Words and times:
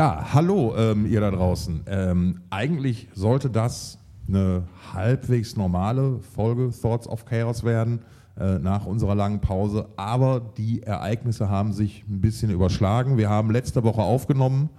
Ja, 0.00 0.32
hallo 0.32 0.76
ähm, 0.76 1.06
ihr 1.06 1.20
da 1.20 1.32
draußen. 1.32 1.82
Ähm, 1.88 2.42
eigentlich 2.50 3.08
sollte 3.14 3.50
das 3.50 3.98
eine 4.28 4.62
halbwegs 4.94 5.56
normale 5.56 6.20
Folge 6.20 6.70
Thoughts 6.70 7.08
of 7.08 7.24
Chaos 7.24 7.64
werden 7.64 8.02
äh, 8.38 8.60
nach 8.60 8.86
unserer 8.86 9.16
langen 9.16 9.40
Pause, 9.40 9.88
aber 9.96 10.40
die 10.56 10.84
Ereignisse 10.84 11.48
haben 11.48 11.72
sich 11.72 12.04
ein 12.08 12.20
bisschen 12.20 12.52
überschlagen. 12.52 13.18
Wir 13.18 13.28
haben 13.28 13.50
letzte 13.50 13.82
Woche 13.82 14.00
aufgenommen 14.00 14.70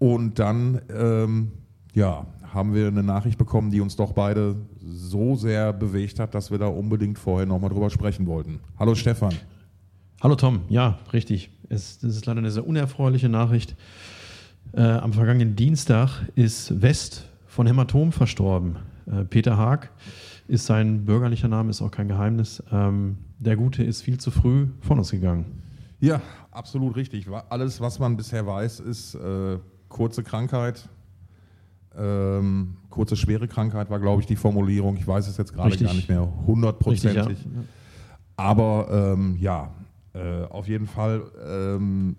und 0.00 0.40
dann 0.40 0.80
ähm, 0.92 1.52
ja, 1.94 2.26
haben 2.52 2.74
wir 2.74 2.88
eine 2.88 3.04
Nachricht 3.04 3.38
bekommen, 3.38 3.70
die 3.70 3.80
uns 3.80 3.94
doch 3.94 4.10
beide 4.10 4.56
so 4.84 5.36
sehr 5.36 5.72
bewegt 5.72 6.18
hat, 6.18 6.34
dass 6.34 6.50
wir 6.50 6.58
da 6.58 6.66
unbedingt 6.66 7.20
vorher 7.20 7.46
nochmal 7.46 7.70
drüber 7.70 7.90
sprechen 7.90 8.26
wollten. 8.26 8.58
Hallo 8.76 8.96
Stefan. 8.96 9.34
Hallo 10.20 10.34
Tom, 10.34 10.62
ja, 10.68 10.98
richtig. 11.12 11.50
Es, 11.68 12.00
das 12.00 12.16
ist 12.16 12.26
leider 12.26 12.38
eine 12.38 12.50
sehr 12.50 12.66
unerfreuliche 12.66 13.28
Nachricht. 13.28 13.76
Äh, 14.74 14.80
am 14.80 15.12
vergangenen 15.12 15.54
Dienstag 15.54 16.28
ist 16.34 16.80
West 16.80 17.28
von 17.46 17.66
Hämatom 17.66 18.10
verstorben. 18.10 18.76
Äh, 19.06 19.24
Peter 19.24 19.58
Haag 19.58 19.90
ist 20.48 20.64
sein 20.64 21.04
bürgerlicher 21.04 21.48
Name, 21.48 21.68
ist 21.70 21.82
auch 21.82 21.90
kein 21.90 22.08
Geheimnis. 22.08 22.62
Ähm, 22.72 23.18
der 23.38 23.56
Gute 23.56 23.84
ist 23.84 24.00
viel 24.00 24.18
zu 24.18 24.30
früh 24.30 24.68
von 24.80 24.98
uns 24.98 25.10
gegangen. 25.10 25.62
Ja, 26.00 26.22
absolut 26.50 26.96
richtig. 26.96 27.26
Alles, 27.50 27.80
was 27.80 27.98
man 27.98 28.16
bisher 28.16 28.46
weiß, 28.46 28.80
ist 28.80 29.14
äh, 29.14 29.58
kurze 29.88 30.22
Krankheit. 30.22 30.88
Ähm, 31.94 32.78
kurze, 32.88 33.16
schwere 33.16 33.48
Krankheit 33.48 33.90
war, 33.90 34.00
glaube 34.00 34.22
ich, 34.22 34.26
die 34.26 34.36
Formulierung. 34.36 34.96
Ich 34.96 35.06
weiß 35.06 35.28
es 35.28 35.36
jetzt 35.36 35.52
gerade 35.52 35.76
gar 35.76 35.92
nicht 35.92 36.08
mehr 36.08 36.26
hundertprozentig. 36.46 37.38
Ja. 37.44 37.62
Aber 38.36 39.14
ähm, 39.14 39.36
ja, 39.38 39.70
äh, 40.14 40.44
auf 40.44 40.66
jeden 40.66 40.86
Fall 40.86 41.22
ähm, 41.46 42.16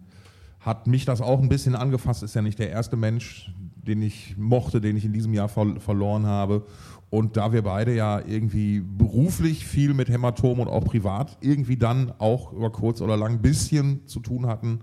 hat 0.63 0.87
mich 0.87 1.05
das 1.05 1.21
auch 1.21 1.41
ein 1.41 1.49
bisschen 1.49 1.75
angefasst. 1.75 2.23
Ist 2.23 2.35
ja 2.35 2.41
nicht 2.41 2.57
der 2.57 2.69
erste 2.69 2.95
Mensch, 2.95 3.51
den 3.75 4.01
ich 4.01 4.37
mochte, 4.37 4.79
den 4.79 4.95
ich 4.95 5.05
in 5.05 5.13
diesem 5.13 5.33
Jahr 5.33 5.49
ver 5.49 5.79
verloren 5.79 6.25
habe. 6.25 6.65
Und 7.09 7.37
da 7.37 7.51
wir 7.51 7.61
beide 7.61 7.93
ja 7.93 8.21
irgendwie 8.25 8.79
beruflich 8.79 9.67
viel 9.67 9.93
mit 9.93 10.09
Hämatom 10.09 10.59
und 10.59 10.67
auch 10.67 10.85
privat 10.85 11.37
irgendwie 11.41 11.77
dann 11.77 12.11
auch 12.17 12.53
über 12.53 12.71
kurz 12.71 13.01
oder 13.01 13.17
lang 13.17 13.33
ein 13.33 13.41
bisschen 13.41 14.07
zu 14.07 14.19
tun 14.19 14.47
hatten, 14.47 14.79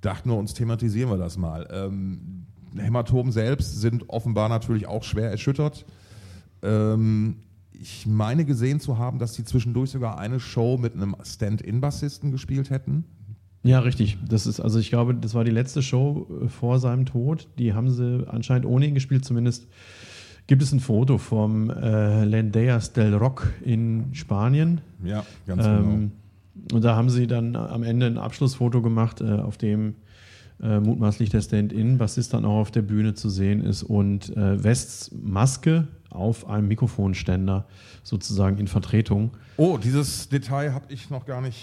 dachten 0.00 0.30
wir 0.30 0.36
uns, 0.36 0.54
thematisieren 0.54 1.10
wir 1.10 1.16
das 1.16 1.38
mal. 1.38 1.66
Ähm, 1.72 2.46
Hämatomen 2.76 3.32
selbst 3.32 3.80
sind 3.80 4.08
offenbar 4.10 4.48
natürlich 4.48 4.86
auch 4.86 5.02
schwer 5.02 5.30
erschüttert. 5.30 5.86
Ähm, 6.62 7.38
ich 7.72 8.06
meine 8.06 8.44
gesehen 8.44 8.80
zu 8.80 8.98
haben, 8.98 9.18
dass 9.18 9.34
sie 9.34 9.44
zwischendurch 9.44 9.90
sogar 9.90 10.18
eine 10.18 10.40
Show 10.40 10.78
mit 10.78 10.94
einem 10.94 11.16
Stand-in-Bassisten 11.22 12.30
gespielt 12.30 12.70
hätten. 12.70 13.04
Ja, 13.62 13.80
richtig. 13.80 14.16
Das 14.26 14.46
ist, 14.46 14.60
also 14.60 14.78
ich 14.78 14.90
glaube, 14.90 15.14
das 15.14 15.34
war 15.34 15.44
die 15.44 15.50
letzte 15.50 15.82
Show 15.82 16.26
äh, 16.44 16.48
vor 16.48 16.78
seinem 16.78 17.04
Tod. 17.06 17.48
Die 17.58 17.74
haben 17.74 17.90
sie 17.90 18.24
anscheinend 18.28 18.66
ohne 18.66 18.86
ihn 18.86 18.94
gespielt. 18.94 19.24
Zumindest 19.24 19.66
gibt 20.46 20.62
es 20.62 20.72
ein 20.72 20.80
Foto 20.80 21.18
vom 21.18 21.70
äh, 21.70 22.24
Lendeas 22.24 22.92
del 22.92 23.14
Rock 23.14 23.52
in 23.64 24.14
Spanien. 24.14 24.80
Ja, 25.02 25.24
ganz 25.46 25.66
ähm, 25.66 25.82
genau. 25.82 26.76
Und 26.76 26.84
da 26.84 26.96
haben 26.96 27.10
sie 27.10 27.26
dann 27.26 27.56
am 27.56 27.82
Ende 27.82 28.06
ein 28.06 28.18
Abschlussfoto 28.18 28.82
gemacht, 28.82 29.20
äh, 29.20 29.24
auf 29.24 29.58
dem 29.58 29.96
äh, 30.62 30.80
mutmaßlich 30.80 31.28
der 31.30 31.42
Stand-in-Bassist 31.42 32.32
dann 32.32 32.44
auch 32.44 32.60
auf 32.60 32.70
der 32.70 32.82
Bühne 32.82 33.14
zu 33.14 33.28
sehen 33.28 33.62
ist 33.62 33.82
und 33.82 34.34
äh, 34.36 34.62
Wests 34.62 35.10
Maske 35.12 35.88
auf 36.08 36.48
einem 36.48 36.68
Mikrofonständer 36.68 37.66
sozusagen 38.02 38.56
in 38.58 38.68
Vertretung. 38.68 39.32
Oh, 39.58 39.76
dieses 39.76 40.28
Detail 40.28 40.72
habe 40.72 40.86
ich 40.88 41.10
noch 41.10 41.26
gar 41.26 41.42
nicht 41.42 41.58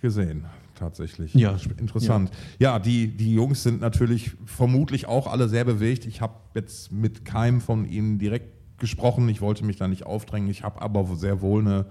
gesehen 0.00 0.44
tatsächlich. 0.78 1.34
Ja. 1.34 1.56
Interessant. 1.78 2.30
Ja, 2.58 2.72
ja, 2.72 2.78
die, 2.78 3.08
die 3.08 3.34
Jungs 3.34 3.62
sind 3.62 3.80
natürlich 3.80 4.32
vermutlich 4.44 5.06
auch 5.06 5.26
alle 5.26 5.48
sehr 5.48 5.64
bewegt. 5.64 6.06
Ich 6.06 6.20
habe 6.20 6.34
jetzt 6.54 6.92
mit 6.92 7.24
keinem 7.24 7.60
von 7.60 7.84
ihnen 7.84 8.18
direkt 8.18 8.78
gesprochen. 8.78 9.28
Ich 9.28 9.40
wollte 9.40 9.64
mich 9.64 9.76
da 9.76 9.88
nicht 9.88 10.06
aufdrängen. 10.06 10.48
Ich 10.48 10.62
habe 10.62 10.80
aber 10.80 11.16
sehr 11.16 11.40
wohl 11.40 11.60
eine 11.60 11.86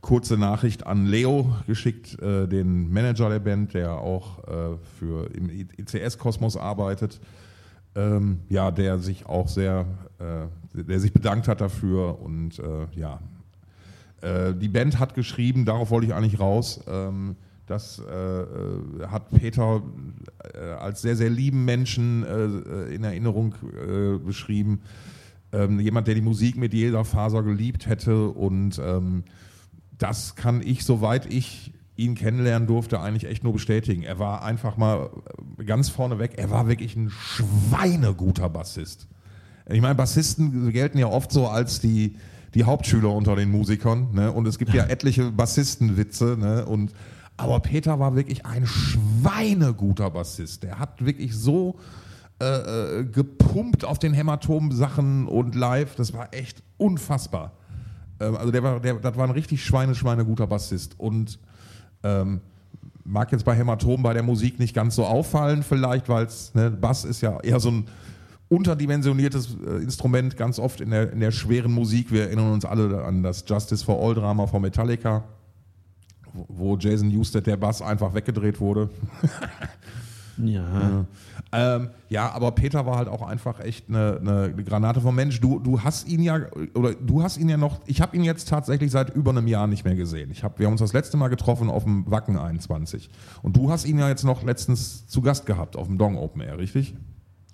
kurze 0.00 0.36
Nachricht 0.36 0.86
an 0.86 1.06
Leo 1.06 1.56
geschickt, 1.66 2.20
äh, 2.20 2.46
den 2.46 2.92
Manager 2.92 3.30
der 3.30 3.38
Band, 3.38 3.74
der 3.74 3.92
auch 3.92 4.38
äh, 4.46 4.76
für 4.98 5.30
im 5.34 5.48
ICS-Kosmos 5.48 6.56
arbeitet. 6.56 7.20
Ähm, 7.96 8.40
ja, 8.48 8.70
der 8.70 8.98
sich 8.98 9.26
auch 9.26 9.48
sehr, 9.48 9.86
äh, 10.18 10.82
der 10.82 11.00
sich 11.00 11.12
bedankt 11.12 11.48
hat 11.48 11.60
dafür 11.60 12.20
und 12.20 12.58
äh, 12.58 12.86
ja, 12.96 13.20
äh, 14.20 14.54
die 14.54 14.68
Band 14.68 14.98
hat 14.98 15.14
geschrieben, 15.14 15.64
darauf 15.64 15.90
wollte 15.90 16.06
ich 16.08 16.14
eigentlich 16.14 16.40
raus. 16.40 16.80
Ähm, 16.88 17.36
das 17.66 17.98
äh, 17.98 18.12
äh, 18.12 19.06
hat 19.08 19.30
Peter 19.30 19.82
äh, 20.54 20.58
als 20.58 21.02
sehr, 21.02 21.16
sehr 21.16 21.30
lieben 21.30 21.64
Menschen 21.64 22.24
äh, 22.24 22.94
in 22.94 23.04
Erinnerung 23.04 23.54
äh, 23.54 24.18
beschrieben. 24.18 24.82
Ähm, 25.52 25.80
jemand, 25.80 26.06
der 26.06 26.14
die 26.14 26.20
Musik 26.20 26.56
mit 26.56 26.74
jeder 26.74 27.04
Faser 27.04 27.42
geliebt 27.42 27.86
hätte. 27.86 28.28
Und 28.28 28.80
ähm, 28.84 29.24
das 29.96 30.34
kann 30.34 30.60
ich, 30.62 30.84
soweit 30.84 31.32
ich 31.32 31.72
ihn 31.96 32.14
kennenlernen 32.14 32.66
durfte, 32.66 33.00
eigentlich 33.00 33.30
echt 33.30 33.44
nur 33.44 33.52
bestätigen. 33.52 34.02
Er 34.02 34.18
war 34.18 34.42
einfach 34.42 34.76
mal 34.76 35.10
äh, 35.58 35.64
ganz 35.64 35.88
vorneweg, 35.88 36.32
er 36.36 36.50
war 36.50 36.68
wirklich 36.68 36.96
ein 36.96 37.10
schweineguter 37.10 38.50
Bassist. 38.50 39.06
Ich 39.70 39.80
meine, 39.80 39.94
Bassisten 39.94 40.70
gelten 40.72 40.98
ja 40.98 41.06
oft 41.06 41.32
so 41.32 41.48
als 41.48 41.80
die, 41.80 42.16
die 42.52 42.64
Hauptschüler 42.64 43.10
unter 43.10 43.36
den 43.36 43.50
Musikern. 43.50 44.08
Ne? 44.12 44.30
Und 44.30 44.46
es 44.46 44.58
gibt 44.58 44.74
ja 44.74 44.84
etliche 44.84 45.30
Bassistenwitze. 45.30 46.36
Ne? 46.38 46.66
Und 46.66 46.92
aber 47.36 47.60
Peter 47.60 47.98
war 47.98 48.14
wirklich 48.14 48.46
ein 48.46 48.66
schweineguter 48.66 50.10
Bassist. 50.10 50.62
Der 50.62 50.78
hat 50.78 51.04
wirklich 51.04 51.36
so 51.36 51.76
äh, 52.40 53.00
äh, 53.00 53.04
gepumpt 53.04 53.84
auf 53.84 53.98
den 53.98 54.12
Hämatom-Sachen 54.12 55.26
und 55.26 55.54
live. 55.54 55.96
Das 55.96 56.12
war 56.12 56.32
echt 56.32 56.62
unfassbar. 56.76 57.52
Ähm, 58.20 58.36
also 58.36 58.52
der 58.52 58.62
war, 58.62 58.80
der, 58.80 58.94
das 58.94 59.16
war 59.16 59.24
ein 59.24 59.32
richtig 59.32 59.64
schweine, 59.64 59.94
schweineguter 59.94 60.46
Bassist. 60.46 60.98
Und 60.98 61.40
ähm, 62.04 62.40
mag 63.04 63.32
jetzt 63.32 63.44
bei 63.44 63.54
Hämatom 63.54 64.02
bei 64.02 64.14
der 64.14 64.22
Musik 64.22 64.58
nicht 64.58 64.74
ganz 64.74 64.94
so 64.94 65.04
auffallen, 65.04 65.62
vielleicht, 65.62 66.08
weil 66.08 66.28
ne, 66.54 66.70
Bass 66.70 67.04
ist 67.04 67.20
ja 67.20 67.40
eher 67.40 67.60
so 67.60 67.70
ein 67.70 67.86
unterdimensioniertes 68.48 69.56
äh, 69.66 69.82
Instrument, 69.82 70.36
ganz 70.36 70.58
oft 70.58 70.80
in 70.80 70.90
der, 70.90 71.12
in 71.12 71.20
der 71.20 71.32
schweren 71.32 71.72
Musik. 71.72 72.12
Wir 72.12 72.24
erinnern 72.24 72.52
uns 72.52 72.64
alle 72.64 73.04
an 73.04 73.22
das 73.22 73.44
Justice 73.46 73.84
for 73.84 74.00
All 74.00 74.14
Drama 74.14 74.46
von 74.46 74.62
Metallica 74.62 75.24
wo 76.48 76.76
Jason 76.76 77.08
Newsted 77.08 77.46
der 77.46 77.56
Bass 77.56 77.80
einfach 77.80 78.14
weggedreht 78.14 78.60
wurde. 78.60 78.90
ja. 80.38 80.62
ja. 80.62 81.06
Ähm, 81.52 81.90
ja, 82.08 82.32
aber 82.32 82.50
Peter 82.50 82.84
war 82.84 82.96
halt 82.96 83.08
auch 83.08 83.22
einfach 83.22 83.60
echt 83.60 83.88
eine, 83.88 84.18
eine, 84.20 84.64
Granate 84.64 85.00
vom 85.00 85.14
Mensch. 85.14 85.40
Du, 85.40 85.60
du 85.60 85.82
hast 85.82 86.08
ihn 86.08 86.20
ja, 86.20 86.40
oder 86.74 86.94
du 86.94 87.22
hast 87.22 87.36
ihn 87.36 87.48
ja 87.48 87.56
noch, 87.56 87.80
ich 87.86 88.00
habe 88.00 88.16
ihn 88.16 88.24
jetzt 88.24 88.48
tatsächlich 88.48 88.90
seit 88.90 89.14
über 89.14 89.30
einem 89.30 89.46
Jahr 89.46 89.68
nicht 89.68 89.84
mehr 89.84 89.94
gesehen. 89.94 90.30
Ich 90.32 90.42
hab, 90.42 90.58
wir 90.58 90.66
haben 90.66 90.72
uns 90.72 90.80
das 90.80 90.92
letzte 90.92 91.16
Mal 91.16 91.28
getroffen 91.28 91.70
auf 91.70 91.84
dem 91.84 92.10
Wacken 92.10 92.36
21. 92.36 93.08
Und 93.42 93.56
du 93.56 93.70
hast 93.70 93.84
ihn 93.84 93.98
ja 93.98 94.08
jetzt 94.08 94.24
noch 94.24 94.42
letztens 94.42 95.06
zu 95.06 95.22
Gast 95.22 95.46
gehabt 95.46 95.76
auf 95.76 95.86
dem 95.86 95.96
Dong 95.96 96.16
Open 96.18 96.40
Air, 96.40 96.58
richtig? 96.58 96.94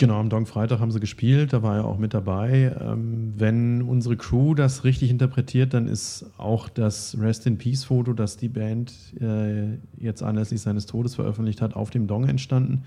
Genau, 0.00 0.19
am 0.19 0.31
Dong 0.31 0.47
Freitag 0.47 0.81
haben 0.81 0.91
sie 0.91 0.99
gespielt, 0.99 1.53
da 1.53 1.62
war 1.62 1.77
er 1.77 1.84
auch 1.84 1.99
mit 1.99 2.15
dabei. 2.15 2.75
Ähm, 2.81 3.34
wenn 3.37 3.83
unsere 3.83 4.16
Crew 4.16 4.55
das 4.55 4.83
richtig 4.83 5.11
interpretiert, 5.11 5.75
dann 5.75 5.87
ist 5.87 6.25
auch 6.38 6.71
das 6.71 7.19
Rest 7.21 7.47
in 7.47 7.59
Peace 7.59 7.84
Foto, 7.84 8.15
das 8.15 8.39
die 8.39 8.49
Band 8.49 8.94
äh, 9.21 9.75
jetzt 9.99 10.22
anlässlich 10.22 10.62
seines 10.62 10.87
Todes 10.87 11.16
veröffentlicht 11.16 11.60
hat, 11.60 11.77
auf 11.77 11.91
dem 11.91 12.06
Dong 12.06 12.27
entstanden. 12.27 12.84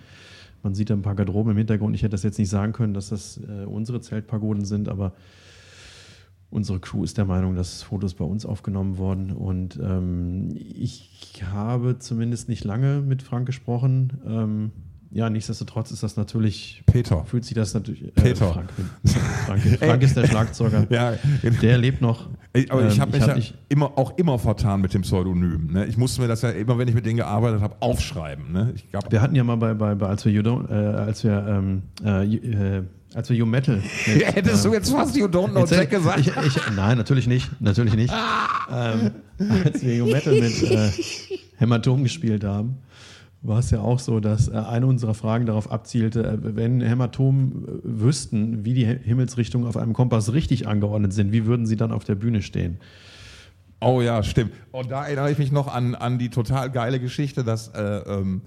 Man 0.63 0.73
sieht 0.73 0.90
da 0.90 0.96
ein 0.96 1.03
paar 1.03 1.13
Garderoben 1.13 1.52
im 1.52 1.57
Hintergrund. 1.59 1.94
Ich 1.94 2.02
hätte 2.02 2.13
das 2.13 2.23
jetzt 2.23 2.40
nicht 2.40 2.50
sagen 2.50 2.73
können, 2.73 2.96
dass 2.96 3.09
das 3.09 3.40
äh, 3.47 3.66
unsere 3.66 4.02
Zeltpagoden 4.02 4.66
sind, 4.66 4.90
aber 4.90 5.13
unsere 6.50 6.79
Crew 6.79 7.03
ist 7.03 7.19
der 7.19 7.25
Meinung, 7.25 7.56
dass 7.56 7.84
Fotos 7.84 8.16
bei 8.16 8.25
uns 8.25 8.44
aufgenommen 8.44 8.97
worden. 8.97 9.34
Und 9.34 9.79
ähm, 9.79 10.50
ich 10.56 11.44
habe 11.46 12.00
zumindest 12.00 12.50
nicht 12.50 12.63
lange 12.63 13.02
mit 13.02 13.22
Frank 13.22 13.46
gesprochen. 13.46 14.13
Ähm, 14.25 14.72
ja, 15.13 15.29
nichtsdestotrotz 15.29 15.91
ist 15.91 16.01
das 16.01 16.18
natürlich. 16.18 16.84
Peter. 16.85 17.24
Fühlt 17.25 17.46
sich 17.46 17.53
das 17.53 17.73
natürlich. 17.73 18.03
Äh, 18.03 18.11
Peter. 18.11 18.52
Frank, 18.52 18.70
Frank, 19.46 19.61
Frank 19.79 20.02
ist 20.02 20.17
der 20.17 20.28
Schlagzeuger. 20.28 20.88
ja, 20.90 21.14
der 21.61 21.78
lebt 21.78 22.02
noch. 22.02 22.29
Aber 22.70 22.88
ich 22.88 22.99
habe 22.99 23.11
ähm, 23.11 23.20
mich 23.20 23.29
hab 23.29 23.38
ja 23.38 23.43
immer, 23.70 23.97
auch 23.97 24.17
immer 24.17 24.40
vertan 24.40 24.82
mit 24.82 24.93
dem 24.93 25.03
Pseudonym. 25.03 25.72
Ne? 25.72 25.85
Ich 25.85 25.97
musste 25.97 26.22
mir 26.22 26.28
das 26.28 26.41
ja 26.41 26.49
immer, 26.49 26.78
wenn 26.78 26.88
ich 26.88 26.96
mit 26.96 27.05
denen 27.05 27.17
gearbeitet 27.17 27.61
habe, 27.61 27.76
aufschreiben. 27.79 28.52
Ne? 28.52 28.73
Ich 28.76 28.90
glaub, 28.90 29.11
wir 29.11 29.22
hatten 29.22 29.35
ja 29.35 29.43
mal 29.43 29.58
bei, 29.58 29.73
bei, 29.73 29.96
bei 29.96 30.08
als 30.08 30.26
wir, 30.26 30.32
you 30.32 30.41
don't, 30.41 30.70
äh, 30.70 30.96
als 30.96 31.23
wir 31.23 31.46
ähm, 31.47 31.84
äh, 32.03 32.35
äh 32.35 32.84
als 33.16 33.29
wir 33.29 33.38
You 33.38 33.46
Metal. 33.46 33.76
Mit, 34.08 34.35
Hättest 34.35 34.66
ähm, 34.66 34.72
du 34.72 34.78
jetzt 34.78 34.91
fast 34.91 35.16
You 35.16 35.26
Don't 35.26 35.52
Know 35.52 35.66
Jack 35.67 35.91
gesagt? 35.91 36.20
Ich, 36.20 36.28
ich, 36.28 36.58
nein, 36.76 36.97
natürlich 36.97 37.28
nicht. 37.28 37.49
Natürlich 37.61 37.93
nicht. 37.93 38.11
ähm, 38.72 39.11
als 39.64 39.84
wir 39.84 39.96
You 39.96 40.05
Metal 40.05 40.34
mit 40.34 40.64
äh, 40.64 40.90
Hämatom 41.58 42.02
gespielt 42.02 42.43
haben, 42.43 42.79
war 43.43 43.59
es 43.59 43.72
ja 43.72 43.81
auch 43.81 43.99
so, 43.99 44.19
dass 44.19 44.47
äh, 44.47 44.53
eine 44.53 44.87
unserer 44.87 45.13
Fragen 45.13 45.45
darauf 45.45 45.69
abzielte, 45.69 46.23
äh, 46.23 46.55
wenn 46.55 46.81
Hämatomen 46.81 47.66
äh, 47.67 47.79
wüssten, 47.84 48.66
wie 48.66 48.73
die 48.73 48.85
Himmelsrichtungen 48.85 49.67
auf 49.67 49.78
einem 49.78 49.93
Kompass 49.93 50.34
richtig 50.34 50.67
angeordnet 50.67 51.13
sind, 51.13 51.31
wie 51.34 51.45
würden 51.45 51.66
sie 51.66 51.75
dann 51.75 51.91
auf 51.91 52.05
der 52.05 52.16
Bühne 52.16 52.41
stehen? 52.41 52.78
Oh 53.81 54.01
ja, 54.01 54.23
stimmt. 54.23 54.53
Und 54.72 54.90
da 54.91 55.05
erinnere 55.05 55.29
ich 55.29 55.37
mich 55.37 55.51
noch 55.51 55.67
an, 55.67 55.93
an 55.93 56.17
die 56.17 56.29
total 56.29 56.72
geile 56.72 57.01
Geschichte, 57.01 57.43
dass 57.43 57.67
äh, 57.67 57.81
ähm, 57.81 58.41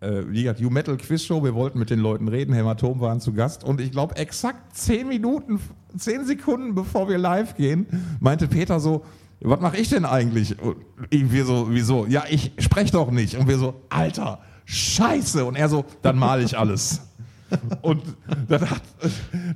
äh, 0.00 0.24
wie 0.28 0.42
gesagt, 0.42 0.60
You 0.60 0.68
Metal 0.68 0.96
Quiz 0.98 1.24
Show, 1.24 1.42
wir 1.42 1.54
wollten 1.54 1.78
mit 1.78 1.88
den 1.88 2.00
Leuten 2.00 2.28
reden, 2.28 2.52
Hämatom 2.52 3.00
waren 3.00 3.20
zu 3.20 3.32
Gast 3.32 3.64
und 3.64 3.80
ich 3.80 3.92
glaube 3.92 4.16
exakt 4.16 4.76
zehn 4.76 5.08
Minuten, 5.08 5.58
zehn 5.96 6.26
Sekunden 6.26 6.74
bevor 6.74 7.08
wir 7.08 7.16
live 7.16 7.56
gehen, 7.56 7.86
meinte 8.20 8.46
Peter 8.46 8.78
so, 8.78 9.04
was 9.44 9.60
mache 9.60 9.76
ich 9.76 9.90
denn 9.90 10.04
eigentlich? 10.06 10.58
Und 10.60 10.76
wir 11.10 11.44
so, 11.44 11.66
wieso? 11.68 12.06
Ja, 12.06 12.24
ich 12.28 12.52
spreche 12.58 12.92
doch 12.92 13.10
nicht. 13.10 13.36
Und 13.36 13.46
wir 13.46 13.58
so, 13.58 13.82
Alter, 13.90 14.40
scheiße. 14.64 15.44
Und 15.44 15.56
er 15.56 15.68
so, 15.68 15.84
dann 16.00 16.16
male 16.16 16.42
ich 16.42 16.56
alles. 16.56 17.02
und 17.82 18.02
dann 18.48 18.70
hat, 18.70 18.82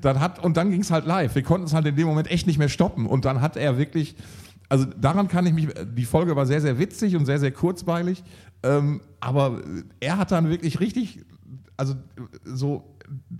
dann 0.02 0.20
hat, 0.20 0.44
und 0.44 0.56
dann 0.58 0.70
ging 0.70 0.82
es 0.82 0.90
halt 0.90 1.06
live. 1.06 1.34
Wir 1.34 1.42
konnten 1.42 1.66
es 1.66 1.72
halt 1.72 1.86
in 1.86 1.96
dem 1.96 2.06
Moment 2.06 2.30
echt 2.30 2.46
nicht 2.46 2.58
mehr 2.58 2.68
stoppen. 2.68 3.06
Und 3.06 3.24
dann 3.24 3.40
hat 3.40 3.56
er 3.56 3.78
wirklich, 3.78 4.14
also 4.68 4.84
daran 4.84 5.26
kann 5.26 5.46
ich 5.46 5.54
mich, 5.54 5.68
die 5.96 6.04
Folge 6.04 6.36
war 6.36 6.44
sehr, 6.44 6.60
sehr 6.60 6.78
witzig 6.78 7.16
und 7.16 7.24
sehr, 7.24 7.38
sehr 7.38 7.52
kurzweilig. 7.52 8.22
Ähm, 8.62 9.00
aber 9.20 9.62
er 10.00 10.18
hat 10.18 10.30
dann 10.32 10.50
wirklich 10.50 10.80
richtig, 10.80 11.24
also 11.78 11.94
so 12.44 12.84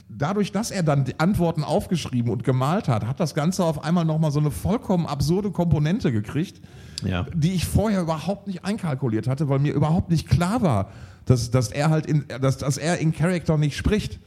dadurch, 0.09 0.53
dass 0.53 0.71
er 0.71 0.83
dann 0.83 1.05
die 1.05 1.19
Antworten 1.19 1.65
aufgeschrieben 1.65 2.31
und 2.31 2.45
gemalt 2.45 2.89
hat, 2.89 3.07
hat 3.07 3.21
das 3.21 3.35
Ganze 3.35 3.65
auf 3.65 3.85
einmal 3.85 4.05
nochmal 4.05 4.31
so 4.31 4.41
eine 4.41 4.51
vollkommen 4.51 5.07
absurde 5.07 5.51
Komponente 5.51 6.13
gekriegt, 6.13 6.61
ja. 7.05 7.27
die 7.35 7.53
ich 7.53 7.67
vorher 7.67 8.03
überhaupt 8.03 8.47
nicht 8.47 8.65
einkalkuliert 8.65 9.29
hatte, 9.29 9.49
weil 9.49 9.59
mir 9.59 9.73
überhaupt 9.73 10.11
nicht 10.11 10.29
klar 10.29 10.63
war, 10.63 10.91
dass, 11.25 11.51
dass 11.51 11.71
er 11.71 11.91
halt 11.91 12.07
in, 12.07 12.25
dass, 12.41 12.59
dass 12.59 12.79
er 12.79 12.99
in 12.99 13.13
Character 13.13 13.59
nicht 13.59 13.77
spricht. 13.77 14.19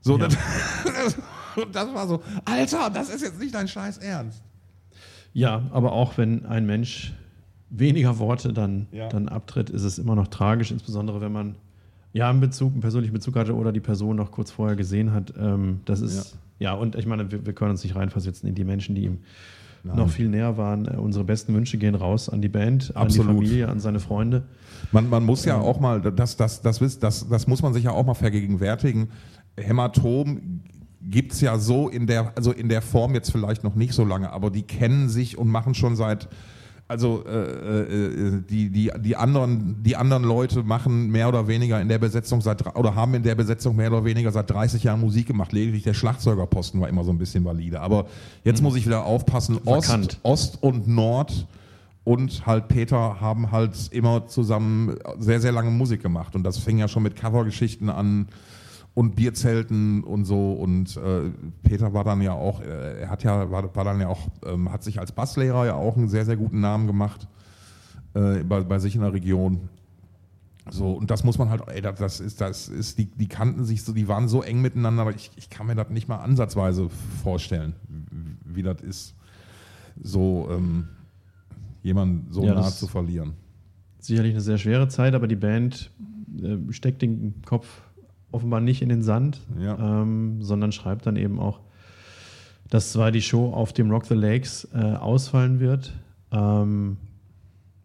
So, 0.00 0.18
ja. 0.18 0.28
das, 0.84 1.18
das 1.72 1.94
war 1.94 2.06
so, 2.06 2.22
Alter, 2.44 2.90
das 2.90 3.10
ist 3.10 3.22
jetzt 3.22 3.38
nicht 3.38 3.54
dein 3.54 3.68
Scheiß 3.68 3.98
Ernst. 3.98 4.42
Ja, 5.32 5.62
aber 5.70 5.92
auch 5.92 6.16
wenn 6.16 6.46
ein 6.46 6.66
Mensch 6.66 7.12
weniger 7.70 8.18
Worte 8.18 8.52
dann, 8.52 8.86
ja. 8.92 9.08
dann 9.08 9.28
abtritt, 9.28 9.70
ist 9.70 9.82
es 9.82 9.98
immer 9.98 10.14
noch 10.14 10.28
tragisch, 10.28 10.70
insbesondere 10.70 11.20
wenn 11.20 11.32
man 11.32 11.56
ja 12.12 12.30
einen 12.30 12.40
Bezug, 12.40 12.72
einen 12.72 12.80
persönlichen 12.80 13.12
Bezug 13.12 13.36
hatte 13.36 13.54
oder 13.54 13.72
die 13.72 13.80
Person 13.80 14.16
noch 14.16 14.30
kurz 14.30 14.50
vorher 14.50 14.76
gesehen 14.76 15.12
hat. 15.12 15.32
Ähm, 15.38 15.80
das 15.84 16.00
ist, 16.00 16.36
ja. 16.58 16.72
ja, 16.72 16.78
und 16.78 16.96
ich 16.96 17.06
meine, 17.06 17.30
wir, 17.30 17.44
wir, 17.46 17.52
können 17.52 17.72
uns 17.72 17.82
nicht 17.82 17.96
reinversetzen 17.96 18.48
in 18.48 18.54
die 18.54 18.64
Menschen, 18.64 18.94
die 18.94 19.04
ihm 19.04 19.18
Nein. 19.84 19.96
noch 19.96 20.08
viel 20.08 20.28
näher 20.28 20.56
waren. 20.56 20.86
Äh, 20.86 20.96
unsere 20.96 21.24
besten 21.24 21.54
Wünsche 21.54 21.78
gehen 21.78 21.94
raus 21.94 22.28
an 22.28 22.42
die 22.42 22.48
Band, 22.48 22.92
Absolut. 22.94 23.28
an 23.28 23.34
die 23.34 23.46
Familie, 23.46 23.68
an 23.68 23.80
seine 23.80 24.00
Freunde. 24.00 24.44
Man, 24.92 25.08
man 25.08 25.24
muss 25.24 25.44
ja 25.44 25.56
ähm, 25.56 25.62
auch 25.62 25.80
mal, 25.80 26.00
das, 26.00 26.36
das, 26.36 26.62
das, 26.62 26.98
das, 26.98 27.28
das 27.28 27.46
muss 27.46 27.62
man 27.62 27.74
sich 27.74 27.84
ja 27.84 27.90
auch 27.90 28.06
mal 28.06 28.14
vergegenwärtigen. 28.14 29.10
Hämatom 29.56 30.62
gibt 31.00 31.32
es 31.32 31.40
ja 31.40 31.58
so 31.58 31.88
in 31.88 32.06
der, 32.06 32.32
also 32.36 32.52
in 32.52 32.68
der 32.68 32.82
Form 32.82 33.14
jetzt 33.14 33.30
vielleicht 33.30 33.64
noch 33.64 33.74
nicht 33.74 33.92
so 33.92 34.04
lange, 34.04 34.32
aber 34.32 34.50
die 34.50 34.62
kennen 34.62 35.08
sich 35.08 35.38
und 35.38 35.48
machen 35.48 35.74
schon 35.74 35.96
seit, 35.96 36.28
also 36.88 37.22
äh, 37.26 37.82
äh, 37.82 38.42
die, 38.48 38.70
die, 38.70 38.90
die, 38.98 39.16
anderen, 39.16 39.82
die 39.82 39.94
anderen 39.94 40.24
Leute 40.24 40.62
machen 40.62 41.10
mehr 41.10 41.28
oder 41.28 41.46
weniger 41.46 41.78
in 41.80 41.88
der 41.88 41.98
Besetzung 41.98 42.40
seit 42.40 42.74
oder 42.74 42.94
haben 42.94 43.12
in 43.12 43.22
der 43.22 43.34
Besetzung 43.34 43.76
mehr 43.76 43.92
oder 43.92 44.06
weniger 44.06 44.32
seit 44.32 44.48
30 44.50 44.84
Jahren 44.84 45.00
Musik 45.00 45.26
gemacht. 45.26 45.52
Lediglich 45.52 45.82
der 45.82 45.92
Schlagzeugerposten 45.92 46.80
war 46.80 46.88
immer 46.88 47.04
so 47.04 47.10
ein 47.10 47.18
bisschen 47.18 47.44
valide. 47.44 47.80
Aber 47.80 48.06
jetzt 48.42 48.60
mhm. 48.60 48.68
muss 48.68 48.76
ich 48.76 48.86
wieder 48.86 49.04
aufpassen, 49.04 49.58
Ost, 49.66 50.18
Ost 50.22 50.62
und 50.62 50.88
Nord 50.88 51.46
und 52.04 52.46
halt 52.46 52.68
Peter 52.68 53.20
haben 53.20 53.52
halt 53.52 53.76
immer 53.90 54.26
zusammen 54.26 54.96
sehr, 55.18 55.42
sehr 55.42 55.52
lange 55.52 55.70
Musik 55.70 56.02
gemacht. 56.02 56.34
Und 56.34 56.42
das 56.42 56.56
fing 56.56 56.78
ja 56.78 56.88
schon 56.88 57.02
mit 57.02 57.16
Covergeschichten 57.16 57.90
an 57.90 58.28
und 58.98 59.14
Bierzelten 59.14 60.02
und 60.02 60.24
so. 60.24 60.54
Und 60.54 60.96
äh, 60.96 61.30
Peter 61.62 61.94
war 61.94 62.02
dann 62.02 62.20
ja 62.20 62.32
auch, 62.32 62.60
äh, 62.60 63.02
er 63.02 63.10
hat 63.10 63.22
ja, 63.22 63.48
war, 63.48 63.72
war 63.76 63.84
dann 63.84 64.00
ja 64.00 64.08
auch, 64.08 64.26
ähm, 64.44 64.72
hat 64.72 64.82
sich 64.82 64.98
als 64.98 65.12
Basslehrer 65.12 65.66
ja 65.66 65.74
auch 65.74 65.96
einen 65.96 66.08
sehr, 66.08 66.24
sehr 66.24 66.36
guten 66.36 66.58
Namen 66.58 66.88
gemacht 66.88 67.28
äh, 68.14 68.42
bei, 68.42 68.62
bei 68.62 68.80
sich 68.80 68.96
in 68.96 69.02
der 69.02 69.12
Region. 69.12 69.68
So, 70.68 70.90
und 70.94 71.12
das 71.12 71.22
muss 71.22 71.38
man 71.38 71.48
halt, 71.48 71.62
ey, 71.68 71.80
das 71.80 72.18
ist, 72.18 72.40
das 72.40 72.66
ist, 72.66 72.98
die, 72.98 73.04
die 73.04 73.28
kannten 73.28 73.64
sich 73.64 73.84
so, 73.84 73.92
die 73.92 74.08
waren 74.08 74.26
so 74.26 74.42
eng 74.42 74.60
miteinander, 74.62 75.02
aber 75.02 75.14
ich, 75.14 75.30
ich 75.36 75.48
kann 75.48 75.68
mir 75.68 75.76
das 75.76 75.90
nicht 75.90 76.08
mal 76.08 76.16
ansatzweise 76.16 76.88
vorstellen, 77.22 77.76
wie, 77.88 78.56
wie 78.56 78.62
das 78.64 78.82
ist, 78.82 79.14
so 80.02 80.48
ähm, 80.50 80.88
jemanden 81.84 82.32
so 82.32 82.44
ja, 82.44 82.52
nah 82.52 82.68
zu 82.68 82.88
verlieren. 82.88 83.34
Sicherlich 84.00 84.32
eine 84.32 84.40
sehr 84.40 84.58
schwere 84.58 84.88
Zeit, 84.88 85.14
aber 85.14 85.28
die 85.28 85.36
Band 85.36 85.92
äh, 86.42 86.56
steckt 86.72 87.00
den 87.00 87.42
Kopf 87.46 87.68
offenbar 88.30 88.60
nicht 88.60 88.82
in 88.82 88.88
den 88.88 89.02
Sand, 89.02 89.40
ja. 89.58 90.02
ähm, 90.02 90.42
sondern 90.42 90.72
schreibt 90.72 91.06
dann 91.06 91.16
eben 91.16 91.38
auch, 91.38 91.60
dass 92.68 92.92
zwar 92.92 93.10
die 93.10 93.22
Show 93.22 93.52
auf 93.52 93.72
dem 93.72 93.90
Rock 93.90 94.06
the 94.06 94.14
Lakes 94.14 94.68
äh, 94.74 94.78
ausfallen 94.78 95.60
wird, 95.60 95.94
ähm, 96.32 96.98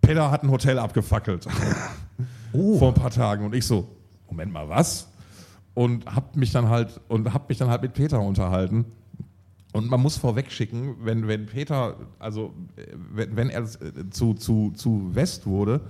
Peter 0.00 0.30
hat 0.30 0.42
ein 0.42 0.50
Hotel 0.50 0.78
abgefackelt. 0.78 1.46
Oh. 2.54 2.78
Vor 2.78 2.88
ein 2.88 2.94
paar 2.94 3.10
Tagen. 3.10 3.46
Und 3.46 3.54
ich 3.54 3.66
so, 3.66 3.88
Moment 4.28 4.52
mal, 4.52 4.68
was? 4.68 5.08
Und 5.74 6.06
habe 6.06 6.38
mich 6.38 6.52
dann 6.52 6.68
halt 6.68 7.00
und 7.08 7.32
habe 7.32 7.44
mich 7.48 7.58
dann 7.58 7.68
halt 7.68 7.82
mit 7.82 7.94
Peter 7.94 8.20
unterhalten. 8.20 8.84
Und 9.72 9.88
man 9.88 10.00
muss 10.00 10.18
vorwegschicken, 10.18 10.96
wenn, 11.02 11.28
wenn 11.28 11.46
Peter, 11.46 11.96
also 12.18 12.52
wenn, 13.10 13.36
wenn 13.36 13.48
er 13.48 13.64
zu, 14.10 14.34
zu, 14.34 14.72
zu 14.72 15.14
West 15.14 15.46
wurde, 15.46 15.80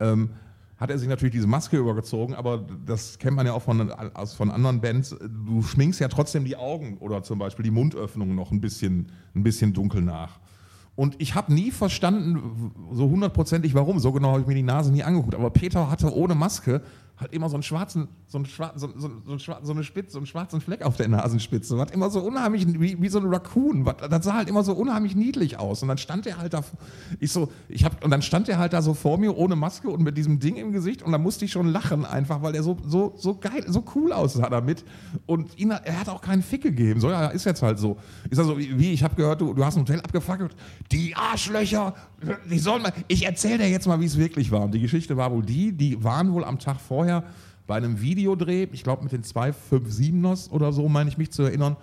ähm, 0.00 0.30
hat 0.78 0.90
er 0.90 0.98
sich 0.98 1.08
natürlich 1.08 1.32
diese 1.32 1.46
Maske 1.46 1.76
übergezogen, 1.76 2.34
aber 2.34 2.64
das 2.86 3.18
kennt 3.18 3.36
man 3.36 3.44
ja 3.44 3.52
auch 3.52 3.62
von, 3.62 3.90
aus, 3.90 4.34
von 4.34 4.50
anderen 4.50 4.80
Bands. 4.80 5.14
Du 5.44 5.60
schminkst 5.62 6.00
ja 6.00 6.08
trotzdem 6.08 6.44
die 6.44 6.56
Augen 6.56 6.98
oder 6.98 7.22
zum 7.22 7.38
Beispiel 7.40 7.64
die 7.64 7.70
Mundöffnung 7.70 8.34
noch 8.34 8.52
ein 8.52 8.60
bisschen, 8.60 9.08
ein 9.34 9.42
bisschen 9.42 9.72
dunkel 9.72 10.02
nach. 10.02 10.38
Und 10.94 11.16
ich 11.18 11.34
habe 11.34 11.52
nie 11.52 11.70
verstanden, 11.70 12.72
so 12.92 13.08
hundertprozentig 13.08 13.74
warum. 13.74 13.98
So 13.98 14.10
genau 14.12 14.30
habe 14.30 14.40
ich 14.40 14.46
mir 14.46 14.54
die 14.54 14.62
Nase 14.62 14.90
nie 14.90 15.02
angeguckt. 15.02 15.34
Aber 15.34 15.50
Peter 15.50 15.90
hatte 15.90 16.12
ohne 16.12 16.34
Maske 16.34 16.80
hat 17.18 17.32
immer 17.32 17.48
so 17.48 17.56
einen 17.56 17.62
schwarzen, 17.64 18.08
so, 18.26 18.38
einen 18.38 18.46
schwarzen, 18.46 18.78
so, 18.78 18.88
so, 18.96 19.38
so, 19.38 19.54
so 19.62 19.72
eine 19.72 19.82
Spitze, 19.82 20.12
so 20.12 20.18
einen 20.18 20.26
schwarzen 20.26 20.60
Fleck 20.60 20.82
auf 20.82 20.96
der 20.96 21.08
Nasenspitze. 21.08 21.74
Und 21.74 21.80
hat 21.80 21.90
immer 21.90 22.10
so 22.10 22.20
unheimlich, 22.20 22.66
wie, 22.80 23.00
wie 23.00 23.08
so 23.08 23.18
ein 23.18 23.26
Raccoon. 23.26 23.84
Das 24.08 24.24
sah 24.24 24.34
halt 24.34 24.48
immer 24.48 24.62
so 24.62 24.72
unheimlich 24.72 25.16
niedlich 25.16 25.58
aus. 25.58 25.82
Und 25.82 25.88
dann 25.88 25.98
stand 25.98 26.26
er 26.26 26.38
halt 26.38 26.54
da, 26.54 26.62
ich 27.18 27.32
so, 27.32 27.50
ich 27.68 27.84
hab, 27.84 28.04
und 28.04 28.10
dann 28.10 28.22
stand 28.22 28.48
er 28.48 28.58
halt 28.58 28.72
da 28.72 28.82
so 28.82 28.94
vor 28.94 29.18
mir 29.18 29.36
ohne 29.36 29.56
Maske 29.56 29.90
und 29.90 30.02
mit 30.02 30.16
diesem 30.16 30.38
Ding 30.38 30.56
im 30.56 30.72
Gesicht. 30.72 31.02
Und 31.02 31.10
da 31.12 31.18
musste 31.18 31.44
ich 31.44 31.52
schon 31.52 31.66
lachen 31.66 32.04
einfach, 32.04 32.40
weil 32.42 32.54
er 32.54 32.62
so, 32.62 32.76
so, 32.86 33.14
so 33.16 33.34
geil, 33.34 33.64
so 33.66 33.84
cool 33.96 34.12
aussah 34.12 34.48
damit. 34.48 34.84
Und 35.26 35.58
ihn, 35.58 35.70
er 35.70 36.00
hat 36.00 36.08
auch 36.08 36.20
keinen 36.20 36.42
Fick 36.42 36.62
gegeben. 36.62 37.00
So, 37.00 37.10
ja, 37.10 37.26
ist 37.28 37.44
jetzt 37.44 37.62
halt 37.62 37.78
so. 37.78 37.96
Ist 38.30 38.38
also, 38.38 38.56
wie, 38.56 38.92
ich 38.92 39.02
habe 39.02 39.16
gehört, 39.16 39.40
du, 39.40 39.54
du 39.54 39.64
hast 39.64 39.76
ein 39.76 39.80
Hotel 39.80 40.00
abgefackelt. 40.00 40.54
Die 40.92 41.16
Arschlöcher, 41.16 41.94
die 42.48 42.58
sollen 42.58 42.82
mal, 42.82 42.92
ich 43.08 43.26
erzähle 43.26 43.58
dir 43.58 43.68
jetzt 43.68 43.86
mal, 43.86 44.00
wie 44.00 44.06
es 44.06 44.16
wirklich 44.16 44.52
war. 44.52 44.62
Und 44.62 44.72
die 44.72 44.80
Geschichte 44.80 45.16
war 45.16 45.32
wohl 45.32 45.42
die, 45.42 45.72
die 45.72 46.04
waren 46.04 46.32
wohl 46.32 46.44
am 46.44 46.58
Tag 46.60 46.80
vorher 46.80 47.07
vorher 47.08 47.24
bei 47.66 47.76
einem 47.76 48.00
Videodreh, 48.00 48.68
ich 48.72 48.82
glaube 48.82 49.02
mit 49.02 49.12
den 49.12 49.22
257ers 49.22 50.50
oder 50.50 50.72
so, 50.72 50.88
meine 50.88 51.10
ich 51.10 51.18
mich 51.18 51.30
zu 51.30 51.42
erinnern, 51.42 51.76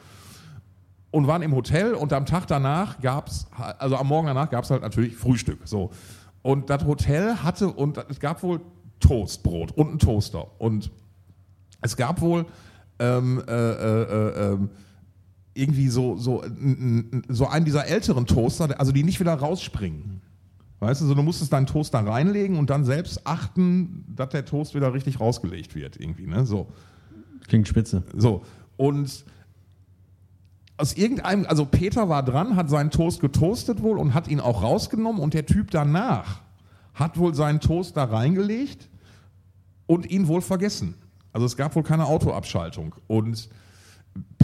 und 1.12 1.28
waren 1.28 1.42
im 1.44 1.56
Hotel 1.56 1.94
und 1.94 2.12
am 2.12 2.26
Tag 2.26 2.48
danach 2.48 3.00
gab 3.00 3.28
es, 3.28 3.48
also 3.80 3.96
am 3.96 4.08
Morgen 4.08 4.28
danach 4.28 4.50
gab 4.50 4.64
es 4.64 4.72
halt 4.72 4.82
natürlich 4.82 5.16
Frühstück. 5.16 5.60
So. 5.64 5.92
Und 6.42 6.70
das 6.70 6.84
Hotel 6.86 7.38
hatte, 7.38 7.68
und 7.70 7.98
es 8.10 8.20
gab 8.20 8.44
wohl 8.44 8.62
Toastbrot 9.00 9.72
und 9.74 9.90
einen 9.90 10.00
Toaster. 10.00 10.48
Und 10.58 10.92
es 11.82 11.96
gab 11.96 12.20
wohl 12.20 12.46
ähm, 13.00 13.42
äh, 13.48 13.54
äh, 13.54 14.54
äh, 14.54 14.58
irgendwie 15.54 15.88
so, 15.88 16.18
so, 16.18 16.44
so 17.30 17.48
einen 17.48 17.66
dieser 17.66 17.86
älteren 17.88 18.26
Toaster, 18.26 18.78
also 18.78 18.92
die 18.92 19.04
nicht 19.04 19.20
wieder 19.20 19.36
rausspringen. 19.36 20.22
Weißt 20.80 21.02
du, 21.02 21.06
so, 21.06 21.14
du 21.16 21.24
musstest 21.24 21.54
deinen 21.54 21.68
Toast 21.68 21.94
da 21.94 22.02
reinlegen 22.02 22.58
und 22.58 22.70
dann 22.70 22.84
selbst 22.84 23.26
achten, 23.26 24.06
dass 24.14 24.30
der 24.30 24.46
Toast 24.46 24.76
wieder 24.76 24.94
richtig 24.94 25.20
rausgelegt 25.20 25.74
wird, 25.76 26.00
irgendwie, 26.00 26.28
ne? 26.28 26.46
So. 26.46 26.68
Klingt 27.48 27.68
spitze. 27.68 28.04
So. 28.16 28.44
Und 28.78 29.26
aus 30.78 30.94
irgendeinem, 30.94 31.46
also 31.48 31.66
Peter 31.66 32.10
war 32.10 32.24
dran, 32.24 32.56
hat 32.56 32.70
seinen 32.70 32.92
Toast 32.92 33.22
getoastet 33.22 33.82
wohl 33.82 33.98
und 33.98 34.14
hat 34.14 34.28
ihn 34.28 34.40
auch 34.40 34.62
rausgenommen 34.62 35.22
und 35.22 35.34
der 35.34 35.46
Typ 35.46 35.72
danach 35.72 36.42
hat 36.94 37.18
wohl 37.18 37.34
seinen 37.34 37.62
Toast 37.62 37.96
da 37.96 38.06
reingelegt 38.06 38.90
und 39.86 40.10
ihn 40.10 40.28
wohl 40.28 40.42
vergessen. 40.42 40.96
Also 41.32 41.46
es 41.46 41.56
gab 41.58 41.76
wohl 41.76 41.84
keine 41.84 42.06
Autoabschaltung. 42.06 42.96
Und 43.08 43.50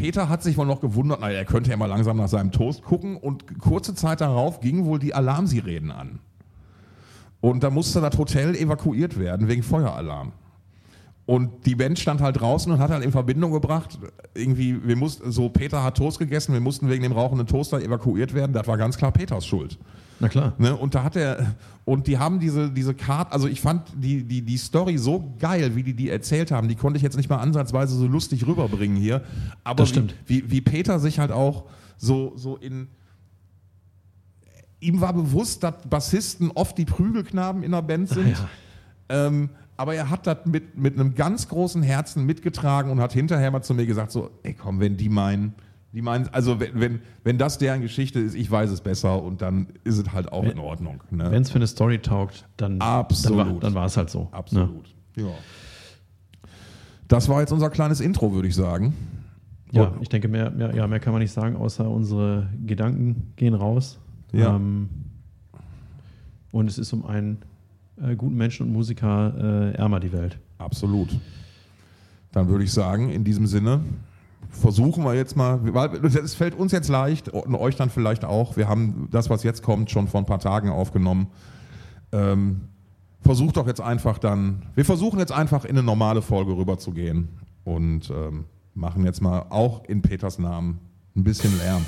Peter 0.02 0.30
hat 0.30 0.42
sich 0.42 0.58
wohl 0.58 0.66
noch 0.66 0.82
gewundert, 0.82 1.20
naja, 1.20 1.38
er 1.38 1.46
könnte 1.46 1.70
ja 1.70 1.78
mal 1.78 1.86
langsam 1.86 2.18
nach 2.18 2.28
seinem 2.28 2.52
Toast 2.52 2.82
gucken 2.82 3.18
und 3.18 3.60
kurze 3.60 3.94
Zeit 3.94 4.20
darauf 4.20 4.60
gingen 4.60 4.86
wohl 4.86 4.98
die 4.98 5.14
Alarmsirenen 5.14 5.92
an. 5.92 6.20
Und 7.40 7.62
da 7.62 7.70
musste 7.70 8.02
das 8.02 8.18
Hotel 8.18 8.56
evakuiert 8.56 9.20
werden 9.20 9.48
wegen 9.48 9.62
Feueralarm. 9.62 10.32
Und 11.32 11.66
die 11.66 11.76
Band 11.76 11.98
stand 11.98 12.20
halt 12.20 12.42
draußen 12.42 12.70
und 12.70 12.80
hat 12.80 12.92
halt 12.92 13.06
in 13.06 13.14
Verbindung 13.14 13.54
gebracht, 13.54 13.98
irgendwie, 14.34 14.86
wir 14.86 14.98
mussten, 14.98 15.32
so 15.32 15.48
Peter 15.48 15.82
hat 15.82 15.96
Toast 15.96 16.20
gegessen, 16.20 16.52
wir 16.52 16.60
mussten 16.60 16.90
wegen 16.90 17.04
dem 17.04 17.14
rauchenden 17.14 17.48
Toaster 17.48 17.82
evakuiert 17.82 18.34
werden. 18.34 18.52
Das 18.52 18.68
war 18.68 18.78
ganz 18.78 18.98
klar 18.98 19.14
Peters 19.14 19.46
Schuld. 19.46 19.80
Na 20.20 20.28
klar. 20.28 20.56
Ne? 20.58 20.76
Und 20.76 20.94
da 20.94 21.06
hat 21.06 21.16
er, 21.16 21.56
und 21.86 22.08
die 22.08 22.18
haben 22.18 22.42
diese, 22.42 22.70
diese 22.70 22.94
Karte, 22.94 23.32
also 23.32 23.48
ich 23.48 23.62
fand 23.62 23.84
die, 23.96 24.26
die, 24.26 24.42
die 24.42 24.58
Story 24.58 24.98
so 24.98 25.34
geil, 25.40 25.74
wie 25.78 25.84
die 25.84 25.94
die 25.94 26.10
erzählt 26.10 26.52
haben. 26.52 26.68
Die 26.68 26.76
konnte 26.76 26.98
ich 26.98 27.02
jetzt 27.02 27.16
nicht 27.16 27.30
mal 27.30 27.38
ansatzweise 27.38 27.96
so 27.96 28.08
lustig 28.08 28.46
rüberbringen 28.46 28.98
hier. 28.98 29.24
Aber 29.64 29.84
Das 29.84 29.88
stimmt. 29.88 30.14
Wie, 30.26 30.44
wie, 30.44 30.52
wie 30.52 30.60
Peter 30.60 31.00
sich 31.00 31.18
halt 31.18 31.32
auch 31.32 31.64
so, 31.96 32.34
so 32.36 32.58
in. 32.58 32.90
Ihm 34.82 35.00
war 35.00 35.14
bewusst, 35.14 35.64
dass 35.64 35.76
Bassisten 35.90 36.52
oft 36.52 36.78
die 36.78 36.84
Prügelknaben 36.84 37.64
in 37.64 37.72
der 37.72 37.84
Band 37.84 38.10
sind. 38.10 38.32
Ja. 38.32 39.28
Ähm, 39.28 39.50
aber 39.82 39.96
er 39.96 40.12
hat 40.12 40.28
das 40.28 40.46
mit, 40.46 40.78
mit 40.78 40.94
einem 40.94 41.16
ganz 41.16 41.48
großen 41.48 41.82
Herzen 41.82 42.24
mitgetragen 42.26 42.92
und 42.92 43.00
hat 43.02 43.14
hinterher 43.14 43.50
mal 43.50 43.64
zu 43.64 43.74
mir 43.74 43.88
gesagt: 43.88 44.12
so, 44.12 44.30
ey 44.44 44.54
komm, 44.54 44.80
wenn 44.80 44.96
die 44.96 45.10
meinen, 45.10 45.56
die 45.92 46.04
meinen, 46.04 46.30
also 46.30 46.60
wenn, 46.60 46.80
wenn, 46.80 47.00
wenn 47.24 47.40
das 47.40 47.58
deren 47.58 47.82
Geschichte 47.82 48.20
ist, 48.20 48.36
ich 48.36 48.50
weiß 48.50 48.70
es 48.70 48.82
besser 48.82 49.22
und 49.24 49.42
dann 49.42 49.68
ist 49.84 49.98
es 49.98 50.14
halt 50.14 50.32
auch 50.32 50.44
in 50.44 50.60
Ordnung. 50.60 51.02
Ne? 51.10 51.32
Wenn 51.32 51.42
es 51.42 51.50
für 51.50 51.56
eine 51.56 51.66
Story 51.66 51.98
taugt, 51.98 52.48
dann, 52.58 52.80
Absolut. 52.80 53.64
dann, 53.64 53.74
war, 53.74 53.88
es 53.88 53.98
halt 53.98 54.12
so. 54.12 54.22
Ne? 54.22 54.30
Absolut. 54.34 54.96
Ja. 55.16 55.26
Das 57.08 57.28
war 57.28 57.42
jetzt 57.42 57.52
unser 57.52 57.70
kleines 57.72 58.00
Intro, 58.00 58.34
würde 58.34 58.48
ich 58.48 58.56
sagen. 58.56 58.94
Ja, 59.72 59.86
Und- 59.86 60.02
ich 60.02 60.10
denke, 60.10 60.28
mehr, 60.28 60.52
mehr, 60.52 60.76
ja, 60.76 60.86
mehr 60.88 61.00
kann 61.00 61.12
man 61.12 61.22
nicht 61.24 61.34
sagen, 61.34 61.56
außer 61.56 61.90
unsere 61.90 62.50
Gedanken 62.66 63.34
gehen 63.36 63.56
raus. 63.56 64.00
Ja. 64.32 64.56
Ähm, 64.56 64.90
und 66.52 66.70
es 66.70 66.78
ist 66.78 66.94
um 66.94 67.06
einen 67.06 67.40
äh, 68.04 68.16
guten 68.16 68.36
Menschen 68.36 68.68
und 68.68 68.74
Musiker 68.74 69.72
äh, 69.74 69.78
ärmer 69.78 70.00
die 70.00 70.12
Welt. 70.12 70.38
Absolut. 70.58 71.10
Dann 72.32 72.48
würde 72.48 72.64
ich 72.64 72.72
sagen, 72.72 73.10
in 73.10 73.24
diesem 73.24 73.46
Sinne, 73.48 73.82
versuchen 74.50 75.04
wir 75.04 75.16
jetzt 75.16 75.36
mal, 75.36 75.60
weil 75.74 76.06
es 76.06 76.36
fällt 76.36 76.56
uns 76.56 76.72
jetzt 76.72 76.90
leicht 76.90 77.30
und 77.30 77.56
euch 77.56 77.76
dann 77.76 77.90
vielleicht 77.90 78.26
auch. 78.26 78.58
Wir 78.58 78.68
haben 78.68 79.08
das, 79.12 79.30
was 79.30 79.44
jetzt 79.44 79.64
kommt, 79.64 79.92
schon 79.92 80.08
vor 80.08 80.22
ein 80.22 80.26
paar 80.26 80.40
Tagen 80.40 80.70
aufgenommen. 80.70 81.28
Ähm, 82.12 82.62
versucht 83.22 83.58
doch 83.58 83.68
jetzt 83.68 83.82
einfach 83.82 84.18
dann, 84.18 84.64
wir 84.76 84.86
versuchen 84.86 85.20
jetzt 85.20 85.32
einfach 85.32 85.66
in 85.66 85.72
eine 85.72 85.84
normale 85.84 86.22
Folge 86.22 86.56
rüberzugehen 86.56 87.30
und 87.64 88.10
ähm, 88.10 88.46
machen 88.74 89.06
jetzt 89.06 89.22
mal 89.22 89.46
auch 89.50 89.84
in 89.86 90.02
Peters 90.02 90.40
Namen 90.40 90.80
ein 91.16 91.24
bisschen 91.24 91.58
Lärm. 91.58 91.86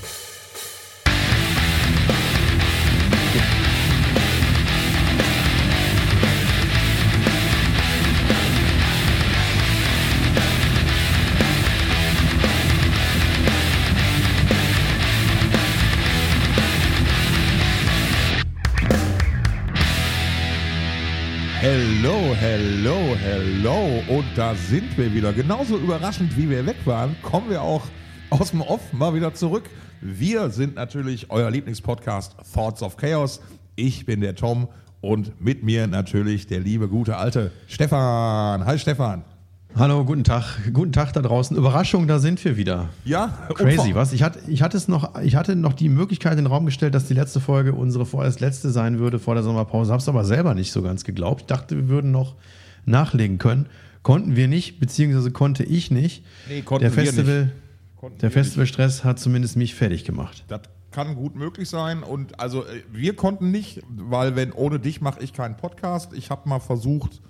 Hello, 23.15 24.03
hello. 24.05 24.17
Und 24.17 24.25
da 24.35 24.55
sind 24.55 24.97
wir 24.97 25.13
wieder. 25.13 25.33
Genauso 25.33 25.77
überraschend, 25.77 26.35
wie 26.37 26.49
wir 26.49 26.65
weg 26.65 26.77
waren, 26.85 27.15
kommen 27.21 27.49
wir 27.49 27.61
auch 27.61 27.83
aus 28.29 28.51
dem 28.51 28.61
Off 28.61 28.93
mal 28.93 29.13
wieder 29.13 29.33
zurück. 29.33 29.69
Wir 30.01 30.49
sind 30.49 30.75
natürlich 30.75 31.29
euer 31.29 31.49
Lieblingspodcast 31.49 32.35
Thoughts 32.53 32.81
of 32.81 32.97
Chaos. 32.97 33.41
Ich 33.75 34.05
bin 34.05 34.21
der 34.21 34.35
Tom 34.35 34.67
und 35.01 35.41
mit 35.41 35.63
mir 35.63 35.87
natürlich 35.87 36.47
der 36.47 36.59
liebe, 36.59 36.87
gute 36.87 37.17
alte 37.17 37.51
Stefan. 37.67 38.65
Hi 38.65 38.77
Stefan. 38.77 39.23
Hallo, 39.75 40.05
guten 40.05 40.23
Tag. 40.23 40.43
Guten 40.71 40.91
Tag 40.91 41.13
da 41.13 41.21
draußen. 41.21 41.57
Überraschung, 41.57 42.07
da 42.07 42.19
sind 42.19 42.43
wir 42.45 42.57
wieder. 42.57 42.89
Ja, 43.05 43.47
Crazy, 43.55 43.95
was? 43.95 44.13
Ich 44.13 44.21
hatte, 44.21 44.39
ich, 44.47 44.61
hatte 44.61 44.77
es 44.77 44.87
noch, 44.87 45.19
ich 45.21 45.35
hatte 45.35 45.55
noch 45.55 45.73
die 45.73 45.89
Möglichkeit 45.89 46.33
in 46.33 46.39
den 46.39 46.47
Raum 46.47 46.65
gestellt, 46.65 46.93
dass 46.93 47.07
die 47.07 47.15
letzte 47.15 47.39
Folge 47.39 47.73
unsere 47.73 48.05
vorerst 48.05 48.39
letzte 48.39 48.69
sein 48.69 48.99
würde 48.99 49.17
vor 49.17 49.33
der 49.33 49.43
Sommerpause. 49.43 49.91
Hab's 49.91 50.07
aber 50.07 50.25
selber 50.25 50.53
nicht 50.53 50.71
so 50.71 50.83
ganz 50.83 51.03
geglaubt. 51.03 51.41
Ich 51.41 51.47
dachte, 51.47 51.75
wir 51.75 51.87
würden 51.89 52.11
noch 52.11 52.35
nachlegen 52.85 53.37
können. 53.37 53.67
Konnten 54.01 54.35
wir 54.35 54.47
nicht, 54.47 54.79
beziehungsweise 54.79 55.31
konnte 55.31 55.63
ich 55.63 55.91
nicht. 55.91 56.25
Nee, 56.49 56.61
konnten 56.61 56.83
der 56.83 56.95
wir 56.95 57.03
Festival, 57.03 57.43
nicht. 57.43 57.53
Der 58.01 58.11
wir 58.11 58.27
nicht. 58.27 58.33
Festivalstress 58.33 59.03
hat 59.03 59.19
zumindest 59.19 59.55
mich 59.55 59.75
fertig 59.75 60.03
gemacht. 60.03 60.43
Das 60.47 60.61
kann 60.91 61.15
gut 61.15 61.35
möglich 61.35 61.69
sein. 61.69 62.03
Und 62.03 62.39
also 62.39 62.63
äh, 62.65 62.83
wir 62.91 63.15
konnten 63.15 63.51
nicht, 63.51 63.81
weil 63.89 64.35
wenn 64.35 64.51
ohne 64.51 64.79
dich 64.79 65.01
mache 65.01 65.21
ich 65.21 65.33
keinen 65.33 65.57
Podcast. 65.57 66.13
Ich 66.13 66.29
habe 66.29 66.47
mal 66.47 66.59
versucht, 66.59 67.21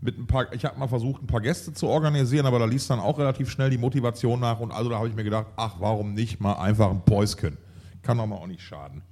mit 0.00 0.18
ein 0.18 0.26
paar, 0.26 0.52
ich 0.52 0.64
habe 0.64 0.78
mal 0.78 0.88
versucht, 0.88 1.22
ein 1.22 1.26
paar 1.26 1.40
Gäste 1.40 1.72
zu 1.72 1.88
organisieren, 1.88 2.46
aber 2.46 2.58
da 2.58 2.64
ließ 2.64 2.86
dann 2.86 3.00
auch 3.00 3.18
relativ 3.18 3.50
schnell 3.50 3.68
die 3.68 3.78
Motivation 3.78 4.40
nach. 4.40 4.60
Und 4.60 4.70
also 4.70 4.88
da 4.88 4.96
habe 4.96 5.08
ich 5.08 5.14
mir 5.14 5.24
gedacht, 5.24 5.46
ach, 5.56 5.76
warum 5.80 6.14
nicht 6.14 6.40
mal 6.40 6.54
einfach 6.54 6.90
ein 6.90 7.02
Päuschen? 7.04 7.58
Kann 8.02 8.18
doch 8.18 8.26
mal 8.26 8.36
auch 8.36 8.46
nicht 8.46 8.62
schaden. 8.62 9.02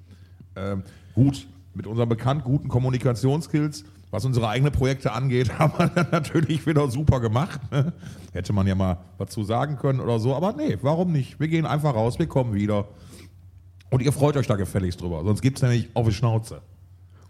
Ähm, 0.55 0.85
gut, 1.15 1.49
mit 1.75 1.87
unseren 1.87 2.09
bekannt 2.09 2.45
guten 2.45 2.69
Kommunikationsskills, 2.69 3.85
was 4.17 4.25
unsere 4.25 4.49
eigenen 4.49 4.73
Projekte 4.73 5.13
angeht, 5.13 5.51
haben 5.59 5.75
wir 5.79 5.89
dann 5.89 6.09
natürlich 6.11 6.67
wieder 6.67 6.91
super 6.91 7.21
gemacht. 7.21 7.61
Ne? 7.71 7.93
Hätte 8.33 8.55
man 8.55 8.67
ja 8.67 8.75
mal 8.75 8.97
was 9.19 9.29
zu 9.29 9.45
sagen 9.45 9.77
können 9.77 10.01
oder 10.01 10.19
so, 10.19 10.35
aber 10.35 10.55
nee, 10.55 10.79
warum 10.81 11.13
nicht? 11.13 11.39
Wir 11.39 11.49
gehen 11.49 11.67
einfach 11.67 11.95
raus, 11.95 12.19
wir 12.19 12.27
kommen 12.27 12.55
wieder. 12.55 12.89
Und 13.91 14.01
ihr 14.01 14.13
freut 14.13 14.39
euch 14.39 14.47
da 14.47 14.57
gefälligst 14.57 15.03
drüber, 15.03 15.23
sonst 15.23 15.43
gibt 15.43 15.59
es 15.59 15.63
nämlich 15.63 15.91
auf 15.93 16.09
die 16.09 16.15
Schnauze. 16.15 16.63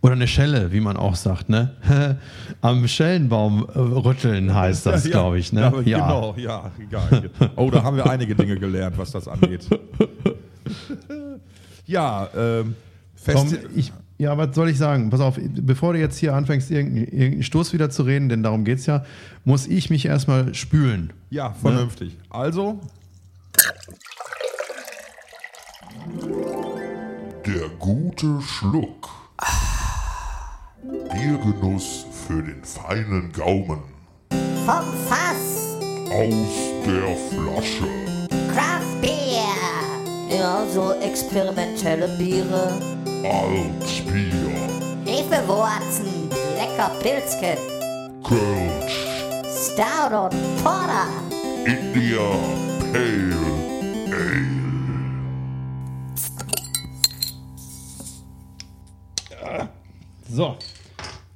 Oder 0.01 0.13
eine 0.13 0.29
Schelle, 0.29 0.71
wie 0.71 0.79
man 0.79 0.97
auch 0.97 1.17
sagt, 1.17 1.49
ne? 1.49 1.75
Am 2.61 2.87
Schellenbaum 2.87 3.67
äh, 3.75 3.79
rütteln 3.79 4.55
heißt 4.55 4.87
das, 4.87 5.05
Ja, 5.07 5.11
glaube 5.11 5.41
ich, 5.41 5.53
ne? 5.53 5.83
Ja, 5.85 6.07
Genau, 6.07 6.35
ja, 6.37 6.71
egal. 6.79 7.31
Oh, 7.57 7.69
da 7.69 7.83
haben 7.83 7.97
wir 7.97 8.09
einige 8.09 8.37
Dinge 8.37 8.57
gelernt, 8.61 8.97
was 8.97 9.11
das 9.11 9.27
angeht. 9.27 9.67
ja, 11.85 12.29
ähm, 12.37 12.77
Festi 13.17 13.59
ich, 13.75 13.93
ja, 14.19 14.37
was 14.39 14.55
soll 14.55 14.69
ich 14.71 14.79
sagen? 14.79 15.11
Pass 15.11 15.21
auf, 15.21 15.39
bevor 15.39 15.93
du 15.93 15.99
jetzt 16.01 16.19
hier 16.19 16.35
anfängst, 16.35 16.71
irgendeinen 16.71 17.43
Stoß 17.43 17.73
wieder 17.73 17.91
zu 17.91 18.03
reden, 18.03 18.29
denn 18.29 18.43
darum 18.43 18.65
geht 18.65 18.79
es 18.79 18.87
ja, 18.87 19.05
muss 19.45 19.67
ich 19.67 19.91
mich 19.91 20.07
erstmal 20.07 20.55
spülen. 20.55 21.13
ja, 21.31 21.53
vernünftig. 21.53 22.17
Also, 22.31 22.81
Der 27.47 27.69
gute 27.79 28.41
Schluck. 28.43 29.09
Biergenuss 31.13 32.07
für 32.27 32.43
den 32.43 32.63
feinen 32.65 33.33
Gaumen. 33.33 33.81
Vom 34.31 34.85
Fass, 35.09 35.77
Aus 36.11 36.85
der 36.87 37.17
Flasche. 37.31 38.06
Ja, 40.29 40.67
so 40.73 40.93
experimentelle 41.01 42.09
Biere. 42.19 42.73
Altbier. 43.23 44.51
Hefewurzen, 45.05 46.29
lecker 46.57 46.91
Pilzken, 47.01 47.57
Kölsch. 48.25 49.07
Stout 49.49 50.15
und 50.15 50.35
Porter. 50.65 51.07
India 51.65 52.29
Pale 52.93 53.37
Ale. 59.41 59.69
So, 60.29 60.57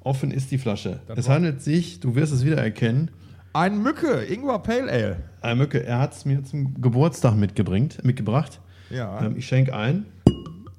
offen 0.02 0.32
ist 0.32 0.50
die 0.50 0.58
Flasche. 0.58 1.00
es 1.14 1.28
handelt 1.28 1.62
sich, 1.62 2.00
du 2.00 2.16
wirst 2.16 2.32
es 2.32 2.44
wiedererkennen, 2.44 3.12
ein 3.52 3.82
Mücke, 3.82 4.24
Ingwer 4.24 4.58
Pale 4.58 4.90
Ale. 4.90 5.16
Ein 5.42 5.58
Mücke, 5.58 5.84
er 5.84 5.98
hat 6.00 6.14
es 6.14 6.24
mir 6.24 6.42
zum 6.42 6.80
Geburtstag 6.80 7.36
mitgebringt, 7.36 8.04
mitgebracht. 8.04 8.60
Ja, 8.90 9.20
Ähm, 9.22 9.36
ich 9.36 9.46
schenke 9.46 9.74
ein. 9.74 10.06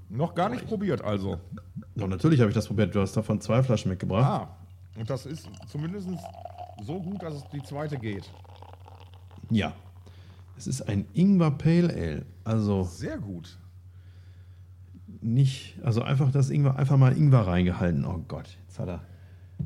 noch 0.10 0.36
gar 0.36 0.50
nicht 0.50 0.68
probiert 0.68 1.02
also. 1.04 1.40
Doch, 1.96 2.08
natürlich 2.08 2.40
habe 2.40 2.50
ich 2.50 2.56
das 2.56 2.68
probiert. 2.68 2.94
Du 2.96 3.02
hast 3.02 3.16
davon 3.16 3.40
zwei 3.42 3.64
Flaschen 3.64 3.90
mitgebracht. 3.90 4.26
Ah, 4.26 4.58
und 5.00 5.10
das 5.10 5.26
ist 5.26 5.48
zumindest 5.68 6.08
so 6.84 7.00
gut, 7.02 7.22
dass 7.24 7.36
es 7.36 7.44
die 7.54 7.62
zweite 7.64 7.98
geht. 7.98 8.30
Ja. 9.50 9.74
Es 10.58 10.68
ist 10.68 10.82
ein 10.88 11.06
Ingwer 11.14 11.52
Pale 11.52 11.90
Ale. 11.94 12.26
Also 12.44 12.84
Sehr 12.84 13.18
gut. 13.18 13.58
nicht, 15.22 15.76
also 15.84 16.02
einfach 16.02 16.32
das 16.32 16.50
Ingwer, 16.50 16.78
einfach 16.78 16.98
mal 16.98 17.16
Ingwer 17.18 17.48
reingehalten. 17.48 18.06
Oh 18.06 18.24
Gott, 18.28 18.58
jetzt 18.68 18.80
hat 18.80 18.90
er 18.90 19.02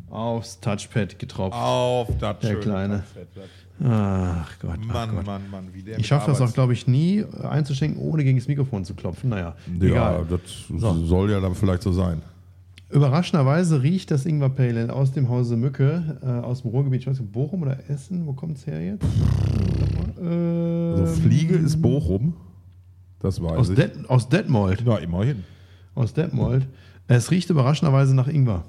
aufs 0.09 0.59
Touchpad 0.59 1.17
getropft. 1.19 1.55
Auf 1.57 2.09
das 2.19 2.39
Der 2.39 2.59
Kleine. 2.59 2.99
Fett. 3.03 3.27
Ach 3.83 4.49
Gott, 4.61 4.77
ach 4.81 4.93
Mann, 4.93 5.15
Gott. 5.15 5.25
Mann, 5.25 5.41
Mann, 5.51 5.65
wie 5.73 5.81
der 5.83 5.99
Ich 5.99 6.07
schaffe 6.07 6.31
das 6.31 6.39
auch, 6.41 6.53
glaube 6.53 6.73
ich, 6.73 6.87
nie 6.87 7.25
einzuschenken, 7.43 8.01
ohne 8.01 8.23
gegen 8.23 8.37
das 8.37 8.47
Mikrofon 8.47 8.85
zu 8.85 8.93
klopfen. 8.93 9.29
Naja, 9.31 9.55
Ja, 9.81 9.85
egal. 9.85 10.25
das 10.29 10.41
soll 11.07 11.31
ja 11.31 11.39
dann 11.41 11.55
vielleicht 11.55 11.81
so 11.83 11.91
sein. 11.91 12.21
Überraschenderweise 12.89 13.81
riecht 13.81 14.11
das 14.11 14.25
Ingwer 14.25 14.49
Pale 14.49 14.81
Ale 14.83 14.93
aus 14.93 15.11
dem 15.11 15.27
Hause 15.27 15.57
Mücke, 15.57 16.19
äh, 16.23 16.25
aus 16.45 16.61
dem 16.61 16.71
Ruhrgebiet. 16.71 17.01
Ich 17.01 17.07
weiß 17.07 17.19
nicht, 17.19 17.31
Bochum 17.31 17.63
oder 17.63 17.77
Essen? 17.89 18.25
Wo 18.25 18.33
kommt 18.33 18.57
es 18.57 18.67
her 18.67 18.81
jetzt? 18.81 19.03
Mal. 20.23 20.97
Also 20.99 21.21
Fliege 21.21 21.55
ist 21.55 21.81
Bochum. 21.81 22.33
Das 23.19 23.41
weiß 23.41 23.57
Aus, 23.57 23.69
ich. 23.69 23.75
Det 23.75 23.91
aus 24.07 24.29
Detmold. 24.29 24.81
ja, 24.85 24.97
immerhin. 24.97 25.43
Aus 25.95 26.13
Detmold. 26.13 26.67
Es 27.07 27.31
riecht 27.31 27.49
überraschenderweise 27.49 28.15
nach 28.15 28.27
Ingwer. 28.27 28.63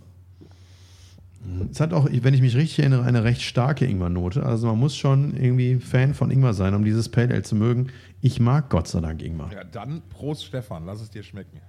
Es 1.71 1.81
hat 1.81 1.93
auch, 1.93 2.09
wenn 2.11 2.35
ich 2.35 2.41
mich 2.41 2.57
richtig 2.57 2.81
erinnere, 2.81 3.05
eine 3.05 3.25
recht 3.25 3.43
starke 3.43 3.87
Ingwernote. 3.87 4.45
Also 4.45 4.69
man 4.69 4.79
muss 4.79 4.97
schon 4.97 5.37
irgendwie 5.37 5.77
Fan 5.77 6.15
von 6.15 6.31
Ingwer 6.31 6.55
sein, 6.55 6.75
um 6.75 6.85
dieses 6.85 7.09
Pale 7.09 7.33
Ale 7.33 7.43
zu 7.43 7.55
mögen. 7.55 7.89
Ich 8.21 8.41
mag 8.41 8.71
Gott 8.71 8.89
sei 8.89 9.01
Dank 9.01 9.23
Ingwer. 9.23 9.51
Ja, 9.53 9.65
dann 9.65 10.03
Prost 10.11 10.45
Stefan, 10.45 10.87
lass 10.87 11.01
es 11.01 11.11
dir 11.11 11.23
schmecken. 11.23 11.61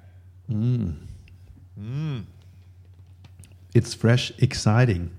It's 3.74 3.94
fresh, 3.94 4.34
exciting. 4.38 5.12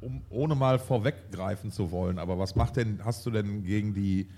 Um, 0.00 0.22
ohne 0.30 0.54
mal 0.54 0.78
vorweggreifen 0.78 1.72
zu 1.72 1.90
wollen, 1.90 2.18
aber 2.18 2.38
was 2.38 2.54
macht 2.54 2.76
denn, 2.76 3.00
hast 3.04 3.26
du 3.26 3.30
denn 3.30 3.64
gegen 3.64 3.94
die, 3.94 4.28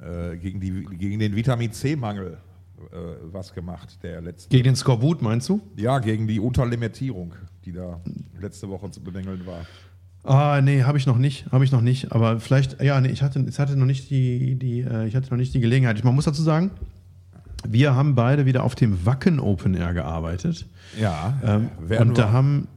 äh, 0.00 0.36
gegen 0.38 0.58
die, 0.58 0.84
gegen 0.84 1.18
den 1.18 1.36
Vitamin 1.36 1.70
C-Mangel 1.70 2.38
äh, 2.90 2.96
was 3.30 3.52
gemacht, 3.52 3.98
der? 4.02 4.22
Gegen 4.48 4.64
den 4.64 4.76
Skorbut, 4.76 5.20
meinst 5.20 5.48
du? 5.50 5.60
Ja, 5.76 5.98
gegen 5.98 6.26
die 6.26 6.40
Unterlimitierung, 6.40 7.34
die 7.64 7.72
da 7.72 8.00
letzte 8.40 8.68
Woche 8.68 8.90
zu 8.90 9.02
bemängeln 9.02 9.46
war. 9.46 9.66
Ah, 10.24 10.60
nee, 10.62 10.84
habe 10.84 10.98
ich 10.98 11.06
noch 11.06 11.18
nicht, 11.18 11.50
habe 11.50 11.64
ich 11.64 11.72
noch 11.72 11.80
nicht. 11.80 12.12
Aber 12.12 12.38
vielleicht, 12.38 12.80
ja, 12.80 13.00
nee, 13.00 13.08
ich 13.08 13.22
hatte, 13.22 13.44
ich 13.48 13.58
hatte 13.58 13.76
noch 13.76 13.86
nicht 13.86 14.08
die, 14.10 14.54
die, 14.54 14.80
äh, 14.80 15.06
ich 15.06 15.16
hatte 15.16 15.30
noch 15.30 15.36
nicht 15.36 15.52
die 15.52 15.60
Gelegenheit. 15.60 15.98
Ich, 15.98 16.04
man 16.04 16.14
muss 16.14 16.26
dazu 16.26 16.42
sagen, 16.42 16.70
wir 17.66 17.94
haben 17.94 18.14
beide 18.14 18.46
wieder 18.46 18.62
auf 18.62 18.74
dem 18.74 19.04
Wacken 19.04 19.40
Open 19.40 19.74
Air 19.74 19.94
gearbeitet. 19.94 20.66
Ja, 21.00 21.38
Ähm, 21.44 21.70
und 21.98 22.18
da 22.18 22.30
haben, 22.32 22.68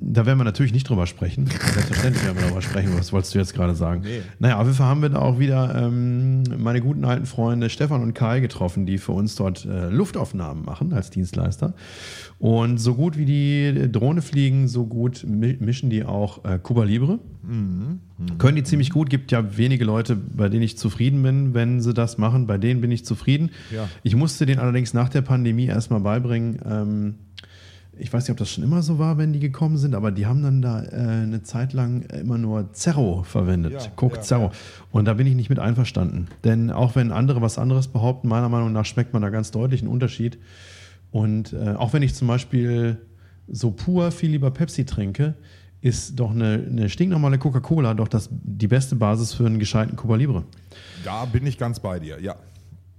da 0.00 0.26
werden 0.26 0.38
wir 0.38 0.44
natürlich 0.44 0.72
nicht 0.72 0.88
drüber 0.88 1.06
sprechen. 1.06 1.46
Selbstverständlich 1.46 2.24
werden 2.24 2.36
wir 2.36 2.44
darüber 2.44 2.62
sprechen. 2.62 2.92
Was 2.96 3.12
wolltest 3.12 3.34
du 3.34 3.38
jetzt 3.38 3.54
gerade 3.54 3.74
sagen? 3.74 4.02
Nee. 4.04 4.20
Naja, 4.38 4.58
auf 4.58 4.64
jeden 4.64 4.76
Fall 4.76 4.86
haben 4.86 5.02
wir 5.02 5.08
da 5.08 5.18
auch 5.20 5.38
wieder 5.38 5.74
ähm, 5.74 6.42
meine 6.56 6.80
guten 6.80 7.04
alten 7.04 7.26
Freunde 7.26 7.70
Stefan 7.70 8.02
und 8.02 8.14
Kai 8.14 8.40
getroffen, 8.40 8.86
die 8.86 8.98
für 8.98 9.12
uns 9.12 9.34
dort 9.36 9.64
äh, 9.64 9.88
Luftaufnahmen 9.88 10.64
machen 10.64 10.92
als 10.92 11.10
Dienstleister. 11.10 11.74
Und 12.38 12.78
so 12.78 12.94
gut 12.94 13.16
wie 13.16 13.24
die 13.24 13.90
Drohne 13.90 14.22
fliegen, 14.22 14.68
so 14.68 14.86
gut 14.86 15.24
mi 15.26 15.56
mischen 15.58 15.90
die 15.90 16.04
auch 16.04 16.44
äh, 16.44 16.58
Cuba 16.62 16.84
Libre. 16.84 17.18
Können 18.38 18.56
die 18.56 18.62
ziemlich 18.62 18.90
gut. 18.90 19.10
Gibt 19.10 19.32
ja 19.32 19.56
wenige 19.56 19.84
Leute, 19.84 20.16
bei 20.16 20.48
denen 20.48 20.62
ich 20.62 20.76
zufrieden 20.76 21.22
bin, 21.22 21.54
wenn 21.54 21.80
sie 21.80 21.94
das 21.94 22.18
machen. 22.18 22.46
Bei 22.46 22.58
denen 22.58 22.80
bin 22.80 22.90
ich 22.90 23.04
zufrieden. 23.04 23.50
Ja. 23.74 23.88
Ich 24.02 24.14
musste 24.14 24.44
den 24.44 24.58
allerdings 24.58 24.92
nach 24.92 25.08
der 25.08 25.22
Pandemie 25.22 25.66
erstmal 25.66 26.00
beibringen. 26.00 26.60
Ähm, 26.64 27.14
ich 27.98 28.12
weiß 28.12 28.24
nicht, 28.24 28.30
ob 28.30 28.36
das 28.36 28.50
schon 28.50 28.64
immer 28.64 28.82
so 28.82 28.98
war, 28.98 29.18
wenn 29.18 29.32
die 29.32 29.40
gekommen 29.40 29.76
sind, 29.76 29.94
aber 29.94 30.10
die 30.10 30.26
haben 30.26 30.42
dann 30.42 30.62
da 30.62 30.82
äh, 30.82 31.22
eine 31.22 31.42
Zeit 31.42 31.72
lang 31.72 32.02
immer 32.02 32.38
nur 32.38 32.72
Zerro 32.72 33.22
verwendet. 33.22 33.72
Ja, 33.72 33.90
Coke 33.96 34.16
ja, 34.16 34.22
Zerro. 34.22 34.52
Und 34.90 35.04
da 35.04 35.14
bin 35.14 35.26
ich 35.26 35.34
nicht 35.34 35.50
mit 35.50 35.58
einverstanden. 35.58 36.28
Denn 36.44 36.70
auch 36.70 36.96
wenn 36.96 37.12
andere 37.12 37.42
was 37.42 37.58
anderes 37.58 37.88
behaupten, 37.88 38.28
meiner 38.28 38.48
Meinung 38.48 38.72
nach 38.72 38.84
schmeckt 38.84 39.12
man 39.12 39.22
da 39.22 39.30
ganz 39.30 39.50
deutlich 39.50 39.82
einen 39.82 39.90
Unterschied. 39.90 40.38
Und 41.10 41.52
äh, 41.52 41.74
auch 41.76 41.92
wenn 41.92 42.02
ich 42.02 42.14
zum 42.14 42.28
Beispiel 42.28 42.98
so 43.48 43.70
pur 43.70 44.10
viel 44.10 44.30
lieber 44.30 44.50
Pepsi 44.50 44.84
trinke, 44.84 45.34
ist 45.80 46.18
doch 46.18 46.32
eine, 46.32 46.64
eine 46.68 46.88
stinknormale 46.88 47.38
Coca-Cola 47.38 47.94
doch 47.94 48.08
das, 48.08 48.28
die 48.30 48.66
beste 48.66 48.96
Basis 48.96 49.32
für 49.32 49.46
einen 49.46 49.58
gescheiten 49.58 49.96
Cuba 49.96 50.16
Libre. 50.16 50.44
Da 51.04 51.24
bin 51.24 51.46
ich 51.46 51.56
ganz 51.56 51.78
bei 51.80 52.00
dir, 52.00 52.20
ja. 52.20 52.34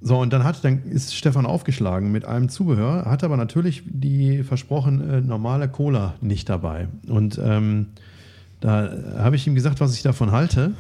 So, 0.02 0.18
und 0.18 0.32
dann 0.32 0.44
hat, 0.46 0.64
dann 0.64 0.84
ist 0.84 1.14
Stefan 1.14 1.46
aufgeschlagen 1.46 2.12
mit 2.12 2.24
einem 2.24 2.48
Zubehör, 2.48 3.06
hat 3.06 3.24
aber 3.24 3.36
natürlich 3.36 3.84
die 3.86 4.44
versprochene 4.44 5.22
normale 5.22 5.68
Cola 5.68 6.14
nicht 6.22 6.48
dabei. 6.48 6.88
Und 7.08 7.40
ähm, 7.44 7.88
da 8.62 8.90
habe 9.18 9.36
ich 9.36 9.46
ihm 9.46 9.56
gesagt, 9.56 9.82
was 9.82 9.94
ich 9.96 10.02
davon 10.02 10.32
halte, 10.32 10.72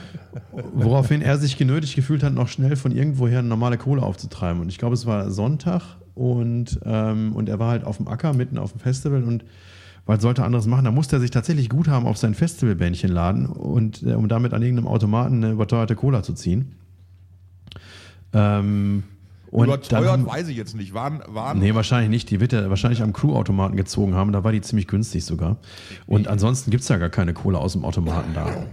woraufhin 0.74 1.22
er 1.22 1.38
sich 1.38 1.56
genötigt 1.56 1.94
gefühlt 1.94 2.24
hat, 2.24 2.34
noch 2.34 2.48
schnell 2.48 2.74
von 2.74 2.90
irgendwoher 2.90 3.38
eine 3.38 3.48
normale 3.48 3.78
Cola 3.78 4.02
aufzutreiben. 4.02 4.60
Und 4.60 4.68
ich 4.68 4.78
glaube, 4.78 4.94
es 4.94 5.06
war 5.06 5.30
Sonntag 5.30 5.82
und, 6.16 6.80
ähm, 6.84 7.36
und 7.36 7.48
er 7.48 7.60
war 7.60 7.70
halt 7.70 7.84
auf 7.84 7.98
dem 7.98 8.08
Acker, 8.08 8.32
mitten 8.32 8.58
auf 8.58 8.72
dem 8.72 8.80
Festival 8.80 9.22
und 9.22 9.44
was 10.06 10.22
sollte 10.22 10.42
er 10.42 10.44
anderes 10.44 10.66
machen? 10.66 10.84
Da 10.84 10.92
musste 10.92 11.16
er 11.16 11.20
sich 11.20 11.32
tatsächlich 11.32 11.68
gut 11.68 11.88
haben 11.88 12.06
auf 12.06 12.16
sein 12.16 12.34
Festivalbändchen 12.34 13.10
laden 13.10 13.46
und 13.46 14.04
äh, 14.04 14.14
um 14.14 14.28
damit 14.28 14.54
an 14.54 14.62
irgendeinem 14.62 14.86
Automaten 14.86 15.42
eine 15.42 15.52
überteuerte 15.52 15.96
Cola 15.96 16.22
zu 16.22 16.32
ziehen. 16.32 16.76
Ähm, 18.36 19.02
und 19.50 19.68
dann 19.68 19.78
Überteuert 19.78 20.08
haben, 20.08 20.26
weiß 20.26 20.48
ich 20.48 20.56
jetzt 20.56 20.74
nicht. 20.76 20.92
Waren, 20.92 21.22
waren 21.28 21.58
Nee, 21.58 21.74
wahrscheinlich 21.74 22.10
nicht. 22.10 22.30
Die 22.30 22.40
wird 22.40 22.52
er 22.52 22.68
wahrscheinlich 22.68 23.00
am 23.02 23.12
Crew-Automaten 23.12 23.76
gezogen 23.76 24.14
haben. 24.14 24.32
Da 24.32 24.44
war 24.44 24.52
die 24.52 24.60
ziemlich 24.60 24.86
günstig 24.88 25.24
sogar. 25.24 25.56
Und 26.06 26.28
ansonsten 26.28 26.70
gibt 26.70 26.82
es 26.82 26.88
ja 26.88 26.98
gar 26.98 27.08
keine 27.10 27.32
Cola 27.32 27.58
aus 27.58 27.72
dem 27.72 27.84
Automaten 27.84 28.34
da. 28.34 28.66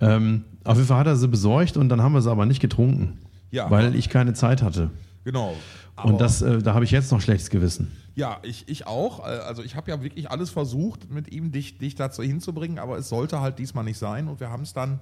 Ähm, 0.00 0.44
auf 0.64 0.76
jeden 0.76 0.88
Fall 0.88 0.98
hat 0.98 1.06
er 1.06 1.16
sie 1.16 1.28
besorgt 1.28 1.76
und 1.76 1.88
dann 1.88 2.02
haben 2.02 2.14
wir 2.14 2.22
sie 2.22 2.30
aber 2.30 2.46
nicht 2.46 2.60
getrunken. 2.60 3.18
Ja. 3.50 3.70
Weil 3.70 3.94
ich 3.94 4.08
keine 4.08 4.32
Zeit 4.32 4.62
hatte. 4.62 4.90
genau. 5.24 5.54
Und 6.02 6.20
das, 6.20 6.42
äh, 6.42 6.58
da 6.58 6.74
habe 6.74 6.84
ich 6.84 6.90
jetzt 6.90 7.12
noch 7.12 7.20
schlechtes 7.20 7.50
Gewissen. 7.50 7.92
Ja, 8.16 8.38
ich, 8.42 8.64
ich 8.66 8.88
auch. 8.88 9.20
Äh, 9.20 9.30
Also 9.46 9.62
ich 9.62 9.76
habe 9.76 9.88
ja 9.92 10.02
wirklich 10.02 10.28
alles 10.28 10.50
versucht, 10.50 11.08
mit 11.08 11.30
ihm 11.30 11.52
dich, 11.52 11.78
dich 11.78 11.94
dazu 11.94 12.22
hinzubringen, 12.22 12.80
aber 12.80 12.98
es 12.98 13.08
sollte 13.08 13.40
halt 13.40 13.60
diesmal 13.60 13.84
nicht 13.84 13.98
sein 13.98 14.26
und 14.26 14.40
wir 14.40 14.50
haben 14.50 14.64
es 14.64 14.72
dann 14.72 14.98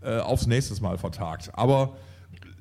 äh, 0.00 0.20
aufs 0.20 0.46
nächste 0.46 0.80
Mal 0.82 0.96
vertagt. 0.96 1.50
Aber 1.52 1.96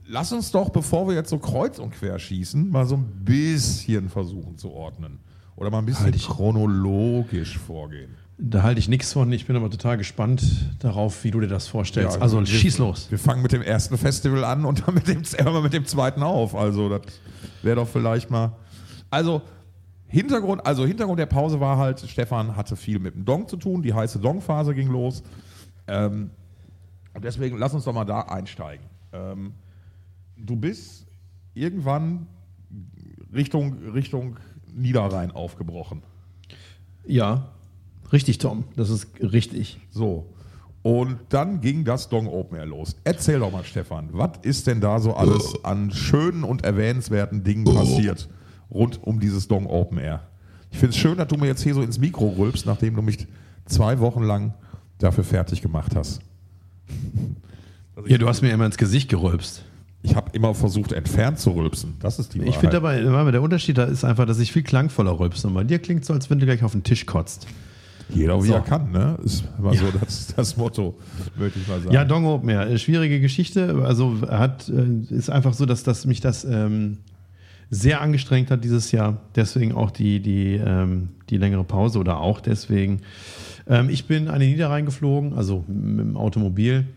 lass 0.07 0.31
uns 0.31 0.51
doch, 0.51 0.69
bevor 0.69 1.07
wir 1.07 1.15
jetzt 1.15 1.29
so 1.29 1.37
kreuz 1.39 1.79
und 1.79 1.91
quer 1.91 2.17
schießen, 2.19 2.69
mal 2.69 2.85
so 2.85 2.95
ein 2.95 3.05
bisschen 3.23 4.09
versuchen 4.09 4.57
zu 4.57 4.71
ordnen. 4.71 5.19
Oder 5.55 5.69
mal 5.69 5.79
ein 5.79 5.85
bisschen 5.85 6.05
Halt 6.05 6.19
chronologisch 6.19 7.57
vorgehen. 7.59 8.15
Da 8.37 8.63
halte 8.63 8.79
ich 8.79 8.89
nichts 8.89 9.13
von. 9.13 9.31
Ich 9.31 9.45
bin 9.45 9.55
aber 9.55 9.69
total 9.69 9.97
gespannt 9.97 10.43
darauf, 10.79 11.23
wie 11.23 11.29
du 11.29 11.39
dir 11.39 11.47
das 11.47 11.67
vorstellst. 11.67 12.15
Ja, 12.15 12.21
also 12.21 12.39
wir- 12.39 12.47
schieß 12.47 12.79
los. 12.79 13.11
Wir 13.11 13.19
fangen 13.19 13.43
mit 13.43 13.51
dem 13.51 13.61
ersten 13.61 13.97
Festival 13.97 14.43
an 14.43 14.65
und 14.65 14.87
dann 14.87 14.95
mit 14.95 15.07
dem, 15.07 15.21
mit 15.63 15.73
dem 15.73 15.85
zweiten 15.85 16.23
auf. 16.23 16.55
Also 16.55 16.89
das 16.89 17.01
wäre 17.61 17.75
doch 17.75 17.87
vielleicht 17.87 18.31
mal. 18.31 18.53
Also 19.11 19.43
Hintergrund, 20.07 20.65
also 20.65 20.85
Hintergrund 20.85 21.19
der 21.19 21.25
Pause 21.27 21.59
war 21.59 21.77
halt, 21.77 21.99
Stefan 21.99 22.55
hatte 22.55 22.75
viel 22.75 22.97
mit 22.99 23.13
dem 23.13 23.23
Dong 23.25 23.47
zu 23.47 23.57
tun, 23.57 23.81
die 23.83 23.93
heiße 23.93 24.19
Dong-Phase 24.19 24.73
ging 24.73 24.87
los. 24.89 25.21
Ähm, 25.87 26.31
und 27.13 27.23
deswegen 27.23 27.57
lass 27.57 27.73
uns 27.73 27.83
doch 27.83 27.93
mal 27.93 28.05
da 28.05 28.21
einsteigen. 28.21 28.85
Ähm, 29.13 29.53
du 30.45 30.55
bist 30.55 31.07
irgendwann 31.53 32.27
Richtung, 33.33 33.77
Richtung 33.93 34.37
Niederrhein 34.73 35.31
aufgebrochen. 35.31 36.03
Ja, 37.05 37.49
richtig, 38.11 38.37
Tom. 38.37 38.65
Das 38.75 38.89
ist 38.89 39.07
richtig. 39.21 39.79
So. 39.89 40.33
Und 40.83 41.17
dann 41.29 41.61
ging 41.61 41.85
das 41.85 42.09
Dong 42.09 42.27
Open 42.27 42.57
Air 42.57 42.65
los. 42.65 42.95
Erzähl 43.03 43.39
doch 43.39 43.51
mal, 43.51 43.63
Stefan, 43.63 44.09
was 44.13 44.39
ist 44.41 44.67
denn 44.67 44.81
da 44.81 44.99
so 44.99 45.13
alles 45.13 45.63
an 45.63 45.91
schönen 45.91 46.43
und 46.43 46.63
erwähnenswerten 46.63 47.43
Dingen 47.43 47.65
passiert 47.65 48.29
rund 48.71 49.03
um 49.03 49.19
dieses 49.19 49.47
Dong 49.47 49.67
Open 49.67 49.99
Air? 49.99 50.27
Ich 50.71 50.79
finde 50.79 50.95
es 50.95 50.97
schön, 50.97 51.17
dass 51.17 51.27
du 51.27 51.37
mir 51.37 51.47
jetzt 51.47 51.61
hier 51.61 51.75
so 51.75 51.81
ins 51.81 51.99
Mikro 51.99 52.29
rülpst, 52.29 52.65
nachdem 52.65 52.95
du 52.95 53.01
mich 53.01 53.27
zwei 53.65 53.99
Wochen 53.99 54.23
lang 54.23 54.53
dafür 54.97 55.23
fertig 55.23 55.61
gemacht 55.61 55.95
hast. 55.95 56.21
Ja, 58.07 58.17
du 58.17 58.27
hast 58.27 58.41
mir 58.41 58.51
immer 58.51 58.65
ins 58.65 58.77
Gesicht 58.77 59.09
gerülpst. 59.09 59.63
Ich 60.03 60.15
habe 60.15 60.31
immer 60.33 60.53
versucht, 60.55 60.93
entfernt 60.93 61.37
zu 61.39 61.51
rülpsen. 61.51 61.93
Das 61.99 62.17
ist 62.17 62.33
die 62.33 62.39
Ich 62.39 62.45
Wahrheit. 62.47 62.59
finde 62.59 62.75
dabei, 62.77 63.05
aber 63.07 63.31
der 63.31 63.41
Unterschied 63.41 63.77
da 63.77 63.83
ist 63.83 64.03
einfach, 64.03 64.25
dass 64.25 64.39
ich 64.39 64.51
viel 64.51 64.63
klangvoller 64.63 65.19
rülpse. 65.19 65.47
Und 65.47 65.53
bei 65.53 65.63
dir 65.63 65.77
klingt 65.79 66.05
so, 66.05 66.13
als 66.13 66.29
wenn 66.29 66.39
du 66.39 66.45
gleich 66.45 66.63
auf 66.63 66.71
den 66.71 66.83
Tisch 66.83 67.05
kotzt. 67.05 67.45
Jeder 68.09 68.41
wie 68.43 68.47
So. 68.47 68.55
er 68.55 68.61
kann, 68.61 68.91
ne? 68.91 69.17
Ist 69.23 69.43
immer 69.57 69.73
so 69.73 69.85
das, 70.01 70.33
das 70.35 70.57
Motto, 70.57 70.97
möchte 71.37 71.59
ich 71.59 71.67
mal 71.67 71.79
sagen. 71.79 71.93
Ja, 71.93 72.03
Dong 72.03 72.25
Open 72.25 72.49
Air, 72.49 72.67
äh, 72.67 72.77
schwierige 72.77 73.21
Geschichte. 73.21 73.83
Also 73.85 74.15
hat, 74.27 74.67
äh, 74.69 75.13
ist 75.15 75.29
einfach 75.29 75.53
so, 75.53 75.65
dass, 75.65 75.83
dass 75.83 76.05
mich 76.05 76.19
das 76.19 76.43
ähm, 76.43 76.97
sehr 77.69 78.01
angestrengt 78.01 78.51
hat 78.51 78.63
dieses 78.63 78.91
Jahr. 78.91 79.21
Deswegen 79.35 79.71
auch 79.73 79.91
die, 79.91 80.19
die, 80.19 80.55
ähm, 80.55 81.09
die 81.29 81.37
längere 81.37 81.63
Pause 81.63 81.99
oder 81.99 82.19
auch 82.19 82.41
deswegen. 82.41 83.01
Ähm, 83.67 83.89
ich 83.89 84.07
bin 84.07 84.27
an 84.27 84.39
den 84.41 84.49
Niederrhein 84.51 84.85
geflogen, 84.85 85.33
also 85.33 85.63
mit 85.67 85.99
dem 86.05 86.17
Automobil. 86.17 86.87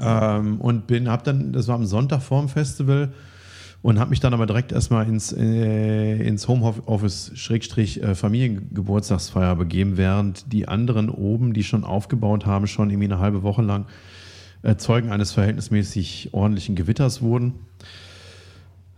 Ähm, 0.00 0.60
und 0.60 0.86
bin, 0.86 1.08
hab 1.08 1.24
dann, 1.24 1.52
das 1.52 1.68
war 1.68 1.74
am 1.74 1.86
Sonntag 1.86 2.22
vorm 2.22 2.48
Festival 2.48 3.12
und 3.80 4.00
habe 4.00 4.10
mich 4.10 4.20
dann 4.20 4.34
aber 4.34 4.46
direkt 4.46 4.72
erstmal 4.72 5.08
ins, 5.08 5.32
äh, 5.32 6.16
ins 6.16 6.48
Homeoffice 6.48 7.32
Schrägstrich 7.34 8.02
äh, 8.02 8.14
Familiengeburtstagsfeier 8.14 9.54
begeben, 9.56 9.96
während 9.96 10.52
die 10.52 10.66
anderen 10.66 11.08
oben, 11.08 11.52
die 11.52 11.62
schon 11.62 11.84
aufgebaut 11.84 12.44
haben, 12.44 12.66
schon 12.66 12.90
irgendwie 12.90 13.06
eine 13.06 13.20
halbe 13.20 13.42
Woche 13.42 13.62
lang 13.62 13.86
äh, 14.62 14.76
Zeugen 14.76 15.10
eines 15.10 15.32
verhältnismäßig 15.32 16.30
ordentlichen 16.32 16.74
Gewitters 16.74 17.22
wurden. 17.22 17.54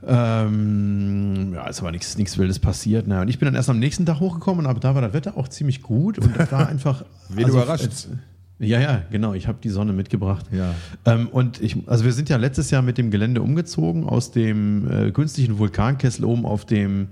Ähm, 0.06 1.52
ja, 1.52 1.66
ist 1.66 1.80
aber 1.80 1.92
nichts 1.92 2.16
nichts 2.16 2.38
Wildes 2.38 2.58
passiert. 2.58 3.06
Naja, 3.06 3.20
und 3.20 3.28
ich 3.28 3.38
bin 3.38 3.44
dann 3.44 3.54
erst 3.54 3.68
am 3.68 3.78
nächsten 3.78 4.06
Tag 4.06 4.20
hochgekommen, 4.20 4.64
aber 4.64 4.80
da 4.80 4.94
war 4.94 5.02
das 5.02 5.12
Wetter 5.12 5.36
auch 5.36 5.48
ziemlich 5.48 5.82
gut 5.82 6.18
und 6.18 6.38
war 6.50 6.68
einfach. 6.68 7.04
Wen 7.28 7.48
überrascht. 7.48 7.84
äh, 7.84 8.16
Ja, 8.60 8.78
ja, 8.78 9.02
genau. 9.10 9.32
Ich 9.32 9.48
habe 9.48 9.58
die 9.62 9.70
Sonne 9.70 9.94
mitgebracht. 9.94 10.44
Ja. 10.52 10.74
Ähm, 11.06 11.28
und 11.28 11.62
ich, 11.62 11.76
also 11.88 12.04
wir 12.04 12.12
sind 12.12 12.28
ja 12.28 12.36
letztes 12.36 12.70
Jahr 12.70 12.82
mit 12.82 12.98
dem 12.98 13.10
Gelände 13.10 13.40
umgezogen 13.40 14.04
aus 14.04 14.32
dem 14.32 14.86
äh, 14.90 15.10
künstlichen 15.12 15.58
Vulkankessel 15.58 16.26
oben 16.26 16.44
auf 16.44 16.66
dem 16.66 17.08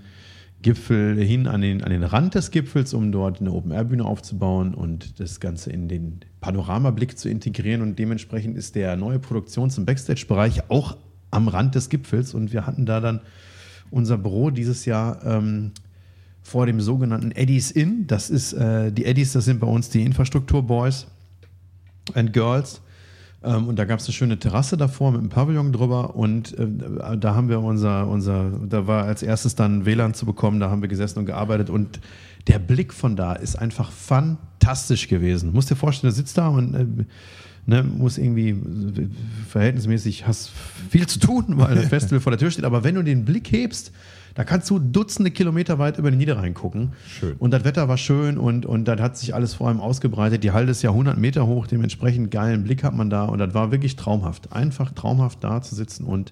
Gipfel 0.61 1.17
hin 1.17 1.47
an 1.47 1.63
den, 1.63 1.83
an 1.83 1.91
den 1.91 2.03
Rand 2.03 2.35
des 2.35 2.51
Gipfels, 2.51 2.93
um 2.93 3.13
dort 3.13 3.41
eine 3.41 3.51
Open-Air-Bühne 3.53 4.05
aufzubauen 4.05 4.75
und 4.75 5.21
das 5.21 5.41
Ganze 5.41 5.71
in 5.71 5.89
den 5.89 6.21
Panoramablick 6.43 7.19
zu 7.19 7.31
integrieren. 7.31 7.81
Und 7.81 7.99
dementsprechend 7.99 8.59
ist 8.59 8.75
der 8.75 8.97
neue 8.97 9.19
Produktions- 9.19 9.79
und 9.79 9.87
Backstage-Bereich 9.87 10.69
auch 10.69 10.99
am 11.31 11.49
Rand 11.49 11.75
des 11.75 11.89
Gipfels. 11.89 12.35
Und 12.35 12.53
wir 12.53 12.67
hatten 12.67 12.85
da 12.85 13.01
dann 13.01 13.21
unser 13.91 14.19
Büro 14.19 14.51
dieses 14.51 14.85
Jahr 14.85 15.25
ähm, 15.25 15.71
vor 16.43 16.67
dem 16.67 16.83
sogenannten 16.83 17.31
Eddies 17.31 17.71
Inn. 17.71 18.07
Das 18.07 18.29
ist, 18.29 18.53
äh, 18.53 18.93
die 18.93 19.07
Eddies, 19.07 19.33
das 19.33 19.47
sind 19.47 19.61
bei 19.61 19.67
uns 19.67 19.89
die 19.89 20.03
Infrastruktur-Boys 20.03 21.07
and 22.15 22.33
Girls. 22.33 22.81
Ähm, 23.43 23.69
und 23.69 23.79
da 23.79 23.85
gab 23.85 24.01
es 24.01 24.07
eine 24.07 24.15
schöne 24.15 24.39
Terrasse 24.39 24.77
davor 24.77 25.13
mit 25.13 25.21
einem 25.21 25.29
Pavillon 25.29 25.73
drüber 25.73 26.17
und 26.17 26.59
äh, 26.59 26.67
da 27.19 27.35
haben 27.37 27.49
wir 27.49 27.61
unser, 27.61 28.09
unser, 28.09 28.51
da 28.69 28.87
war 28.89 29.05
als 29.05 29.23
erstes 29.23 29.55
dann 29.55 29.87
WLAN 29.87 30.15
zu 30.15 30.27
bekommen, 30.27 30.59
da 30.59 30.71
haben 30.71 30.83
wir 30.83 30.89
gesessen 30.89 31.21
und 31.21 31.27
gearbeitet 31.27 31.71
und 31.71 32.01
der 32.49 32.59
Blick 32.59 32.93
von 32.93 33.15
da 33.15 33.35
ist 33.35 33.57
einfach 33.57 33.93
fantastisch 33.93 35.07
gewesen. 35.07 35.53
Musst 35.53 35.71
dir 35.71 35.77
vorstellen, 35.77 36.11
du 36.11 36.17
sitzt 36.17 36.37
da 36.37 36.49
und 36.49 36.75
äh, 36.75 36.87
ne, 37.67 37.85
muss 37.85 38.19
irgendwie 38.19 38.57
verhältnismäßig, 39.49 40.27
hast 40.27 40.51
viel 40.91 41.07
zu 41.07 41.21
tun, 41.21 41.45
weil 41.59 41.77
das 41.77 41.87
Festival 41.89 42.21
vor 42.21 42.33
der 42.33 42.41
Tür 42.41 42.51
steht, 42.51 42.65
aber 42.65 42.83
wenn 42.83 42.97
du 42.97 43.05
den 43.05 43.25
Blick 43.25 43.53
hebst, 43.53 43.93
da 44.39 44.45
kannst 44.45 44.71
du 44.71 44.79
Dutzende 44.79 45.33
Kilometer 45.33 45.81
weit 45.81 45.99
über 45.99 46.13
den 46.13 46.19
Niederrhein 46.19 46.55
gucken. 46.55 46.93
Schön. 47.09 47.35
Und 47.41 47.51
das 47.51 47.65
Wetter 47.65 47.89
war 47.89 47.97
schön 47.99 48.39
und, 48.39 48.67
und 48.67 48.85
das 48.85 49.01
hat 49.01 49.17
sich 49.17 49.35
alles 49.35 49.55
vor 49.55 49.67
allem 49.67 49.81
ausgebreitet. 49.81 50.45
Die 50.45 50.53
Halde 50.53 50.71
ist 50.71 50.81
ja 50.81 50.91
100 50.91 51.19
Meter 51.19 51.49
hoch, 51.49 51.67
dementsprechend 51.67 52.31
geilen 52.31 52.63
Blick 52.63 52.85
hat 52.85 52.95
man 52.95 53.11
da 53.11 53.25
und 53.25 53.41
das 53.41 53.53
war 53.53 53.73
wirklich 53.73 53.97
traumhaft. 53.97 54.53
Einfach 54.53 54.93
traumhaft 54.93 55.43
da 55.43 55.61
zu 55.61 55.75
sitzen 55.75 56.05
und, 56.05 56.31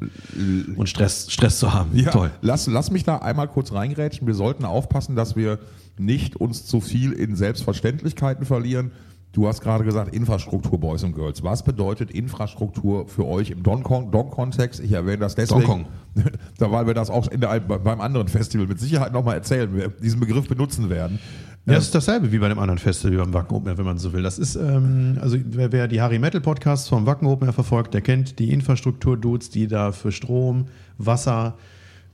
und 0.77 0.89
Stress, 0.89 1.33
Stress 1.33 1.59
zu 1.59 1.75
haben. 1.75 1.99
Ja, 1.99 2.13
Toll. 2.13 2.31
Lass, 2.43 2.69
lass 2.69 2.93
mich 2.93 3.03
da 3.03 3.17
einmal 3.17 3.49
kurz 3.49 3.73
reingrätschen. 3.73 4.25
Wir 4.29 4.35
sollten 4.35 4.65
aufpassen, 4.65 5.17
dass 5.17 5.35
wir 5.35 5.59
nicht 5.99 6.37
uns 6.37 6.65
zu 6.65 6.81
viel 6.81 7.11
in 7.11 7.35
Selbstverständlichkeiten 7.35 8.47
verlieren. 8.47 8.93
Du 9.37 9.47
hast 9.47 9.61
gerade 9.61 9.85
gesagt, 9.85 10.15
Infrastruktur, 10.15 10.81
Boys 10.81 11.05
und 11.05 11.15
Girls. 11.15 11.43
Was 11.43 11.63
bedeutet 11.63 12.11
Infrastruktur 12.11 13.07
für 13.07 13.27
euch 13.27 13.51
im 13.51 13.63
Don- 13.63 13.83
Don-Kontext? 13.83 14.81
Ich 14.81 14.93
erwähne 14.93 15.19
das 15.19 15.35
deswegen, 15.35 15.85
da 16.59 16.73
weil 16.73 16.87
wir 16.87 16.95
das 16.95 17.11
auch 17.11 17.29
in 17.29 17.43
der, 17.43 17.61
beim 17.61 18.01
anderen 18.01 18.29
Festival 18.29 18.67
mit 18.67 18.81
Sicherheit 18.81 19.13
nochmal 19.13 19.35
erzählen, 19.35 19.75
wir 19.77 19.89
diesen 19.89 20.21
Begriff 20.21 20.49
benutzen 20.49 20.89
werden. 20.89 21.19
Ja, 21.67 21.75
das 21.75 21.85
ist 21.85 21.95
dasselbe 21.95 22.33
wie 22.33 22.39
bei 22.39 22.49
dem 22.49 22.59
anderen 22.59 22.79
Festival 22.79 23.19
beim 23.19 23.35
Wacken 23.35 23.55
Open 23.59 23.69
Air, 23.69 23.77
wenn 23.77 23.85
man 23.85 23.99
so 23.99 24.15
will. 24.15 24.23
Das 24.23 24.39
ist, 24.39 24.57
ähm, 24.57 25.19
also 25.21 25.37
wer, 25.45 25.71
wer 25.71 25.87
die 25.87 26.01
Harry 26.01 26.19
Metal 26.19 26.41
Podcasts 26.41 26.89
vom 26.89 27.05
Wacken 27.05 27.29
Open 27.29 27.47
Air 27.47 27.53
verfolgt, 27.53 27.93
der 27.93 28.01
kennt 28.01 28.39
die 28.39 28.55
Infrastruktur-Dudes, 28.55 29.51
die 29.51 29.67
da 29.67 29.93
für 29.93 30.13
Strom, 30.13 30.69
Wasser, 30.97 31.59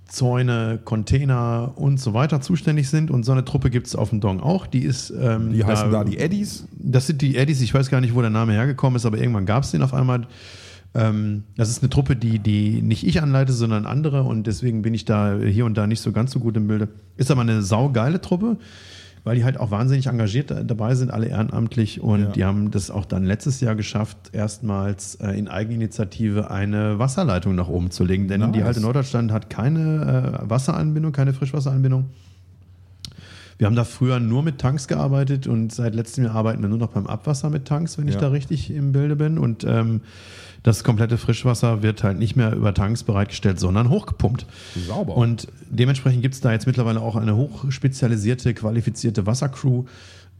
Zäune, 0.07 0.79
Container 0.85 1.73
und 1.77 1.99
so 1.99 2.15
weiter 2.15 2.41
zuständig 2.41 2.89
sind. 2.89 3.11
Und 3.11 3.25
so 3.25 3.33
eine 3.33 3.45
Truppe 3.45 3.71
gibt 3.71 3.87
es 3.87 3.97
auf 3.97 4.11
dem 4.11 4.21
Dong 4.21 4.41
auch. 4.41 4.67
Die 4.67 4.81
ist. 4.81 5.11
Ähm, 5.11 5.53
Die 5.53 5.65
heißen 5.65 5.91
da 5.91 6.05
die 6.05 6.19
Eddies. 6.19 6.67
Das 6.79 7.07
sind 7.07 7.23
die 7.23 7.37
Eddies, 7.37 7.61
ich 7.61 7.73
weiß 7.73 7.91
gar 7.91 8.01
nicht, 8.01 8.15
wo 8.15 8.21
der 8.21 8.31
Name 8.31 8.53
hergekommen 8.53 8.97
ist, 8.97 9.07
aber 9.07 9.19
irgendwann 9.19 9.47
gab 9.47 9.65
es 9.65 9.71
den 9.71 9.83
auf 9.83 9.95
einmal. 9.95 10.27
Ähm, 10.95 11.45
das 11.57 11.71
ist 11.71 11.83
eine 11.83 11.89
Truppe, 11.89 12.17
die, 12.17 12.39
die 12.39 12.83
nicht 12.83 13.07
ich 13.07 13.23
anleite, 13.23 13.53
sondern 13.53 13.87
andere 13.87 14.25
und 14.25 14.47
deswegen 14.47 14.83
bin 14.83 14.93
ich 14.93 15.07
da 15.07 15.39
hier 15.39 15.65
und 15.65 15.75
da 15.77 15.87
nicht 15.87 16.01
so 16.01 16.13
ganz 16.13 16.33
so 16.33 16.39
gut 16.39 16.57
im 16.57 16.67
Bilde. 16.67 16.89
Ist 17.17 17.31
aber 17.31 17.41
eine 17.41 17.63
saugeile 17.63 18.21
Truppe, 18.21 18.59
weil 19.25 19.37
die 19.37 19.45
halt 19.45 19.59
auch 19.61 19.71
wahnsinnig 19.71 20.07
engagiert 20.07 20.51
da- 20.51 20.63
dabei 20.65 20.95
sind, 20.97 21.11
alle 21.13 21.27
ehrenamtlich 21.29 22.01
und 22.01 22.21
Ja. 22.21 22.27
die 22.31 22.45
haben 22.45 22.71
das 22.71 22.91
auch 22.91 23.05
dann 23.05 23.25
letztes 23.25 23.61
Jahr 23.61 23.75
geschafft, 23.77 24.17
erstmals 24.33 25.15
äh, 25.17 25.31
in 25.39 25.47
Eigeninitiative 25.49 26.51
eine 26.51 26.99
Wasserleitung 26.99 27.55
nach 27.55 27.69
oben 27.69 27.91
zu 27.91 28.05
legen, 28.05 28.27
denn 28.29 28.41
die 28.53 28.59
Nice. 28.59 28.67
Halte 28.67 28.81
Norddeutschland 28.81 29.31
hat 29.33 29.49
keine 29.51 30.41
äh, 30.45 30.51
Wasseranbindung, 30.51 31.13
keine 31.13 31.33
Frischwasseranbindung. 31.35 32.07
Wir 33.59 33.67
haben 33.67 33.77
da 33.77 33.85
früher 33.85 34.19
nur 34.19 34.43
mit 34.43 34.59
Tanks 34.59 34.89
gearbeitet 34.89 35.47
und 35.47 35.73
seit 35.73 35.95
letztem 35.95 36.25
Jahr 36.25 36.35
arbeiten 36.35 36.63
wir 36.63 36.69
nur 36.69 36.79
noch 36.79 36.89
beim 36.89 37.07
Abwasser 37.07 37.49
mit 37.49 37.65
Tanks, 37.67 37.97
wenn 37.97 38.09
ich 38.09 38.15
Ja. 38.15 38.21
da 38.21 38.29
richtig 38.29 38.71
im 38.73 38.91
Bilde 38.91 39.15
bin. 39.15 39.39
Und 39.39 39.63
ähm, 39.63 40.01
das 40.63 40.85
komplette 40.85 41.19
Frischwasser 41.19 41.83
wird 41.83 42.05
halt 42.05 42.19
nicht 42.19 42.37
mehr 42.37 42.55
über 42.55 42.73
Tanks 42.73 43.03
bereitgestellt, 43.03 43.59
sondern 43.59 43.89
hochgepumpt. 43.91 44.47
Sauber. 44.87 45.17
Und 45.17 45.49
dementsprechend 45.69 46.23
gibt 46.23 46.35
es 46.35 46.41
da 46.41 46.53
jetzt 46.53 46.67
mittlerweile 46.67 47.01
auch 47.01 47.17
eine 47.17 47.37
hochspezialisierte, 47.37 48.55
qualifizierte 48.55 49.27
Wassercrew. 49.27 49.85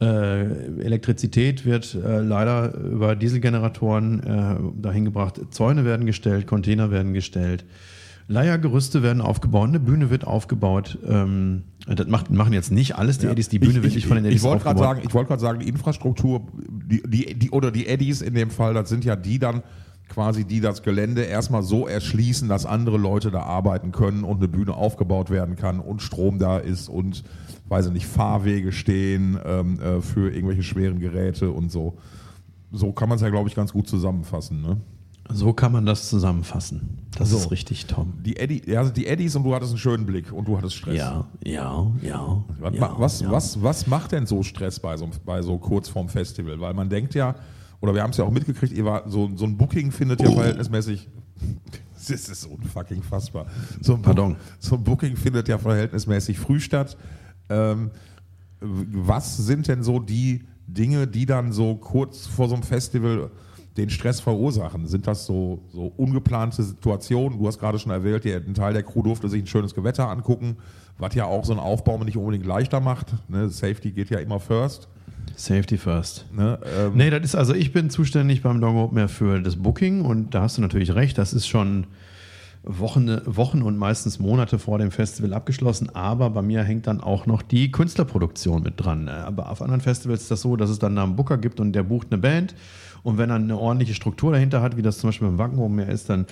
Äh, 0.01 0.45
Elektrizität 0.81 1.65
wird 1.65 1.95
äh, 1.95 2.21
leider 2.21 2.75
über 2.75 3.17
Dieselgeneratoren 3.17 4.21
äh, 4.21 4.81
dahin 4.81 5.05
gebracht. 5.05 5.41
Zäune 5.51 5.85
werden 5.85 6.07
gestellt, 6.07 6.47
Container 6.47 6.91
werden 6.91 7.15
gestellt. 7.15 7.65
Leiergerüste 8.29 9.03
werden 9.03 9.21
aufgebaut, 9.21 9.69
eine 9.69 9.81
Bühne 9.81 10.11
wird 10.11 10.25
aufgebaut. 10.25 10.99
Ähm, 11.07 11.65
das 11.87 12.07
macht, 12.07 12.31
machen 12.31 12.53
jetzt 12.53 12.71
nicht 12.71 12.97
alles 12.97 13.19
die 13.19 13.27
Eddies, 13.27 13.49
die 13.49 13.59
Bühne 13.59 13.75
ich, 13.75 13.83
wird 13.83 13.87
ich, 13.87 13.95
nicht 13.97 14.07
von 14.07 14.17
den 14.17 14.25
Eddies 14.25 14.41
ich 14.41 14.43
wollte 14.45 14.63
gerade 14.63 14.77
aufgebaut. 14.77 14.97
sagen, 14.97 15.09
ich 15.09 15.15
wollte 15.15 15.29
gerade 15.29 15.43
sagen, 15.43 15.59
die 15.59 15.69
Infrastruktur, 15.69 16.47
die, 16.69 17.03
die, 17.05 17.35
die, 17.35 17.51
oder 17.51 17.73
die 17.73 17.89
Eddies 17.89 18.23
in 18.23 18.35
dem 18.35 18.51
Fall, 18.51 18.75
das 18.75 18.89
sind 18.89 19.05
ja 19.05 19.17
die 19.17 19.39
dann 19.39 19.63
quasi, 20.09 20.45
die 20.45 20.61
das 20.61 20.83
Gelände 20.83 21.23
erstmal 21.23 21.63
so 21.63 21.87
erschließen, 21.87 22.49
dass 22.49 22.67
andere 22.67 22.99
Leute 22.99 23.31
da 23.31 23.43
arbeiten 23.43 23.93
können 23.93 24.25
und 24.25 24.37
eine 24.39 24.49
Bühne 24.49 24.75
aufgebaut 24.75 25.31
werden 25.31 25.57
kann 25.57 25.81
und 25.81 26.03
Strom 26.03 26.39
da 26.39 26.59
ist 26.59 26.89
und, 26.89 27.25
weiß 27.69 27.87
ich 27.87 27.93
nicht, 27.93 28.07
Fahrwege 28.07 28.73
stehen 28.73 29.39
ähm, 29.45 29.81
äh, 29.81 30.01
für 30.01 30.31
irgendwelche 30.31 30.63
schweren 30.63 31.01
Geräte 31.01 31.51
und 31.51 31.73
so. 31.73 31.97
So 32.73 32.93
kann 32.93 33.09
man 33.09 33.17
es 33.17 33.23
ja, 33.23 33.31
glaube 33.31 33.49
ich, 33.49 33.55
ganz 33.55 33.73
gut 33.73 33.89
zusammenfassen. 33.89 34.61
Ne? 34.61 34.77
So 35.31 35.53
kann 35.53 35.73
man 35.73 35.87
das 35.87 36.09
zusammenfassen. 36.09 36.99
Das 37.17 37.31
So. 37.31 37.37
ist 37.37 37.51
richtig, 37.51 37.87
Tom. 37.87 38.15
Die, 38.25 38.37
Eddi, 38.37 38.63
ja, 38.67 38.81
also 38.81 38.93
die 38.93 39.07
Eddies 39.07 39.37
und 39.37 39.45
du 39.45 39.55
hattest 39.55 39.73
einen 39.73 39.79
schönen 39.79 40.07
Blick 40.07 40.33
und 40.33 40.47
du 40.47 40.57
hattest 40.57 40.77
Stress. 40.77 40.97
Ja, 40.97 41.27
ja, 41.45 41.91
ja. 42.03 42.45
Was, 42.59 42.75
ja, 42.75 42.95
was, 42.99 43.21
ja. 43.21 43.31
was, 43.31 43.63
was 43.63 43.87
macht 43.87 44.13
denn 44.13 44.27
so 44.27 44.43
Stress 44.43 44.81
bei 44.81 44.97
so, 44.97 45.09
bei 45.25 45.41
so 45.43 45.59
kurz 45.59 45.89
vorm 45.89 46.09
Festival? 46.09 46.61
Weil 46.61 46.75
man 46.75 46.89
denkt 46.89 47.15
ja, 47.15 47.35
oder 47.83 47.95
wir 47.95 48.03
haben 48.03 48.11
es 48.11 48.17
ja 48.17 48.25
auch 48.25 48.31
mitgekriegt, 48.31 48.73
ihr 48.73 48.85
war, 48.85 49.11
so, 49.11 49.31
so 49.37 49.45
ein 49.45 49.59
Booking 49.59 49.91
findet 49.91 50.23
ja 50.23 50.31
verhältnismäßig. 50.31 51.09
Das 52.09 52.29
ist 52.29 52.47
unfucking 52.47 53.01
fassbar. 53.01 53.47
So 53.81 53.95
ein, 53.95 54.03
Pardon. 54.03 54.35
so 54.59 54.75
ein 54.75 54.83
Booking 54.83 55.15
findet 55.15 55.47
ja 55.47 55.57
verhältnismäßig 55.57 56.37
früh 56.37 56.59
statt. 56.59 56.97
Ähm, 57.49 57.93
was 58.61 59.37
sind 59.37 59.69
denn 59.69 59.85
so 59.85 60.01
die 60.01 60.43
Dinge, 60.67 61.07
die 61.07 61.27
dann 61.27 61.53
so 61.53 61.77
kurz 61.77 62.27
vor 62.27 62.49
so 62.49 62.55
einem 62.55 62.65
Festival 62.65 63.31
den 63.77 63.89
Stress 63.89 64.19
verursachen? 64.19 64.89
Sind 64.89 65.07
das 65.07 65.27
so, 65.27 65.63
so 65.73 65.93
ungeplante 65.97 66.65
Situationen? 66.65 67.39
Du 67.39 67.47
hast 67.47 67.61
gerade 67.61 67.79
schon 67.79 67.93
erwähnt, 67.93 68.27
ein 68.27 68.55
Teil 68.55 68.73
der 68.73 68.83
Crew 68.83 69.03
durfte 69.03 69.29
sich 69.29 69.41
ein 69.41 69.47
schönes 69.47 69.73
Gewetter 69.73 70.09
angucken, 70.09 70.57
was 70.99 71.15
ja 71.15 71.27
auch 71.27 71.45
so 71.45 71.53
ein 71.53 71.61
Aufbau 71.61 72.03
nicht 72.03 72.17
unbedingt 72.17 72.47
leichter 72.47 72.81
macht. 72.81 73.15
Ne? 73.29 73.49
Safety 73.49 73.93
geht 73.93 74.11
ja 74.11 74.19
immer 74.19 74.41
first. 74.41 74.89
Safety 75.37 75.79
first. 75.79 76.27
Ne? 76.33 76.59
Ähm, 76.79 76.93
Nee, 76.95 77.11
das 77.11 77.23
ist 77.23 77.35
also, 77.35 77.55
ich 77.55 77.73
bin 77.73 77.91
zuständig 77.91 78.43
beim 78.43 78.61
Dong 78.61 78.77
Open 78.77 78.99
Air 78.99 79.09
für 79.09 79.41
das 79.41 79.57
Booking 79.57 80.03
und 80.03 80.35
da 80.35 80.43
hast 80.43 80.59
du 80.59 80.63
natürlich 80.63 80.95
recht, 80.95 81.19
das 81.19 81.33
ist 81.33 81.47
schon 81.47 81.87
Wochen, 82.65 83.21
Wochen 83.25 83.63
und 83.63 83.77
meistens 83.77 84.21
Monate 84.21 84.59
vor 84.59 84.79
dem 84.79 84.93
Festival 84.93 85.35
abgeschlossen, 85.35 85.91
aber 85.95 86.31
bei 86.31 86.43
mir 86.43 86.63
hängt 86.63 86.87
dann 86.87 87.01
auch 87.01 87.27
noch 87.27 87.43
die 87.43 87.73
Künstlerproduktion 87.73 88.63
mit 88.63 88.75
dran. 88.77 89.09
Aber 89.09 89.51
auf 89.51 89.63
anderen 89.63 89.81
Festivals 89.81 90.23
ist 90.23 90.31
das 90.31 90.43
so, 90.43 90.55
dass 90.55 90.71
es 90.71 90.79
dann 90.79 90.95
da 90.95 91.03
einen 91.03 91.17
Booker 91.17 91.39
gibt 91.39 91.59
und 91.59 91.73
der 91.73 91.83
bucht 91.83 92.09
eine 92.11 92.21
Band 92.21 92.55
und 93.03 93.19
wenn 93.19 93.31
er 93.31 93.37
eine 93.37 93.59
ordentliche 93.59 93.95
Struktur 93.95 94.31
dahinter 94.31 94.63
hat, 94.63 94.77
wie 94.77 94.83
das 94.83 94.99
zum 94.99 95.09
Beispiel 95.09 95.27
beim 95.27 95.39
Wacken 95.39 95.59
Open 95.59 95.79
Air 95.81 95.89
ist, 95.89 96.09
dann, 96.09 96.27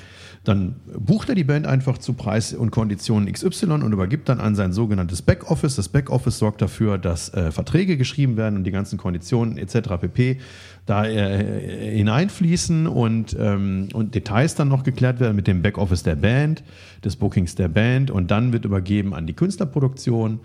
dann 0.44 0.76
bucht 0.96 1.28
er 1.28 1.34
die 1.34 1.42
Band 1.42 1.66
einfach 1.66 1.98
zu 1.98 2.12
Preis 2.12 2.52
und 2.54 2.70
Konditionen 2.70 3.30
XY 3.30 3.72
und 3.72 3.92
übergibt 3.92 4.28
dann 4.28 4.38
an 4.38 4.54
sein 4.54 4.72
sogenanntes 4.72 5.22
Backoffice. 5.22 5.74
Das 5.74 5.88
Backoffice 5.88 6.38
sorgt 6.38 6.62
dafür, 6.62 6.96
dass 6.96 7.34
äh, 7.34 7.50
Verträge 7.50 7.96
geschrieben 7.96 8.36
werden 8.36 8.56
und 8.56 8.64
die 8.64 8.70
ganzen 8.70 8.98
Konditionen 8.98 9.58
etc. 9.58 9.96
pp. 10.00 10.38
da 10.86 11.04
äh, 11.06 11.96
hineinfließen 11.96 12.86
und, 12.86 13.36
ähm, 13.38 13.88
und 13.92 14.14
Details 14.14 14.54
dann 14.54 14.68
noch 14.68 14.84
geklärt 14.84 15.18
werden 15.18 15.34
mit 15.34 15.48
dem 15.48 15.62
Backoffice 15.62 16.04
der 16.04 16.16
Band, 16.16 16.62
des 17.04 17.16
Bookings 17.16 17.56
der 17.56 17.68
Band 17.68 18.10
und 18.10 18.30
dann 18.30 18.52
wird 18.52 18.64
übergeben 18.64 19.14
an 19.14 19.26
die 19.26 19.34
Künstlerproduktion, 19.34 20.40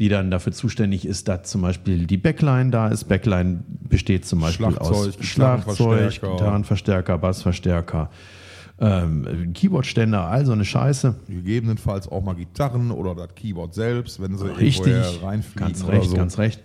die 0.00 0.08
dann 0.08 0.30
dafür 0.30 0.52
zuständig 0.52 1.06
ist, 1.06 1.28
dass 1.28 1.50
zum 1.50 1.60
Beispiel 1.60 2.06
die 2.06 2.16
Backline 2.16 2.70
da 2.70 2.88
ist. 2.88 3.04
Backline 3.04 3.62
besteht 3.86 4.24
zum 4.24 4.40
Beispiel 4.40 4.70
Schlagzeug, 4.70 4.96
aus 4.96 5.18
Schlagzeug, 5.20 6.20
Gitarrenverstärker. 6.20 7.18
Bassverstärker, 7.18 8.08
ähm, 8.80 9.52
Keyboardständer, 9.52 10.24
all 10.24 10.46
so 10.46 10.52
eine 10.52 10.64
Scheiße. 10.64 11.14
gegebenenfalls 11.28 12.08
auch 12.08 12.24
mal 12.24 12.34
Gitarren 12.34 12.90
oder 12.90 13.14
das 13.14 13.34
Keyboard 13.34 13.74
selbst, 13.74 14.22
wenn 14.22 14.38
sie 14.38 14.46
Richtig, 14.56 14.86
irgendwoher 14.86 15.22
reinfliegen 15.22 15.66
ganz 15.68 15.84
oder 15.84 15.92
recht, 15.92 16.10
so. 16.10 16.16
ganz 16.16 16.38
recht. 16.38 16.60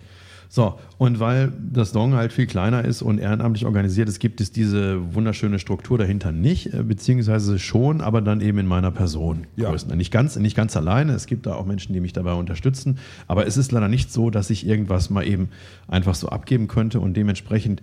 So, 0.48 0.78
und 0.98 1.20
weil 1.20 1.52
das 1.72 1.92
Dong 1.92 2.14
halt 2.14 2.32
viel 2.32 2.46
kleiner 2.46 2.84
ist 2.84 3.02
und 3.02 3.18
ehrenamtlich 3.18 3.66
organisiert 3.66 4.08
ist, 4.08 4.18
gibt 4.18 4.40
es 4.40 4.52
diese 4.52 5.14
wunderschöne 5.14 5.58
Struktur 5.58 5.98
dahinter 5.98 6.32
nicht, 6.32 6.72
äh, 6.72 6.82
beziehungsweise 6.82 7.58
schon, 7.58 8.00
aber 8.00 8.20
dann 8.20 8.40
eben 8.40 8.58
in 8.58 8.66
meiner 8.66 8.90
Person. 8.90 9.46
Ja. 9.56 9.74
Nicht 9.94 10.10
ganz, 10.10 10.36
nicht 10.36 10.56
ganz 10.56 10.76
alleine. 10.76 11.12
Es 11.12 11.26
gibt 11.26 11.46
da 11.46 11.54
auch 11.54 11.66
Menschen, 11.66 11.92
die 11.92 12.00
mich 12.00 12.12
dabei 12.12 12.34
unterstützen. 12.34 12.98
Aber 13.26 13.46
es 13.46 13.56
ist 13.56 13.72
leider 13.72 13.88
nicht 13.88 14.12
so, 14.12 14.30
dass 14.30 14.50
ich 14.50 14.66
irgendwas 14.66 15.10
mal 15.10 15.26
eben 15.26 15.48
einfach 15.88 16.14
so 16.14 16.28
abgeben 16.28 16.68
könnte 16.68 17.00
und 17.00 17.16
dementsprechend 17.16 17.82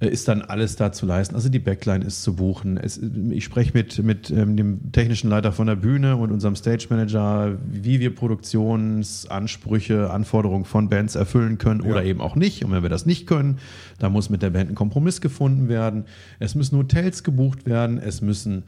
ist 0.00 0.28
dann 0.28 0.42
alles 0.42 0.76
da 0.76 0.92
zu 0.92 1.06
leisten. 1.06 1.34
Also 1.34 1.48
die 1.48 1.58
Backline 1.58 2.04
ist 2.04 2.22
zu 2.22 2.36
buchen. 2.36 2.76
Es, 2.76 3.00
ich 3.30 3.42
spreche 3.42 3.72
mit, 3.74 4.00
mit 4.02 4.30
ähm, 4.30 4.56
dem 4.56 4.92
technischen 4.92 5.28
Leiter 5.28 5.50
von 5.50 5.66
der 5.66 5.74
Bühne 5.74 6.16
und 6.16 6.30
unserem 6.30 6.54
Stage 6.54 6.86
Manager, 6.88 7.58
wie 7.68 7.98
wir 7.98 8.14
Produktionsansprüche, 8.14 10.10
Anforderungen 10.10 10.64
von 10.64 10.88
Bands 10.88 11.16
erfüllen 11.16 11.58
können 11.58 11.80
oder 11.80 12.04
eben 12.04 12.20
auch 12.20 12.36
nicht. 12.36 12.64
Und 12.64 12.70
wenn 12.70 12.82
wir 12.82 12.90
das 12.90 13.06
nicht 13.06 13.26
können, 13.26 13.58
dann 13.98 14.12
muss 14.12 14.30
mit 14.30 14.42
der 14.42 14.50
Band 14.50 14.70
ein 14.70 14.76
Kompromiss 14.76 15.20
gefunden 15.20 15.68
werden. 15.68 16.04
Es 16.38 16.54
müssen 16.54 16.78
Hotels 16.78 17.24
gebucht 17.24 17.66
werden, 17.66 17.98
es 17.98 18.20
müssen 18.20 18.58
äh, 18.58 18.62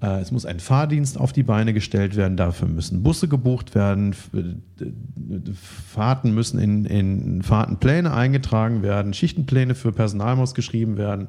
es 0.00 0.30
muss 0.30 0.46
ein 0.46 0.60
Fahrdienst 0.60 1.18
auf 1.18 1.32
die 1.32 1.42
Beine 1.42 1.74
gestellt 1.74 2.16
werden, 2.16 2.38
dafür 2.38 2.68
müssen 2.68 3.02
Busse 3.02 3.28
gebucht 3.28 3.74
werden, 3.74 4.14
äh, 4.32 4.84
Fahrten 5.54 6.32
müssen 6.34 6.58
in, 6.58 6.86
in 6.86 7.42
Fahrtenpläne 7.42 8.12
eingetragen 8.12 8.82
werden, 8.82 9.12
Schichtenpläne 9.12 9.74
für 9.74 9.92
Personal 9.92 10.36
muss 10.36 10.54
geschrieben 10.54 10.96
werden. 10.96 11.28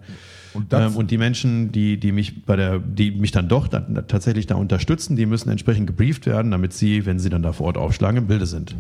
Und 0.54 0.74
ähm, 0.74 0.96
und 0.96 1.12
die 1.12 1.18
Menschen, 1.18 1.74
die, 1.74 2.00
die 2.00 2.14
mich 2.14 2.46
bei 2.46 2.56
der, 2.56 2.80
die 2.80 3.12
mich 3.12 3.32
dann 3.32 3.50
doch 3.50 3.68
dann 3.68 4.06
tatsächlich 4.08 4.48
da 4.48 4.56
unterstützen, 4.56 5.18
die 5.18 5.26
müssen 5.26 5.50
entsprechend 5.50 5.88
gebrieft 5.88 6.26
werden, 6.26 6.52
damit 6.52 6.72
sie, 6.72 7.06
wenn 7.06 7.20
sie 7.20 7.30
dann 7.30 7.44
da 7.44 7.52
vor 7.52 7.68
Ort 7.68 7.78
aufschlagen, 7.78 8.20
im 8.20 8.28
Bilde 8.28 8.46
sind. 8.46 8.76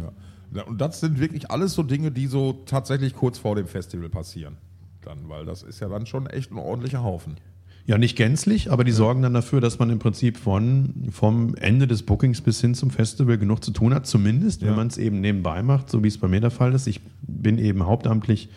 Ja, 0.53 0.63
und 0.63 0.79
das 0.79 1.01
sind 1.01 1.19
wirklich 1.19 1.51
alles 1.51 1.73
so 1.73 1.83
Dinge, 1.83 2.11
die 2.11 2.27
so 2.27 2.63
tatsächlich 2.65 3.13
kurz 3.13 3.37
vor 3.37 3.55
dem 3.55 3.67
Festival 3.67 4.09
passieren. 4.09 4.57
Dann, 5.01 5.27
weil 5.27 5.45
das 5.45 5.63
ist 5.63 5.79
ja 5.79 5.89
dann 5.89 6.05
schon 6.05 6.27
echt 6.27 6.51
ein 6.51 6.57
ordentlicher 6.57 7.03
Haufen. 7.03 7.35
Ja, 7.87 7.97
nicht 7.97 8.15
gänzlich, 8.15 8.71
aber 8.71 8.83
die 8.83 8.91
sorgen 8.91 9.21
dann 9.23 9.33
dafür, 9.33 9.59
dass 9.59 9.79
man 9.79 9.89
im 9.89 9.99
Prinzip 9.99 10.37
von, 10.37 10.93
vom 11.11 11.55
Ende 11.55 11.87
des 11.87 12.03
Bookings 12.03 12.41
bis 12.41 12.61
hin 12.61 12.75
zum 12.75 12.91
Festival 12.91 13.37
genug 13.37 13.63
zu 13.63 13.71
tun 13.71 13.93
hat. 13.93 14.05
Zumindest, 14.05 14.61
wenn 14.61 14.69
Ja. 14.69 14.75
man 14.75 14.87
es 14.87 14.97
eben 14.97 15.19
nebenbei 15.19 15.63
macht, 15.63 15.89
so 15.89 16.03
wie 16.03 16.07
es 16.07 16.17
bei 16.17 16.27
mir 16.27 16.41
der 16.41 16.51
Fall 16.51 16.73
ist. 16.73 16.87
Ich 16.87 17.01
bin 17.23 17.57
eben 17.57 17.85
hauptamtlich 17.85 18.49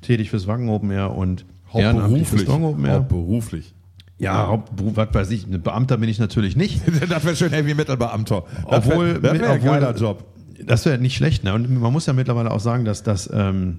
tätig 0.00 0.30
fürs 0.30 0.46
Wacken 0.46 0.68
Open 0.70 0.90
Air 0.90 1.14
und 1.14 1.44
ehrenamtlich 1.74 2.28
fürs 2.28 2.44
Dong 2.44 2.64
Open 2.64 2.84
Air. 2.86 2.94
Hauptberuflich. 2.96 3.74
Ja, 4.18 4.46
Hauptberuf, 4.46 4.96
was 4.96 5.12
weiß 5.12 5.30
ich, 5.32 5.46
ein 5.46 5.60
Beamter 5.62 5.98
bin 5.98 6.08
ich 6.08 6.18
natürlich 6.18 6.56
nicht. 6.56 6.80
das 7.08 7.24
wäre 7.24 7.36
schön 7.36 7.52
Heavy 7.52 7.74
Metal 7.74 7.96
Beamter. 7.96 8.44
Das 8.70 8.86
Obwohl, 8.86 9.22
wär, 9.22 9.32
das 9.32 9.40
wär 9.40 9.50
ein 9.50 9.84
obwohl 9.84 10.00
Job. 10.00 10.24
Das 10.64 10.84
wäre 10.86 10.98
nicht 10.98 11.16
schlecht. 11.16 11.44
Ne? 11.44 11.52
Und 11.54 11.80
man 11.80 11.92
muss 11.92 12.06
ja 12.06 12.12
mittlerweile 12.12 12.50
auch 12.52 12.60
sagen, 12.60 12.84
dass 12.84 13.02
das, 13.02 13.28
ähm, 13.32 13.78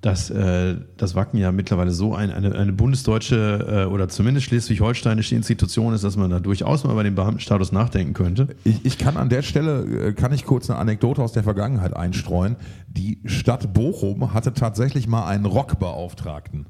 dass, 0.00 0.30
äh, 0.30 0.76
das 0.96 1.14
Wacken 1.14 1.38
ja 1.38 1.50
mittlerweile 1.50 1.90
so 1.90 2.14
ein, 2.14 2.30
eine, 2.30 2.54
eine 2.54 2.72
bundesdeutsche 2.72 3.86
äh, 3.86 3.92
oder 3.92 4.08
zumindest 4.08 4.46
schleswig-holsteinische 4.46 5.34
Institution 5.34 5.92
ist, 5.92 6.04
dass 6.04 6.16
man 6.16 6.30
da 6.30 6.38
durchaus 6.38 6.84
mal 6.84 6.92
über 6.92 7.02
den 7.02 7.16
Beamtenstatus 7.16 7.72
nachdenken 7.72 8.14
könnte. 8.14 8.48
Ich, 8.62 8.84
ich 8.84 8.98
kann 8.98 9.16
an 9.16 9.28
der 9.28 9.42
Stelle, 9.42 10.08
äh, 10.08 10.12
kann 10.12 10.32
ich 10.32 10.44
kurz 10.44 10.70
eine 10.70 10.78
Anekdote 10.78 11.20
aus 11.20 11.32
der 11.32 11.42
Vergangenheit 11.42 11.96
einstreuen. 11.96 12.56
Die 12.86 13.18
Stadt 13.24 13.74
Bochum 13.74 14.32
hatte 14.32 14.52
tatsächlich 14.52 15.08
mal 15.08 15.26
einen 15.26 15.44
Rockbeauftragten. 15.44 16.66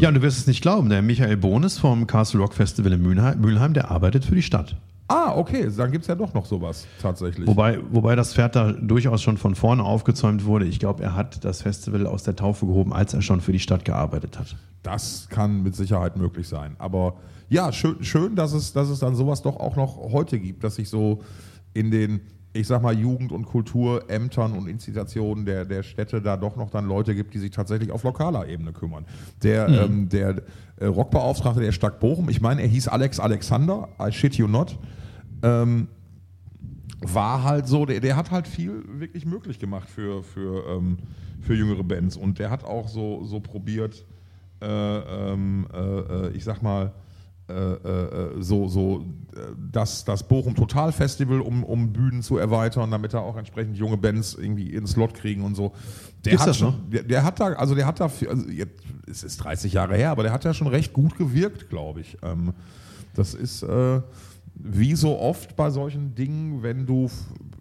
Ja, 0.00 0.08
und 0.08 0.14
du 0.14 0.22
wirst 0.22 0.38
es 0.38 0.48
nicht 0.48 0.60
glauben, 0.60 0.88
der 0.88 1.02
Michael 1.02 1.36
Bohnes 1.36 1.78
vom 1.78 2.08
Castle 2.08 2.40
Rock 2.40 2.54
Festival 2.54 2.90
in 2.94 3.00
Mülheim, 3.00 3.40
Mülheim 3.40 3.74
der 3.74 3.92
arbeitet 3.92 4.24
für 4.24 4.34
die 4.34 4.42
Stadt. 4.42 4.74
Ah, 5.08 5.36
okay, 5.36 5.68
dann 5.76 5.90
gibt 5.90 6.02
es 6.02 6.08
ja 6.08 6.14
doch 6.14 6.32
noch 6.32 6.46
sowas 6.46 6.86
tatsächlich. 7.00 7.46
Wobei, 7.46 7.78
wobei 7.90 8.16
das 8.16 8.34
Pferd 8.34 8.56
da 8.56 8.72
durchaus 8.72 9.20
schon 9.22 9.36
von 9.36 9.54
vorne 9.54 9.84
aufgezäumt 9.84 10.44
wurde. 10.44 10.64
Ich 10.64 10.78
glaube, 10.78 11.02
er 11.02 11.14
hat 11.14 11.44
das 11.44 11.62
Festival 11.62 12.06
aus 12.06 12.22
der 12.22 12.36
Taufe 12.36 12.66
gehoben, 12.66 12.92
als 12.92 13.12
er 13.12 13.20
schon 13.20 13.40
für 13.40 13.52
die 13.52 13.58
Stadt 13.58 13.84
gearbeitet 13.84 14.38
hat. 14.38 14.56
Das 14.82 15.28
kann 15.28 15.62
mit 15.62 15.76
Sicherheit 15.76 16.16
möglich 16.16 16.48
sein. 16.48 16.76
Aber 16.78 17.16
ja, 17.48 17.72
schön, 17.72 18.02
schön 18.02 18.36
dass, 18.36 18.52
es, 18.52 18.72
dass 18.72 18.88
es 18.88 19.00
dann 19.00 19.14
sowas 19.14 19.42
doch 19.42 19.56
auch 19.60 19.76
noch 19.76 19.96
heute 20.12 20.40
gibt, 20.40 20.64
dass 20.64 20.76
sich 20.76 20.88
so 20.88 21.22
in 21.74 21.90
den, 21.90 22.20
ich 22.54 22.66
sag 22.66 22.82
mal, 22.82 22.96
Jugend- 22.96 23.32
und 23.32 23.46
Kulturämtern 23.46 24.52
und 24.52 24.68
Institutionen 24.68 25.46
der, 25.46 25.64
der 25.64 25.82
Städte 25.82 26.20
da 26.20 26.36
doch 26.36 26.56
noch 26.56 26.70
dann 26.70 26.86
Leute 26.86 27.14
gibt, 27.14 27.32
die 27.34 27.38
sich 27.38 27.50
tatsächlich 27.50 27.90
auf 27.90 28.02
lokaler 28.02 28.46
Ebene 28.46 28.72
kümmern. 28.72 29.06
Der, 29.42 29.68
ähm, 29.68 30.08
der 30.08 30.42
äh, 30.76 30.86
Rockbeauftragte 30.86 31.60
der 31.60 31.72
Stadt 31.72 31.98
Bochum, 31.98 32.28
ich 32.28 32.40
meine, 32.40 32.60
er 32.60 32.68
hieß 32.68 32.88
Alex 32.88 33.20
Alexander, 33.20 33.88
I 34.00 34.12
shit 34.12 34.34
you 34.34 34.48
not, 34.48 34.78
ähm, 35.42 35.88
war 37.00 37.42
halt 37.42 37.66
so, 37.66 37.86
der, 37.86 38.00
der 38.00 38.16
hat 38.16 38.30
halt 38.30 38.46
viel 38.46 38.84
wirklich 38.86 39.24
möglich 39.24 39.58
gemacht 39.58 39.88
für, 39.88 40.22
für, 40.22 40.66
ähm, 40.68 40.98
für 41.40 41.54
jüngere 41.54 41.82
Bands. 41.82 42.16
Und 42.16 42.38
der 42.38 42.50
hat 42.50 42.64
auch 42.64 42.88
so, 42.88 43.24
so 43.24 43.40
probiert, 43.40 44.04
äh, 44.60 44.66
ähm, 44.66 45.66
äh, 45.72 45.78
äh, 45.78 46.30
ich 46.32 46.44
sag 46.44 46.62
mal, 46.62 46.92
so, 48.40 48.68
so 48.68 49.04
äh, 49.34 49.40
das, 49.70 50.04
das 50.04 50.26
Bochum 50.26 50.54
Total 50.54 50.92
Festival, 50.92 51.40
um, 51.40 51.64
um 51.64 51.92
Bühnen 51.92 52.22
zu 52.22 52.38
erweitern, 52.38 52.90
damit 52.90 53.14
da 53.14 53.18
auch 53.18 53.36
entsprechend 53.36 53.76
junge 53.76 53.96
Bands 53.96 54.34
irgendwie 54.34 54.70
in 54.70 54.86
Slot 54.86 55.14
kriegen 55.14 55.42
und 55.42 55.54
so. 55.54 55.72
Der 56.24 56.30
Gibt's 56.30 56.42
hat 56.42 56.48
das 56.50 56.58
schon? 56.58 56.90
Der, 56.90 57.02
der 57.02 57.24
hat 57.24 57.40
da, 57.40 57.46
also 57.52 57.74
der 57.74 57.86
hat 57.86 58.00
da, 58.00 58.04
also 58.04 58.48
jetzt, 58.48 58.82
es 59.08 59.22
ist 59.24 59.38
30 59.38 59.72
Jahre 59.72 59.96
her, 59.96 60.10
aber 60.10 60.22
der 60.22 60.32
hat 60.32 60.44
ja 60.44 60.54
schon 60.54 60.68
recht 60.68 60.92
gut 60.92 61.16
gewirkt, 61.18 61.68
glaube 61.68 62.00
ich. 62.00 62.16
Ähm, 62.22 62.52
das 63.14 63.34
ist 63.34 63.62
äh, 63.62 64.00
wie 64.54 64.94
so 64.94 65.18
oft 65.18 65.56
bei 65.56 65.70
solchen 65.70 66.14
Dingen, 66.14 66.62
wenn 66.62 66.86
du 66.86 67.10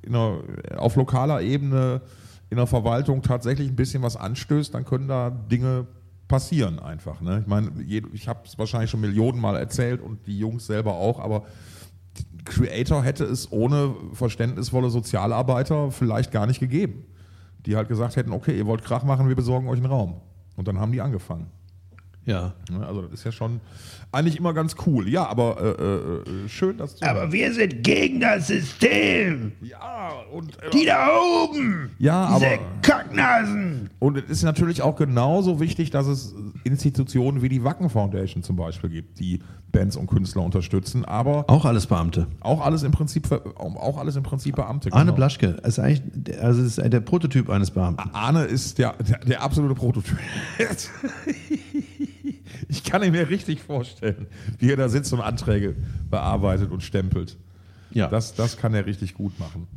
einer, 0.05 0.39
auf 0.77 0.95
lokaler 0.95 1.41
Ebene 1.41 2.01
in 2.49 2.57
der 2.57 2.67
Verwaltung 2.67 3.21
tatsächlich 3.21 3.69
ein 3.69 3.75
bisschen 3.75 4.03
was 4.03 4.17
anstößt, 4.17 4.73
dann 4.73 4.85
können 4.85 5.07
da 5.07 5.29
Dinge 5.29 5.87
passieren 6.31 6.79
einfach. 6.79 7.19
Ne? 7.19 7.39
Ich 7.41 7.47
meine, 7.47 7.71
ich 8.13 8.27
habe 8.29 8.39
es 8.45 8.57
wahrscheinlich 8.57 8.89
schon 8.89 9.01
Millionen 9.01 9.39
Mal 9.39 9.57
erzählt 9.57 10.01
und 10.01 10.25
die 10.27 10.39
Jungs 10.39 10.65
selber 10.65 10.93
auch, 10.93 11.19
aber 11.19 11.43
Creator 12.45 13.03
hätte 13.03 13.25
es 13.25 13.51
ohne 13.51 13.93
verständnisvolle 14.13 14.89
Sozialarbeiter 14.89 15.91
vielleicht 15.91 16.31
gar 16.31 16.47
nicht 16.47 16.61
gegeben. 16.61 17.05
Die 17.65 17.75
halt 17.75 17.89
gesagt 17.89 18.15
hätten, 18.15 18.31
okay, 18.31 18.57
ihr 18.57 18.65
wollt 18.65 18.83
Krach 18.83 19.03
machen, 19.03 19.27
wir 19.27 19.35
besorgen 19.35 19.67
euch 19.67 19.77
einen 19.77 19.91
Raum. 19.91 20.21
Und 20.55 20.69
dann 20.69 20.79
haben 20.79 20.93
die 20.93 21.01
angefangen. 21.01 21.47
Ja. 22.25 22.53
Ne? 22.69 22.85
Also 22.85 23.01
das 23.01 23.13
ist 23.13 23.23
ja 23.23 23.31
schon 23.31 23.59
eigentlich 24.11 24.37
immer 24.37 24.53
ganz 24.53 24.75
cool. 24.85 25.07
Ja, 25.09 25.25
aber 25.27 25.57
äh, 25.59 25.83
äh, 25.83 26.45
äh, 26.45 26.49
schön, 26.49 26.77
dass 26.77 26.95
du... 26.95 27.05
Aber 27.09 27.31
wir 27.31 27.51
sind 27.53 27.83
gegen 27.83 28.19
das 28.19 28.47
System. 28.47 29.53
ja, 29.61 30.11
und, 30.31 30.55
äh, 30.61 30.69
Die 30.71 30.85
da 30.85 31.07
oben. 31.43 31.89
ja, 31.97 32.35
Diese 32.35 32.47
aber... 32.47 32.57
Kacknasen. 32.83 33.89
Und 33.99 34.17
es 34.17 34.29
ist 34.29 34.43
natürlich 34.43 34.81
auch 34.81 34.95
genauso 34.97 35.59
wichtig, 35.59 35.89
dass 35.89 36.05
es 36.07 36.35
Institutionen 36.63 37.41
wie 37.41 37.49
die 37.49 37.63
Wacken 37.63 37.89
Foundation 37.89 38.43
zum 38.43 38.55
Beispiel 38.55 38.89
gibt, 38.89 39.19
die 39.19 39.39
Bands 39.71 39.95
und 39.95 40.07
Künstler 40.07 40.43
unterstützen, 40.43 41.05
aber 41.05 41.45
Auch 41.49 41.63
alles 41.65 41.87
Beamte. 41.87 42.27
auch 42.41 42.59
alles 42.63 42.83
im 42.83 42.91
Prinzip, 42.91 43.31
auch 43.55 43.97
alles 43.97 44.15
im 44.17 44.23
Prinzip 44.23 44.57
Beamte. 44.57 44.91
Arne 44.91 45.05
genau. 45.05 45.15
Blaschke 45.15 45.47
ist 45.63 45.79
eigentlich 45.79 46.01
der- 46.13 46.43
also 46.43 46.61
ist 46.61 46.77
der 46.77 46.99
Prototyp 46.99 47.49
eines 47.49 47.71
Beamten. 47.71 48.09
Arne 48.13 48.43
ist 48.43 48.77
der, 48.77 48.93
der, 49.01 49.19
der 49.19 49.41
absolute 49.41 49.73
Prototyp. 49.75 50.17
ich 52.71 52.83
kann 52.85 53.03
ihn 53.03 53.11
mir 53.11 53.29
richtig 53.29 53.61
vorstellen, 53.61 54.27
wie 54.57 54.71
er 54.71 54.77
da 54.77 54.87
sitzt 54.87 55.11
und 55.11 55.19
Anträge 55.19 55.75
bearbeitet 56.09 56.71
und 56.71 56.81
stempelt. 56.81 57.37
Ja. 57.91 58.07
Das, 58.07 58.33
das 58.33 58.55
kann 58.55 58.73
er 58.73 58.85
richtig 58.85 59.13
gut 59.13 59.37
machen. 59.37 59.67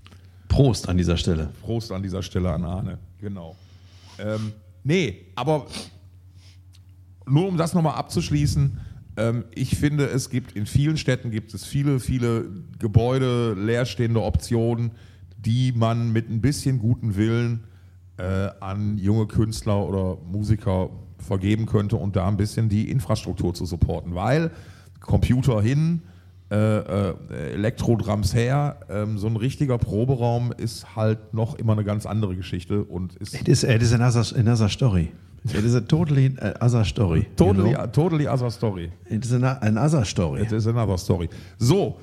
Prost 0.46 0.88
an 0.88 0.96
dieser 0.96 1.16
Stelle. 1.16 1.50
Prost 1.62 1.90
an 1.90 2.02
dieser 2.02 2.22
Stelle 2.22 2.52
an 2.52 2.64
Arne. 2.64 2.98
Genau. 3.20 3.56
Ähm, 4.20 4.52
nee, 4.84 5.26
aber 5.34 5.66
nur 7.26 7.48
um 7.48 7.56
das 7.56 7.74
nochmal 7.74 7.96
abzuschließen, 7.96 8.78
ähm, 9.16 9.44
ich 9.52 9.76
finde, 9.76 10.06
es 10.06 10.30
gibt 10.30 10.52
in 10.52 10.66
vielen 10.66 10.96
Städten 10.96 11.32
gibt 11.32 11.52
es 11.52 11.64
viele, 11.64 11.98
viele 11.98 12.48
Gebäude, 12.78 13.54
leerstehende 13.54 14.22
Optionen, 14.22 14.92
die 15.36 15.72
man 15.72 16.12
mit 16.12 16.30
ein 16.30 16.40
bisschen 16.40 16.78
guten 16.78 17.16
Willen 17.16 17.64
äh, 18.18 18.50
an 18.60 18.98
junge 18.98 19.26
Künstler 19.26 19.84
oder 19.84 20.16
Musiker 20.24 20.90
vergeben 21.24 21.66
könnte 21.66 21.96
und 21.96 22.16
da 22.16 22.28
ein 22.28 22.36
bisschen 22.36 22.68
die 22.68 22.90
Infrastruktur 22.90 23.54
zu 23.54 23.66
supporten. 23.66 24.14
Weil 24.14 24.50
Computer 25.00 25.60
hin, 25.62 26.02
äh, 26.50 26.56
äh, 26.56 27.14
Elektrodrums 27.54 28.34
her, 28.34 28.76
ähm, 28.90 29.18
so 29.18 29.26
ein 29.26 29.36
richtiger 29.36 29.78
Proberaum 29.78 30.52
ist 30.56 30.94
halt 30.94 31.34
noch 31.34 31.56
immer 31.56 31.72
eine 31.72 31.84
ganz 31.84 32.06
andere 32.06 32.36
Geschichte 32.36 32.84
und 32.84 33.16
ist 33.16 33.34
It 33.40 33.48
is, 33.48 33.64
it 33.64 33.82
is 33.82 33.92
another, 33.92 34.24
another 34.38 34.68
story. 34.68 35.10
It 35.46 35.62
is 35.64 35.74
a 35.74 35.80
totally 35.80 36.34
uh, 36.40 36.52
other 36.64 36.84
story. 36.86 37.26
totally, 37.36 37.70
You 37.72 37.76
know? 37.76 37.86
totally 37.88 38.26
other 38.26 38.50
story. 38.50 38.90
It 39.10 39.24
is 39.26 39.32
an, 39.32 39.44
another 39.44 40.04
story. 40.04 40.40
It 40.42 40.52
is 40.52 40.66
another 40.66 40.96
story. 40.96 41.28
So, 41.58 41.96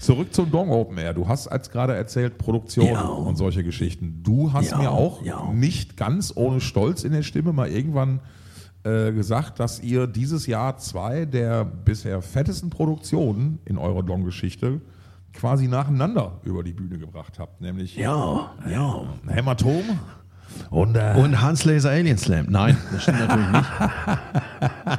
zurück 0.00 0.34
zum 0.34 0.50
Dong 0.50 0.70
Open 0.70 0.98
Air. 0.98 1.14
Du 1.14 1.28
hast 1.28 1.46
als 1.46 1.70
gerade 1.70 1.94
erzählt 1.94 2.38
Produktion 2.38 2.86
Ja. 2.86 3.02
und 3.02 3.36
solche 3.36 3.62
Geschichten. 3.62 4.20
Du 4.24 4.52
hast 4.52 4.72
Ja, 4.72 4.78
mir 4.78 4.90
auch 4.90 5.22
ja. 5.24 5.48
nicht 5.52 5.96
ganz 5.96 6.32
ohne 6.34 6.60
Stolz 6.60 7.04
in 7.04 7.12
der 7.12 7.22
Stimme 7.22 7.52
mal 7.52 7.68
irgendwann 7.68 8.18
äh, 8.84 9.12
gesagt, 9.12 9.60
dass 9.60 9.80
ihr 9.80 10.06
dieses 10.06 10.46
Jahr 10.46 10.76
zwei 10.78 11.24
der 11.24 11.64
bisher 11.64 12.22
fettesten 12.22 12.70
Produktionen 12.70 13.58
in 13.64 13.78
eurer 13.78 14.02
Dong-Geschichte 14.02 14.80
quasi 15.32 15.68
nacheinander 15.68 16.40
über 16.44 16.62
die 16.62 16.72
Bühne 16.72 16.98
gebracht 16.98 17.38
habt, 17.38 17.60
nämlich 17.60 17.96
Ja, 17.96 18.52
ja. 18.68 19.04
Hämatom 19.26 19.82
und, 20.70 20.96
äh, 20.96 21.14
Und 21.16 21.40
Hans 21.40 21.64
Laser 21.64 21.90
Alien 21.90 22.18
Slam. 22.18 22.46
Nein, 22.48 22.76
das 22.92 23.02
stimmt 23.02 23.20
natürlich 23.20 23.50
nicht. 23.50 23.68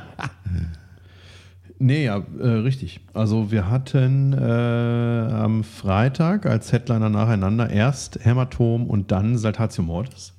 Nee, 1.81 2.03
ja, 2.05 2.21
äh, 2.39 2.45
richtig. 2.45 2.99
Also 3.13 3.51
wir 3.51 3.69
hatten 3.71 4.33
äh, 4.33 5.31
am 5.31 5.63
Freitag 5.63 6.45
als 6.45 6.73
Headliner 6.73 7.07
nacheinander 7.09 7.69
erst 7.69 8.19
Hämatom 8.21 8.85
und 8.87 9.11
dann 9.13 9.37
Saltatio 9.37 9.83
Mortis. 9.85 10.33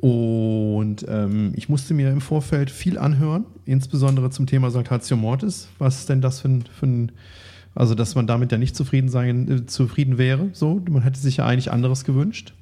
Und 0.00 1.04
ähm, 1.08 1.52
ich 1.56 1.68
musste 1.68 1.92
mir 1.92 2.10
im 2.10 2.20
Vorfeld 2.20 2.70
viel 2.70 2.98
anhören, 2.98 3.44
insbesondere 3.64 4.30
zum 4.30 4.46
Thema 4.46 4.70
Saltatio 4.70 5.16
Mortis. 5.16 5.68
Was 5.78 5.98
ist 6.00 6.08
denn 6.08 6.20
das 6.20 6.40
für 6.40 6.48
ein, 6.48 6.64
für 6.72 6.86
ein 6.86 7.12
also 7.74 7.94
dass 7.94 8.14
man 8.14 8.26
damit 8.26 8.50
ja 8.50 8.58
nicht 8.58 8.74
zufrieden 8.74 9.08
sein, 9.08 9.48
äh, 9.50 9.66
zufrieden 9.66 10.18
wäre. 10.18 10.48
So, 10.52 10.82
man 10.90 11.02
hätte 11.02 11.18
sich 11.18 11.38
ja 11.38 11.46
eigentlich 11.46 11.70
anderes 11.70 12.04
gewünscht. 12.04 12.52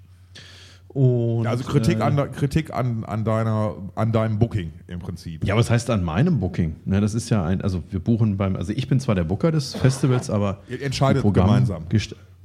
Und, 0.88 1.46
Also 1.46 1.64
Kritik, 1.64 2.00
äh, 2.00 2.02
an, 2.02 2.32
Kritik 2.32 2.72
an, 2.72 3.04
an, 3.04 3.24
deiner, 3.24 3.76
an 3.94 4.12
deinem 4.12 4.38
Booking 4.38 4.72
im 4.88 4.98
Prinzip. 4.98 5.44
Ja, 5.44 5.56
was 5.56 5.70
heißt 5.70 5.90
an 5.90 6.04
meinem 6.04 6.40
Booking? 6.40 6.76
Ne, 6.84 7.00
das 7.00 7.14
ist 7.14 7.28
ja 7.28 7.44
ein, 7.44 7.60
also 7.60 7.82
wir 7.90 8.00
buchen 8.00 8.36
beim, 8.36 8.56
also 8.56 8.72
ich 8.72 8.88
bin 8.88 8.98
zwar 9.00 9.14
der 9.14 9.24
Booker 9.24 9.52
des 9.52 9.74
Festivals, 9.74 10.30
aber 10.30 10.62
Ihr 10.68 10.82
entscheidet 10.82 11.18
die 11.18 11.22
Programme 11.22 11.52
gemeinsam. 11.52 11.84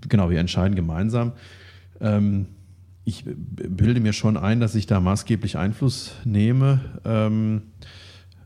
Genau, 0.08 0.30
wir 0.30 0.40
entscheiden 0.40 0.76
gemeinsam. 0.76 1.34
Ähm, 2.02 2.48
ich 3.04 3.24
bilde 3.26 4.00
mir 4.00 4.14
schon 4.14 4.38
ein, 4.38 4.60
dass 4.60 4.76
ich 4.76 4.86
da 4.86 5.00
maßgeblich 5.00 5.58
Einfluss 5.58 6.14
nehme. 6.24 6.80
Ähm, 7.04 7.64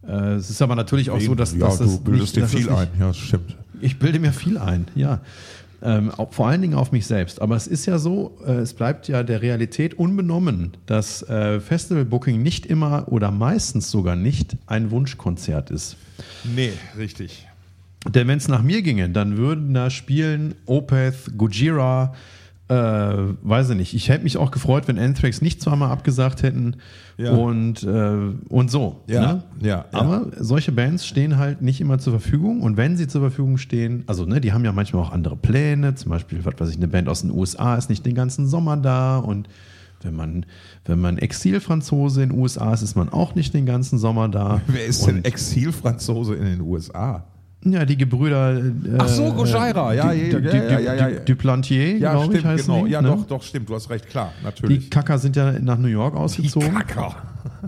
äh, 0.08 0.34
es 0.34 0.50
ist 0.50 0.62
aber 0.62 0.76
natürlich 0.76 1.10
auch 1.10 1.20
so, 1.20 1.36
dass, 1.36 1.54
ja, 1.54 1.60
dass 1.60 1.80
das 1.80 1.98
du 1.98 2.04
bildest 2.04 2.36
nicht, 2.36 2.54
dir 2.54 2.58
viel 2.58 2.70
ein. 2.70 2.88
Ja, 3.00 3.08
das 3.08 3.18
stimmt. 3.18 3.56
Ich 3.82 4.00
bilde 4.00 4.20
mir 4.20 4.32
viel 4.32 4.58
ein, 4.58 4.88
ja. 4.96 5.22
Ähm, 5.82 6.10
auch, 6.10 6.34
vor 6.34 6.48
allen 6.48 6.62
Dingen 6.62 6.74
auf 6.74 6.92
mich 6.92 7.06
selbst. 7.06 7.42
Aber 7.42 7.56
es 7.56 7.68
ist 7.68 7.86
ja 7.86 8.00
so, 8.00 8.38
äh, 8.46 8.54
es 8.54 8.74
bleibt 8.74 9.08
ja 9.08 9.24
der 9.24 9.42
Realität 9.42 9.94
unbenommen, 9.94 10.72
dass 10.86 11.22
äh, 11.24 11.60
Festival-Booking 11.60 12.42
nicht 12.42 12.66
immer 12.66 13.12
oder 13.12 13.30
meistens 13.30 13.92
sogar 13.92 14.16
nicht 14.16 14.56
ein 14.68 14.90
Wunschkonzert 14.90 15.70
ist. 15.70 15.98
Nee, 16.56 16.72
richtig. 16.98 17.48
Denn 18.08 18.28
wenn 18.28 18.38
es 18.38 18.48
nach 18.48 18.64
mir 18.64 18.82
ginge, 18.84 19.10
dann 19.10 19.38
würden 19.38 19.74
da 19.74 19.90
spielen 19.90 20.56
Opeth, 20.66 21.38
Gojira, 21.38 22.14
äh, 22.68 22.74
weiß 22.74 23.70
ich 23.72 23.78
nicht. 23.78 23.94
Ich 23.94 24.10
hätte 24.10 24.24
mich 24.24 24.38
auch 24.38 24.50
gefreut, 24.50 24.88
wenn 24.88 24.98
Anthrax 24.98 25.42
nicht 25.42 25.62
zweimal 25.62 25.92
abgesagt 25.92 26.42
hätten 26.42 26.78
Ja. 27.18 27.32
und, 27.34 27.84
äh, 27.84 28.18
und 28.50 28.72
so. 28.72 29.04
Ja, 29.08 29.22
ne? 29.34 29.44
ja, 29.62 29.68
ja. 29.68 29.86
Aber 29.92 30.32
solche 30.40 30.72
Bands 30.72 31.06
stehen 31.06 31.38
halt 31.38 31.62
nicht 31.62 31.80
immer 31.80 32.00
zur 32.00 32.20
Verfügung 32.20 32.62
und 32.62 32.76
wenn 32.76 32.98
sie 32.98 33.08
zur 33.08 33.22
Verfügung 33.22 33.58
stehen, 33.58 34.04
also 34.08 34.26
ne, 34.26 34.42
die 34.42 34.52
haben 34.52 34.66
ja 34.66 34.72
manchmal 34.72 35.04
auch 35.04 35.12
andere 35.12 35.36
Pläne, 35.36 35.94
zum 35.94 36.10
Beispiel, 36.10 36.44
was 36.44 36.56
weiß 36.58 36.70
ich, 36.72 36.78
eine 36.78 36.88
Band 36.88 37.08
aus 37.08 37.22
den 37.22 37.32
USA 37.32 37.76
ist 37.76 37.90
nicht 37.90 38.06
den 38.06 38.16
ganzen 38.16 38.48
Sommer 38.48 38.78
da 38.78 39.18
und 39.18 39.48
wenn 40.02 40.16
man, 40.16 40.46
wenn 40.86 41.00
man 41.00 41.18
Exilfranzose 41.18 42.24
in 42.24 42.30
den 42.30 42.40
USA 42.40 42.74
ist, 42.74 42.82
ist 42.82 42.96
man 42.96 43.10
auch 43.10 43.36
nicht 43.36 43.54
den 43.54 43.66
ganzen 43.66 43.98
Sommer 44.00 44.28
da. 44.28 44.62
Wer 44.68 44.86
ist 44.86 45.08
und, 45.08 45.16
denn 45.16 45.26
Exilfranzose 45.26 46.36
in 46.36 46.46
den 46.46 46.62
USA? 46.62 47.26
Ja, 47.66 47.86
die 47.86 47.98
Gebrüder. 47.98 48.58
Äh, 48.58 48.72
Ach 48.98 49.08
so, 49.08 49.24
ja, 49.24 49.32
Du- 49.32 49.46
ja, 49.46 49.92
ja, 49.94 50.12
ja, 50.14 50.40
Du- 50.40 50.40
ja, 50.40 50.94
ja. 50.94 51.10
Du- 51.10 51.20
Duplantier, 51.26 51.98
Ja, 51.98 52.12
glaube 52.12 52.34
ich, 52.34 52.40
stimmt, 52.40 52.46
heißen 52.54 52.74
genau. 52.74 52.86
die, 52.86 52.92
Ja, 52.92 53.02
ne? 53.02 53.08
doch, 53.10 53.26
doch, 53.26 53.44
stimmt. 53.44 53.70
Du 53.70 53.76
hast 53.76 53.90
recht, 53.90 54.08
klar, 54.08 54.32
Die 54.40 54.44
natürlich. 54.46 54.90
Kacker 54.92 55.18
sind 55.18 55.36
ja 55.36 55.52
nach 55.60 55.78
New 55.78 55.88
York 55.88 56.16
ausgezogen. 56.16 56.74
Kacker. 56.74 57.16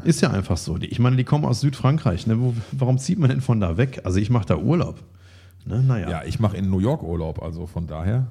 Ist 0.04 0.22
ja 0.22 0.32
einfach 0.32 0.58
so. 0.58 0.78
Die- 0.78 0.88
Ich 0.88 1.00
meine, 1.00 1.16
die 1.18 1.24
kommen 1.24 1.46
aus 1.46 1.60
Südfrankreich. 1.62 2.28
Ne? 2.28 2.40
Wo, 2.40 2.54
warum 2.72 2.98
zieht 2.98 3.20
man 3.20 3.30
denn 3.30 3.42
von 3.42 3.60
da 3.60 3.78
weg? 3.78 4.02
Also 4.04 4.20
ich 4.20 4.30
mache 4.30 4.46
da 4.46 4.58
Urlaub. 4.58 5.04
Ne? 5.66 5.82
Naja. 5.84 6.10
Ja, 6.10 6.22
ich 6.26 6.40
mache 6.40 6.56
in 6.58 6.70
New 6.70 6.80
York 6.80 7.04
Urlaub, 7.04 7.42
also 7.42 7.66
von 7.68 7.88
daher. 7.88 8.28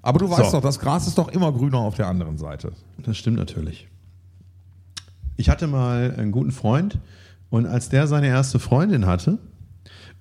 Aber 0.00 0.18
du 0.18 0.28
weißt 0.30 0.50
So. 0.50 0.56
doch, 0.56 0.62
das 0.62 0.78
Gras 0.80 1.06
ist 1.06 1.18
doch 1.18 1.28
immer 1.28 1.52
grüner 1.52 1.78
auf 1.78 1.94
der 1.94 2.08
anderen 2.08 2.36
Seite. 2.38 2.72
Das 2.98 3.16
stimmt 3.16 3.36
natürlich. 3.36 3.86
Ich 5.36 5.48
hatte 5.48 5.66
mal 5.66 6.14
einen 6.16 6.32
guten 6.32 6.50
Freund 6.52 6.98
und 7.50 7.66
als 7.66 7.88
der 7.88 8.06
seine 8.06 8.26
erste 8.28 8.58
Freundin 8.58 9.06
hatte 9.06 9.38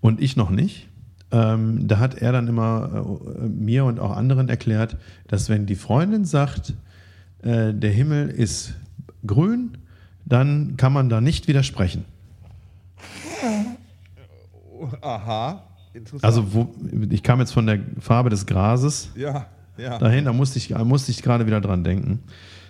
und 0.01 0.21
ich 0.21 0.35
noch 0.35 0.49
nicht, 0.49 0.87
ähm, 1.31 1.87
da 1.87 1.99
hat 1.99 2.15
er 2.15 2.33
dann 2.33 2.47
immer 2.47 3.05
äh, 3.39 3.47
mir 3.47 3.85
und 3.85 3.99
auch 3.99 4.15
anderen 4.15 4.49
erklärt, 4.49 4.97
dass 5.27 5.49
wenn 5.49 5.65
die 5.65 5.75
Freundin 5.75 6.25
sagt, 6.25 6.73
äh, 7.41 7.73
der 7.73 7.91
Himmel 7.91 8.29
ist 8.29 8.73
grün, 9.25 9.77
dann 10.25 10.75
kann 10.77 10.91
man 10.91 11.09
da 11.09 11.21
nicht 11.21 11.47
widersprechen. 11.47 12.05
Aha, 15.01 15.63
interessant. 15.93 16.23
Also 16.23 16.53
wo, 16.53 16.73
ich 17.09 17.23
kam 17.23 17.39
jetzt 17.39 17.51
von 17.51 17.65
der 17.65 17.79
Farbe 17.99 18.29
des 18.29 18.45
Grases 18.45 19.11
ja, 19.15 19.45
ja. 19.77 19.99
dahin, 19.99 20.25
da 20.25 20.33
musste 20.33 20.57
ich, 20.57 20.69
da 20.69 20.83
musste 20.83 21.11
ich 21.11 21.21
gerade 21.21 21.45
wieder 21.45 21.61
dran 21.61 21.83
denken. 21.83 22.19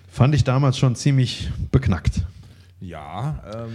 Fand 0.07 0.35
ich 0.35 0.43
damals 0.43 0.77
schon 0.77 0.95
ziemlich 0.95 1.49
beknackt. 1.71 2.25
Ja, 2.79 3.43
ähm, 3.55 3.71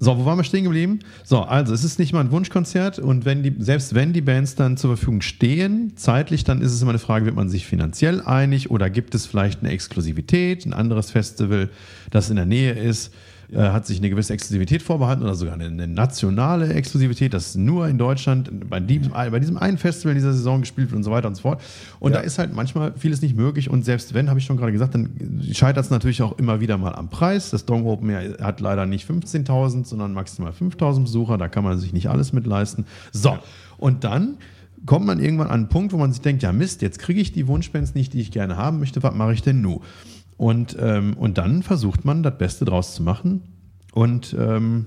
So, 0.00 0.16
wo 0.16 0.24
waren 0.24 0.38
wir 0.38 0.44
stehen 0.44 0.62
geblieben? 0.62 1.00
So, 1.24 1.40
also 1.40 1.74
es 1.74 1.82
ist 1.82 1.98
nicht 1.98 2.12
mal 2.12 2.20
ein 2.20 2.30
Wunschkonzert 2.30 3.00
und 3.00 3.24
wenn 3.24 3.42
die, 3.42 3.52
selbst 3.58 3.96
wenn 3.96 4.12
die 4.12 4.20
Bands 4.20 4.54
dann 4.54 4.76
zur 4.76 4.96
Verfügung 4.96 5.22
stehen, 5.22 5.92
zeitlich, 5.96 6.44
dann 6.44 6.62
ist 6.62 6.72
es 6.72 6.80
immer 6.80 6.92
eine 6.92 7.00
Frage, 7.00 7.24
wird 7.24 7.34
man 7.34 7.48
sich 7.48 7.66
finanziell 7.66 8.20
einig 8.20 8.70
oder 8.70 8.90
gibt 8.90 9.16
es 9.16 9.26
vielleicht 9.26 9.60
eine 9.60 9.70
Exklusivität, 9.72 10.64
ein 10.66 10.72
anderes 10.72 11.10
Festival, 11.10 11.68
das 12.10 12.30
in 12.30 12.36
der 12.36 12.46
Nähe 12.46 12.74
ist, 12.74 13.12
äh, 13.52 13.58
hat 13.70 13.86
sich 13.86 13.98
eine 13.98 14.10
gewisse 14.10 14.32
Exklusivität 14.34 14.82
vorbehalten 14.82 15.22
oder 15.22 15.34
sogar 15.34 15.54
eine, 15.54 15.64
eine 15.66 15.86
nationale 15.86 16.72
Exklusivität, 16.74 17.32
das 17.32 17.54
nur 17.54 17.88
in 17.88 17.96
Deutschland 17.98 18.68
bei 18.68 18.78
diesem, 18.80 19.12
bei 19.12 19.38
diesem 19.38 19.56
einen 19.56 19.78
Festival 19.78 20.14
dieser 20.14 20.32
Saison 20.32 20.60
gespielt 20.60 20.90
wird 20.90 20.96
und 20.96 21.02
so 21.04 21.10
weiter 21.10 21.28
und 21.28 21.34
so 21.34 21.42
fort. 21.42 21.62
Und 21.98 22.12
Ja. 22.12 22.18
da 22.18 22.24
ist 22.24 22.38
halt 22.38 22.54
manchmal 22.54 22.92
vieles 22.96 23.22
nicht 23.22 23.36
möglich 23.36 23.70
und 23.70 23.84
selbst 23.84 24.12
wenn, 24.14 24.28
habe 24.28 24.38
ich 24.38 24.44
schon 24.44 24.56
gerade 24.56 24.72
gesagt, 24.72 24.94
dann 24.94 25.10
scheitert 25.52 25.84
es 25.84 25.90
natürlich 25.90 26.20
auch 26.22 26.38
immer 26.38 26.60
wieder 26.60 26.76
mal 26.76 26.94
am 26.94 27.08
Preis. 27.08 27.50
Das 27.50 27.64
Dong 27.64 27.86
Open 27.86 28.10
Air 28.10 28.36
hat 28.42 28.60
leider 28.60 28.84
nicht 28.86 29.08
15.000, 29.08 29.86
sondern 29.86 30.12
maximal 30.12 30.52
5.000 30.52 31.02
Besucher. 31.04 31.38
Da 31.38 31.48
kann 31.48 31.64
man 31.64 31.78
sich 31.78 31.92
nicht 31.92 32.08
alles 32.10 32.32
mit 32.32 32.46
leisten. 32.46 32.84
So, 33.12 33.38
und 33.78 34.04
dann 34.04 34.36
kommt 34.86 35.06
man 35.06 35.18
irgendwann 35.20 35.48
an 35.48 35.54
einen 35.54 35.68
Punkt, 35.68 35.92
wo 35.92 35.96
man 35.96 36.12
sich 36.12 36.20
denkt, 36.20 36.42
ja 36.42 36.52
Mist, 36.52 36.82
jetzt 36.82 36.98
kriege 36.98 37.20
ich 37.20 37.32
die 37.32 37.48
Wunschbands 37.48 37.94
nicht, 37.94 38.12
die 38.12 38.20
ich 38.20 38.30
gerne 38.30 38.56
haben 38.56 38.78
möchte. 38.78 39.02
Was 39.02 39.14
mache 39.14 39.32
ich 39.32 39.42
denn 39.42 39.60
nun? 39.60 39.80
Und, 40.38 40.76
ähm, 40.80 41.14
und 41.18 41.36
dann 41.36 41.62
versucht 41.62 42.06
man, 42.06 42.22
das 42.22 42.38
Beste 42.38 42.64
draus 42.64 42.94
zu 42.94 43.02
machen. 43.02 43.42
Und 43.92 44.34
ähm, 44.38 44.86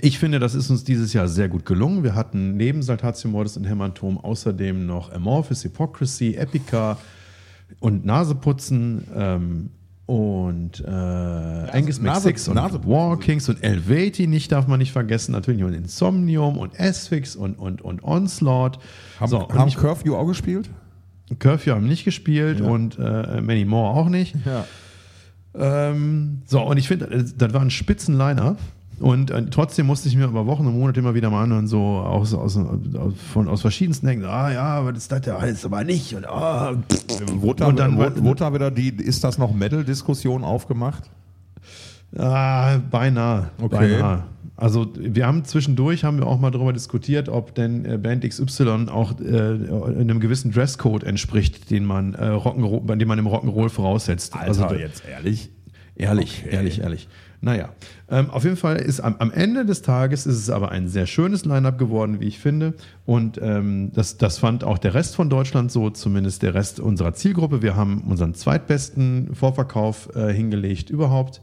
ich 0.00 0.18
finde, 0.18 0.40
das 0.40 0.54
ist 0.54 0.68
uns 0.68 0.84
dieses 0.84 1.12
Jahr 1.12 1.28
sehr 1.28 1.48
gut 1.48 1.64
gelungen. 1.64 2.02
Wir 2.02 2.14
hatten 2.14 2.56
neben 2.56 2.82
Saltatio 2.82 3.30
Mortis 3.30 3.56
und 3.56 3.64
Hämatom 3.64 4.18
außerdem 4.18 4.84
noch 4.84 5.12
Amorphis, 5.12 5.64
Hypocrisy, 5.64 6.34
Epica 6.34 6.98
und 7.80 8.04
Naseputzen 8.04 9.04
ähm, 9.14 9.70
und 10.06 10.80
äh, 10.80 10.90
Angus 10.90 12.00
Nase- 12.00 12.28
McSix 12.28 12.48
und 12.48 12.54
Naseputzen 12.54 12.90
War 12.90 13.18
Kings 13.18 13.48
und 13.48 13.62
Elvati 13.62 14.26
nicht, 14.26 14.50
darf 14.50 14.66
man 14.66 14.78
nicht 14.78 14.92
vergessen. 14.92 15.32
Natürlich 15.32 15.62
und 15.62 15.74
Insomnium 15.74 16.58
und 16.58 16.78
Asphyx 16.80 17.36
und, 17.36 17.58
und, 17.58 17.82
und 17.82 18.02
Onslaught. 18.02 18.78
haben, 19.20 19.30
so, 19.30 19.46
und 19.46 19.54
haben 19.54 19.70
Curfew 19.70 20.16
auch 20.16 20.26
gespielt? 20.26 20.68
Curfew 21.38 21.72
haben 21.72 21.86
nicht 21.88 22.04
gespielt 22.04 22.60
und 22.60 22.98
äh, 22.98 23.40
Many 23.40 23.64
More 23.64 23.90
auch 23.98 24.08
nicht. 24.08 24.34
Ja. 24.46 24.64
Ähm, 25.54 26.42
so, 26.46 26.60
und 26.62 26.76
ich 26.76 26.88
finde, 26.88 27.06
das- 27.06 27.36
das 27.36 27.52
war 27.52 27.60
ein 27.60 27.70
spitzen 27.70 28.16
Line-Up. 28.16 28.58
Und 29.00 29.30
äh, 29.30 29.46
trotzdem 29.48 29.86
musste 29.86 30.08
ich 30.08 30.16
mir 30.16 30.24
über 30.24 30.46
Wochen 30.46 30.66
und 30.66 30.76
Monate 30.76 30.98
immer 30.98 31.14
wieder 31.14 31.30
mal 31.30 31.44
anhören, 31.44 31.68
so 31.68 31.80
aus, 31.98 32.34
aus, 32.34 32.56
aus, 32.56 33.14
von, 33.32 33.46
aus 33.46 33.60
verschiedensten 33.60 34.08
Ecken. 34.08 34.24
Ah 34.24 34.50
ja, 34.50 34.90
das 34.90 35.06
ist 35.06 35.26
ja 35.26 35.36
alles 35.36 35.64
aber 35.64 35.84
nicht. 35.84 36.14
Und, 36.16 36.26
ah, 36.26 36.74
Wurde 37.34 37.64
Und 37.66 37.78
dann- 37.78 37.96
da 38.40 38.52
wieder 38.54 38.70
die, 38.72 38.88
ist 38.88 39.22
das 39.22 39.38
noch 39.38 39.52
Metal-Diskussion 39.54 40.42
aufgemacht? 40.42 41.04
ah, 42.16 42.78
beinahe. 42.90 43.50
Okay. 43.60 43.76
Beinahe. 43.98 44.24
Also 44.60 44.88
wir 44.98 45.24
haben 45.24 45.44
zwischendurch 45.44 46.02
haben 46.02 46.18
wir 46.18 46.26
auch 46.26 46.40
mal 46.40 46.50
darüber 46.50 46.72
diskutiert, 46.72 47.28
ob 47.28 47.54
denn 47.54 47.84
äh, 47.84 47.96
Band 47.96 48.28
XY 48.28 48.88
auch 48.90 49.18
äh, 49.20 49.24
einem 49.30 50.18
gewissen 50.18 50.50
Dresscode 50.50 51.04
entspricht, 51.04 51.70
den 51.70 51.84
man, 51.84 52.14
äh, 52.14 52.24
Rock'n'Roll, 52.24 52.80
bei 52.84 52.96
dem 52.96 53.06
man 53.06 53.20
im 53.20 53.28
Rock'n'Roll 53.28 53.68
voraussetzt. 53.68 54.34
also, 54.36 54.62
da- 54.62 54.74
jetzt 54.74 55.04
ehrlich. 55.08 55.50
Ehrlich, 55.94 56.42
Okay. 56.44 56.54
ehrlich, 56.54 56.80
ehrlich. 56.80 57.08
Naja, 57.40 57.68
ähm, 58.10 58.30
auf 58.30 58.42
jeden 58.42 58.56
Fall 58.56 58.76
ist 58.78 58.98
am, 59.00 59.14
am 59.20 59.30
Ende 59.30 59.64
des 59.64 59.82
Tages 59.82 60.26
ist 60.26 60.36
es 60.38 60.50
aber 60.50 60.72
ein 60.72 60.88
sehr 60.88 61.06
schönes 61.06 61.44
Line-up 61.44 61.78
geworden, 61.78 62.18
wie 62.20 62.26
ich 62.26 62.40
finde. 62.40 62.74
Und 63.06 63.38
ähm, 63.40 63.92
das, 63.94 64.16
das 64.16 64.38
fand 64.38 64.64
auch 64.64 64.78
der 64.78 64.94
Rest 64.94 65.14
von 65.14 65.30
Deutschland 65.30 65.70
so, 65.70 65.90
zumindest 65.90 66.42
der 66.42 66.54
Rest 66.54 66.80
unserer 66.80 67.14
Zielgruppe. 67.14 67.62
Wir 67.62 67.76
haben 67.76 68.02
unseren 68.08 68.34
zweitbesten 68.34 69.34
Vorverkauf 69.36 70.08
äh, 70.16 70.32
hingelegt 70.32 70.90
überhaupt. 70.90 71.40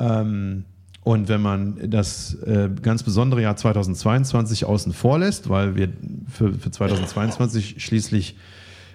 Ähm, 0.00 0.64
und 1.02 1.28
wenn 1.28 1.40
man 1.40 1.90
das 1.90 2.34
äh, 2.42 2.68
ganz 2.82 3.02
besondere 3.02 3.42
Jahr 3.42 3.56
2022 3.56 4.64
außen 4.64 4.92
vor 4.92 5.18
lässt, 5.18 5.48
weil 5.48 5.76
wir 5.76 5.88
für, 6.28 6.52
für 6.52 6.70
2022 6.70 7.82
schließlich 7.82 8.36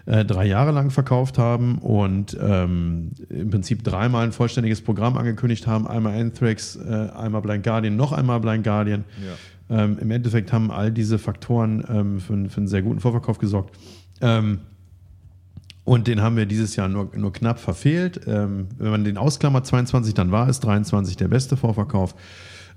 äh, 0.05 0.23
drei 0.23 0.45
Jahre 0.45 0.71
lang 0.71 0.91
verkauft 0.91 1.37
haben 1.39 1.79
und 1.79 2.37
ähm, 2.39 3.11
im 3.29 3.49
Prinzip 3.49 3.83
dreimal 3.83 4.25
ein 4.25 4.31
vollständiges 4.31 4.81
Programm 4.81 5.17
angekündigt 5.17 5.65
haben. 5.65 5.87
Einmal 5.87 6.19
Anthrax, 6.19 6.75
äh, 6.75 7.09
einmal 7.15 7.41
Blind 7.41 7.63
Guardian, 7.63 7.95
noch 7.95 8.11
einmal 8.11 8.39
Blind 8.39 8.63
Guardian. 8.63 9.03
Ähm, 9.67 9.97
Im 9.99 10.11
Endeffekt 10.11 10.53
haben 10.53 10.69
all 10.69 10.91
diese 10.91 11.17
Faktoren 11.17 11.83
ähm, 11.89 12.19
für, 12.19 12.33
einen- 12.33 12.49
für 12.51 12.57
einen 12.57 12.67
sehr 12.67 12.83
guten 12.83 12.99
Vorverkauf 12.99 13.39
gesorgt. 13.39 13.75
Ähm, 14.21 14.59
und 15.85 16.07
den 16.07 16.21
haben 16.21 16.35
wir 16.35 16.47
dieses 16.47 16.75
Jahr 16.75 16.89
nur, 16.89 17.11
nur 17.15 17.31
knapp 17.31 17.59
verfehlt. 17.59 18.21
Ähm, 18.25 18.67
wenn 18.77 18.89
man 18.89 19.03
den 19.03 19.17
ausklammert, 19.17 19.67
22, 19.67 20.15
dann 20.15 20.31
war 20.31 20.49
es 20.49 20.59
23 20.59 21.15
der 21.15 21.27
beste 21.27 21.55
Vorverkauf. 21.55 22.15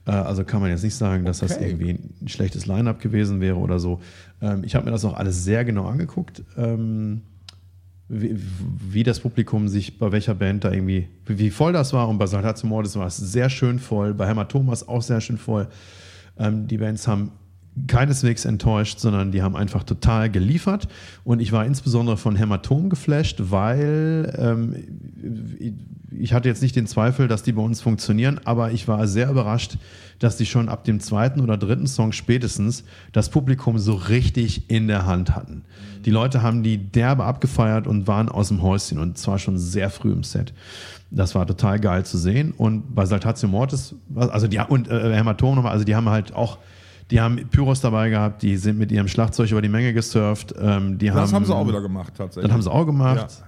Äh, 0.07 0.11
also 0.11 0.45
kann 0.45 0.61
man 0.61 0.71
jetzt 0.71 0.85
nicht 0.85 0.95
sagen, 0.95 1.25
dass 1.25 1.39
das 1.39 1.57
Okay. 1.57 1.71
irgendwie 1.71 1.99
ein 2.23 2.29
schlechtes 2.29 2.67
Line-up 2.67 3.01
gewesen 3.01 3.41
wäre 3.41 3.57
oder 3.57 3.79
so. 3.79 4.01
Ähm, 4.43 4.63
ich 4.63 4.75
habe 4.75 4.85
mir 4.85 4.91
das 4.91 5.07
auch 5.07 5.15
alles 5.15 5.43
sehr 5.43 5.65
genau 5.65 5.87
angeguckt. 5.87 6.43
Ähm, 6.59 7.23
wie, 8.11 8.39
wie 8.91 9.03
das 9.03 9.21
Publikum 9.21 9.69
sich 9.69 9.99
bei 9.99 10.13
welcher 10.13 10.35
Band 10.35 10.65
da 10.65 10.73
irgendwie, 10.73 11.09
wie, 11.27 11.51
voll 11.51 11.73
das 11.73 11.95
war. 11.95 12.09
Und 12.09 12.19
bei 12.19 12.27
Saltatio 12.27 12.69
Mortis 12.69 12.97
war 12.97 13.07
es 13.07 13.17
sehr 13.17 13.49
schön 13.49 13.79
voll, 13.79 14.13
bei 14.13 14.27
Hämatomas 14.27 14.87
auch 14.87 15.03
sehr 15.03 15.23
schön 15.23 15.39
voll. 15.39 15.69
Ähm, 16.39 16.67
die 16.69 16.77
Bands 16.79 17.09
haben 17.09 17.33
keineswegs 17.87 18.45
enttäuscht, 18.45 18.99
sondern 18.99 19.33
die 19.33 19.43
haben 19.43 19.57
einfach 19.57 19.85
total 19.85 20.31
geliefert. 20.31 20.89
Und 21.25 21.41
ich 21.41 21.53
war 21.53 21.65
insbesondere 21.65 22.17
von 22.17 22.37
Hämatom 22.37 22.91
geflasht, 22.91 23.37
weil 23.39 24.35
ähm, 24.39 24.75
ich 26.11 26.33
hatte 26.33 26.49
jetzt 26.49 26.63
nicht 26.63 26.77
den 26.77 26.87
Zweifel, 26.87 27.29
dass 27.29 27.43
die 27.43 27.53
bei 27.53 27.63
uns 27.63 27.81
funktionieren, 27.81 28.41
aber 28.45 28.73
ich 28.73 28.89
war 28.89 29.07
sehr 29.07 29.31
überrascht, 29.31 29.79
dass 30.19 30.37
die 30.37 30.47
schon 30.47 30.69
ab 30.69 30.85
dem 30.85 31.01
zweiten 31.01 31.41
oder 31.41 31.57
dritten 31.57 31.87
Song 31.87 32.13
spätestens 32.13 32.85
das 33.13 33.29
Publikum 33.29 33.79
so 33.79 33.95
richtig 33.95 34.69
in 34.71 34.89
der 34.89 35.07
Hand 35.07 35.37
hatten. 35.37 35.63
Die 36.05 36.11
Leute 36.11 36.43
haben 36.43 36.63
die 36.63 36.79
derbe 36.79 37.25
abgefeiert 37.25 37.87
und 37.87 38.07
waren 38.07 38.29
aus 38.29 38.49
dem 38.49 38.63
Häuschen 38.63 38.99
und 38.99 39.19
zwar 39.19 39.39
schon 39.39 39.59
sehr 39.59 39.91
früh 39.91 40.13
im 40.13 40.25
Set. 40.25 40.53
Das 41.11 41.35
war 41.35 41.47
total 41.47 41.81
geil 41.81 42.05
zu 42.05 42.19
sehen. 42.19 42.53
Und 42.57 42.95
bei 42.95 43.07
Saltatio 43.07 43.49
Mortis, 43.49 43.95
also 44.15 44.47
die 44.47 44.59
und 44.59 44.89
äh, 44.89 45.15
Hämatom 45.15 45.55
nochmal, 45.55 45.73
also 45.73 45.85
die 45.85 45.97
haben 45.97 46.09
halt 46.09 46.35
auch 46.35 46.59
die 47.11 47.21
haben 47.21 47.37
Pyros 47.49 47.81
dabei 47.81 48.11
gehabt, 48.11 48.43
die 48.43 48.57
sind 48.57 48.79
mit 48.79 48.93
ihrem 48.93 49.09
Schlagzeug 49.09 49.51
über 49.51 49.63
die 49.63 49.69
Menge 49.69 49.93
gesurft. 49.93 50.55
Ähm, 50.61 50.99
die 50.99 51.07
Das 51.07 51.17
haben, 51.17 51.33
haben 51.33 51.45
sie 51.45 51.55
auch 51.55 51.67
wieder 51.67 51.81
gemacht, 51.81 52.15
tatsächlich. 52.17 52.45
Das 52.45 52.53
haben 52.53 52.63
sie 52.63 52.71
auch 52.71 52.85
gemacht. 52.85 53.43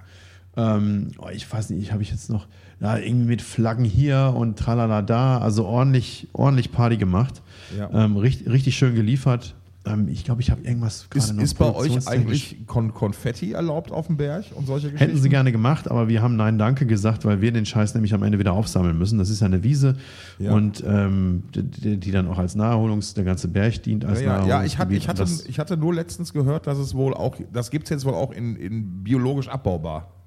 Ähm, 0.57 1.11
oh, 1.17 1.29
ich 1.31 1.51
weiß 1.51 1.69
nicht, 1.69 1.91
habe 1.93 2.01
ich 2.01 2.11
jetzt 2.11 2.29
noch 2.29 2.47
ja, 2.81 2.97
irgendwie 2.97 3.27
mit 3.27 3.41
Flaggen 3.41 3.85
hier 3.85 4.33
und 4.35 4.57
tralala 4.57 5.01
da, 5.01 5.37
also 5.37 5.65
ordentlich, 5.65 6.27
ordentlich 6.33 6.71
Party 6.71 6.97
gemacht. 6.97 7.41
Ja. 7.77 7.89
Ähm, 7.93 8.17
richtig, 8.17 8.49
richtig 8.49 8.75
schön 8.75 8.95
geliefert. 8.95 9.55
Ähm, 9.83 10.07
ich 10.07 10.23
glaube, 10.23 10.41
ich 10.41 10.51
habe 10.51 10.61
irgendwas 10.61 11.07
Ist, 11.15 11.31
ist 11.31 11.55
bei 11.55 11.73
euch 11.73 12.07
eigentlich 12.07 12.67
Kon 12.67 12.93
Konfetti 12.93 13.53
erlaubt 13.53 13.91
auf 13.91 14.07
dem 14.07 14.17
Berg 14.17 14.45
und 14.53 14.67
solche 14.67 14.91
Geschichten? 14.91 15.11
Hätten 15.11 15.21
sie 15.21 15.29
gerne 15.29 15.51
gemacht, 15.51 15.89
aber 15.89 16.07
wir 16.07 16.21
haben 16.21 16.35
Nein 16.35 16.59
Danke 16.59 16.85
gesagt, 16.85 17.25
weil 17.25 17.41
wir 17.41 17.51
den 17.51 17.65
Scheiß 17.65 17.95
nämlich 17.95 18.13
am 18.13 18.21
Ende 18.21 18.37
wieder 18.37 18.53
aufsammeln 18.53 18.97
müssen. 18.97 19.17
Das 19.17 19.29
ist 19.29 19.39
ja 19.39 19.47
eine 19.47 19.63
Wiese 19.63 19.95
Ja. 20.37 20.53
und 20.53 20.83
ähm, 20.85 21.43
die, 21.55 21.97
die 21.97 22.11
dann 22.11 22.27
auch 22.27 22.37
als 22.37 22.53
Naherholungs, 22.53 23.15
der 23.15 23.23
ganze 23.23 23.47
Berg 23.47 23.81
dient 23.83 24.05
als 24.05 24.21
Ja, 24.21 24.41
ja, 24.41 24.47
ja 24.47 24.63
ich, 24.63 24.77
hatte, 24.77 24.93
ich, 24.93 25.07
hatte, 25.07 25.25
ich 25.47 25.57
hatte 25.57 25.77
nur 25.77 25.93
letztens 25.93 26.31
gehört, 26.31 26.67
dass 26.67 26.77
es 26.77 26.93
wohl 26.93 27.15
auch, 27.15 27.37
das 27.51 27.71
gibt 27.71 27.85
es 27.85 27.89
jetzt 27.89 28.05
wohl 28.05 28.13
auch 28.13 28.31
in, 28.31 28.55
in 28.55 29.03
biologisch 29.03 29.47
abbaubar. 29.47 30.20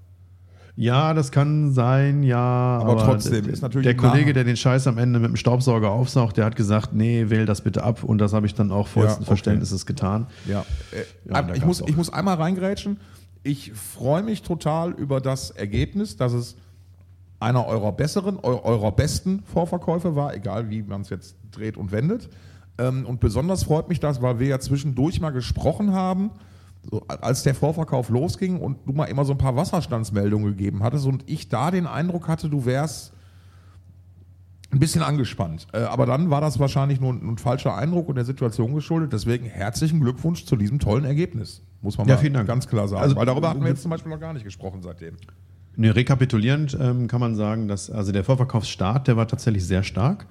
Ja, 0.76 1.14
das 1.14 1.30
kann 1.30 1.72
sein, 1.72 2.24
ja. 2.24 2.38
Aber, 2.80 2.96
trotzdem, 2.96 3.44
d- 3.44 3.50
ist 3.50 3.62
natürlich 3.62 3.84
Der 3.86 3.96
Kollege, 3.96 4.32
der 4.32 4.42
den 4.42 4.56
Scheiß 4.56 4.86
am 4.88 4.98
Ende 4.98 5.20
mit 5.20 5.28
dem 5.28 5.36
Staubsauger 5.36 5.90
aufsaugt, 5.90 6.36
der 6.36 6.44
hat 6.46 6.56
gesagt, 6.56 6.92
nee, 6.92 7.26
wähl 7.30 7.46
das 7.46 7.60
bitte 7.60 7.84
ab. 7.84 8.02
Und 8.02 8.18
das 8.18 8.32
habe 8.32 8.46
ich 8.46 8.54
dann 8.54 8.72
auch 8.72 8.88
vollsten 8.88 9.22
okay. 9.22 9.26
Verständnisses 9.28 9.86
getan. 9.86 10.26
Ja. 10.46 10.64
Äh, 10.90 11.30
Ja, 11.32 11.42
da 11.42 11.54
ich, 11.54 11.64
muss, 11.64 11.80
auch. 11.82 11.88
ich 11.88 11.96
muss 11.96 12.12
einmal 12.12 12.36
reingrätschen. 12.36 12.98
Ich 13.44 13.72
freue 13.72 14.22
mich 14.24 14.42
total 14.42 14.90
über 14.92 15.20
das 15.20 15.50
Ergebnis, 15.50 16.16
dass 16.16 16.32
es 16.32 16.56
einer 17.38 17.66
eurer 17.66 17.92
besseren, 17.92 18.38
eu 18.42 18.58
eurer 18.64 18.90
besten 18.90 19.42
Vorverkäufe 19.44 20.16
war, 20.16 20.34
egal 20.34 20.70
wie 20.70 20.82
man 20.82 21.02
es 21.02 21.10
jetzt 21.10 21.36
dreht 21.52 21.76
und 21.76 21.92
wendet. 21.92 22.30
Ähm, 22.78 23.06
und 23.06 23.20
besonders 23.20 23.62
freut 23.64 23.88
mich 23.88 24.00
das, 24.00 24.22
weil 24.22 24.40
wir 24.40 24.48
ja 24.48 24.58
zwischendurch 24.58 25.20
mal 25.20 25.30
gesprochen 25.30 25.92
haben, 25.92 26.30
so, 26.90 27.02
als 27.08 27.42
der 27.42 27.54
Vorverkauf 27.54 28.08
losging 28.08 28.60
und 28.60 28.78
du 28.86 28.92
mal 28.92 29.04
immer 29.06 29.24
so 29.24 29.32
ein 29.32 29.38
paar 29.38 29.56
Wasserstandsmeldungen 29.56 30.48
gegeben 30.56 30.82
hattest 30.82 31.06
und 31.06 31.28
ich 31.28 31.48
da 31.48 31.70
den 31.70 31.86
Eindruck 31.86 32.28
hatte, 32.28 32.48
du 32.48 32.64
wärst 32.66 33.12
ein 34.70 34.78
bisschen 34.80 35.02
angespannt. 35.02 35.66
Äh, 35.72 35.82
aber 35.82 36.04
dann 36.06 36.30
war 36.30 36.40
das 36.40 36.58
wahrscheinlich 36.58 37.00
nur 37.00 37.12
ein, 37.12 37.26
ein 37.34 37.38
falscher 37.38 37.76
Eindruck 37.76 38.08
und 38.08 38.16
der 38.16 38.24
Situation 38.24 38.74
geschuldet. 38.74 39.12
Deswegen 39.12 39.46
herzlichen 39.46 40.00
Glückwunsch 40.00 40.44
zu 40.46 40.56
diesem 40.56 40.78
tollen 40.78 41.04
Ergebnis. 41.04 41.62
Muss 41.80 41.96
man 41.96 42.08
Ja, 42.08 42.14
mal 42.14 42.20
vielen 42.20 42.34
Dank. 42.34 42.48
ganz 42.48 42.66
klar 42.66 42.88
sagen. 42.88 43.02
Also, 43.02 43.16
Weil 43.16 43.26
darüber 43.26 43.50
hatten 43.50 43.62
wir 43.62 43.68
jetzt 43.68 43.82
zum 43.82 43.90
Beispiel 43.90 44.10
noch 44.10 44.20
gar 44.20 44.32
nicht 44.32 44.44
gesprochen 44.44 44.82
seitdem. 44.82 45.16
Nee, 45.76 45.90
rekapitulierend 45.90 46.76
ähm, 46.80 47.08
kann 47.08 47.20
man 47.20 47.34
sagen, 47.34 47.68
dass 47.68 47.90
also 47.90 48.12
der 48.12 48.24
Vorverkaufsstart, 48.24 49.08
der 49.08 49.16
war 49.16 49.28
tatsächlich 49.28 49.66
sehr 49.66 49.82
stark. 49.82 50.26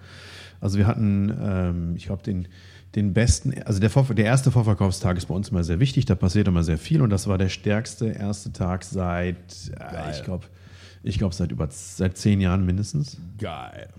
Also 0.61 0.77
wir 0.77 0.87
hatten, 0.87 1.33
ähm, 1.41 1.93
ich 1.95 2.05
glaube, 2.05 2.23
den, 2.23 2.47
den 2.95 3.13
besten, 3.13 3.53
also 3.63 3.79
der, 3.79 3.89
Vor 3.89 4.03
der 4.13 4.25
erste 4.25 4.51
Vorverkaufstag 4.51 5.17
ist 5.17 5.25
bei 5.25 5.33
uns 5.33 5.49
immer 5.49 5.63
sehr 5.63 5.79
wichtig, 5.79 6.05
da 6.05 6.15
passiert 6.15 6.47
immer 6.47 6.63
sehr 6.63 6.77
viel 6.77 7.01
und 7.01 7.09
das 7.09 7.27
war 7.27 7.37
der 7.37 7.49
stärkste 7.49 8.07
erste 8.07 8.51
Tag 8.51 8.83
seit, 8.83 9.35
äh, 9.79 10.11
ich 10.11 10.23
glaube, 10.23 10.45
ich 11.01 11.17
glaube 11.17 11.35
seit 11.35 11.51
über 11.51 11.67
seit 11.69 12.17
zehn 12.17 12.39
Jahren 12.39 12.65
mindestens. 12.65 13.17
Geil. 13.37 13.89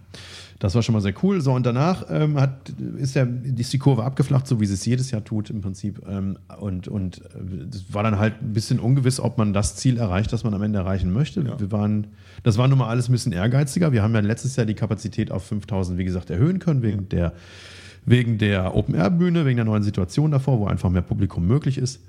Das 0.59 0.75
war 0.75 0.83
schon 0.83 0.95
mal 0.95 1.03
sehr 1.03 1.13
cool. 1.23 1.43
So, 1.43 1.53
und 1.53 1.67
danach 1.67 2.07
ähm, 2.09 2.41
hat, 2.41 2.73
ist, 2.97 3.17
der, 3.17 3.29
ist 3.57 3.73
die 3.73 3.79
Kurve 3.79 4.05
abgeflacht, 4.05 4.47
so 4.47 4.61
wie 4.61 4.67
sie 4.67 4.75
es 4.75 4.87
jedes 4.87 5.11
Jahr 5.11 5.23
tut 5.23 5.51
im 5.51 5.61
Prinzip. 5.61 6.01
Ähm, 6.09 6.39
und 6.59 6.89
und 6.89 7.19
äh, 7.19 7.67
das 7.69 7.93
war 7.93 8.03
dann 8.03 8.19
halt 8.19 8.41
ein 8.41 8.55
bisschen 8.55 8.79
ungewiss, 8.79 9.21
ob 9.21 9.37
man 9.37 9.53
das 9.53 9.77
Ziel 9.77 9.99
erreicht, 9.99 10.33
das 10.33 10.45
man 10.45 10.55
am 10.55 10.63
Ende 10.63 10.79
erreichen 10.79 11.13
möchte. 11.13 11.45
Wir 11.59 11.73
waren, 11.73 12.07
das 12.43 12.57
war 12.57 12.69
nun 12.69 12.79
mal 12.79 12.89
alles 12.89 13.09
ein 13.09 13.13
bisschen 13.13 13.33
ehrgeiziger. 13.33 13.93
Wir 13.93 14.03
haben 14.03 14.15
ja 14.15 14.21
letztes 14.21 14.57
Jahr 14.57 14.65
die 14.65 14.75
Kapazität 14.75 15.31
auf 15.31 15.45
5000, 15.45 15.99
wie 15.99 16.05
gesagt, 16.05 16.31
erhöhen 16.31 16.61
können, 16.61 16.81
wegen 16.81 17.09
der, 17.11 17.35
wegen 18.07 18.39
der 18.39 18.75
Open-Air-Bühne, 18.75 19.45
wegen 19.45 19.57
der 19.57 19.65
neuen 19.65 19.83
Situation 19.83 20.31
davor, 20.31 20.59
wo 20.59 20.67
einfach 20.67 20.91
mehr 20.91 21.03
Publikum 21.03 21.47
möglich 21.47 21.79
ist. 21.79 22.01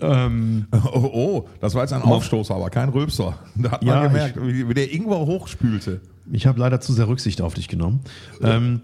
Ähm, 0.00 0.66
Oh, 0.92 1.10
oh, 1.12 1.48
das 1.60 1.74
war 1.74 1.82
jetzt 1.82 1.92
ein 1.92 2.02
Aufstoßer, 2.02 2.54
aber 2.54 2.70
kein 2.70 2.88
Rülpser. 2.88 3.38
Da 3.56 3.72
hat 3.72 3.82
man 3.82 3.94
Ja, 3.94 4.06
gemerkt, 4.06 4.38
wie, 4.40 4.68
wie 4.68 4.74
der 4.74 4.92
Ingwer 4.92 5.18
hochspülte. 5.26 6.00
Ich 6.30 6.46
habe 6.46 6.60
leider 6.60 6.78
zu 6.80 6.92
sehr 6.92 7.08
Rücksicht 7.08 7.40
auf 7.40 7.54
dich 7.54 7.68
genommen. 7.68 8.00
Ähm, 8.42 8.82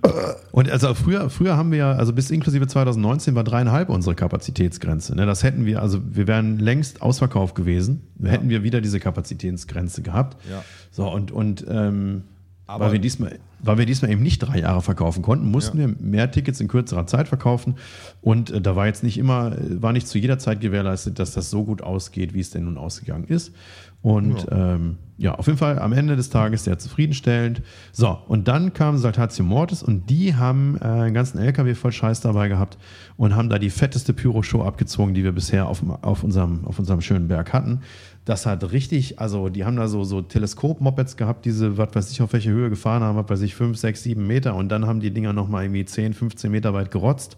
und 0.50 0.70
also 0.70 0.94
früher, 0.94 1.28
früher 1.28 1.58
haben 1.58 1.70
wir 1.72 1.78
ja, 1.78 1.92
also 1.92 2.14
bis 2.14 2.30
inklusive 2.30 2.66
2019 2.66 3.34
war 3.34 3.44
dreieinhalb 3.44 3.90
unsere 3.90 4.14
Kapazitätsgrenze. 4.14 5.14
Ne? 5.14 5.26
Das 5.26 5.42
hätten 5.42 5.66
wir, 5.66 5.82
also 5.82 6.00
wir 6.10 6.26
wären 6.26 6.58
längst 6.58 7.02
ausverkauft 7.02 7.54
gewesen, 7.54 8.08
hätten 8.22 8.48
wir 8.48 8.62
wieder 8.62 8.80
diese 8.80 8.98
Kapazitätsgrenze 8.98 10.00
gehabt. 10.00 10.38
Ja. 10.50 10.64
So, 10.90 11.06
und, 11.06 11.32
und 11.32 11.66
ähm, 11.68 12.22
Aber- 12.66 12.86
weil, 12.86 12.92
wir 12.92 12.98
diesmal, 12.98 13.38
weil 13.60 13.78
wir 13.78 13.86
diesmal 13.86 14.10
eben 14.10 14.22
nicht 14.22 14.38
drei 14.38 14.60
Jahre 14.60 14.80
verkaufen 14.80 15.22
konnten, 15.22 15.50
mussten 15.50 15.78
wir 15.78 15.88
mehr 16.00 16.30
Tickets 16.30 16.60
in 16.60 16.68
kürzerer 16.68 17.06
Zeit 17.06 17.28
verkaufen. 17.28 17.74
Und 18.22 18.50
äh, 18.50 18.60
da 18.60 18.74
war 18.74 18.86
jetzt 18.86 19.02
nicht 19.02 19.18
immer, 19.18 19.54
war 19.80 19.92
nicht 19.92 20.08
zu 20.08 20.18
jeder 20.18 20.38
Zeit 20.38 20.60
gewährleistet, 20.60 21.18
dass 21.18 21.32
das 21.32 21.50
so 21.50 21.64
gut 21.64 21.82
ausgeht, 21.82 22.32
wie 22.34 22.40
es 22.40 22.50
denn 22.50 22.64
nun 22.64 22.78
ausgegangen 22.78 23.24
ist. 23.24 23.52
Und 24.00 24.46
ja. 24.50 24.74
Ähm, 24.74 24.96
ja, 25.16 25.34
auf 25.36 25.46
jeden 25.46 25.58
Fall 25.58 25.78
am 25.78 25.92
Ende 25.92 26.16
des 26.16 26.28
Tages 26.28 26.64
sehr 26.64 26.78
zufriedenstellend. 26.78 27.62
So, 27.92 28.18
und 28.28 28.48
dann 28.48 28.72
kam 28.72 28.98
Saltatio 28.98 29.44
Mortis 29.44 29.82
und 29.82 30.10
die 30.10 30.34
haben 30.34 30.76
äh, 30.80 30.84
einen 30.84 31.14
ganzen 31.14 31.38
LKW 31.38 31.74
voll 31.74 31.92
Scheiß 31.92 32.20
dabei 32.20 32.48
gehabt 32.48 32.76
und 33.16 33.34
haben 33.36 33.48
da 33.48 33.58
die 33.58 33.70
fetteste 33.70 34.12
Pyro-Show 34.12 34.62
abgezogen, 34.62 35.14
die 35.14 35.22
wir 35.24 35.32
bisher 35.32 35.68
auf, 35.68 35.82
auf, 36.02 36.24
unserem, 36.24 36.66
auf 36.66 36.78
unserem 36.78 37.00
schönen 37.00 37.28
Berg 37.28 37.52
hatten. 37.52 37.80
Das 38.24 38.46
hat 38.46 38.72
richtig, 38.72 39.18
also 39.18 39.50
die 39.50 39.64
haben 39.64 39.76
da 39.76 39.86
so, 39.86 40.02
so 40.02 40.22
Teleskop-Mopeds 40.22 41.16
gehabt, 41.16 41.44
diese, 41.44 41.76
was 41.76 41.94
weiß 41.94 42.10
ich, 42.10 42.22
auf 42.22 42.32
welche 42.32 42.50
Höhe 42.50 42.70
gefahren 42.70 43.02
haben, 43.02 43.18
was 43.18 43.28
weiß 43.28 43.42
ich, 43.42 43.54
5, 43.54 43.76
6, 43.76 44.02
7 44.02 44.26
Meter 44.26 44.54
und 44.54 44.70
dann 44.70 44.86
haben 44.86 45.00
die 45.00 45.10
Dinger 45.10 45.34
nochmal 45.34 45.64
irgendwie 45.64 45.84
10, 45.84 46.14
15 46.14 46.50
Meter 46.50 46.72
weit 46.72 46.90
gerotzt. 46.90 47.36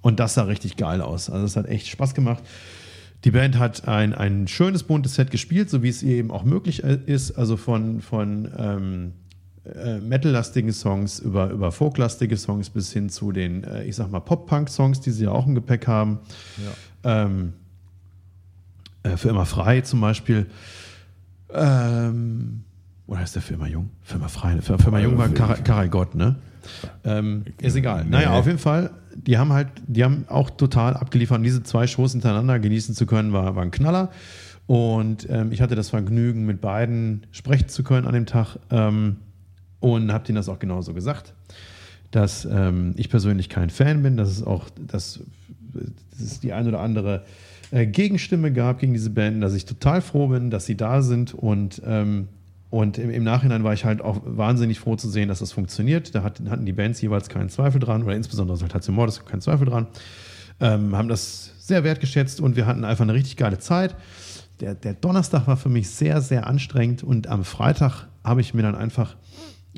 Und 0.00 0.20
das 0.20 0.34
sah 0.34 0.44
richtig 0.44 0.76
geil 0.76 1.02
aus. 1.02 1.28
Also 1.28 1.44
es 1.44 1.56
hat 1.56 1.66
echt 1.66 1.88
Spaß 1.88 2.14
gemacht. 2.14 2.42
Die 3.24 3.32
Band 3.32 3.58
hat 3.58 3.88
ein, 3.88 4.14
ein 4.14 4.46
schönes 4.46 4.84
buntes 4.84 5.16
Set 5.16 5.30
gespielt, 5.30 5.68
so 5.68 5.82
wie 5.82 5.88
es 5.88 6.02
eben 6.02 6.30
auch 6.30 6.44
möglich 6.44 6.84
äh, 6.84 6.98
ist. 7.06 7.32
Also 7.32 7.56
von, 7.56 8.00
von 8.00 8.48
ähm, 8.56 9.12
äh, 9.64 9.98
Metal-lastigen 9.98 10.72
Songs 10.72 11.18
über, 11.18 11.50
über 11.50 11.72
Folk-lastige 11.72 12.36
Songs 12.36 12.70
bis 12.70 12.92
hin 12.92 13.08
zu 13.08 13.32
den, 13.32 13.64
äh, 13.64 13.84
ich 13.84 13.96
sag 13.96 14.10
mal, 14.10 14.20
Pop-Punk-Songs, 14.20 15.00
die 15.00 15.10
sie 15.10 15.24
ja 15.24 15.32
auch 15.32 15.46
im 15.46 15.56
Gepäck 15.56 15.88
haben. 15.88 16.20
Ähm, 17.02 17.52
äh, 19.06 19.16
für 19.16 19.28
immer 19.28 19.46
frei 19.46 19.80
zum 19.82 20.00
Beispiel. 20.00 20.46
Ähm, 21.52 22.64
oder 23.06 23.22
ist 23.22 23.34
der 23.34 23.42
für 23.42 23.54
immer 23.54 23.68
jung? 23.68 23.90
Für 24.02 24.16
immer 24.16 24.28
frei. 24.28 24.60
Für, 24.60 24.78
für 24.78 24.88
immer 24.88 25.00
jung 25.00 25.16
war 25.16 25.28
Kar 25.28 25.56
Karel 25.56 25.88
Gott, 25.88 26.14
ne? 26.14 26.36
Ähm, 27.04 27.44
ist 27.60 27.76
egal. 27.76 28.04
Naja, 28.04 28.32
auf 28.32 28.46
jeden 28.46 28.58
Fall, 28.58 28.90
die 29.14 29.38
haben 29.38 29.52
halt, 29.52 29.68
die 29.86 30.02
haben 30.02 30.24
auch 30.28 30.50
total 30.50 30.94
abgeliefert. 30.94 31.38
Und 31.38 31.44
diese 31.44 31.62
zwei 31.62 31.86
Shows 31.86 32.12
hintereinander 32.12 32.58
genießen 32.58 32.94
zu 32.94 33.06
können, 33.06 33.32
war, 33.32 33.54
war 33.54 33.62
ein 33.62 33.70
Knaller. 33.70 34.10
Und 34.66 35.28
ähm, 35.30 35.52
ich 35.52 35.60
hatte 35.60 35.76
das 35.76 35.90
Vergnügen, 35.90 36.44
mit 36.44 36.60
beiden 36.60 37.26
sprechen 37.30 37.68
zu 37.68 37.84
können 37.84 38.06
an 38.06 38.14
dem 38.14 38.26
Tag. 38.26 38.58
Ähm, 38.70 39.18
und 39.78 40.12
habe 40.12 40.24
denen 40.24 40.36
das 40.36 40.48
auch 40.48 40.58
genauso 40.58 40.94
gesagt, 40.94 41.34
dass 42.10 42.44
ähm, 42.46 42.94
ich 42.96 43.08
persönlich 43.08 43.48
kein 43.48 43.70
Fan 43.70 44.02
bin, 44.02 44.16
dass 44.16 44.30
es 44.30 44.42
auch, 44.42 44.64
dass, 44.70 45.20
dass 46.18 46.40
die 46.40 46.52
ein 46.52 46.66
oder 46.66 46.80
andere 46.80 47.24
äh, 47.70 47.86
Gegenstimme 47.86 48.52
gab 48.52 48.78
gegen 48.78 48.92
diese 48.92 49.10
Band, 49.10 49.42
dass 49.42 49.54
ich 49.54 49.64
total 49.64 50.00
froh 50.00 50.28
bin, 50.28 50.50
dass 50.50 50.66
sie 50.66 50.76
da 50.76 51.02
sind 51.02 51.34
und 51.34 51.82
ähm, 51.84 52.28
und 52.68 52.98
im, 52.98 53.22
Nachhinein 53.22 53.62
war 53.62 53.72
ich 53.74 53.84
halt 53.84 54.02
auch 54.02 54.20
wahnsinnig 54.24 54.80
froh 54.80 54.96
zu 54.96 55.08
sehen, 55.08 55.28
dass 55.28 55.38
das 55.38 55.52
funktioniert. 55.52 56.14
Da 56.14 56.22
hat, 56.24 56.42
hatten 56.50 56.66
die 56.66 56.72
Bands 56.72 57.00
jeweils 57.00 57.28
keinen 57.28 57.48
Zweifel 57.48 57.78
dran, 57.78 58.02
oder 58.02 58.16
insbesondere 58.16 58.56
Saltatio 58.56 58.92
Mortis 58.92 59.24
keinen 59.24 59.40
Zweifel 59.40 59.66
dran. 59.66 59.86
Ähm, 60.58 60.96
haben 60.96 61.08
das 61.08 61.52
sehr 61.58 61.84
wertgeschätzt 61.84 62.40
und 62.40 62.56
wir 62.56 62.66
hatten 62.66 62.84
einfach 62.84 63.04
eine 63.04 63.14
richtig 63.14 63.36
geile 63.36 63.58
Zeit. 63.58 63.94
Der, 64.60 64.74
der 64.74 64.94
Donnerstag 64.94 65.46
war 65.46 65.56
für 65.56 65.68
mich 65.68 65.90
sehr, 65.90 66.20
sehr 66.20 66.46
anstrengend 66.46 67.02
und 67.02 67.28
am 67.28 67.44
Freitag 67.44 68.08
habe 68.24 68.40
ich 68.40 68.52
mir 68.52 68.62
dann 68.62 68.74
einfach 68.74 69.16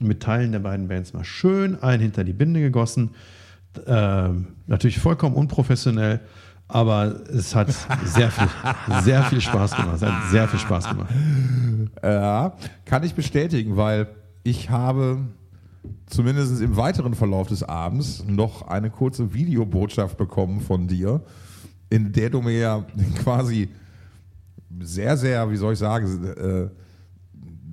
mit 0.01 0.23
Teilen 0.23 0.53
der 0.53 0.61
beiden 0.61 0.89
Bands 0.89 1.13
mal 1.13 1.25
schön 1.25 1.81
ein 1.83 2.01
hinter 2.01 2.25
die 2.25 2.33
Binde 2.33 2.61
gegossen. 2.61 3.11
Ähm, 3.87 4.49
natürlich 4.67 4.99
vollkommen 4.99 5.37
unprofessionell, 5.37 6.21
Aber 6.69 7.21
es 7.31 7.55
hat 7.55 7.75
sehr 8.05 8.31
viel, 8.31 8.49
sehr 9.03 9.23
viel 9.25 9.41
Spaß 9.41 9.75
gemacht. 9.75 9.95
Es 9.97 10.03
hat 10.03 10.31
sehr 10.31 10.47
viel 10.49 10.59
Spaß 10.61 10.89
gemacht. 10.91 11.09
Ja, 12.03 12.53
kann 12.85 13.03
ich 13.05 13.15
bestätigen, 13.15 13.77
weil 13.77 14.09
ich 14.43 14.69
habe 14.69 15.19
zumindest 16.07 16.61
im 16.61 16.77
weiteren 16.77 17.15
Verlauf 17.15 17.49
des 17.49 17.63
Abends 17.63 18.23
noch 18.27 18.69
eine 18.69 18.91
kurze 18.91 19.33
Videobotschaft 19.33 20.19
bekommen 20.19 20.61
von 20.61 20.87
dir, 20.87 21.23
in 21.89 22.13
der 22.13 22.29
du 22.31 22.43
mir 22.43 22.59
ja 22.59 22.85
quasi 23.23 23.71
sehr, 24.81 25.17
sehr, 25.17 25.51
wie 25.51 25.57
soll 25.57 25.73
ich 25.73 25.79
sagen, 25.79 26.25
äh, 26.27 26.69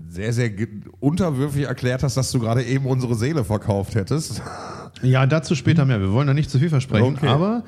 sehr, 0.07 0.31
sehr 0.31 0.49
unterwürfig 1.01 1.65
erklärt 1.65 2.03
hast, 2.03 2.15
dass 2.15 2.31
du 2.31 2.39
gerade 2.39 2.63
eben 2.63 2.85
unsere 2.85 3.15
Seele 3.15 3.43
verkauft 3.43 3.95
hättest. 3.95 4.41
Ja, 5.01 5.25
dazu 5.25 5.55
später 5.55 5.83
mehr. 5.83 5.99
Wir 5.99 6.13
wollen 6.13 6.27
da 6.27 6.33
nicht 6.33 6.49
zu 6.49 6.57
viel 6.59 6.69
versprechen, 6.69 7.15
Okay. 7.17 7.27
aber, 7.27 7.63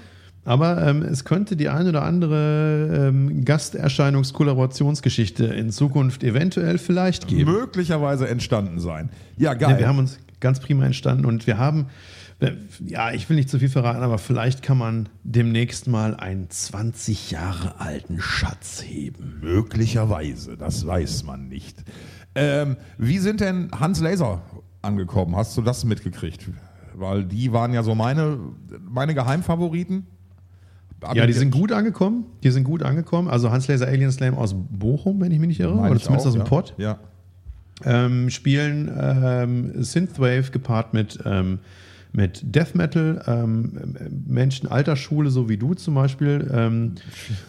aber 0.46 0.88
ähm, 0.88 1.02
es 1.02 1.26
könnte 1.26 1.56
die 1.56 1.70
ein 1.70 1.88
oder 1.88 2.04
andere 2.04 3.10
ähm, 3.10 3.44
Gasterscheinungs-Kollaborationsgeschichte 3.44 5.46
in 5.46 5.72
Zukunft 5.72 6.24
eventuell 6.24 6.78
vielleicht 6.78 7.28
geben. 7.28 7.52
Möglicherweise 7.52 8.28
entstanden 8.28 8.80
sein. 8.80 9.10
Ja, 9.38 9.54
geil. 9.54 9.72
Ja, 9.72 9.80
wir 9.80 9.88
haben 9.88 10.00
uns 10.00 10.20
ganz 10.40 10.60
prima 10.60 10.86
entstanden 10.86 11.26
und 11.26 11.48
wir 11.48 11.58
haben, 11.58 11.88
ja, 12.86 13.12
ich 13.12 13.28
will 13.30 13.36
nicht 13.36 13.50
zu 13.50 13.60
viel 13.60 13.70
verraten, 13.70 14.04
aber 14.04 14.20
vielleicht 14.20 14.62
kann 14.62 14.78
man 14.78 15.10
demnächst 15.24 15.88
mal 15.88 16.16
einen 16.16 16.50
20 16.50 17.32
Jahre 17.32 17.82
alten 17.82 18.22
Schatz 18.22 18.84
heben. 18.84 19.40
Möglicherweise, 19.42 20.56
das 20.56 20.86
weiß 20.86 21.24
man 21.24 21.48
nicht. 21.48 21.84
Ähm, 22.36 22.78
wie 22.98 23.18
sind 23.18 23.42
denn 23.42 23.72
Hans 23.78 24.00
Laser 24.00 24.44
angekommen? 24.82 25.36
Hast 25.36 25.58
du 25.58 25.62
das 25.62 25.84
mitgekriegt? 25.84 26.48
Weil 26.94 27.26
die 27.26 27.52
waren 27.52 27.74
ja 27.74 27.84
so 27.84 27.96
meine, 27.96 28.40
meine 28.88 29.16
Geheimfavoriten. 29.16 30.08
Ja, 31.14 31.28
die 31.28 31.34
sind 31.34 31.52
gut 31.52 31.72
angekommen. 31.72 32.26
Die 32.44 32.50
sind 32.50 32.64
gut 32.64 32.82
angekommen. 32.84 33.28
Also 33.28 33.52
Hans 33.52 33.68
Laser 33.68 33.88
Alien 33.88 34.12
Slam 34.12 34.34
aus 34.34 34.56
Bochum, 34.56 35.22
wenn 35.22 35.32
ich 35.32 35.40
mich 35.40 35.50
nicht 35.50 35.60
irre, 35.60 35.76
Meine 35.76 35.92
oder 35.92 36.00
zumindest 36.00 36.26
auch, 36.26 36.30
aus 36.30 36.34
dem 36.34 36.42
ja. 36.42 36.48
Pott. 36.48 36.74
Ja. 36.78 37.00
ähm, 37.86 38.30
spielen 38.32 38.92
ähm, 39.00 39.84
Synthwave 39.84 40.50
gepaart 40.52 40.94
mit, 40.96 41.20
ähm, 41.26 41.60
mit 42.14 42.42
Death 42.56 42.74
Metal, 42.74 43.22
ähm, 43.28 43.96
Menschen 44.28 44.68
alter 44.72 44.96
Schule, 44.96 45.30
so 45.30 45.48
wie 45.50 45.58
du 45.58 45.76
zum 45.76 45.94
Beispiel, 45.94 46.50
ähm, 46.52 46.96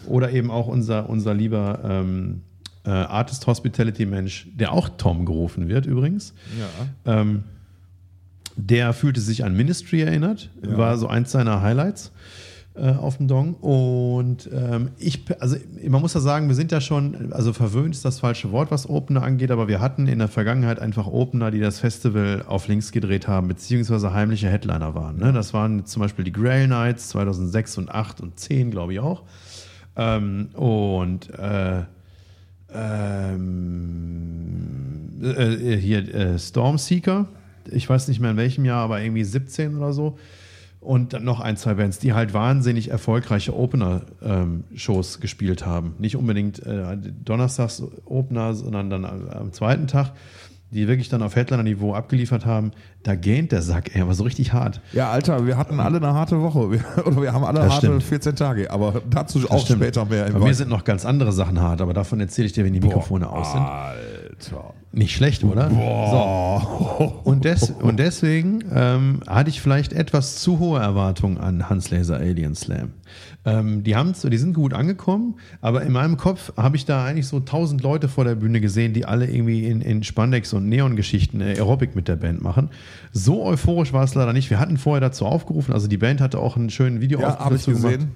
oder 0.05 0.31
eben 0.31 0.51
auch 0.51 0.67
unser, 0.67 1.09
unser 1.09 1.33
lieber 1.33 1.79
ähm, 1.83 2.41
äh, 2.85 2.91
Artist 2.91 3.47
Hospitality 3.47 4.05
Mensch, 4.05 4.47
der 4.53 4.71
auch 4.73 4.89
Tom 4.89 5.25
gerufen 5.25 5.67
wird 5.67 5.87
übrigens. 5.87 6.33
Ja. 7.05 7.25
Der 8.55 8.93
fühlte 8.93 9.21
sich 9.21 9.45
an 9.45 9.55
Ministry 9.55 10.01
erinnert, 10.01 10.49
Ja. 10.61 10.77
war 10.77 10.97
so 10.97 11.07
eins 11.07 11.31
seiner 11.31 11.61
Highlights 11.61 12.11
äh, 12.79 12.91
auf 12.91 13.17
dem 13.17 13.27
Dong. 13.27 13.55
Und 13.55 14.49
ähm, 14.53 14.91
ich, 14.97 15.25
also 15.39 15.57
man 15.87 16.01
muss 16.01 16.13
ja 16.13 16.19
sagen, 16.19 16.47
wir 16.47 16.55
sind 16.55 16.71
ja 16.71 16.79
schon, 16.81 17.33
also 17.33 17.51
verwöhnt 17.53 17.93
ist 17.93 18.05
das 18.05 18.19
falsche 18.19 18.51
Wort, 18.51 18.71
was 18.71 18.87
Opener 18.89 19.23
angeht, 19.23 19.51
aber 19.51 19.67
wir 19.67 19.81
hatten 19.81 20.07
in 20.07 20.19
der 20.19 20.27
Vergangenheit 20.27 20.79
einfach 20.79 21.07
Opener, 21.07 21.51
die 21.51 21.59
das 21.59 21.79
Festival 21.79 22.45
auf 22.47 22.67
links 22.67 22.91
gedreht 22.91 23.27
haben, 23.27 23.47
beziehungsweise 23.47 24.13
heimliche 24.13 24.49
Headliner 24.49 24.95
waren. 24.95 25.17
Ne? 25.17 25.33
Das 25.33 25.53
waren 25.53 25.85
zum 25.85 26.01
Beispiel 26.01 26.23
die 26.25 26.31
Grail 26.31 26.67
Nights 26.67 27.09
2006 27.09 27.77
und 27.79 27.91
8 27.91 28.21
und 28.21 28.39
10, 28.39 28.71
glaube 28.71 28.93
ich 28.93 28.99
auch. 28.99 29.23
Ähm, 29.95 30.49
und 30.53 31.29
äh, 31.37 31.83
ähm, 32.73 33.49
äh, 35.21 35.75
hier 35.75 36.13
äh, 36.13 36.39
Stormseeker, 36.39 37.27
ich 37.71 37.89
weiß 37.89 38.07
nicht 38.07 38.19
mehr 38.19 38.31
in 38.31 38.37
welchem 38.37 38.65
Jahr, 38.65 38.83
aber 38.83 39.01
irgendwie 39.01 39.23
17 39.23 39.75
oder 39.75 39.93
so. 39.93 40.17
Und 40.81 41.11
dann 41.11 41.25
noch 41.25 41.41
ein, 41.41 41.57
zwei 41.57 41.73
Bands, 41.73 41.99
die 41.99 42.13
halt 42.13 42.33
wahnsinnig 42.33 42.89
erfolgreiche 42.89 43.53
Opener-Shows 43.53 45.19
gespielt 45.19 45.65
haben. 45.65 45.95
Nicht 45.99 46.15
unbedingt 46.15 46.65
äh, 46.65 46.97
Donnerstags 46.97 47.83
Opener, 48.05 48.53
sondern 48.53 48.89
dann 48.89 49.03
am, 49.05 49.51
zweiten 49.51 49.87
Tag, 49.87 50.13
die 50.71 50.87
wirklich 50.87 51.09
dann 51.09 51.21
auf 51.21 51.35
Headliner-Niveau 51.35 51.93
abgeliefert 51.93 52.45
haben. 52.45 52.71
Da 53.03 53.15
gähnt 53.15 53.51
der 53.51 53.61
Sack, 53.61 53.93
ey, 53.93 54.01
aber 54.01 54.13
so 54.13 54.23
richtig 54.23 54.53
hart. 54.53 54.79
ja, 54.93 55.11
Alter, 55.11 55.45
wir 55.45 55.57
hatten 55.57 55.81
alle 55.81 55.97
eine 55.97 56.13
harte 56.13 56.41
Woche. 56.41 56.71
Wir, 56.71 56.81
oder 57.05 57.21
wir 57.23 57.33
haben 57.33 57.43
alle 57.43 57.59
Das 57.59 57.73
harte 57.73 57.87
stimmt. 57.87 58.03
14 58.03 58.35
Tage. 58.37 58.71
Aber 58.71 59.01
dazu 59.09 59.39
auch 59.49 59.65
stimmt. 59.65 59.81
später 59.81 60.05
mehr. 60.05 60.31
Bei 60.31 60.39
mir 60.39 60.53
sind 60.53 60.69
noch 60.69 60.85
ganz 60.85 61.05
andere 61.05 61.33
Sachen 61.33 61.59
hart, 61.59 61.81
aber 61.81 61.93
davon 61.93 62.21
erzähle 62.21 62.47
ich 62.47 62.53
dir, 62.53 62.63
wenn 62.63 62.73
die 62.73 62.79
Mikrofone 62.79 63.29
aus 63.29 63.51
sind. 63.51 63.61
Alter. 63.61 64.08
Nicht 64.91 65.15
schlecht, 65.15 65.43
oder? 65.43 65.69
So. 65.69 67.21
Und, 67.23 67.45
des, 67.45 67.69
und 67.69 67.99
deswegen 67.99 68.63
ähm, 68.73 69.19
hatte 69.27 69.49
ich 69.49 69.61
vielleicht 69.61 69.93
etwas 69.93 70.37
zu 70.37 70.57
hohe 70.59 70.79
Erwartungen 70.79 71.37
an 71.37 71.69
Hans 71.69 71.91
Laser 71.91 72.17
Alien 72.17 72.55
Slam. 72.55 72.93
Ähm, 73.45 73.83
die, 73.83 73.95
haben, 73.95 74.13
die 74.13 74.37
sind 74.37 74.53
gut 74.53 74.73
angekommen, 74.73 75.35
aber 75.61 75.83
in 75.83 75.91
meinem 75.91 76.17
Kopf 76.17 76.53
habe 76.57 76.75
ich 76.75 76.85
da 76.85 77.05
eigentlich 77.05 77.27
so 77.27 77.39
tausend 77.39 77.81
Leute 77.81 78.07
vor 78.07 78.25
der 78.25 78.35
Bühne 78.35 78.61
gesehen, 78.61 78.93
die 78.93 79.05
alle 79.05 79.29
irgendwie 79.29 79.65
in, 79.65 79.81
in 79.81 80.03
Spandex 80.03 80.53
und 80.53 80.67
Neon-Geschichten 80.67 81.39
äh, 81.41 81.55
Aerobic 81.55 81.95
mit 81.95 82.07
der 82.07 82.15
Band 82.15 82.41
machen. 82.41 82.69
So 83.11 83.43
euphorisch 83.43 83.93
war 83.93 84.03
es 84.03 84.15
leider 84.15 84.33
nicht. 84.33 84.49
Wir 84.49 84.59
hatten 84.59 84.77
vorher 84.77 85.01
dazu 85.01 85.25
aufgerufen, 85.25 85.73
also 85.73 85.87
die 85.87 85.97
Band 85.97 86.19
hatte 86.19 86.39
auch 86.39 86.57
einen 86.57 86.69
schönen 86.69 86.99
Video 86.99 87.19
Ja, 87.19 87.39
habe 87.39 87.55
ich 87.55 87.65
gesehen. 87.65 88.11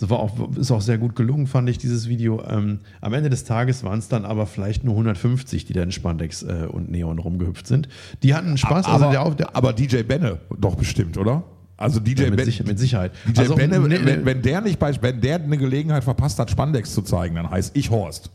Das 0.00 0.08
war 0.08 0.18
auch, 0.18 0.56
ist 0.56 0.70
auch 0.70 0.80
sehr 0.80 0.96
gut 0.96 1.14
gelungen, 1.14 1.46
fand 1.46 1.68
ich, 1.68 1.76
dieses 1.76 2.08
Video. 2.08 2.42
Ähm, 2.48 2.80
am 3.02 3.12
Ende 3.12 3.28
des 3.28 3.44
Tages 3.44 3.84
waren 3.84 3.98
es 3.98 4.08
dann 4.08 4.24
aber 4.24 4.46
vielleicht 4.46 4.82
nur 4.82 4.94
150, 4.94 5.66
die 5.66 5.74
da 5.74 5.82
in 5.82 5.92
Spandex 5.92 6.42
äh, 6.42 6.66
und 6.70 6.90
Neon 6.90 7.18
rumgehüpft 7.18 7.66
sind. 7.66 7.86
Die 8.22 8.34
hatten 8.34 8.56
Spaß. 8.56 8.86
aber, 8.86 9.08
also 9.08 9.30
der, 9.30 9.34
der, 9.34 9.56
aber 9.56 9.74
DJ 9.74 10.02
Benne 10.02 10.38
doch 10.58 10.74
bestimmt, 10.74 11.18
oder? 11.18 11.44
Also 11.76 12.00
DJ 12.00 12.24
mit, 12.24 12.36
Ben- 12.36 12.44
Sicher, 12.46 12.64
mit 12.66 12.78
Sicherheit. 12.78 13.12
DJ 13.26 13.40
also, 13.40 13.56
Benne, 13.56 13.78
ne, 13.78 14.04
wenn, 14.04 14.24
wenn 14.24 14.42
der 14.42 14.62
nicht 14.62 14.78
bei, 14.78 14.94
wenn 15.02 15.20
der 15.20 15.36
eine 15.36 15.58
Gelegenheit 15.58 16.02
verpasst 16.02 16.38
hat, 16.38 16.50
Spandex 16.50 16.94
zu 16.94 17.02
zeigen, 17.02 17.34
dann 17.34 17.50
heißt 17.50 17.76
ich 17.76 17.90
Horst. 17.90 18.30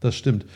das 0.00 0.16
stimmt. 0.16 0.46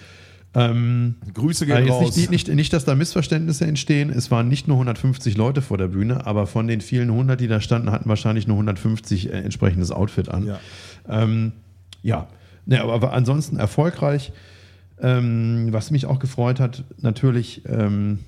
Ähm, 0.55 1.15
Grüße 1.33 1.65
gehen 1.67 1.89
raus. 1.89 2.17
nicht, 2.17 2.31
nicht, 2.31 2.49
nicht, 2.49 2.73
dass 2.73 2.85
da 2.85 2.95
Missverständnisse 2.95 3.67
entstehen. 3.67 4.11
Es 4.11 4.31
waren 4.31 4.49
nicht 4.49 4.69
nur 4.69 4.77
150 4.77 5.37
Leute 5.37 5.63
vor 5.63 5.79
der 5.79 5.89
Bühne, 5.89 6.27
aber 6.27 6.47
von 6.47 6.67
den 6.67 6.81
vielen 6.81 7.11
100, 7.11 7.41
die 7.41 7.49
da 7.49 7.61
standen, 7.61 7.91
hatten 7.91 8.09
wahrscheinlich 8.09 8.47
nur 8.47 8.57
150 8.57 9.31
äh, 9.31 9.33
entsprechendes 9.33 9.91
Outfit 9.91 10.29
an. 10.29 10.47
Ja. 10.47 10.61
Ähm, 11.09 11.53
ja, 12.03 12.29
ne, 12.67 12.83
aber, 12.83 13.13
ansonsten 13.13 13.57
erfolgreich. 13.57 14.33
Ähm, 15.01 15.69
was 15.71 15.91
mich 15.91 16.07
auch 16.07 16.19
gefreut 16.19 16.61
hat, 16.61 16.85
natürlich 17.01 17.63
ähm, 17.67 18.21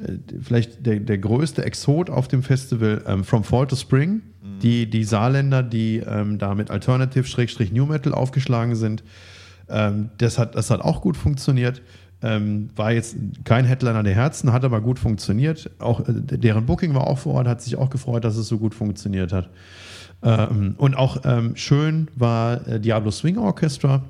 äh, 0.00 0.12
vielleicht 0.40 0.86
der, 0.86 1.00
der 1.00 1.18
größte 1.18 1.64
Exot 1.64 2.10
auf 2.10 2.28
dem 2.28 2.42
Festival, 2.42 3.02
ähm, 3.06 3.24
From 3.24 3.44
Fall 3.44 3.66
to 3.66 3.76
Spring. 3.76 4.22
Die, 4.60 4.90
die 4.90 5.04
Saarländer, 5.04 5.62
die 5.62 5.98
ähm, 5.98 6.38
da 6.38 6.54
mit 6.54 6.70
Alternative-New 6.70 7.86
Metal 7.86 8.12
aufgeschlagen 8.12 8.74
sind. 8.74 9.02
Ähm, 9.72 10.10
das, 10.18 10.38
hat, 10.38 10.54
das 10.54 10.70
hat 10.70 10.80
auch 10.80 11.00
gut 11.00 11.16
funktioniert. 11.16 11.82
Ähm, 12.22 12.70
war 12.76 12.92
jetzt 12.92 13.16
kein 13.44 13.64
Headliner 13.64 14.02
der 14.04 14.14
Herzen, 14.14 14.52
hat 14.52 14.64
aber 14.64 14.80
gut 14.80 14.98
funktioniert. 14.98 15.70
Auch 15.80 16.00
äh, 16.00 16.12
deren 16.12 16.66
Booking 16.66 16.94
war 16.94 17.06
auch 17.06 17.18
vor 17.18 17.34
Ort, 17.34 17.48
hat 17.48 17.60
sich 17.62 17.76
auch 17.76 17.90
gefreut, 17.90 18.24
dass 18.24 18.36
es 18.36 18.46
so 18.46 18.58
gut 18.58 18.74
funktioniert 18.74 19.32
hat. 19.32 19.48
Ähm, 20.22 20.74
und 20.78 20.94
auch 20.94 21.22
ähm, 21.24 21.56
schön 21.56 22.08
war 22.14 22.66
äh, 22.68 22.78
Diablo 22.78 23.10
Swing 23.10 23.38
Orchestra. 23.38 24.02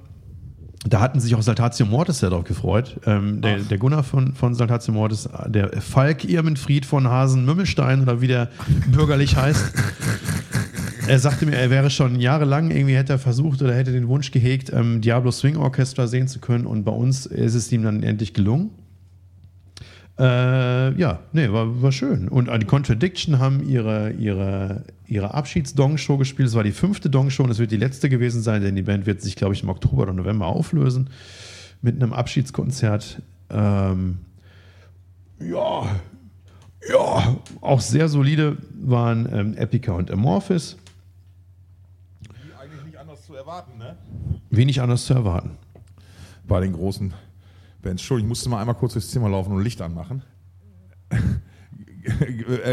Da 0.84 1.00
hatten 1.00 1.20
sich 1.20 1.34
auch 1.34 1.42
Saltatio 1.42 1.86
Mortis 1.86 2.18
sehr 2.18 2.30
darauf 2.30 2.44
gefreut. 2.44 3.00
Ähm, 3.06 3.40
der, 3.40 3.58
der 3.58 3.78
Gunnar 3.78 4.02
von, 4.02 4.34
von 4.34 4.54
Saltatio 4.54 4.92
Mortis, 4.92 5.28
der 5.46 5.80
Falk 5.80 6.24
Irmenfried 6.24 6.84
von 6.84 7.08
Hasen 7.08 7.44
Mümmelstein 7.44 8.02
oder 8.02 8.20
wie 8.20 8.26
der 8.26 8.48
bürgerlich 8.88 9.36
heißt. 9.36 9.72
Er 11.08 11.18
sagte 11.18 11.46
mir, 11.46 11.56
er 11.56 11.70
wäre 11.70 11.90
schon 11.90 12.20
jahrelang 12.20 12.70
irgendwie 12.70 12.96
hätte 12.96 13.14
er 13.14 13.18
versucht 13.18 13.60
oder 13.62 13.74
hätte 13.74 13.92
den 13.92 14.08
Wunsch 14.08 14.30
gehegt, 14.30 14.72
ähm, 14.72 15.00
Diablo 15.00 15.30
Swing 15.30 15.56
Orchestra 15.56 16.06
sehen 16.06 16.28
zu 16.28 16.38
können 16.38 16.66
und 16.66 16.84
bei 16.84 16.92
uns 16.92 17.26
ist 17.26 17.54
es 17.54 17.70
ihm 17.72 17.82
dann 17.82 18.02
endlich 18.02 18.34
gelungen. 18.34 18.70
Äh, 20.18 20.96
ja, 20.98 21.20
nee, 21.32 21.50
war, 21.50 21.82
war 21.82 21.90
schön. 21.90 22.28
Und 22.28 22.48
äh, 22.48 22.58
die 22.58 22.66
Contradiction 22.66 23.38
haben 23.38 23.66
ihre, 23.66 24.12
ihre, 24.12 24.84
ihre 25.06 25.34
Abschieds-Dong-Show 25.34 26.18
gespielt. 26.18 26.48
Es 26.48 26.54
war 26.54 26.64
die 26.64 26.72
fünfte 26.72 27.10
Dong-Show 27.10 27.44
und 27.44 27.50
es 27.50 27.58
wird 27.58 27.70
die 27.70 27.76
letzte 27.76 28.08
gewesen 28.08 28.42
sein, 28.42 28.62
denn 28.62 28.76
die 28.76 28.82
Band 28.82 29.06
wird 29.06 29.22
sich, 29.22 29.36
glaube 29.36 29.54
ich, 29.54 29.62
im 29.62 29.70
Oktober 29.70 30.02
oder 30.02 30.12
November 30.12 30.46
auflösen 30.46 31.10
mit 31.80 31.96
einem 31.96 32.12
Abschiedskonzert. 32.12 33.22
Ähm, 33.50 34.18
ja, 35.40 35.90
ja, 36.88 37.36
auch 37.60 37.80
sehr 37.80 38.08
solide 38.08 38.56
waren 38.74 39.28
ähm, 39.32 39.56
Epica 39.56 39.92
und 39.92 40.10
Amorphis. 40.10 40.76
Eigentlich 42.60 42.84
nicht 42.84 42.98
anders 42.98 43.24
zu 43.24 43.31
erwarten, 43.42 43.76
ne? 43.78 43.96
Wenig 44.50 44.80
anders 44.80 45.04
zu 45.04 45.14
erwarten. 45.14 45.58
Bei 46.46 46.60
den 46.60 46.72
großen 46.72 47.12
Bands. 47.82 48.02
Entschuldigung, 48.02 48.28
ich 48.28 48.28
musste 48.28 48.48
mal 48.48 48.60
einmal 48.60 48.76
kurz 48.76 48.92
durchs 48.92 49.10
Zimmer 49.10 49.28
laufen 49.28 49.52
und 49.52 49.62
Licht 49.62 49.80
anmachen. 49.82 50.22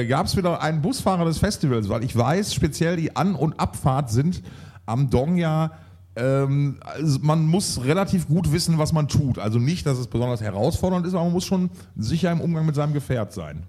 Gab 0.07 0.27
es 0.27 0.37
wieder 0.37 0.61
einen 0.61 0.81
Busfahrer 0.81 1.25
des 1.25 1.39
Festivals? 1.39 1.89
Weil 1.89 2.03
ich 2.03 2.15
weiß, 2.15 2.53
speziell 2.53 2.97
die 2.97 3.15
An- 3.15 3.35
und 3.35 3.59
Abfahrt 3.59 4.11
sind 4.11 4.43
am 4.85 5.09
Dong 5.09 5.37
ja. 5.37 5.71
Ähm, 6.15 6.79
also 6.81 7.19
man 7.21 7.45
muss 7.45 7.83
relativ 7.83 8.27
gut 8.27 8.51
wissen, 8.51 8.77
was 8.77 8.93
man 8.93 9.07
tut. 9.07 9.39
Also 9.39 9.57
nicht, 9.57 9.85
dass 9.85 9.97
es 9.97 10.07
besonders 10.07 10.41
herausfordernd 10.41 11.05
ist, 11.07 11.13
aber 11.13 11.23
man 11.23 11.33
muss 11.33 11.45
schon 11.45 11.71
sicher 11.95 12.31
im 12.31 12.41
Umgang 12.41 12.65
mit 12.65 12.75
seinem 12.75 12.93
Gefährt 12.93 13.33
sein. 13.33 13.63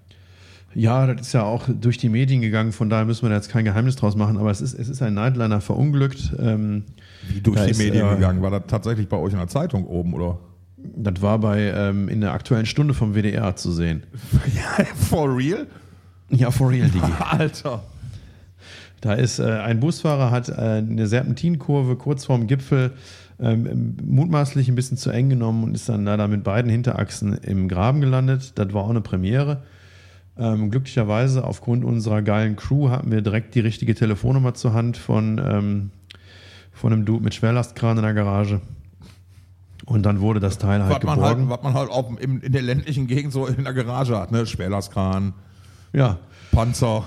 Ja, 0.75 1.07
das 1.13 1.29
ist 1.29 1.33
ja 1.33 1.43
auch 1.43 1.69
durch 1.69 1.99
die 1.99 2.09
Medien 2.09 2.41
gegangen, 2.41 2.73
von 2.73 2.89
daher 2.91 3.05
müssen 3.05 3.23
wir 3.23 3.31
da 3.31 3.37
jetzt 3.37 3.51
kein 3.51 3.65
Geheimnis 3.65 3.97
draus 3.97 4.15
machen, 4.15 4.37
aber 4.37 4.51
es 4.51 4.61
ist, 4.61 4.79
es 4.79 4.89
ist 4.89 5.03
ein 5.03 5.15
Nightliner 5.15 5.61
verunglückt. 5.61 6.33
Ähm, 6.39 6.85
Wie 7.29 7.41
durch 7.41 7.61
die 7.65 7.71
ist, 7.71 7.79
Medien 7.79 8.07
äh, 8.07 8.15
gegangen? 8.15 8.41
War 8.43 8.51
das 8.51 8.63
tatsächlich 8.69 9.09
bei 9.09 9.17
euch 9.17 9.33
in 9.33 9.39
der 9.39 9.49
Zeitung 9.49 9.87
oben, 9.87 10.15
oder? 10.15 10.39
das 10.83 11.21
war 11.23 11.39
bei 11.39 11.73
ähm, 11.75 12.09
in 12.09 12.21
der 12.21 12.33
aktuellen 12.33 12.67
Stunde 12.67 12.95
vom 12.95 13.15
WDR 13.15 13.57
zu 13.57 13.73
sehen. 13.73 14.05
Ja, 14.55 14.85
for 14.95 15.37
real? 15.37 15.67
Ja, 16.31 16.51
for 16.51 16.71
real, 16.71 16.89
Digi. 16.89 17.13
Alter. 17.19 17.83
Da 19.01 19.15
ist 19.15 19.39
äh, 19.39 19.45
ein 19.45 19.81
Busfahrer, 19.81 20.31
hat 20.31 20.49
äh, 20.49 20.53
eine 20.53 21.07
Serpentinkurve 21.07 21.97
kurz 21.97 22.27
vorm 22.27 22.47
Gipfel 22.47 22.93
ähm, 23.41 23.97
mutmaßlich 24.05 24.69
ein 24.69 24.75
bisschen 24.75 24.99
zu 24.99 25.11
eng 25.11 25.31
genommen 25.31 25.65
und 25.65 25.75
ist 25.75 25.89
dann 25.89 26.05
leider 26.05 26.29
mit 26.29 26.45
beiden 26.45 26.71
Hinterachsen 26.71 27.35
im 27.39 27.69
Graben 27.69 28.01
gelandet. 28.01 28.53
Das 28.57 28.73
war 28.75 28.85
auch 28.85 28.91
eine 28.91 29.01
Premiere. 29.01 29.63
Ähm, 30.41 30.71
glücklicherweise, 30.71 31.45
aufgrund 31.45 31.85
unserer 31.85 32.23
geilen 32.23 32.57
Crew, 32.57 32.89
hatten 32.89 33.13
wir 33.13 33.21
direkt 33.21 33.55
die 33.55 33.61
richtige 33.61 33.95
Telefonnummer 33.95 34.55
zur 34.55 34.73
Hand 34.73 34.97
von, 34.97 35.39
ähm, 35.39 35.91
von 36.73 36.95
einem 36.95 37.05
Dude 37.05 37.23
mit 37.23 37.35
Schwerlastkran 37.35 37.99
in 37.99 38.03
der 38.03 38.15
Garage. 38.15 38.63
Und 39.85 40.07
dann 40.07 40.21
wurde 40.21 40.41
das 40.41 40.57
Teil 40.57 40.83
halt 40.83 40.97
Was 40.97 41.03
man 41.03 41.21
halt, 41.21 41.37
geborgen. 41.37 41.51
was 41.51 41.63
man 41.63 41.75
halt 41.75 41.91
auch 41.91 42.17
im, 42.19 42.41
in 42.41 42.53
der 42.53 42.63
ländlichen 42.63 43.07
Gegend 43.07 43.35
so 43.35 43.47
in 43.47 43.65
der 43.65 43.75
Garage 43.75 44.17
hat, 44.17 44.33
ne? 44.33 44.47
Schwerlastkran, 44.47 45.35
ja, 45.93 46.19
Panzer. 46.53 47.05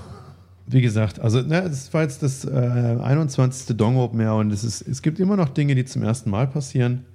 Wie 0.68 0.82
gesagt, 0.82 1.20
also 1.20 1.42
ne, 1.42 1.64
es 1.64 1.92
war 1.94 2.04
jetzt 2.04 2.22
das 2.22 2.46
äh, 2.46 2.50
21. 2.50 3.76
Dong 3.76 3.98
Open 3.98 4.18
mehr 4.18 4.36
und 4.36 4.52
es, 4.54 4.64
ist, 4.64 4.82
es 4.82 5.02
gibt 5.02 5.20
immer 5.20 5.36
noch 5.38 5.50
Dinge, 5.50 5.74
die 5.76 5.86
zum 5.86 6.04
ersten 6.04 6.30
Mal 6.30 6.46
passieren. 6.48 7.06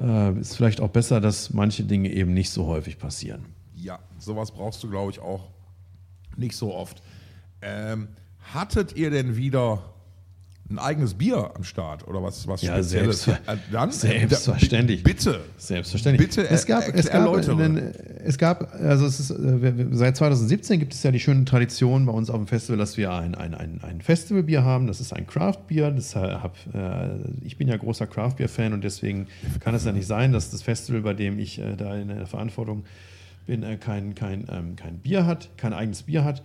Äh, 0.00 0.38
ist 0.38 0.56
vielleicht 0.56 0.80
auch 0.80 0.90
besser, 0.90 1.20
dass 1.20 1.52
manche 1.52 1.82
Dinge 1.82 2.10
eben 2.10 2.32
nicht 2.32 2.50
so 2.50 2.66
häufig 2.66 2.98
passieren. 2.98 3.44
Ja, 3.74 3.98
sowas 4.18 4.50
brauchst 4.52 4.82
du, 4.82 4.90
glaube 4.90 5.10
ich, 5.10 5.18
auch 5.20 5.50
nicht 6.36 6.56
so 6.56 6.74
oft. 6.74 7.02
Ähm, 7.62 8.08
hattet 8.52 8.94
ihr 8.96 9.10
denn 9.10 9.36
wieder 9.36 9.82
ein 10.70 10.78
eigenes 10.78 11.12
Bier 11.14 11.50
am 11.54 11.62
Start 11.62 12.08
oder 12.08 12.22
was, 12.22 12.48
was 12.48 12.62
Ja, 12.62 12.72
Spezielles? 12.76 13.26
selbstver- 13.28 13.52
Äh, 13.52 13.56
dann, 13.70 13.90
selbstverständlich. 13.90 15.00
Äh, 15.00 15.02
bitte. 15.02 15.40
Selbstverständlich. 15.58 16.26
Bitte 16.28 16.48
es 16.48 16.64
gab, 16.64 16.82
er- 16.88 16.94
es 16.94 17.10
gab, 17.10 17.28
einen, 17.58 17.76
es 18.24 18.38
gab, 18.38 18.72
also 18.74 19.04
es 19.04 19.20
ist, 19.20 19.30
äh, 19.30 19.86
seit 19.92 20.16
2017 20.16 20.80
gibt 20.80 20.94
es 20.94 21.02
ja 21.02 21.10
die 21.10 21.20
schöne 21.20 21.44
Tradition 21.44 22.06
bei 22.06 22.12
uns 22.12 22.30
auf 22.30 22.36
dem 22.38 22.46
Festival, 22.46 22.78
dass 22.78 22.96
wir 22.96 23.12
ein, 23.12 23.34
ein, 23.34 23.54
ein, 23.54 23.80
ein 23.82 24.00
Festivalbier 24.00 24.64
haben. 24.64 24.86
Das 24.86 25.00
ist 25.00 25.12
ein 25.12 25.26
Craftbier. 25.26 25.90
Das 25.90 26.14
äh, 26.14 26.18
hab, 26.20 26.56
äh, 26.74 27.18
ich 27.42 27.58
bin 27.58 27.68
ja 27.68 27.76
großer 27.76 28.06
Craftbier-Fan 28.06 28.72
und 28.72 28.82
deswegen 28.84 29.26
kann 29.60 29.74
es 29.74 29.84
ja 29.84 29.92
nicht 29.92 30.06
sein, 30.06 30.32
dass 30.32 30.50
das 30.50 30.62
Festival, 30.62 31.02
bei 31.02 31.12
dem 31.12 31.38
ich 31.38 31.58
äh, 31.58 31.76
da 31.76 31.94
in 31.94 32.08
der 32.08 32.26
Verantwortung 32.26 32.84
bin, 33.46 33.62
äh, 33.62 33.76
kein, 33.76 34.14
kein, 34.14 34.46
ähm, 34.50 34.76
kein 34.76 34.98
Bier 34.98 35.26
hat, 35.26 35.50
kein 35.56 35.72
eigenes 35.72 36.04
Bier 36.04 36.24
hat. 36.24 36.42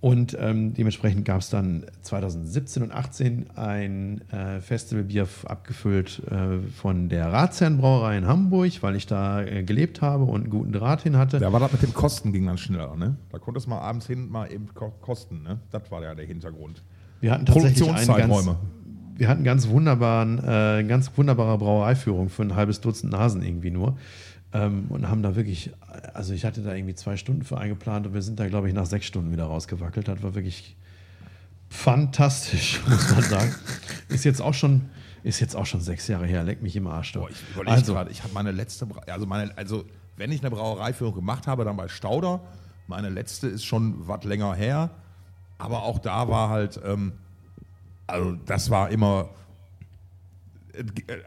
Und 0.00 0.36
ähm, 0.40 0.74
dementsprechend 0.74 1.24
gab 1.24 1.40
es 1.40 1.50
dann 1.50 1.84
2017 2.02 2.82
und 2.84 2.92
18 2.92 3.50
ein 3.56 4.22
äh, 4.30 4.60
Festivalbier 4.60 5.26
abgefüllt 5.44 6.22
äh, 6.30 6.60
von 6.70 7.08
der 7.08 7.32
Ratsherrenbrauerei 7.32 8.18
in 8.18 8.26
Hamburg, 8.26 8.72
weil 8.82 8.94
ich 8.94 9.06
da 9.06 9.42
äh, 9.42 9.64
gelebt 9.64 10.00
habe 10.00 10.24
und 10.24 10.42
einen 10.42 10.50
guten 10.50 10.72
Draht 10.72 11.02
hin 11.02 11.16
hatte. 11.16 11.40
Da 11.40 11.52
war 11.52 11.60
das 11.60 11.72
mit 11.72 11.82
dem 11.82 11.94
Kosten 11.94 12.32
ging 12.32 12.46
dann 12.46 12.58
schneller, 12.58 12.96
ne? 12.96 13.16
Da 13.32 13.38
konnte 13.38 13.58
es 13.58 13.66
mal 13.66 13.80
abends 13.80 14.06
hin 14.06 14.28
mal 14.28 14.50
eben 14.52 14.72
ko 14.72 14.92
kosten, 15.00 15.42
ne? 15.42 15.58
Das 15.70 15.90
war 15.90 16.02
ja 16.02 16.14
der 16.14 16.26
Hintergrund. 16.26 16.82
Wir 17.20 17.32
hatten 17.32 17.46
tatsächlich 17.46 17.82
eine 17.82 17.92
ganz, 17.92 18.06
Produktionszeiträume. 18.06 18.56
wir 19.16 19.28
hatten 19.28 19.42
ganz 19.42 19.68
wunderbaren, 19.68 20.38
äh, 20.38 20.84
ganz 20.84 21.10
wunderbare 21.16 21.58
Brauereiführung 21.58 22.28
für 22.28 22.42
ein 22.42 22.54
halbes 22.54 22.80
Dutzend 22.80 23.12
Nasen 23.12 23.42
irgendwie 23.42 23.70
nur. 23.70 23.96
Ähm, 24.52 24.86
und 24.88 25.08
haben 25.08 25.22
da 25.22 25.36
wirklich, 25.36 25.72
also 26.14 26.32
ich 26.32 26.44
hatte 26.44 26.62
da 26.62 26.74
irgendwie 26.74 26.94
zwei 26.94 27.16
Stunden 27.16 27.42
für 27.42 27.58
eingeplant 27.58 28.06
und 28.06 28.14
wir 28.14 28.22
sind 28.22 28.40
da, 28.40 28.48
glaube 28.48 28.68
ich, 28.68 28.74
nach 28.74 28.86
sechs 28.86 29.06
Stunden 29.06 29.30
wieder 29.30 29.44
rausgewackelt. 29.44 30.08
Das 30.08 30.22
war 30.22 30.34
wirklich 30.34 30.74
fantastisch, 31.68 32.80
muss 32.88 33.10
man 33.10 33.22
sagen. 33.22 33.54
ist 34.08 34.24
jetzt 34.24 34.40
auch 34.40 34.54
schon, 34.54 34.88
ist 35.22 35.40
jetzt 35.40 35.54
auch 35.54 35.66
schon 35.66 35.80
sechs 35.80 36.08
Jahre 36.08 36.26
her, 36.26 36.44
leck 36.44 36.62
mich 36.62 36.76
im 36.76 36.86
Arsch. 36.86 37.12
du. 37.12 37.20
Boah, 37.20 37.30
ich 37.30 37.42
überlege 37.52 37.76
also, 37.76 37.92
gerade, 37.92 38.10
ich 38.10 38.22
habe 38.22 38.32
meine 38.32 38.52
letzte, 38.52 38.86
also 39.06 39.26
meine, 39.26 39.56
also 39.58 39.84
wenn 40.16 40.32
ich 40.32 40.40
eine 40.40 40.50
Brauereiführung 40.50 41.14
gemacht 41.14 41.46
habe, 41.46 41.64
dann 41.64 41.76
bei 41.76 41.88
Stauder. 41.88 42.40
Meine 42.86 43.10
letzte 43.10 43.48
ist 43.48 43.64
schon 43.64 44.08
was 44.08 44.24
länger 44.24 44.54
her, 44.54 44.90
aber 45.58 45.82
auch 45.82 45.98
da 45.98 46.28
war 46.28 46.48
halt, 46.48 46.80
ähm, 46.82 47.12
also 48.06 48.32
das 48.46 48.70
war 48.70 48.88
immer, 48.88 49.28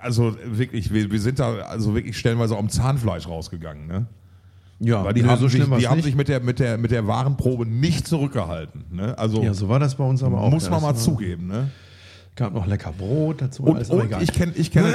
also 0.02 0.36
wirklich, 0.46 0.94
wir, 0.94 1.12
wir 1.12 1.20
sind 1.20 1.40
da 1.40 1.54
also 1.60 1.94
wirklich 1.96 2.18
stellenweise 2.18 2.58
am 2.58 2.70
Zahnfleisch 2.70 3.28
rausgegangen, 3.28 3.88
ne? 3.88 4.06
ja, 4.80 5.04
Weil 5.04 5.14
die, 5.14 5.22
nee, 5.22 5.28
haben, 5.30 5.40
so 5.40 5.48
sich, 5.48 5.64
die 5.64 5.88
haben 5.88 6.02
sich 6.02 6.16
mit 6.16 6.28
der, 6.28 6.40
mit, 6.40 6.60
der, 6.60 6.78
mit 6.78 6.90
der 6.92 7.06
Warenprobe 7.08 7.66
nicht 7.68 8.08
zurückgehalten. 8.08 8.86
Ne? 8.92 9.18
Also 9.18 9.44
ja, 9.44 9.54
so 9.54 9.70
war 9.70 9.80
das 9.80 9.96
bei 9.96 10.04
uns 10.04 10.24
aber 10.24 10.42
auch. 10.42 10.50
muss 10.50 10.64
Ja, 10.66 10.72
man 10.72 10.82
mal 10.82 10.88
war- 10.88 10.96
zugeben. 10.96 11.48
Ne? 11.48 11.70
Gab 12.36 12.54
noch 12.54 12.66
lecker 12.66 12.92
Brot 12.98 13.42
dazu. 13.42 13.64
Und, 13.64 13.88
und 13.90 14.06
egal. 14.06 14.24
ich 14.24 14.32
kenne 14.34 14.54
ich 14.56 14.72
kenne, 14.72 14.88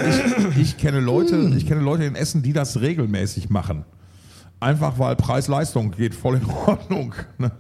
ich, 0.56 0.58
ich 0.58 0.76
kenne 0.78 1.00
Leute, 1.00 1.36
ich 1.56 1.66
kenne 1.66 1.82
Leute 1.82 2.04
in 2.04 2.14
Essen, 2.16 2.42
die 2.42 2.52
das 2.52 2.80
regelmäßig 2.80 3.50
machen. 3.50 3.84
Einfach 4.58 4.98
weil 4.98 5.14
Preis-Leistung 5.16 5.90
geht 5.92 6.14
voll 6.14 6.36
in 6.38 6.46
Ordnung. 6.46 7.14
Ne? 7.38 7.52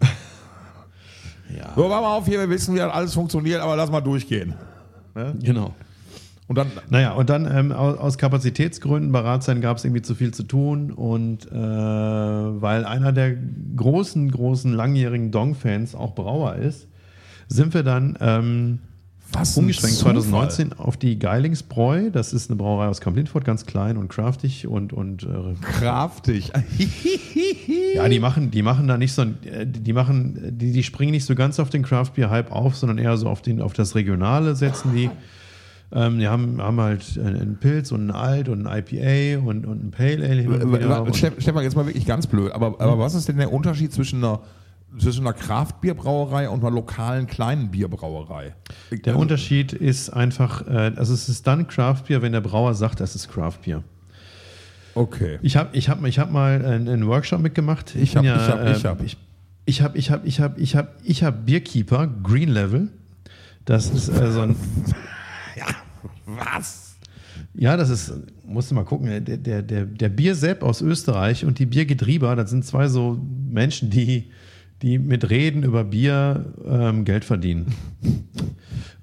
ja, 1.56 1.72
So, 1.76 1.82
warte 1.90 2.02
mal 2.02 2.16
auf 2.16 2.26
hier, 2.26 2.40
wir 2.40 2.48
wissen, 2.50 2.74
wie 2.74 2.78
das 2.78 2.92
alles 2.92 3.14
funktioniert, 3.14 3.60
aber 3.60 3.76
lass 3.76 3.90
mal 3.90 4.00
durchgehen. 4.00 4.54
genau. 5.42 5.74
Und 6.48 6.56
dann, 6.58 6.68
Naja, 6.90 7.12
und 7.12 7.28
dann 7.28 7.50
ähm, 7.52 7.72
aus, 7.72 7.98
aus 7.98 8.18
Kapazitätsgründen 8.18 9.10
bei 9.10 9.18
Ratsherren 9.20 9.60
gab 9.60 9.78
es 9.78 9.84
irgendwie 9.84 10.02
zu 10.02 10.14
viel 10.14 10.32
zu 10.32 10.44
tun 10.44 10.92
und 10.92 11.46
äh, 11.50 11.56
weil 11.56 12.84
einer 12.84 13.12
der 13.12 13.34
großen, 13.76 14.30
großen, 14.30 14.72
langjährigen 14.72 15.32
Dong-Fans 15.32 15.94
auch 15.96 16.14
Brauer 16.14 16.54
ist, 16.56 16.86
sind 17.48 17.74
wir 17.74 17.82
dann 17.82 18.16
ähm, 18.20 18.78
was 19.32 19.56
umgeschwenkt 19.56 19.96
Zufall. 19.96 20.14
2019 20.20 20.72
auf 20.74 20.96
die 20.96 21.18
Geilingsbräu. 21.18 22.10
Das 22.12 22.32
ist 22.32 22.48
eine 22.48 22.56
Brauerei 22.56 22.86
aus 22.86 23.00
Kamp-Lindfort, 23.00 23.44
ganz 23.44 23.66
klein 23.66 23.96
und 23.96 24.06
craftig 24.08 24.68
und, 24.68 24.92
und 24.92 25.24
äh, 25.24 25.26
Kraftig. 25.60 26.52
ja, 27.94 28.08
die 28.08 28.20
machen, 28.20 28.52
die 28.52 28.62
machen 28.62 28.86
da 28.86 28.96
nicht 28.98 29.12
so, 29.14 29.22
ein- 29.22 29.38
äh, 29.44 29.66
die 29.66 29.92
machen, 29.92 30.38
die, 30.56 30.70
die 30.72 30.82
springen 30.84 31.10
nicht 31.10 31.24
so 31.24 31.34
ganz 31.34 31.58
auf 31.58 31.70
den 31.70 31.82
Craft 31.82 32.12
Beer 32.14 32.30
Hype 32.30 32.52
auf, 32.52 32.76
sondern 32.76 32.98
eher 32.98 33.16
so 33.16 33.28
auf 33.28 33.42
den, 33.42 33.60
auf 33.60 33.72
das 33.72 33.96
Regionale 33.96 34.54
setzen 34.54 34.92
die. 34.94 35.10
Ähm, 35.98 36.18
die 36.18 36.28
haben, 36.28 36.60
haben 36.60 36.78
halt 36.78 37.18
einen 37.18 37.56
Pilz 37.58 37.90
und 37.90 38.00
einen 38.02 38.10
Alt 38.10 38.50
und 38.50 38.66
ein 38.66 38.84
IPA 38.86 39.42
und, 39.48 39.64
und 39.64 39.82
ein 39.86 39.90
Pale 39.92 40.28
Ale. 40.28 40.42
Steff- 41.14 41.40
Stefan, 41.40 41.62
jetzt 41.62 41.74
mal 41.74 41.86
wirklich 41.86 42.04
ganz 42.04 42.26
blöd, 42.26 42.52
aber, 42.52 42.78
aber 42.78 42.98
was 42.98 43.14
ist 43.14 43.28
denn 43.28 43.38
der 43.38 43.50
Unterschied 43.50 43.94
zwischen 43.94 44.22
einer, 44.22 44.40
zwischen 44.98 45.26
einer 45.26 45.32
Kraftbierbrauerei 45.32 46.50
und 46.50 46.60
einer 46.62 46.70
lokalen 46.70 47.26
kleinen 47.26 47.70
Bierbrauerei? 47.70 48.54
Der 48.90 49.14
Also, 49.14 49.18
Unterschied 49.22 49.72
ist 49.72 50.10
einfach, 50.10 50.66
äh, 50.66 50.92
also 50.96 51.14
es 51.14 51.30
ist 51.30 51.46
dann 51.46 51.66
Craft 51.66 52.02
Beer, 52.08 52.20
wenn 52.20 52.32
der 52.32 52.42
Brauer 52.42 52.74
sagt, 52.74 53.00
es 53.00 53.14
ist 53.14 53.30
Craft 53.32 53.60
Beer. 53.64 53.82
Okay. 54.94 55.38
Ich 55.40 55.56
habe 55.56 55.70
ich 55.72 55.88
hab, 55.88 56.04
ich 56.04 56.18
hab 56.18 56.30
mal 56.30 56.62
einen, 56.62 57.06
Workshop 57.06 57.40
mitgemacht. 57.40 57.94
Ich 57.96 58.12
bin 58.14 58.28
hab, 58.30 58.36
ich 58.36 58.48
hab, 58.50 58.66
ich 58.76 58.84
äh, 58.84 58.88
hab. 58.88 59.02
Ich, 59.02 59.16
ich 59.64 59.80
habe 59.82 59.96
ich 59.96 60.10
hab, 60.10 60.26
ich 60.26 60.40
hab, 60.40 60.58
ich 60.58 60.76
hab, 60.76 60.94
ich 61.04 61.24
hab 61.24 61.46
Bierkeeper, 61.46 62.06
Green 62.22 62.50
Level. 62.50 62.88
Das 63.64 63.88
ist 63.90 64.08
äh, 64.08 64.30
so 64.30 64.42
ein, 64.42 64.56
Was? 66.26 66.96
ja, 67.54 67.76
das 67.76 67.90
ist, 67.90 68.12
musst 68.44 68.70
du 68.70 68.74
mal 68.74 68.84
gucken, 68.84 69.24
der, 69.24 69.36
der, 69.36 69.62
der, 69.62 69.86
der 69.86 70.08
Biersepp 70.08 70.62
aus 70.62 70.80
Österreich 70.82 71.44
und 71.44 71.58
die 71.58 71.66
Biergetrieber, 71.66 72.36
das 72.36 72.50
sind 72.50 72.64
zwei 72.64 72.88
so 72.88 73.20
Menschen, 73.50 73.90
die, 73.90 74.30
die 74.82 74.98
mit 74.98 75.30
Reden 75.30 75.62
über 75.62 75.84
Bier 75.84 76.52
ähm, 76.66 77.04
Geld 77.04 77.24
verdienen. 77.24 77.74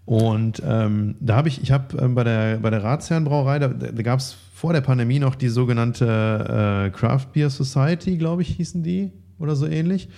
Und 0.06 0.62
ähm, 0.66 1.16
da 1.22 1.38
habe 1.38 1.47
ich, 1.47 1.62
ich 1.62 1.72
habe 1.72 1.97
ähm, 1.97 2.14
bei 2.14 2.24
der, 2.24 2.58
bei 2.58 2.70
der 2.70 2.84
Ratsherrenbrauerei, 2.84 3.60
da, 3.60 3.70
da 3.70 4.01
gab 4.01 4.20
es 4.20 4.36
vor 4.54 4.74
der 4.74 4.82
Pandemie 4.82 5.20
noch 5.20 5.36
die 5.36 5.47
sogenannte 5.47 6.06
äh, 6.06 6.89
Craft 6.91 7.28
Beer 7.34 7.49
Society, 7.49 8.18
glaube 8.18 8.41
ich, 8.41 8.49
hießen 8.49 8.84
die 8.84 9.12
oder 9.43 9.55
so 9.55 9.67
ähnlich. 9.67 10.09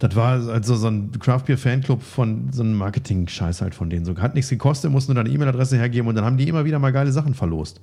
Das 0.00 0.16
war 0.16 0.48
also 0.48 0.74
so 0.74 0.88
ein 0.88 1.12
Craft 1.20 1.44
Beer 1.46 1.58
Fanclub 1.58 2.02
von 2.02 2.48
so 2.52 2.62
einem 2.62 2.74
Marketing-Scheiß 2.74 3.60
halt 3.60 3.74
von 3.74 3.90
denen. 3.90 4.06
So 4.06 4.16
hat 4.16 4.34
nichts 4.34 4.50
gekostet, 4.50 4.90
mussten 4.90 5.12
nur 5.12 5.22
deine 5.22 5.34
E-Mail-Adresse 5.34 5.76
hergeben 5.76 6.08
und 6.08 6.14
dann 6.14 6.24
haben 6.24 6.38
die 6.38 6.48
immer 6.48 6.64
wieder 6.64 6.78
mal 6.78 6.90
geile 6.90 7.12
Sachen 7.12 7.34
verlost. 7.34 7.80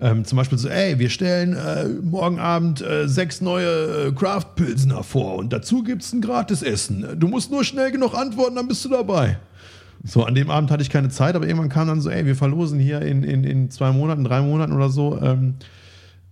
Ähm, 0.00 0.24
zum 0.24 0.36
Beispiel 0.36 0.58
so, 0.58 0.68
ey, 0.68 0.98
wir 0.98 1.10
stellen 1.10 1.54
äh, 1.54 1.88
morgen 2.02 2.38
Abend 2.38 2.80
äh, 2.82 3.08
sechs 3.08 3.40
neue 3.40 4.08
äh, 4.08 4.12
Craft-Pilsner 4.12 5.02
vor 5.02 5.36
und 5.36 5.52
dazu 5.52 5.82
gibt's 5.82 6.12
ein 6.12 6.20
gratis 6.20 6.62
Essen. 6.62 7.06
Du 7.18 7.28
musst 7.28 7.50
nur 7.50 7.64
schnell 7.64 7.90
genug 7.90 8.14
antworten, 8.14 8.56
dann 8.56 8.68
bist 8.68 8.84
du 8.84 8.88
dabei. 8.88 9.38
So, 10.04 10.24
an 10.24 10.34
dem 10.34 10.50
Abend 10.50 10.70
hatte 10.70 10.82
ich 10.82 10.90
keine 10.90 11.08
Zeit, 11.08 11.34
aber 11.34 11.46
irgendwann 11.46 11.68
kam 11.68 11.88
dann 11.88 12.00
so, 12.00 12.10
ey, 12.10 12.26
wir 12.26 12.36
verlosen 12.36 12.78
hier 12.78 13.02
in, 13.02 13.24
in, 13.24 13.42
in 13.42 13.70
zwei 13.70 13.90
Monaten, 13.90 14.22
drei 14.24 14.40
Monaten 14.42 14.72
oder 14.72 14.90
so 14.90 15.18
ähm, 15.20 15.54
äh, 15.60 15.64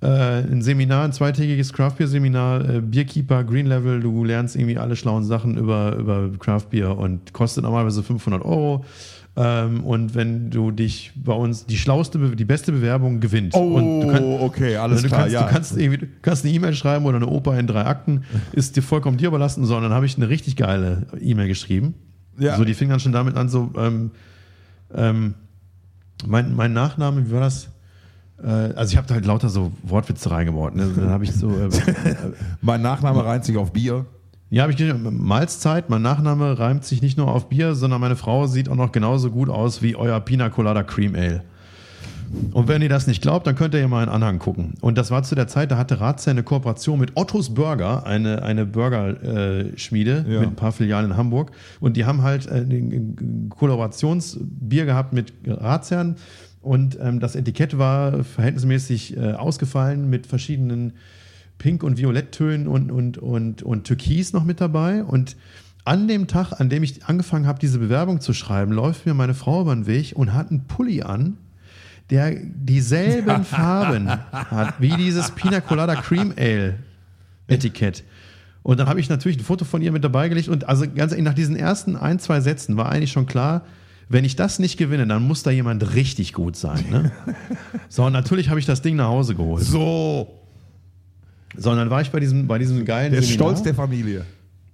ein 0.07 0.63
Seminar, 0.63 1.05
ein 1.05 1.13
zweitägiges 1.13 1.73
Craft-Beer-Seminar, 1.73 2.69
äh, 2.69 2.81
Bierkeeper, 2.81 3.45
Green 3.45 3.67
Level, 3.67 4.01
du 4.01 4.25
lernst 4.25 4.57
irgendwie 4.57 4.79
alle 4.79 4.97
schlauen 4.97 5.25
Sachen 5.25 5.57
über, 5.57 5.95
über 5.97 6.29
Craft-Beer 6.39 6.97
und 6.99 7.33
kostet 7.33 7.65
normalerweise 7.65 8.03
500 8.03 8.45
Euro. 8.45 8.85
Ähm, 9.35 9.83
und 9.85 10.15
wenn 10.15 10.51
du 10.51 10.73
dich 10.73 11.13
bei 11.17 11.33
uns, 11.33 11.65
die 11.65 11.79
schlauste, 11.79 12.19
die 12.37 12.45
beste 12.45 12.71
Bewerbung 12.73 13.21
gewinnt. 13.21 13.55
Oh, 13.55 13.61
und 13.79 14.01
du 14.01 14.07
kann- 14.09 14.25
okay, 14.25 14.77
alles 14.77 15.01
du 15.03 15.09
klar, 15.09 15.21
kannst, 15.21 15.33
ja. 15.35 15.43
Du 15.47 15.53
kannst, 15.53 15.77
irgendwie, 15.79 16.07
kannst 16.21 16.45
eine 16.45 16.53
E-Mail 16.53 16.75
schreiben 16.75 17.07
oder 17.07 17.17
eine 17.17 17.27
Oper 17.29 17.59
in 17.59 17.67
drei 17.67 17.87
Akten, 17.87 18.25
ist 18.53 18.77
dir 18.77 18.83
vollkommen 18.83 19.17
dir 19.17 19.29
überlassen, 19.29 19.65
sondern 19.65 19.93
habe 19.93 20.05
ich 20.05 20.17
eine 20.17 20.29
richtig 20.29 20.57
geile 20.57 21.07
E-Mail 21.21 21.49
geschrieben. 21.49 21.95
Ja. 22.39 22.57
So, 22.57 22.65
die 22.65 22.75
fing 22.75 22.91
dann 22.91 23.01
schon 23.01 23.13
damit 23.13 23.37
an, 23.37 23.49
so, 23.49 23.71
ähm, 23.79 24.11
ähm, 24.95 25.35
mein, 26.27 26.55
mein 26.55 26.73
Nachname, 26.75 27.27
wie 27.27 27.33
war 27.33 27.41
das? 27.41 27.69
Äh, 28.45 28.75
also 28.75 28.93
ich 28.93 28.97
habe 28.97 29.07
da 29.07 29.15
halt 29.15 29.27
lauter 29.27 29.49
so 29.49 29.73
Wortwitze 29.83 30.31
reingebaut. 30.31 30.75
Ne? 30.75 30.91
Dann 30.97 31.11
habe 31.11 31.25
ich 31.25 31.33
so, 31.33 31.49
äh, 31.51 31.69
Mein 32.61 32.83
Nachname 32.83 33.25
reimt 33.25 33.45
sich 33.45 33.57
auf 33.57 33.73
Bier. 33.73 34.07
ja, 34.51 34.63
habe 34.63 34.73
ich 34.73 34.79
geschrieben, 34.79 35.17
Malzzeit, 35.25 35.89
mein 35.91 36.03
Nachname 36.03 36.59
reimt 36.59 36.85
sich 36.85 37.03
nicht 37.03 37.17
nur 37.19 37.29
auf 37.29 37.49
Bier, 37.49 37.75
sondern 37.75 38.01
meine 38.01 38.17
Frau 38.17 38.47
sieht 38.47 38.69
auch 38.69 38.77
noch 38.77 38.93
genauso 38.93 39.31
gut 39.31 39.49
aus 39.49 39.83
wie 39.83 39.97
euer 39.97 40.21
Pina 40.21 40.49
Colada 40.51 40.83
Cream 40.83 41.15
Ale. 41.15 41.43
Und 42.53 42.67
wenn 42.67 42.81
ihr 42.81 42.89
das 42.89 43.07
nicht 43.07 43.21
glaubt, 43.21 43.47
dann 43.47 43.55
könnt 43.57 43.75
ihr 43.75 43.81
ja 43.81 43.89
mal 43.89 44.01
einen 44.03 44.11
Anhang 44.11 44.39
gucken. 44.39 44.73
Und 44.81 44.97
das 44.97 45.11
war 45.11 45.23
zu 45.23 45.35
der 45.35 45.49
Zeit, 45.49 45.71
da 45.71 45.77
hatte 45.77 46.01
Razzia 46.01 46.31
eine 46.31 46.43
Kooperation 46.43 46.99
mit 46.99 47.13
Ottos 47.15 47.53
Burger, 47.53 48.07
eine, 48.07 48.43
eine 48.43 48.65
Burgerschmiede 48.65 50.25
Ja. 50.27 50.41
mit 50.41 50.49
ein 50.49 50.55
paar 50.57 50.73
Filialen 50.73 51.11
in 51.11 51.17
Hamburg. 51.19 51.51
Und 51.81 51.97
die 51.99 52.07
haben 52.07 52.23
halt 52.23 52.47
äh, 52.47 52.61
ein 52.61 53.51
Kollaborationsbier 53.51 54.87
gehabt 54.87 55.13
mit 55.13 55.33
Razzern. 55.47 56.17
Und 56.63 56.97
ähm, 57.01 57.19
das 57.21 57.35
Etikett 57.35 57.77
war 57.77 58.25
verhältnismäßig 58.25 59.17
äh, 59.17 59.33
ausgefallen 59.33 60.09
mit 60.09 60.27
verschiedenen 60.27 60.93
Pink- 61.59 61.83
und 61.83 61.99
Violetttönen 61.99 62.69
und, 62.69 62.91
und, 62.91 63.19
und, 63.19 63.63
und 63.63 63.85
Türkis 63.85 64.33
noch 64.33 64.45
mit 64.45 64.61
dabei. 64.61 65.03
Und 65.03 65.37
an 65.85 66.07
dem 66.07 66.29
Tag, 66.29 66.61
an 66.61 66.69
dem 66.69 66.85
ich 66.85 67.05
angefangen 67.07 67.47
habe, 67.47 67.59
diese 67.59 67.81
Bewerbung 67.81 68.21
zu 68.21 68.33
schreiben, 68.33 68.73
läuft 68.73 69.07
mir 69.07 69.15
meine 69.15 69.35
Frau 69.35 69.63
über 69.63 69.75
den 69.75 69.87
Weg 69.87 70.13
und 70.15 70.33
hat 70.33 70.51
einen 70.51 70.67
Pulli 70.67 71.03
an, 71.03 71.37
der 72.11 72.37
dieselben 72.37 73.45
Farben 73.45 74.09
hat 74.09 74.75
wie 74.81 74.97
dieses 74.97 75.33
Pina 75.33 75.61
Colada 75.61 75.97
Cream 75.97 76.33
Ale 76.37 76.79
Etikett. 77.49 78.05
Und 78.63 78.79
dann 78.79 78.89
habe 78.89 79.01
ich 79.01 79.09
natürlich 79.09 79.39
ein 79.39 79.45
Foto 79.45 79.65
von 79.65 79.83
ihr 79.83 79.91
mit 79.91 80.05
dabei 80.05 80.29
gelegt 80.29 80.49
und 80.49 80.69
also 80.69 80.85
ganz 80.89 81.17
nach 81.17 81.35
diesen 81.35 81.57
ersten 81.57 81.97
ein, 81.97 82.21
zwei 82.21 82.41
Sätzen 82.41 82.77
war 82.77 82.91
eigentlich 82.91 83.11
schon 83.11 83.27
klar, 83.27 83.63
wenn 84.13 84.25
ich 84.25 84.37
das 84.37 84.59
nicht 84.59 84.77
gewinne, 84.77 85.07
dann 85.07 85.23
muss 85.23 85.43
da 85.43 85.51
jemand 85.51 85.95
richtig 85.95 86.33
gut 86.33 86.57
sein. 86.57 86.85
Ne? 86.91 87.13
So, 87.89 88.05
und 88.05 88.13
natürlich 88.13 88.49
habe 88.49 88.59
ich 88.59 88.65
das 88.67 88.81
Ding 88.81 88.97
nach 88.97 89.09
Hause 89.09 89.35
geholt. 89.35 89.65
So, 89.65 90.29
So, 91.57 91.71
und 91.71 91.77
dann 91.77 91.91
war 91.91 92.01
ich 92.01 92.11
bei 92.11 92.21
diesem, 92.21 92.47
bei 92.47 92.59
diesem 92.59 92.85
geilen 92.87 93.13
der 93.13 93.23
Seminar. 93.23 93.49
Stolz 93.49 93.63
der 93.63 93.75
Familie. 93.75 94.25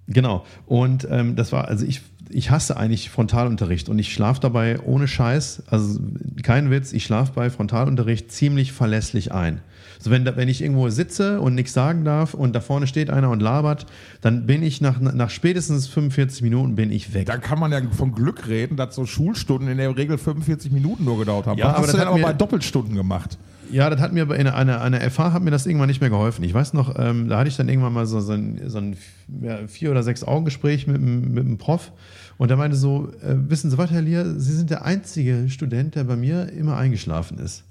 Genau. 0.07 0.45
Und 0.65 1.07
ähm, 1.09 1.35
das 1.35 1.51
war, 1.51 1.67
also 1.67 1.85
ich, 1.85 2.01
ich 2.29 2.51
hasse 2.51 2.77
eigentlich 2.77 3.09
Frontalunterricht 3.09 3.89
und 3.89 3.97
ich 3.99 4.13
schlafe 4.13 4.39
dabei 4.39 4.79
ohne 4.81 5.07
Scheiß, 5.07 5.63
also 5.67 5.99
kein 6.43 6.69
Witz, 6.71 6.93
ich 6.93 7.03
schlafe 7.03 7.31
bei 7.35 7.49
Frontalunterricht 7.49 8.31
ziemlich 8.31 8.71
verlässlich 8.71 9.31
ein. 9.31 9.61
So 10.01 10.11
wenn, 10.11 10.25
wenn 10.25 10.47
ich 10.47 10.61
irgendwo 10.61 10.89
sitze 10.89 11.41
und 11.41 11.55
nichts 11.55 11.73
sagen 11.73 12.05
darf 12.05 12.33
und 12.33 12.55
da 12.55 12.61
vorne 12.61 12.87
steht 12.87 13.09
einer 13.09 13.29
und 13.29 13.41
labert, 13.41 13.85
dann 14.21 14.45
bin 14.45 14.63
ich 14.63 14.79
nach, 14.79 14.99
nach 15.01 15.29
spätestens 15.29 15.87
45 15.87 16.41
Minuten 16.41 16.75
bin 16.75 16.91
ich 16.91 17.13
weg. 17.13 17.25
Da 17.25 17.37
kann 17.37 17.59
man 17.59 17.71
ja 17.71 17.81
von 17.91 18.13
Glück 18.13 18.47
reden, 18.47 18.77
dass 18.77 18.95
so 18.95 19.05
Schulstunden 19.05 19.67
in 19.69 19.77
der 19.77 19.95
Regel 19.97 20.17
45 20.17 20.71
Minuten 20.71 21.03
nur 21.03 21.19
gedauert 21.19 21.47
haben. 21.47 21.57
Ja, 21.57 21.65
Was 21.65 21.73
aber 21.73 21.79
hast 21.79 21.87
das 21.87 21.91
du 21.93 21.97
denn 21.97 22.05
hat 22.05 22.13
aber 22.13 22.17
mir- 22.19 22.25
bei 22.27 22.33
Doppelstunden 22.33 22.95
gemacht? 22.95 23.37
Ja, 23.71 23.89
das 23.91 23.99
hat 23.99 24.13
mir 24.13 24.25
bei 24.25 24.35
einer, 24.39 24.55
einer, 24.55 24.81
einer 24.81 24.99
FH 25.01 25.31
hat 25.33 25.43
mir 25.43 25.51
das 25.51 25.67
irgendwann 25.67 25.89
nicht 25.89 26.01
mehr 26.01 26.09
geholfen. 26.09 26.43
Ich 26.43 26.53
weiß 26.55 26.73
noch, 26.73 26.97
ähm, 26.97 27.27
da 27.27 27.37
hatte 27.37 27.49
ich 27.49 27.55
dann 27.57 27.69
irgendwann 27.69 27.93
mal 27.93 28.07
so, 28.07 28.19
so 28.19 28.31
ein, 28.33 28.59
so 28.65 28.79
ein 28.79 28.95
ja, 29.41 29.59
vier 29.67 29.91
oder 29.91 30.01
sechs 30.01 30.23
Augengespräch 30.23 30.87
mit, 30.87 30.99
mit 30.99 31.45
dem 31.45 31.57
Prof 31.59 31.91
und 32.39 32.47
der 32.47 32.55
meinte 32.55 32.77
so, 32.77 33.11
äh, 33.21 33.35
wissen 33.49 33.69
Sie 33.69 33.77
was, 33.77 33.91
Herr 33.91 34.01
Lier, 34.01 34.39
Sie 34.39 34.53
sind 34.53 34.69
der 34.69 34.85
einzige 34.85 35.49
Student, 35.49 35.95
der 35.95 36.05
bei 36.05 36.15
mir 36.15 36.49
immer 36.53 36.77
eingeschlafen 36.77 37.37
ist. 37.37 37.65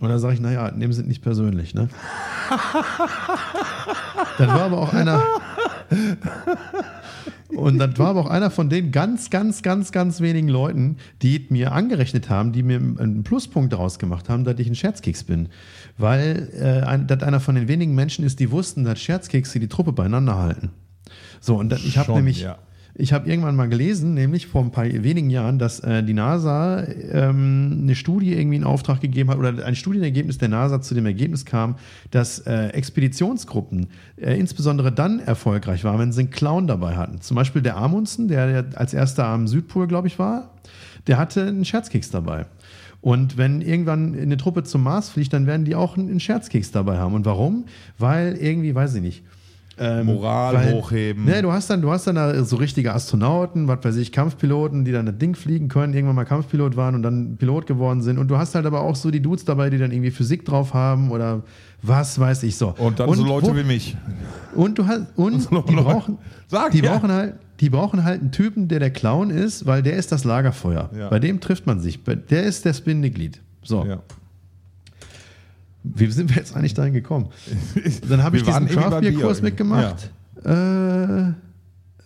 Und 0.00 0.08
da 0.08 0.18
sage 0.18 0.34
ich, 0.34 0.40
naja, 0.40 0.72
nehmen 0.72 0.92
Sie 0.92 1.00
es 1.02 1.06
nicht 1.06 1.22
persönlich, 1.22 1.74
ne? 1.74 1.88
Dann 4.38 4.48
war 4.48 4.62
aber 4.62 4.78
auch 4.78 4.92
einer. 4.92 5.22
Und 7.50 7.78
das 7.78 7.96
war 7.96 8.08
aber 8.08 8.22
auch 8.22 8.30
einer 8.30 8.50
von 8.50 8.68
den 8.68 8.90
ganz, 8.90 9.30
ganz, 9.30 9.62
ganz, 9.62 9.92
ganz 9.92 10.20
wenigen 10.20 10.48
Leuten, 10.48 10.96
die 11.22 11.46
mir 11.50 11.70
angerechnet 11.70 12.28
haben, 12.28 12.50
die 12.50 12.64
mir 12.64 12.78
einen 12.78 13.22
Pluspunkt 13.22 13.72
daraus 13.72 14.00
gemacht 14.00 14.28
haben, 14.28 14.42
dass 14.42 14.58
ich 14.58 14.66
ein 14.66 14.74
Scherzkeks 14.74 15.22
bin. 15.22 15.50
Weil 15.98 16.50
äh, 16.52 16.84
ein, 16.84 17.06
das 17.06 17.22
einer 17.22 17.38
von 17.38 17.54
den 17.54 17.68
wenigen 17.68 17.94
Menschen 17.94 18.24
ist, 18.24 18.40
die 18.40 18.50
wussten, 18.50 18.82
dass 18.82 18.98
Scherzkekse 18.98 19.60
die 19.60 19.68
Truppe 19.68 19.92
beieinander 19.92 20.36
halten. 20.36 20.70
So, 21.40 21.54
und 21.56 21.68
das, 21.68 21.84
ich 21.84 21.96
habe 21.96 22.12
nämlich, 22.14 22.40
ja. 22.40 22.58
Ich 22.96 23.12
habe 23.12 23.28
irgendwann 23.28 23.56
mal 23.56 23.68
gelesen, 23.68 24.14
nämlich 24.14 24.46
vor 24.46 24.62
ein 24.62 24.70
paar 24.70 24.84
wenigen 24.84 25.28
Jahren, 25.28 25.58
dass 25.58 25.80
äh, 25.80 26.04
die 26.04 26.14
NASA 26.14 26.84
ähm, 26.84 27.80
eine 27.82 27.96
Studie 27.96 28.32
irgendwie 28.34 28.56
in 28.56 28.64
Auftrag 28.64 29.00
gegeben 29.00 29.30
hat 29.30 29.38
oder 29.38 29.64
ein 29.64 29.74
Studienergebnis 29.74 30.38
der 30.38 30.48
NASA 30.48 30.80
zu 30.80 30.94
dem 30.94 31.04
Ergebnis 31.04 31.44
kam, 31.44 31.74
dass 32.12 32.40
äh, 32.40 32.68
Expeditionsgruppen 32.68 33.88
äh, 34.16 34.38
insbesondere 34.38 34.92
dann 34.92 35.18
erfolgreich 35.18 35.82
waren, 35.82 35.98
wenn 35.98 36.12
sie 36.12 36.20
einen 36.20 36.30
Clown 36.30 36.68
dabei 36.68 36.96
hatten. 36.96 37.20
Zum 37.20 37.34
Beispiel 37.34 37.62
der 37.62 37.76
Amundsen, 37.76 38.28
der, 38.28 38.62
der 38.62 38.78
als 38.78 38.94
erster 38.94 39.26
am 39.26 39.48
Südpol, 39.48 39.88
glaube 39.88 40.06
ich, 40.06 40.20
war, 40.20 40.50
der 41.08 41.18
hatte 41.18 41.46
einen 41.46 41.64
Scherzkeks 41.64 42.10
dabei. 42.10 42.46
Und 43.00 43.36
wenn 43.36 43.60
irgendwann 43.60 44.18
eine 44.18 44.36
Truppe 44.36 44.62
zum 44.62 44.84
Mars 44.84 45.10
fliegt, 45.10 45.32
dann 45.32 45.46
werden 45.46 45.66
die 45.66 45.74
auch 45.74 45.98
einen 45.98 46.20
Scherzkeks 46.20 46.70
dabei 46.70 46.96
haben. 46.98 47.14
Und 47.14 47.26
warum? 47.26 47.64
Weil 47.98 48.36
irgendwie, 48.36 48.74
weiß 48.74 48.94
ich 48.94 49.02
nicht. 49.02 49.24
Ähm, 49.78 50.06
Moral 50.06 50.72
hochheben. 50.72 51.24
Ne, 51.24 51.42
du 51.42 51.50
hast 51.52 51.68
dann, 51.70 51.82
du 51.82 51.90
hast 51.90 52.06
dann 52.06 52.14
da 52.14 52.44
so 52.44 52.56
richtige 52.56 52.92
Astronauten, 52.94 53.66
was 53.66 53.78
weiß 53.82 53.96
ich, 53.96 54.12
Kampfpiloten, 54.12 54.84
die 54.84 54.92
dann 54.92 55.06
das 55.06 55.18
Ding 55.18 55.34
fliegen 55.34 55.68
können, 55.68 55.94
irgendwann 55.94 56.14
mal 56.16 56.24
Kampfpilot 56.24 56.76
waren 56.76 56.94
und 56.94 57.02
dann 57.02 57.36
Pilot 57.36 57.66
geworden 57.66 58.00
sind. 58.02 58.18
Und 58.18 58.28
du 58.28 58.36
hast 58.38 58.54
halt 58.54 58.66
aber 58.66 58.82
auch 58.82 58.94
so 58.96 59.10
die 59.10 59.20
Dudes 59.20 59.44
dabei, 59.44 59.70
die 59.70 59.78
dann 59.78 59.90
irgendwie 59.90 60.10
Physik 60.12 60.44
drauf 60.44 60.74
haben 60.74 61.10
oder 61.10 61.42
was 61.82 62.18
weiß 62.18 62.44
ich 62.44 62.56
so. 62.56 62.74
Und 62.78 63.00
dann 63.00 63.12
so 63.14 63.24
Leute 63.24 63.48
wo- 63.48 63.56
wie 63.56 63.64
mich. 63.64 63.96
und 64.54 64.78
du 64.78 64.86
hast 64.86 65.02
und 65.16 65.40
So 65.50 65.62
die 65.62 65.74
brauchen, 65.74 66.18
Sag, 66.46 66.70
die 66.72 66.78
ja. 66.78 66.92
brauchen 66.92 67.10
halt, 67.10 67.34
die 67.60 67.70
brauchen 67.70 68.04
halt 68.04 68.20
einen 68.20 68.30
Typen, 68.32 68.68
der 68.68 68.78
der 68.80 68.90
Clown 68.90 69.30
ist, 69.30 69.66
weil 69.66 69.82
der 69.82 69.94
ist 69.96 70.12
das 70.12 70.24
Lagerfeuer. 70.24 70.90
Ja. 70.96 71.08
Bei 71.08 71.18
dem 71.18 71.40
trifft 71.40 71.66
man 71.66 71.80
sich. 71.80 72.00
Der 72.04 72.42
ist 72.44 72.64
das 72.66 72.80
Bindeglied. 72.80 73.40
So, 73.62 73.84
Ja. 73.84 73.98
Wie 75.84 76.10
sind 76.10 76.30
wir 76.30 76.36
jetzt 76.36 76.56
eigentlich 76.56 76.74
dahin 76.74 76.92
gekommen? 76.94 77.28
Dann 78.08 78.22
habe 78.22 78.36
ich 78.38 78.42
diesen 78.42 78.66
irgendwie 78.66 78.74
beim 78.76 78.90
Bier 79.00 79.12
Craft-Bier-Kurs 79.12 79.38
irgendwie. 79.38 79.44
mitgemacht. 79.44 80.10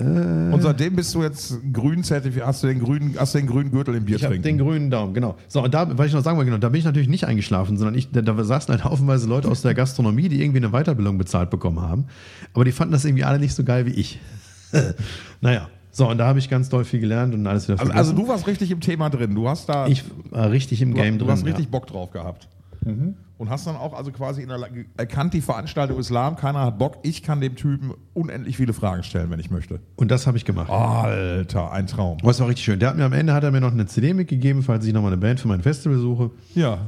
Äh, 0.01 0.53
Und 0.53 0.63
seitdem 0.63 0.95
bist 0.95 1.15
du 1.15 1.23
jetzt 1.23 1.59
grün 1.73 2.05
zertifiziert, 2.05 2.47
hast 2.47 2.63
du 2.63 2.69
den 2.69 2.79
grünen, 2.81 3.15
hast 3.19 3.35
du 3.35 3.39
den 3.39 3.47
grünen 3.49 3.71
Gürtel 3.71 3.95
im 3.97 4.05
Bier 4.05 4.17
ich 4.17 4.23
trinken. 4.23 4.43
den 4.43 4.59
grünen 4.59 4.91
Daumen, 4.91 5.13
genau. 5.15 5.37
So, 5.49 5.63
und 5.63 5.75
da, 5.75 5.97
was 5.99 6.07
ich 6.07 6.13
noch 6.13 6.23
sagen 6.23 6.37
wollte, 6.37 6.51
genau, 6.51 6.61
da 6.61 6.69
bin 6.69 6.79
ich 6.79 6.85
natürlich 6.85 7.09
nicht 7.09 7.25
eingeschlafen, 7.25 7.77
sondern 7.77 7.97
ich, 7.97 8.11
da, 8.11 8.23
da 8.23 8.45
saßen 8.45 8.73
halt 8.73 8.85
haufenweise 8.85 9.29
Leute 9.29 9.49
aus 9.49 9.63
der 9.63 9.75
Gastronomie, 9.75 10.29
die 10.29 10.41
irgendwie 10.43 10.59
eine 10.59 10.71
Weiterbildung 10.71 11.19
bezahlt 11.19 11.51
bekommen 11.51 11.81
haben. 11.81 12.07
Aber 12.55 12.65
die 12.65 12.73
fanden 12.73 12.93
das 12.93 13.05
irgendwie 13.05 13.25
alle 13.25 13.39
nicht 13.41 13.55
so 13.55 13.65
geil 13.65 13.87
wie 13.87 13.93
ich. 13.93 14.21
naja, 15.41 15.69
so, 15.91 16.09
und 16.09 16.19
da 16.19 16.27
habe 16.29 16.39
ich 16.39 16.49
ganz 16.49 16.69
doll 16.69 16.85
viel 16.85 17.01
gelernt 17.01 17.35
und 17.35 17.45
alles 17.47 17.67
wieder 17.67 17.81
also, 17.81 17.91
vergessen. 17.91 17.99
also 18.11 18.23
du 18.23 18.29
warst 18.29 18.47
richtig 18.47 18.71
im 18.71 18.81
Thema 18.81 19.11
drin. 19.11 19.35
Du 19.35 19.49
hast 19.49 19.69
da 19.69 19.89
ich 19.89 20.05
war 20.31 20.51
richtig 20.51 20.81
im 20.81 20.95
du, 20.95 21.01
Game 21.01 21.19
du 21.19 21.25
drin. 21.25 21.33
hast 21.33 21.45
richtig 21.45 21.65
ja. 21.65 21.71
Bock 21.73 21.87
drauf 21.89 22.13
gehabt. 22.13 22.47
Und 22.85 23.51
hast 23.51 23.67
dann 23.67 23.77
auch 23.77 23.93
also 23.93 24.11
quasi 24.11 24.43
in 24.43 24.49
der, 24.49 24.59
erkannt, 24.97 25.33
die 25.35 25.41
Veranstaltung 25.41 25.99
Islam, 25.99 26.37
keiner 26.37 26.61
hat 26.61 26.79
Bock, 26.79 26.99
ich 27.03 27.23
kann 27.23 27.41
dem 27.41 27.55
Typen 27.55 27.93
unendlich 28.15 28.57
viele 28.57 28.73
Fragen 28.73 29.03
stellen, 29.05 29.31
wenn 29.31 29.39
ich 29.39 29.51
möchte. 29.51 29.81
Und 29.97 30.11
das 30.11 30.27
habe 30.27 30.37
ich 30.37 30.45
gemacht. 30.45 30.71
Alter, 30.71 31.71
ein 31.71 31.87
Traum. 31.87 32.19
Oh, 32.23 32.27
das 32.27 32.41
war 32.41 32.49
richtig 32.49 32.65
schön. 32.65 32.81
Der 32.81 32.89
hat 32.91 32.97
mir 32.97 33.05
am 33.05 33.13
Ende 33.13 33.33
hat 33.35 33.45
er 33.45 33.51
mir 33.51 33.61
noch 33.61 33.73
eine 33.73 33.87
CD 33.87 34.13
mitgegeben, 34.15 34.63
falls 34.63 34.85
ich 34.87 34.93
nochmal 34.93 35.13
eine 35.13 35.21
Band 35.21 35.39
für 35.41 35.49
mein 35.49 35.63
Festival 35.63 35.99
suche. 35.99 36.31
Ja. 36.55 36.79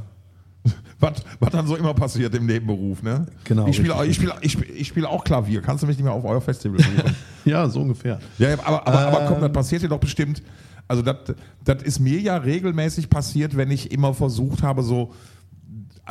Was, 0.99 1.13
was 1.39 1.49
dann 1.49 1.65
so 1.65 1.75
immer 1.75 1.95
passiert 1.95 2.35
im 2.35 2.45
Nebenberuf, 2.45 3.01
ne? 3.01 3.25
Genau, 3.45 3.65
Ich 3.65 3.77
spiele, 3.77 3.95
ich 4.05 4.15
spiele, 4.17 4.35
ich 4.41 4.51
spiele, 4.51 4.71
ich 4.71 4.87
spiele 4.87 5.09
auch 5.09 5.23
Klavier. 5.23 5.59
Kannst 5.63 5.81
du 5.81 5.87
mich 5.87 5.97
nicht 5.97 6.03
mehr 6.03 6.13
auf 6.13 6.23
euer 6.23 6.39
Festival 6.41 6.77
buchen? 6.77 7.15
Ja, 7.45 7.67
so 7.67 7.81
ungefähr. 7.81 8.19
Ja, 8.37 8.53
aber, 8.63 8.85
aber, 8.87 8.99
aber 8.99 9.25
komm, 9.25 9.37
Ähm. 9.37 9.41
das 9.41 9.51
passiert 9.51 9.81
dir 9.81 9.89
doch 9.89 9.99
bestimmt. 9.99 10.43
Also, 10.87 11.01
das 11.01 11.81
ist 11.81 11.99
mir 11.99 12.19
ja 12.19 12.37
regelmäßig 12.37 13.09
passiert, 13.09 13.57
wenn 13.57 13.71
ich 13.71 13.91
immer 13.91 14.13
versucht 14.13 14.61
habe, 14.61 14.83
so. 14.83 15.11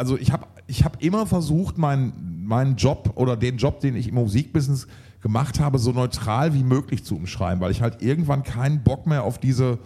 Also, 0.00 0.16
ich 0.16 0.32
habe 0.32 0.46
ich 0.66 0.82
hab 0.82 1.02
immer 1.02 1.26
versucht, 1.26 1.76
meinen, 1.76 2.42
meinen 2.46 2.76
Job 2.76 3.12
oder 3.16 3.36
den 3.36 3.58
Job, 3.58 3.80
den 3.80 3.96
ich 3.96 4.08
im 4.08 4.14
Musikbusiness 4.14 4.86
gemacht 5.20 5.60
habe, 5.60 5.78
so 5.78 5.92
neutral 5.92 6.54
wie 6.54 6.64
möglich 6.64 7.04
zu 7.04 7.16
umschreiben, 7.16 7.60
weil 7.60 7.70
ich 7.70 7.82
halt 7.82 8.00
irgendwann 8.00 8.42
keinen 8.42 8.82
Bock 8.82 9.06
mehr 9.06 9.24
auf 9.24 9.38
diese. 9.38 9.78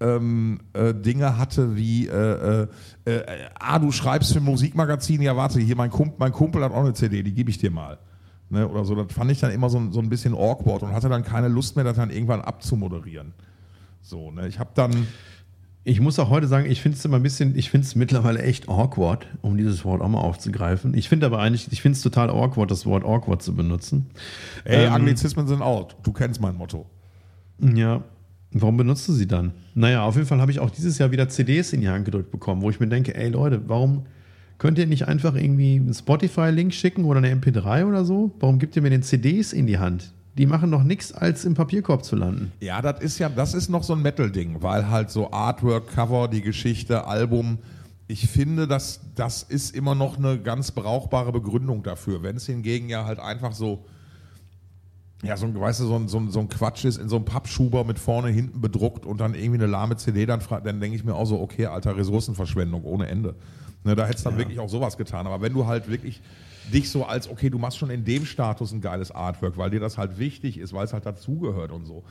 Ähm, 0.00 0.58
äh, 0.72 0.92
Dinge 0.94 1.38
hatte 1.38 1.76
wie, 1.76 2.08
äh, 2.08 2.62
äh, 2.64 2.66
äh, 3.04 3.22
ah, 3.54 3.78
du 3.78 3.92
schreibst 3.92 4.32
für 4.32 4.40
ein 4.40 4.44
Musikmagazin, 4.44 5.22
ja 5.22 5.36
warte, 5.36 5.60
hier 5.60 5.76
mein 5.76 5.90
Kumpel, 5.90 6.16
mein 6.18 6.32
Kumpel 6.32 6.64
hat 6.64 6.72
auch 6.72 6.80
eine 6.80 6.92
CD, 6.92 7.22
die 7.22 7.32
gebe 7.32 7.50
ich 7.50 7.58
dir 7.58 7.70
mal. 7.70 8.00
Ne, 8.50 8.66
oder 8.66 8.84
so, 8.84 8.96
das 8.96 9.12
fand 9.12 9.30
ich 9.30 9.38
dann 9.38 9.52
immer 9.52 9.70
so, 9.70 9.80
so 9.92 10.00
ein 10.00 10.08
bisschen 10.08 10.34
awkward 10.34 10.82
und 10.82 10.92
hatte 10.92 11.08
dann 11.08 11.22
keine 11.22 11.46
Lust 11.46 11.76
mehr, 11.76 11.84
das 11.84 11.96
dann 11.96 12.10
irgendwann 12.10 12.40
abzumoderieren. 12.40 13.32
So, 14.00 14.32
ne, 14.32 14.48
ich 14.48 14.58
habe 14.58 14.70
dann, 14.74 15.06
Ich 15.84 16.00
muss 16.00 16.18
auch 16.20 16.30
heute 16.30 16.46
sagen, 16.46 16.70
ich 16.70 16.80
finde 16.80 16.96
es 16.96 17.04
immer 17.04 17.16
ein 17.16 17.24
bisschen, 17.24 17.56
ich 17.56 17.70
finde 17.70 17.86
es 17.86 17.96
mittlerweile 17.96 18.40
echt 18.40 18.68
awkward, 18.68 19.26
um 19.40 19.56
dieses 19.56 19.84
Wort 19.84 20.00
auch 20.00 20.08
mal 20.08 20.20
aufzugreifen. 20.20 20.94
Ich 20.94 21.08
finde 21.08 21.26
aber 21.26 21.40
eigentlich, 21.40 21.72
ich 21.72 21.82
finde 21.82 21.96
es 21.96 22.02
total 22.02 22.30
awkward, 22.30 22.70
das 22.70 22.86
Wort 22.86 23.04
awkward 23.04 23.42
zu 23.42 23.54
benutzen. 23.54 24.06
ey, 24.64 24.86
Ähm, 24.86 24.92
Anglizismen 24.92 25.48
sind 25.48 25.60
out, 25.60 25.96
du 26.04 26.12
kennst 26.12 26.40
mein 26.40 26.56
Motto. 26.56 26.86
Ja. 27.58 28.04
Warum 28.52 28.76
benutzt 28.76 29.08
du 29.08 29.12
sie 29.12 29.26
dann? 29.26 29.52
Naja, 29.74 30.04
auf 30.04 30.14
jeden 30.14 30.26
Fall 30.28 30.40
habe 30.40 30.52
ich 30.52 30.60
auch 30.60 30.70
dieses 30.70 30.98
Jahr 30.98 31.10
wieder 31.10 31.28
CDs 31.28 31.72
in 31.72 31.80
die 31.80 31.88
Hand 31.88 32.04
gedrückt 32.04 32.30
bekommen, 32.30 32.62
wo 32.62 32.70
ich 32.70 32.78
mir 32.78 32.86
denke, 32.86 33.14
ey 33.14 33.30
Leute, 33.30 33.62
warum 33.66 34.02
könnt 34.58 34.78
ihr 34.78 34.86
nicht 34.86 35.08
einfach 35.08 35.34
irgendwie 35.34 35.76
einen 35.76 35.94
Spotify-Link 35.94 36.72
schicken 36.72 37.04
oder 37.04 37.18
eine 37.18 37.34
MP3 37.34 37.86
oder 37.86 38.04
so? 38.04 38.30
Warum 38.38 38.58
gebt 38.60 38.76
ihr 38.76 38.82
mir 38.82 38.90
den 38.90 39.02
CDs 39.02 39.52
in 39.52 39.66
die 39.66 39.78
Hand? 39.78 40.12
Die 40.38 40.46
machen 40.46 40.70
doch 40.70 40.82
nichts, 40.82 41.12
als 41.12 41.44
im 41.44 41.54
Papierkorb 41.54 42.04
zu 42.04 42.16
landen. 42.16 42.52
Ja, 42.60 42.80
das 42.80 43.00
ist 43.00 43.18
ja, 43.18 43.28
das 43.28 43.52
ist 43.52 43.68
noch 43.68 43.82
so 43.82 43.92
ein 43.92 44.00
Metal-Ding, 44.00 44.62
weil 44.62 44.88
halt 44.88 45.10
so 45.10 45.30
Artwork, 45.30 45.88
Cover, 45.88 46.28
die 46.28 46.40
Geschichte, 46.40 47.06
Album, 47.06 47.58
ich 48.06 48.28
finde, 48.28 48.66
dass 48.66 49.00
das 49.14 49.42
ist 49.42 49.74
immer 49.74 49.94
noch 49.94 50.18
eine 50.18 50.38
ganz 50.38 50.70
brauchbare 50.70 51.32
Begründung 51.32 51.82
dafür. 51.82 52.22
Wenn 52.22 52.36
es 52.36 52.46
hingegen 52.46 52.88
ja 52.88 53.04
halt 53.04 53.18
einfach 53.18 53.52
so, 53.52 53.84
ja, 55.22 55.36
so 55.36 55.46
ein, 55.46 55.58
weißt 55.58 55.80
du, 55.80 55.86
so 55.86 55.96
ein, 55.96 56.08
so 56.08 56.18
ein, 56.18 56.30
so 56.30 56.40
ein 56.40 56.48
Quatsch 56.48 56.84
ist, 56.84 56.98
in 56.98 57.08
so 57.08 57.16
einem 57.16 57.24
Pappschuber 57.24 57.84
mit 57.84 57.98
vorne, 57.98 58.28
hinten 58.28 58.60
bedruckt 58.60 59.06
und 59.06 59.20
dann 59.20 59.34
irgendwie 59.34 59.62
eine 59.62 59.66
lahme 59.66 59.96
CD, 59.96 60.26
dann, 60.26 60.40
dann 60.64 60.80
denke 60.80 60.96
ich 60.96 61.04
mir 61.04 61.14
auch 61.14 61.26
so, 61.26 61.40
okay, 61.40 61.66
alter, 61.66 61.96
Ressourcenverschwendung 61.96 62.84
ohne 62.84 63.06
Ende. 63.06 63.34
Ne, 63.84 63.94
da 63.94 64.06
hättest 64.06 64.26
du 64.26 64.30
dann 64.30 64.38
wirklich 64.38 64.60
auch 64.60 64.68
sowas 64.68 64.96
getan. 64.96 65.26
Aber 65.26 65.40
wenn 65.40 65.52
du 65.52 65.66
halt 65.66 65.88
wirklich 65.88 66.20
dich 66.70 66.90
so 66.90 67.04
als, 67.04 67.28
okay, 67.28 67.50
du 67.50 67.58
machst 67.58 67.78
schon 67.78 67.90
in 67.90 68.04
dem 68.04 68.24
Status 68.24 68.72
ein 68.72 68.80
geiles 68.80 69.10
Artwork, 69.10 69.56
weil 69.56 69.70
dir 69.70 69.80
das 69.80 69.98
halt 69.98 70.18
wichtig 70.18 70.58
ist, 70.58 70.72
weil 70.72 70.84
es 70.84 70.92
halt 70.92 71.06
dazugehört 71.06 71.72
und 71.72 71.86
so. 71.86 72.02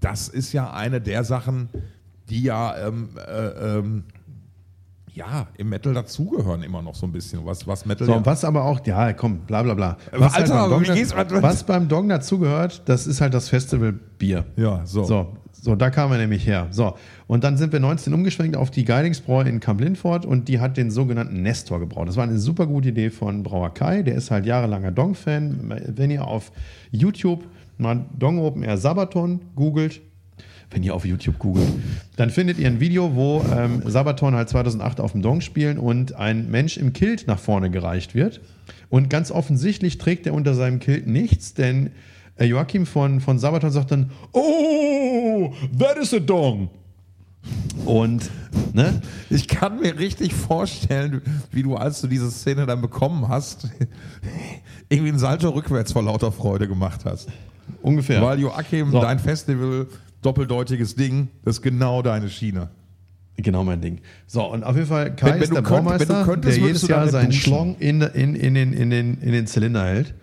Das 0.00 0.28
ist 0.28 0.52
ja 0.52 0.72
eine 0.72 1.00
der 1.00 1.24
Sachen, 1.24 1.68
die 2.28 2.42
ja, 2.42 2.76
ähm, 2.88 3.10
äh, 3.26 3.46
ähm, 3.78 4.04
ja, 5.14 5.48
im 5.56 5.68
Metal 5.68 5.92
dazugehören 5.94 6.62
immer 6.62 6.80
noch 6.80 6.94
so 6.94 7.06
ein 7.06 7.12
bisschen. 7.12 7.44
Was, 7.44 7.66
was 7.66 7.84
Metal 7.86 8.06
So, 8.06 8.12
ja- 8.14 8.24
was 8.26 8.44
aber 8.44 8.62
auch, 8.64 8.84
ja, 8.86 9.12
komm, 9.12 9.40
bla 9.40 9.62
bla 9.62 9.74
bla. 9.74 9.96
Was, 10.12 10.34
Alter, 10.34 10.54
halt 10.60 10.70
beim 10.70 10.82
wie 10.84 11.32
Dong, 11.34 11.42
was 11.42 11.64
beim 11.64 11.88
Dong 11.88 12.08
dazugehört, 12.08 12.82
das 12.88 13.06
ist 13.06 13.20
halt 13.20 13.34
das 13.34 13.48
Festivalbier. 13.48 14.44
Ja, 14.56 14.86
so. 14.86 15.04
So, 15.04 15.36
so, 15.60 15.74
da 15.74 15.90
kamen 15.90 16.12
wir 16.12 16.18
nämlich 16.18 16.46
her. 16.46 16.68
So, 16.70 16.94
und 17.26 17.42
dann 17.42 17.56
sind 17.56 17.72
wir 17.72 17.80
19 17.80 18.14
umgeschwenkt 18.14 18.56
auf 18.56 18.70
die 18.70 18.84
Geidingsbräu 18.84 19.42
in 19.42 19.60
Kamp-Lindfort 19.60 20.24
und 20.24 20.48
die 20.48 20.60
hat 20.60 20.76
den 20.76 20.90
sogenannten 20.90 21.42
Nestor 21.42 21.80
gebraut. 21.80 22.08
Das 22.08 22.16
war 22.16 22.24
eine 22.24 22.38
super 22.38 22.66
gute 22.66 22.90
Idee 22.90 23.10
von 23.10 23.42
Brauer 23.42 23.74
Kai, 23.74 24.02
der 24.02 24.14
ist 24.14 24.30
halt 24.30 24.46
jahrelanger 24.46 24.92
Dong-Fan. 24.92 25.92
Wenn 25.96 26.10
ihr 26.10 26.26
auf 26.26 26.52
YouTube 26.92 27.44
mal 27.76 28.06
Dong 28.16 28.38
Open 28.38 28.62
Air 28.62 28.78
Sabaton 28.78 29.40
googelt, 29.56 30.00
wenn 30.70 30.82
ihr 30.82 30.94
auf 30.94 31.04
YouTube 31.04 31.38
googelt, 31.38 31.68
dann 32.16 32.30
findet 32.30 32.58
ihr 32.58 32.66
ein 32.66 32.78
Video, 32.78 33.14
wo 33.14 33.44
ähm, 33.56 33.82
Sabaton 33.86 34.34
halt 34.34 34.48
2008 34.48 35.00
auf 35.00 35.12
dem 35.12 35.22
Dong 35.22 35.40
spielen 35.40 35.78
und 35.78 36.14
ein 36.14 36.50
Mensch 36.50 36.76
im 36.76 36.92
Kilt 36.92 37.26
nach 37.26 37.38
vorne 37.38 37.70
gereicht 37.70 38.14
wird. 38.14 38.40
Und 38.90 39.10
ganz 39.10 39.30
offensichtlich 39.30 39.98
trägt 39.98 40.26
er 40.26 40.34
unter 40.34 40.54
seinem 40.54 40.78
Kilt 40.78 41.06
nichts, 41.06 41.54
denn 41.54 41.90
Joachim 42.46 42.86
von, 42.86 43.20
von 43.20 43.38
Sabaton 43.38 43.70
sagt 43.70 43.90
dann, 43.90 44.10
oh, 44.32 45.52
that 45.78 45.96
is 45.96 46.12
a 46.14 46.18
Dong. 46.20 46.68
Und, 47.84 48.30
ne? 48.74 49.00
Ich 49.30 49.48
kann 49.48 49.80
mir 49.80 49.98
richtig 49.98 50.34
vorstellen, 50.34 51.22
wie 51.52 51.62
du, 51.62 51.76
als 51.76 52.00
du 52.00 52.06
diese 52.06 52.30
Szene 52.30 52.66
dann 52.66 52.80
bekommen 52.80 53.28
hast, 53.28 53.68
irgendwie 54.88 55.10
einen 55.10 55.18
Salto 55.18 55.48
rückwärts 55.50 55.92
vor 55.92 56.02
lauter 56.02 56.32
Freude 56.32 56.68
gemacht 56.68 57.04
hast. 57.04 57.28
Ungefähr. 57.82 58.20
Weil 58.22 58.40
Joachim, 58.40 58.90
So. 58.90 59.00
dein 59.00 59.18
Festival, 59.18 59.86
doppeldeutiges 60.22 60.94
Ding, 60.96 61.28
das 61.44 61.56
ist 61.56 61.62
genau 61.62 62.02
deine 62.02 62.28
Schiene. 62.28 62.68
Genau 63.36 63.62
mein 63.62 63.80
Ding. 63.80 64.00
So, 64.26 64.44
und 64.50 64.64
auf 64.64 64.74
jeden 64.74 64.88
Fall, 64.88 65.14
Kai 65.14 65.26
Wenn- 65.26 65.34
wenn 65.34 65.42
ist 65.42 65.52
der 65.54 65.62
könnt- 65.62 65.70
wenn 65.86 65.98
du 65.98 66.06
Baumeister, 66.06 66.24
könntest, 66.24 66.58
der 66.58 66.66
jedes 66.66 66.88
Jahr 66.88 67.08
seinen. 67.08 67.32
Schlong 67.32 67.76
in, 67.78 68.00
in, 68.02 68.34
in, 68.34 68.54
den, 68.54 68.72
in, 68.72 68.90
den, 68.90 69.18
in 69.20 69.32
den 69.32 69.46
Zylinder 69.46 69.84
hält. 69.86 70.14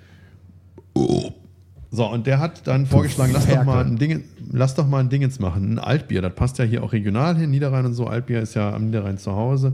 So, 1.95 2.05
und 2.05 2.27
der 2.27 2.39
hat 2.39 2.67
dann 2.67 2.85
vorgeschlagen, 2.85 3.31
lass 3.33 3.47
doch, 3.47 3.63
mal 3.63 3.85
ein 3.85 3.95
Ding, 3.95 4.25
lass 4.51 4.75
doch 4.75 4.85
mal 4.85 4.99
ein 4.99 5.07
Dingens 5.07 5.39
machen, 5.39 5.75
ein 5.75 5.79
Altbier. 5.79 6.21
Das 6.21 6.35
passt 6.35 6.57
ja 6.57 6.65
hier 6.65 6.83
auch 6.83 6.91
regional 6.91 7.37
hin, 7.37 7.51
Niederrhein 7.51 7.85
und 7.85 7.93
so. 7.93 8.07
Altbier 8.07 8.41
ist 8.41 8.53
ja 8.53 8.73
am 8.73 8.87
Niederrhein 8.87 9.17
zu 9.17 9.31
Hause. 9.31 9.73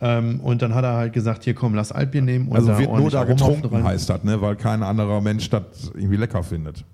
Ähm, 0.00 0.40
und 0.40 0.62
dann 0.62 0.74
hat 0.74 0.84
er 0.84 0.94
halt 0.94 1.12
gesagt, 1.12 1.44
hier 1.44 1.52
komm, 1.52 1.74
lass 1.74 1.92
Altbier 1.92 2.22
nehmen. 2.22 2.48
Und 2.48 2.56
Also 2.56 2.68
da 2.68 2.78
wird 2.78 2.90
nur 2.90 3.10
da 3.10 3.24
getrunken, 3.24 3.84
heißt 3.84 4.08
das, 4.08 4.24
ne? 4.24 4.40
weil 4.40 4.56
kein 4.56 4.82
anderer 4.82 5.20
Mensch 5.20 5.50
das 5.50 5.62
irgendwie 5.94 6.16
lecker 6.16 6.42
findet. 6.42 6.86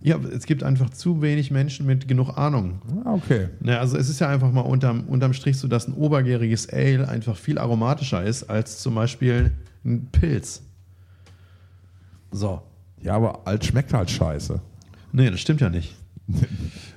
Ja, 0.00 0.18
es 0.34 0.46
gibt 0.46 0.62
einfach 0.62 0.88
zu 0.88 1.20
wenig 1.20 1.50
Menschen 1.50 1.84
mit 1.84 2.08
genug 2.08 2.38
Ahnung. 2.38 2.80
Ah, 3.04 3.12
okay. 3.12 3.48
Ja, 3.62 3.80
also 3.80 3.98
es 3.98 4.08
ist 4.08 4.20
ja 4.20 4.28
einfach 4.30 4.52
mal 4.52 4.62
unterm, 4.62 5.04
unterm 5.08 5.34
Strich 5.34 5.58
so, 5.58 5.68
dass 5.68 5.86
ein 5.86 5.92
obergäriges 5.92 6.72
Ale 6.72 7.06
einfach 7.06 7.36
viel 7.36 7.58
aromatischer 7.58 8.24
ist 8.24 8.44
als 8.48 8.78
zum 8.78 8.94
Beispiel 8.94 9.52
ein 9.84 10.08
Pilz. 10.12 10.62
So. 12.30 12.62
Ja, 13.02 13.14
aber 13.14 13.46
alt 13.46 13.64
schmeckt 13.64 13.92
halt 13.92 14.10
scheiße. 14.10 14.60
Nee, 15.12 15.30
das 15.30 15.40
stimmt 15.40 15.60
ja 15.60 15.70
nicht. 15.70 15.94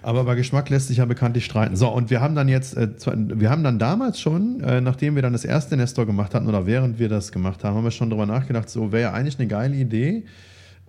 Aber 0.01 0.23
bei 0.23 0.35
Geschmack 0.35 0.69
lässt 0.69 0.87
sich 0.87 0.97
ja 0.97 1.05
bekanntlich 1.05 1.45
streiten. 1.45 1.75
So, 1.75 1.89
und 1.89 2.09
wir 2.09 2.21
haben 2.21 2.35
dann 2.35 2.47
jetzt, 2.47 2.75
äh, 2.75 2.89
wir 2.97 3.49
haben 3.49 3.63
dann 3.63 3.79
damals 3.79 4.19
schon, 4.19 4.61
äh, 4.61 4.81
nachdem 4.81 5.15
wir 5.15 5.21
dann 5.21 5.33
das 5.33 5.45
erste 5.45 5.77
Nestor 5.77 6.05
gemacht 6.05 6.33
hatten 6.33 6.47
oder 6.47 6.65
während 6.65 6.99
wir 6.99 7.09
das 7.09 7.31
gemacht 7.31 7.63
haben, 7.63 7.75
haben 7.75 7.83
wir 7.83 7.91
schon 7.91 8.09
darüber 8.09 8.25
nachgedacht, 8.25 8.69
so 8.69 8.91
wäre 8.91 9.03
ja 9.03 9.13
eigentlich 9.13 9.37
eine 9.37 9.47
geile 9.47 9.75
Idee, 9.75 10.25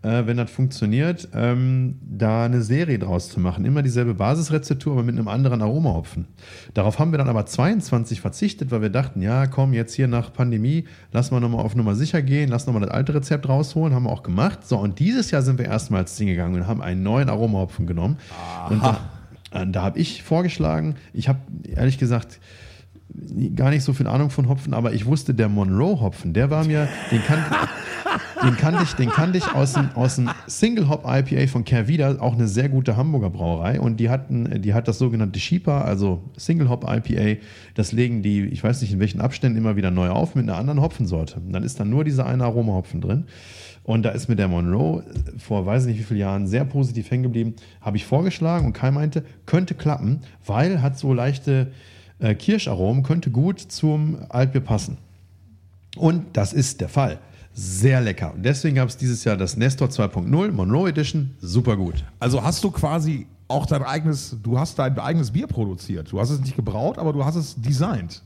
äh, 0.03 0.27
wenn 0.27 0.39
das 0.39 0.51
funktioniert, 0.51 1.29
ähm, 1.35 1.99
da 2.03 2.47
eine 2.47 2.63
Serie 2.63 2.99
draus 2.99 3.29
zu 3.29 3.39
machen. 3.39 3.65
Immer 3.65 3.83
dieselbe 3.83 4.15
Basisrezeptur, 4.15 4.95
aber 4.95 5.03
mit 5.03 5.17
einem 5.17 5.29
anderen 5.29 5.61
Aromahopfen. 5.61 6.27
Darauf 6.73 6.99
haben 6.99 7.13
wir 7.13 7.19
dann 7.19 7.29
aber 7.29 7.45
22 7.45 8.21
verzichtet, 8.21 8.71
weil 8.71 8.81
wir 8.83 8.91
dachten, 8.91 9.21
ja, 9.21 9.47
komm, 9.47 9.75
jetzt 9.75 9.95
hier 9.95 10.09
nach 10.09 10.33
Pandemie, 10.33 10.85
lass 11.13 11.31
mal 11.31 11.41
nochmal 11.41 11.65
auf 11.65 11.77
Nummer 11.77 11.95
sicher 11.95 12.23
gehen, 12.23 12.49
lass 12.49 12.67
nochmal 12.67 12.83
das 12.83 12.91
alte 12.91 13.15
Rezept 13.15 13.49
rausholen, 13.49 13.95
haben 13.95 14.05
wir 14.05 14.11
auch 14.11 14.23
gemacht. 14.23 14.67
So, 14.67 14.79
und 14.79 14.99
dieses 14.99 15.31
Jahr 15.31 15.43
sind 15.43 15.59
wir 15.59 15.67
erstmal 15.67 16.03
ins 16.03 16.17
Ding 16.17 16.29
gegangen 16.29 16.55
und 16.55 16.67
haben 16.67 16.81
einen 16.81 17.03
neuen 17.03 17.29
Aromahopfen 17.29 17.87
genommen. 17.87 18.17
Und 18.71 18.83
da, 18.83 19.01
äh, 19.53 19.67
da 19.67 19.83
habe 19.83 19.99
ich 19.99 20.23
vorgeschlagen, 20.23 20.97
ich 21.13 21.29
habe 21.29 21.41
ehrlich 21.65 21.99
gesagt 21.99 22.41
gar 23.57 23.71
nicht 23.71 23.83
so 23.83 23.93
viel 23.93 24.07
Ahnung 24.07 24.31
von 24.31 24.49
Hopfen, 24.49 24.75
aber 24.75 24.93
ich 24.93 25.07
wusste, 25.07 25.35
der 25.35 25.49
Monroe-Hopfen, 25.49 26.33
der 26.33 26.51
war 26.51 26.65
mir, 26.65 26.89
den 27.11 27.23
kann, 27.23 27.45
den 28.43 28.57
kannte 28.57 28.83
ich, 28.85 28.93
den 28.95 29.09
kannte 29.09 29.39
ich 29.39 29.55
aus 29.55 29.75
dem, 29.75 29.91
aus 29.95 30.17
dem 30.17 30.31
Single 30.47 30.89
Hop 30.89 31.05
IPA 31.07 31.47
von 31.49 31.65
Kervida, 31.65 32.17
auch 32.21 32.35
eine 32.35 32.49
sehr 32.49 32.69
gute 32.69 32.97
Hamburger 32.97 33.31
Brauerei. 33.31 33.81
Und 33.81 33.99
die 33.99 34.11
hatten, 34.11 34.63
die 34.63 34.75
hat 34.75 34.89
das 34.89 34.99
sogenannte 34.99 35.41
Sheepa, 35.41 35.83
also 35.83 36.23
Single 36.37 36.69
Hop 36.69 36.85
IPA. 36.89 37.41
Das 37.75 37.93
legen 37.93 38.23
die, 38.23 38.45
ich 38.45 38.63
weiß 38.63 38.81
nicht 38.81 38.93
in 38.93 39.01
welchen 39.01 39.21
Abständen, 39.21 39.59
immer 39.59 39.77
wieder 39.77 39.91
neu 39.91 40.09
auf 40.11 40.35
mit 40.35 40.49
einer 40.49 40.59
anderen 40.59 40.81
Hopfensorte. 40.81 41.41
Und 41.41 41.53
dann 41.53 41.63
ist 41.63 41.81
dann 41.81 41.91
nur 41.91 42.05
dieser 42.05 42.27
eine 42.27 42.45
Aromahopfen 42.45 43.01
drin. 43.01 43.25
Und 43.83 44.05
da 44.05 44.11
ist 44.11 44.29
mir 44.29 44.37
der 44.37 44.49
Monroe 44.49 45.03
vor 45.39 45.67
weiß 45.67 45.87
nicht 45.87 45.99
wie 45.99 46.03
vielen 46.03 46.21
Jahren 46.21 46.47
sehr 46.47 46.65
positiv 46.65 47.11
hängen 47.11 47.25
geblieben. 47.25 47.55
Habe 47.81 47.97
ich 47.97 48.05
vorgeschlagen 48.05 48.67
und 48.67 48.73
Kai 48.73 48.91
meinte, 48.91 49.25
könnte 49.47 49.75
klappen, 49.75 50.21
weil 50.47 50.83
hat 50.83 50.99
so 50.99 51.13
leichte 51.13 51.73
äh, 52.21 52.35
Kirscharomen, 52.35 53.03
könnte 53.03 53.31
gut 53.31 53.61
zum 53.61 54.19
Altbier 54.29 54.61
passen. 54.61 54.99
Und 55.97 56.37
das 56.37 56.53
ist 56.53 56.81
der 56.81 56.89
Fall. 56.89 57.19
Sehr 57.53 58.01
lecker. 58.01 58.35
Und 58.35 58.45
deswegen 58.45 58.77
gab 58.77 58.89
es 58.89 58.97
dieses 58.97 59.25
Jahr 59.25 59.37
das 59.37 59.57
Nestor 59.57 59.89
2.0 59.89 60.53
Monroe 60.53 60.89
Edition. 60.89 61.35
Super 61.41 61.77
gut. 61.77 62.05
Also 62.21 62.43
hast 62.43 62.63
du 62.63 62.71
quasi 62.71 63.27
auch 63.49 63.67
dein 63.67 63.83
eigenes, 63.83 64.37
du 64.43 64.59
hast 64.59 64.79
dein 64.79 64.99
eigenes 64.99 65.33
Bier 65.33 65.49
produziert. 65.49 66.13
Du 66.13 66.21
hast 66.21 66.31
es 66.31 66.41
nicht 66.41 66.55
gebraut, 66.55 66.99
aber 66.99 67.13
du 67.13 67.25
hast 67.25 67.35
es 67.35 67.61
designt. 67.61 68.23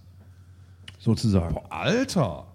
Sozusagen. 0.98 1.54
Boah, 1.54 1.64
Alter. 1.70 2.46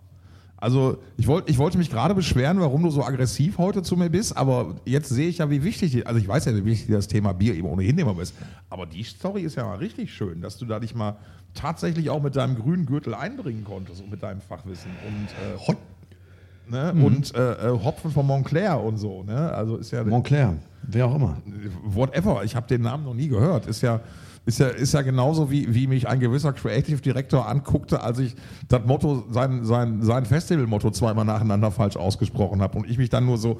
Also 0.62 0.98
ich, 1.16 1.28
wollt, 1.28 1.50
ich 1.50 1.58
wollte 1.58 1.78
mich 1.78 1.90
gerade 1.90 2.14
beschweren, 2.14 2.60
warum 2.60 2.84
du 2.84 2.90
so 2.90 3.04
aggressiv 3.04 3.58
heute 3.58 3.82
zu 3.82 3.96
mir 3.96 4.10
bist, 4.10 4.36
aber 4.36 4.76
jetzt 4.84 5.08
sehe 5.08 5.30
ich 5.30 5.38
ja, 5.38 5.50
wie 5.50 5.64
wichtig, 5.64 6.06
also 6.06 6.20
ich 6.20 6.28
weiß 6.28 6.46
ja, 6.46 6.56
wie 6.56 6.66
wichtig 6.66 6.94
das 6.94 7.08
Thema 7.08 7.34
Bier 7.34 7.56
eben 7.56 7.68
ohnehin 7.68 7.98
immer 7.98 8.20
ist, 8.20 8.36
aber 8.70 8.86
die 8.86 9.04
Story 9.04 9.44
ist 9.44 9.56
ja 9.56 9.64
mal 9.64 9.78
richtig 9.78 10.14
schön, 10.14 10.42
dass 10.42 10.58
du 10.58 10.66
da 10.66 10.80
dich 10.80 10.94
mal 10.94 11.16
tatsächlich 11.54 12.10
auch 12.10 12.22
mit 12.22 12.36
deinem 12.36 12.56
grünen 12.56 12.86
Gürtel 12.86 13.14
einbringen 13.14 13.64
konntest 13.64 14.02
und 14.02 14.12
mit 14.12 14.22
deinem 14.22 14.42
Fachwissen 14.42 14.92
und, 15.08 15.76
äh, 15.76 16.72
ne, 16.72 17.06
und 17.06 17.34
äh, 17.36 17.70
äh, 17.70 17.84
Hopfen 17.84 18.12
von 18.12 18.28
Montclair 18.28 18.82
und 18.82 18.98
so, 18.98 19.24
ne? 19.24 19.52
Also 19.54 19.78
ist 19.78 19.92
ja 19.92 20.04
Montclair, 20.04 20.56
wer 20.84 21.08
auch 21.08 21.16
immer. 21.16 21.38
whatever, 21.84 22.44
ich 22.44 22.56
habe 22.56 22.68
den 22.68 22.82
Namen 22.82 23.06
noch 23.06 23.14
nie 23.14 23.30
gehört. 23.30 23.66
Ist 23.66 23.82
ja, 23.82 24.02
ist 24.46 24.60
ja, 24.60 24.68
ist 24.68 24.94
ja 24.94 25.02
genauso, 25.02 25.52
wie, 25.52 25.74
wie 25.74 25.88
mich 25.88 26.08
ein 26.08 26.20
gewisser 26.20 26.54
Creative 26.54 27.02
Director 27.02 27.48
anguckte, 27.48 28.02
als 28.02 28.20
ich 28.20 28.36
das 28.68 28.86
Motto, 28.86 29.26
sein, 29.30 29.64
sein, 29.64 30.02
sein 30.02 30.26
Festival-Motto 30.26 30.92
zweimal 30.92 31.26
nacheinander 31.26 31.72
falsch 31.72 31.98
ausgesprochen 31.98 32.62
habe. 32.62 32.78
Und 32.78 32.90
ich 32.90 32.98
mich 32.98 33.10
dann 33.10 33.26
nur 33.26 33.38
so, 33.38 33.60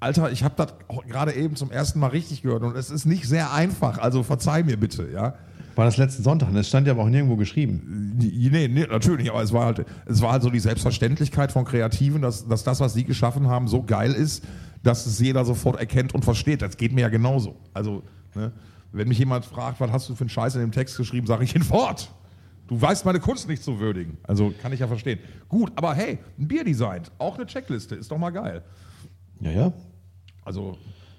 Alter, 0.00 0.32
ich 0.32 0.42
habe 0.42 0.54
das 0.56 0.74
gerade 1.06 1.34
eben 1.34 1.56
zum 1.56 1.70
ersten 1.70 2.00
Mal 2.00 2.08
richtig 2.08 2.42
gehört 2.42 2.62
und 2.62 2.74
es 2.74 2.90
ist 2.90 3.04
nicht 3.04 3.28
sehr 3.28 3.52
einfach, 3.52 3.98
also 3.98 4.22
verzeih 4.22 4.62
mir 4.62 4.78
bitte, 4.78 5.08
ja. 5.12 5.34
War 5.76 5.84
das 5.84 5.98
letzten 5.98 6.22
Sonntag? 6.22 6.52
Das 6.52 6.68
stand 6.68 6.86
ja 6.86 6.92
aber 6.92 7.02
auch 7.02 7.08
nirgendwo 7.08 7.36
geschrieben. 7.36 8.16
Nee, 8.18 8.68
nee, 8.68 8.86
natürlich, 8.90 9.30
aber 9.30 9.42
es 9.42 9.52
war 9.52 9.66
halt, 9.66 9.86
es 10.06 10.20
war 10.20 10.32
halt 10.32 10.42
so 10.42 10.50
die 10.50 10.58
Selbstverständlichkeit 10.58 11.52
von 11.52 11.64
Kreativen, 11.64 12.22
dass, 12.22 12.46
dass 12.46 12.64
das, 12.64 12.80
was 12.80 12.94
sie 12.94 13.04
geschaffen 13.04 13.46
haben, 13.46 13.68
so 13.68 13.82
geil 13.82 14.12
ist, 14.12 14.44
dass 14.82 15.06
es 15.06 15.20
jeder 15.20 15.44
sofort 15.44 15.78
erkennt 15.78 16.14
und 16.14 16.24
versteht. 16.24 16.62
Das 16.62 16.76
geht 16.76 16.92
mir 16.92 17.02
ja 17.02 17.08
genauso. 17.08 17.56
Also, 17.72 18.02
ne, 18.34 18.52
wenn 18.92 19.08
mich 19.08 19.18
jemand 19.18 19.44
fragt, 19.44 19.80
was 19.80 19.90
hast 19.90 20.08
du 20.08 20.14
für 20.14 20.22
einen 20.22 20.30
Scheiß 20.30 20.54
in 20.54 20.60
dem 20.60 20.72
Text 20.72 20.96
geschrieben, 20.96 21.26
sage 21.26 21.44
ich 21.44 21.52
hinfort. 21.52 22.10
Du 22.66 22.80
weißt 22.80 23.04
meine 23.04 23.18
Kunst 23.18 23.48
nicht 23.48 23.62
zu 23.64 23.80
würdigen. 23.80 24.18
Also 24.22 24.52
kann 24.62 24.72
ich 24.72 24.80
ja 24.80 24.86
verstehen. 24.86 25.18
Gut, 25.48 25.72
aber 25.74 25.94
hey, 25.94 26.18
ein 26.38 26.46
Bier 26.46 26.64
designt, 26.64 27.10
auch 27.18 27.36
eine 27.36 27.46
Checkliste, 27.46 27.96
ist 27.96 28.10
doch 28.10 28.18
mal 28.18 28.30
geil. 28.30 28.62
Ja, 29.40 29.50
ja. 29.50 29.72
Also 30.44 30.76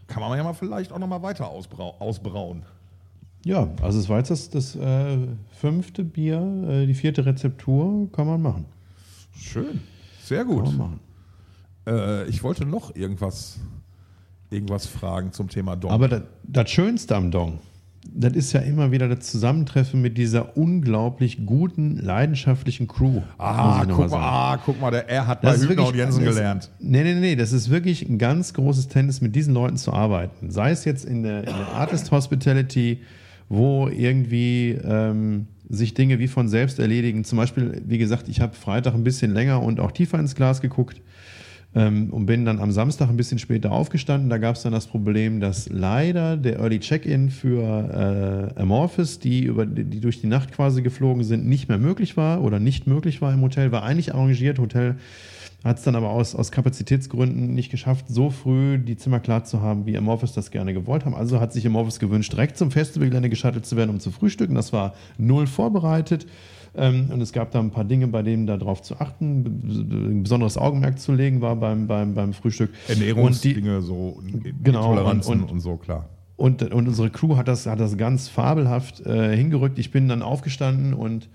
kann 0.07 0.22
man 0.22 0.38
ja 0.38 0.43
mal 0.43 0.53
vielleicht 0.53 0.91
auch 0.91 0.99
noch 0.99 1.07
mal 1.07 1.22
weiter 1.22 1.47
ausbrau 1.47 1.95
ausbrauen. 1.99 2.63
Ja, 3.43 3.69
also 3.82 3.99
es 3.99 4.07
war 4.07 4.19
jetzt 4.19 4.30
das, 4.30 4.49
das 4.49 4.76
äh, 4.76 5.17
fünfte 5.49 6.03
Bier, 6.03 6.39
äh, 6.69 6.86
die 6.86 6.93
vierte 6.93 7.26
Rezeptur, 7.26 8.11
kann 8.11 8.28
man 8.28 8.41
machen. 8.41 8.65
Schön. 9.36 9.82
Sehr 10.24 10.45
Kann 10.45 10.55
gut. 10.55 10.65
man 10.65 10.78
machen. 10.78 10.99
Äh, 11.88 12.28
ich 12.30 12.43
wollte 12.43 12.65
noch 12.65 12.95
irgendwas, 12.95 13.59
irgendwas 14.51 14.85
fragen 14.85 15.31
zum 15.31 15.49
Thema 15.49 15.75
Dom. 15.75 15.91
Aber 15.91 16.07
das, 16.07 16.21
das 16.43 16.69
Schönste 16.69 17.15
am 17.15 17.31
Dong, 17.31 17.59
das 18.13 18.33
ist 18.33 18.51
ja 18.53 18.59
immer 18.61 18.91
wieder 18.91 19.07
das 19.07 19.31
Zusammentreffen 19.31 20.01
mit 20.01 20.17
dieser 20.17 20.57
unglaublich 20.57 21.45
guten, 21.45 21.97
leidenschaftlichen 21.97 22.87
Crew. 22.87 23.21
ah, 23.37 23.85
guck 23.85 23.97
mal, 23.97 24.09
sagen. 24.09 24.23
ah, 24.23 24.57
guck 24.65 24.81
mal, 24.81 24.91
der, 24.91 25.07
er 25.09 25.27
hat 25.27 25.41
bei 25.41 25.51
Das 25.51 25.61
ist 25.61 25.69
Hübner 25.69 25.87
und 25.87 25.95
Jensen 25.95 26.25
das- 26.25 26.35
gelernt. 26.35 26.69
Nee, 26.79 27.03
nee, 27.03 27.13
nee, 27.15 27.35
das 27.35 27.51
ist 27.53 27.69
wirklich 27.69 28.07
ein 28.07 28.17
ganz 28.17 28.53
großes 28.53 28.87
Tennis, 28.89 29.21
mit 29.21 29.35
diesen 29.35 29.53
Leuten 29.53 29.77
zu 29.77 29.93
arbeiten. 29.93 30.51
Sei 30.51 30.71
es 30.71 30.83
jetzt 30.85 31.05
in 31.05 31.23
der, 31.23 31.39
in 31.39 31.45
der 31.55 31.67
Artist 31.75 32.11
Hospitality, 32.11 33.01
wo 33.49 33.87
irgendwie 33.87 34.71
ähm, 34.83 35.47
sich 35.69 35.93
Dinge 35.93 36.19
wie 36.19 36.27
von 36.27 36.49
selbst 36.49 36.79
erledigen. 36.79 37.23
Zum 37.23 37.37
Beispiel, 37.37 37.81
wie 37.85 37.97
gesagt, 37.97 38.27
ich 38.29 38.41
habe 38.41 38.53
Freitag 38.55 38.93
ein 38.95 39.03
bisschen 39.03 39.33
länger 39.33 39.61
und 39.61 39.79
auch 39.79 39.91
tiefer 39.91 40.19
ins 40.19 40.35
Glas 40.35 40.59
geguckt 40.61 41.01
und 41.74 42.26
bin 42.26 42.43
dann 42.43 42.59
am 42.59 42.72
Samstag 42.72 43.07
ein 43.09 43.15
bisschen 43.15 43.39
später 43.39 43.72
aufgestanden. 43.72 44.30
Da 44.30 44.38
gab 44.38 44.55
es 44.57 44.63
dann 44.63 44.74
das 44.74 44.88
Problem, 44.88 45.39
dass 45.39 45.69
leider 45.69 46.36
der 46.36 46.59
Early 46.59 46.80
Check-in 46.80 47.30
für 47.30 48.53
äh, 48.55 48.59
Amorphis, 48.59 49.19
die, 49.19 49.45
über, 49.45 49.65
die 49.65 50.01
durch 50.01 50.19
die 50.19 50.28
Nacht 50.28 50.51
quasi 50.51 50.82
geflogen 50.82 51.24
sind, 51.24 51.47
nicht 51.47 51.69
mehr 51.69 51.78
möglich 51.78 52.17
war 52.17 52.41
oder 52.41 52.59
nicht 52.59 52.88
möglich 52.88 53.22
war 53.22 53.34
im 53.34 53.41
Hotel. 53.41 53.72
War 53.72 53.84
eigentlich 53.84 54.13
arrangiert. 54.13 54.59
Hotel 54.59 54.97
hat 55.63 55.78
es 55.78 55.84
dann 55.84 55.95
aber 55.95 56.09
aus, 56.09 56.36
aus 56.36 56.51
Kapazitätsgründen 56.51 57.53
nicht 57.53 57.69
geschafft, 57.69 58.05
so 58.09 58.32
früh 58.32 58.78
die 58.78 58.97
Zimmer 58.97 59.19
klar 59.19 59.43
zu 59.43 59.61
haben, 59.61 59.86
wie 59.86 59.95
Amorphis 59.97 60.34
das 60.34 60.51
gerne 60.51 60.74
gewollt 60.74 61.05
haben. 61.05 61.15
Also 61.15 61.39
hat 61.39 61.53
sich 61.53 61.65
Amorphis 61.65 61.99
gewünscht, 61.99 62.34
direkt 62.34 62.57
zum 62.57 62.72
Festivalgelände 62.72 63.30
geschattelt 63.30 63.65
zu 63.65 63.78
werden, 63.78 63.91
um 63.91 63.99
zu 63.99 64.11
frühstücken. 64.11 64.55
Das 64.55 64.74
war 64.74 64.95
null 65.17 65.47
vorbereitet. 65.47 66.26
Ähm, 66.74 67.09
und 67.11 67.19
es 67.22 67.34
gab 67.34 67.51
da 67.51 67.59
ein 67.59 67.72
paar 67.72 67.84
Dinge, 67.84 68.07
bei 68.07 68.22
denen 68.22 68.47
darauf 68.47 68.82
zu 68.82 68.97
achten, 68.99 69.41
ein 69.41 70.24
besonderes 70.24 70.57
Augenmerk 70.57 70.99
zu 70.99 71.11
legen 71.11 71.41
war 71.41 71.55
beim, 71.57 71.88
beim, 71.88 72.13
beim 72.13 72.34
Frühstück. 72.34 72.72
Die, 72.88 72.93
Ernährungsdinge, 72.93 73.82
so 73.82 74.22
Genau, 74.63 74.84
Toleranzen 74.95 75.34
und, 75.34 75.41
und- 75.43 75.51
und- 75.51 75.59
so, 75.59 75.76
klar. 75.76 76.07
und, 76.38 76.61
und 76.72 76.88
unsere 76.88 77.09
Crew 77.09 77.36
hat 77.36 77.47
das, 77.49 77.65
hat 77.65 77.80
das 77.82 77.97
ganz 77.97 78.30
fabelhaft 78.30 79.05
äh, 79.05 79.36
hingerückt. 79.36 79.80
Ich 79.80 79.91
bin 79.91 80.07
dann 80.07 80.22
aufgestanden 80.22 80.93
und 80.93 81.28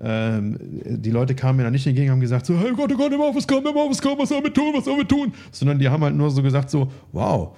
ähm, 0.00 0.58
die 0.60 1.10
Leute 1.10 1.34
kamen 1.34 1.58
mir 1.58 1.62
dann 1.64 1.72
nicht 1.72 1.86
entgegen 1.86 2.08
und 2.08 2.12
haben 2.14 2.20
gesagt 2.20 2.46
so, 2.46 2.58
hey 2.58 2.72
Gott, 2.74 2.90
oh 2.92 2.96
Gott, 2.96 3.12
immer 3.12 3.26
auf, 3.26 3.36
was 3.36 3.46
kommt, 3.46 3.66
immer 3.68 3.82
auf, 3.82 3.90
was 3.90 4.02
kommt, 4.02 4.18
was 4.18 4.28
sollen 4.30 4.42
wir 4.44 4.52
tun, 4.52 4.72
was 4.74 4.86
sollen 4.86 4.98
wir 4.98 5.06
tun? 5.08 5.32
Sondern 5.52 5.78
die 5.78 5.88
haben 5.88 6.02
halt 6.02 6.16
nur 6.16 6.30
so 6.30 6.42
gesagt 6.42 6.68
so, 6.70 6.90
wow, 7.12 7.56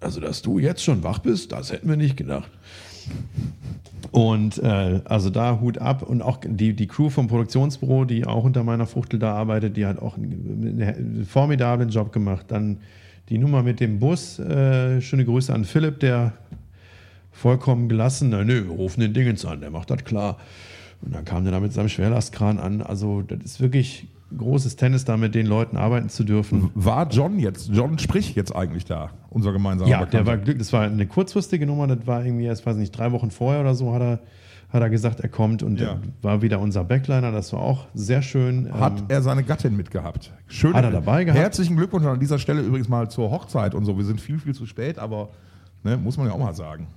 also 0.00 0.20
dass 0.20 0.42
du 0.42 0.58
jetzt 0.58 0.84
schon 0.84 1.02
wach 1.02 1.18
bist, 1.20 1.52
das 1.52 1.72
hätten 1.72 1.88
wir 1.88 1.96
nicht 1.96 2.16
gedacht. 2.16 2.50
Und 4.10 4.62
äh, 4.62 5.00
also 5.04 5.28
da 5.30 5.58
Hut 5.60 5.78
ab 5.78 6.02
und 6.02 6.22
auch 6.22 6.38
die, 6.46 6.74
die 6.74 6.86
Crew 6.86 7.10
vom 7.10 7.26
Produktionsbüro, 7.26 8.04
die 8.04 8.24
auch 8.26 8.44
unter 8.44 8.62
meiner 8.62 8.86
Fuchtel 8.86 9.18
da 9.18 9.34
arbeitet, 9.34 9.76
die 9.76 9.86
hat 9.86 9.98
auch 10.00 10.16
einen, 10.16 10.80
einen 10.80 11.26
formidablen 11.26 11.88
Job 11.88 12.12
gemacht. 12.12 12.46
Dann 12.48 12.78
die 13.28 13.38
Nummer 13.38 13.62
mit 13.62 13.80
dem 13.80 13.98
Bus, 13.98 14.38
äh, 14.38 15.00
schöne 15.00 15.24
Grüße 15.24 15.52
an 15.52 15.64
Philipp, 15.64 15.98
der 16.00 16.32
vollkommen 17.32 17.88
gelassen, 17.88 18.28
na 18.30 18.44
nö, 18.44 18.68
wir 18.68 18.76
rufen 18.76 19.00
den 19.00 19.12
Dingens 19.12 19.44
an, 19.44 19.60
der 19.60 19.70
macht 19.70 19.90
das 19.90 20.04
klar. 20.04 20.38
Und 21.02 21.14
dann 21.14 21.24
kam 21.24 21.42
der 21.42 21.52
da 21.52 21.60
mit 21.60 21.72
seinem 21.72 21.88
Schwerlastkran 21.88 22.58
an. 22.58 22.82
Also 22.82 23.22
das 23.22 23.40
ist 23.44 23.60
wirklich 23.60 24.06
großes 24.36 24.76
Tennis, 24.76 25.04
da 25.04 25.16
mit 25.16 25.34
den 25.34 25.46
Leuten 25.46 25.76
arbeiten 25.76 26.08
zu 26.08 26.24
dürfen. 26.24 26.70
War 26.74 27.08
John 27.08 27.38
jetzt, 27.38 27.68
John 27.72 27.98
Sprich 27.98 28.34
jetzt 28.34 28.54
eigentlich 28.54 28.84
da, 28.84 29.10
unser 29.30 29.52
gemeinsamer 29.52 29.90
Ja, 29.90 29.98
der 30.00 30.06
Bekannter? 30.06 30.26
war 30.26 30.36
glücklich. 30.38 30.58
Das 30.58 30.72
war 30.72 30.82
eine 30.82 31.06
kurzfristige 31.06 31.66
Nummer. 31.66 31.86
Das 31.86 32.06
war 32.06 32.24
irgendwie, 32.24 32.48
ich 32.48 32.66
weiß 32.66 32.76
nicht, 32.76 32.90
drei 32.90 33.12
Wochen 33.12 33.30
vorher 33.30 33.60
oder 33.60 33.74
so 33.74 33.92
hat 33.94 34.02
er, 34.02 34.20
hat 34.70 34.82
er 34.82 34.90
gesagt, 34.90 35.20
er 35.20 35.28
kommt 35.28 35.62
und 35.62 35.78
Ja. 35.78 35.98
war 36.22 36.42
wieder 36.42 36.58
unser 36.58 36.82
Backliner. 36.84 37.30
Das 37.30 37.52
war 37.52 37.60
auch 37.60 37.86
sehr 37.94 38.22
schön. 38.22 38.72
Hat 38.72 38.98
Ähm, 39.00 39.04
er 39.08 39.22
seine 39.22 39.44
Gattin 39.44 39.76
mitgehabt. 39.76 40.32
Schön. 40.48 40.74
Hat 40.74 40.84
er 40.84 40.90
dabei 40.90 41.22
gehabt? 41.24 41.38
Herzlichen 41.40 41.76
Glückwunsch 41.76 42.04
an 42.06 42.18
dieser 42.18 42.38
Stelle 42.40 42.60
übrigens 42.62 42.88
mal 42.88 43.08
zur 43.10 43.30
Hochzeit 43.30 43.74
und 43.74 43.84
so. 43.84 43.96
Wir 43.96 44.04
sind 44.04 44.20
viel, 44.20 44.38
viel 44.40 44.54
zu 44.54 44.66
spät, 44.66 44.98
aber 44.98 45.28
ne, 45.84 45.96
muss 45.96 46.16
man 46.16 46.26
ja 46.26 46.32
auch 46.32 46.38
mal 46.38 46.54
sagen. 46.54 46.88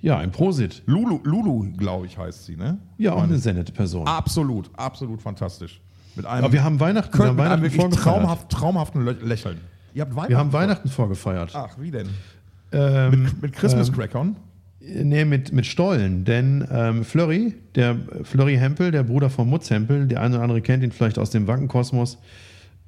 ja, 0.00 0.18
ein 0.18 0.30
Prosit. 0.32 0.82
Lulu, 0.86 1.18
Lulu 1.24 1.72
glaube 1.76 2.06
ich, 2.06 2.18
heißt 2.18 2.44
sie, 2.44 2.56
ne? 2.56 2.78
Ja, 2.98 3.12
auch 3.12 3.16
Meine- 3.20 3.32
eine 3.32 3.38
sehr 3.38 3.54
nette 3.54 3.72
Person. 3.72 4.06
Absolut, 4.06 4.70
absolut 4.76 5.20
fantastisch. 5.22 5.80
Mit 6.18 6.26
einem, 6.26 6.44
Aber 6.44 6.52
wir 6.52 6.64
haben 6.64 6.80
Weihnachten, 6.80 7.12
wir 7.12 7.26
könnt, 7.26 7.28
haben 7.28 7.38
Weihnachten 7.38 7.70
vorgefeiert. 7.70 8.04
traumhaft, 8.04 8.48
traumhaften 8.50 9.04
Lächeln. 9.22 9.58
Ihr 9.94 10.02
habt 10.02 10.14
Weihnachten. 10.14 10.30
Wir 10.30 10.38
haben 10.38 10.52
Weihnachten 10.52 10.88
vorgefeiert. 10.88 11.52
Ach, 11.54 11.70
wie 11.78 11.90
denn? 11.90 12.08
Ähm, 12.72 13.22
Mit, 13.22 13.42
mit 13.42 13.52
Christmas 13.54 13.92
Crackern? 13.92 14.36
Nee, 14.80 15.24
mit, 15.24 15.52
mit 15.52 15.64
Stollen. 15.64 16.24
Denn 16.24 16.66
ähm, 16.70 17.04
Flurry, 17.04 17.54
der 17.74 17.96
Flurry 18.24 18.56
Hempel, 18.56 18.90
der 18.90 19.04
Bruder 19.04 19.30
von 19.30 19.48
Mutz 19.48 19.70
Hempel, 19.70 20.06
der 20.06 20.20
eine 20.20 20.34
oder 20.34 20.42
andere 20.42 20.60
kennt 20.60 20.82
ihn 20.82 20.92
vielleicht 20.92 21.18
aus 21.18 21.30
dem 21.30 21.46
Wackenkosmos. 21.46 22.18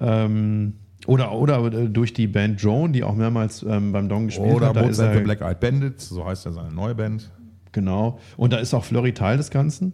Ähm, 0.01 0.75
oder, 1.07 1.33
oder 1.33 1.65
äh, 1.73 1.89
durch 1.89 2.13
die 2.13 2.27
Band 2.27 2.63
Drone, 2.63 2.93
die 2.93 3.03
auch 3.05 3.15
mehrmals 3.15 3.63
ähm, 3.63 3.93
beim 3.93 4.09
Dong 4.09 4.27
gespielt 4.27 4.55
Oder 4.55 4.69
hat. 4.69 4.77
Ist 4.77 4.99
Mozart 4.99 5.15
er, 5.15 5.21
Black 5.21 5.41
Eyed 5.41 5.61
Bandits, 5.61 6.09
so 6.09 6.25
heißt 6.25 6.45
ja 6.47 6.53
seine 6.53 6.73
neue 6.73 6.95
Band. 6.95 7.31
Genau. 7.73 8.19
Und 8.37 8.53
da 8.53 8.59
ist 8.59 8.75
auch 8.75 8.85
Flurry 8.85 9.13
Teil 9.15 9.37
des 9.37 9.51
Ganzen. 9.51 9.93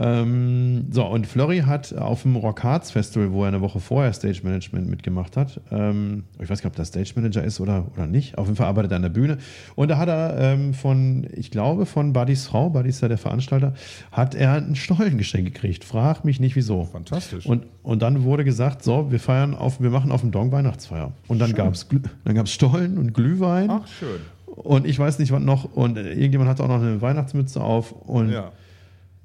Ähm, 0.00 0.86
so, 0.90 1.04
und 1.06 1.26
Flurry 1.26 1.58
hat 1.60 1.92
auf 1.92 2.22
dem 2.22 2.36
Rock 2.36 2.62
Hearts 2.62 2.90
Festival, 2.92 3.32
wo 3.32 3.42
er 3.42 3.48
eine 3.48 3.60
Woche 3.60 3.80
vorher 3.80 4.12
Stage 4.12 4.40
Management 4.44 4.88
mitgemacht 4.88 5.36
hat, 5.36 5.60
ähm, 5.72 6.24
ich 6.34 6.48
weiß 6.48 6.62
gar 6.62 6.68
nicht, 6.68 6.72
ob 6.72 6.76
der 6.76 6.84
Stage 6.84 7.12
Manager 7.16 7.42
ist 7.42 7.58
oder, 7.60 7.86
oder 7.94 8.06
nicht, 8.06 8.38
auf 8.38 8.46
jeden 8.46 8.56
Fall 8.56 8.66
arbeitet 8.68 8.92
er 8.92 8.96
an 8.96 9.02
der 9.02 9.08
Bühne. 9.08 9.38
Und 9.74 9.88
da 9.88 9.98
hat 9.98 10.08
er 10.08 10.38
ähm, 10.38 10.72
von, 10.74 11.26
ich 11.34 11.50
glaube, 11.50 11.84
von 11.86 12.12
Buddys 12.12 12.46
Frau, 12.46 12.70
Buddy 12.70 12.88
ist 12.90 13.00
ja 13.00 13.08
der 13.08 13.18
Veranstalter, 13.18 13.74
hat 14.12 14.34
er 14.34 14.52
ein 14.52 14.76
Stollengeschenk 14.76 15.44
gekriegt. 15.46 15.84
Frag 15.84 16.24
mich 16.24 16.38
nicht 16.38 16.54
wieso. 16.54 16.84
Fantastisch. 16.84 17.44
Und, 17.46 17.64
und 17.82 18.00
dann 18.02 18.22
wurde 18.22 18.44
gesagt, 18.44 18.84
so, 18.84 19.10
wir 19.10 19.18
feiern 19.20 19.54
auf, 19.54 19.80
wir 19.80 19.90
machen 19.90 20.12
auf 20.12 20.20
dem 20.20 20.30
Dong 20.30 20.52
Weihnachtsfeier. 20.52 21.12
Und 21.26 21.40
dann 21.40 21.54
gab 21.54 21.72
es 21.74 21.86
dann 22.24 22.34
gab's 22.34 22.52
Stollen 22.52 22.98
und 22.98 23.14
Glühwein. 23.14 23.70
Ach, 23.70 23.86
schön. 23.86 24.20
Und 24.46 24.86
ich 24.86 24.98
weiß 24.98 25.18
nicht, 25.18 25.32
was 25.32 25.40
noch. 25.42 25.64
Und 25.76 25.96
irgendjemand 25.96 26.50
hatte 26.50 26.62
auch 26.64 26.68
noch 26.68 26.80
eine 26.82 27.00
Weihnachtsmütze 27.00 27.60
auf. 27.60 27.92
Und 27.92 28.30
Ja. 28.30 28.52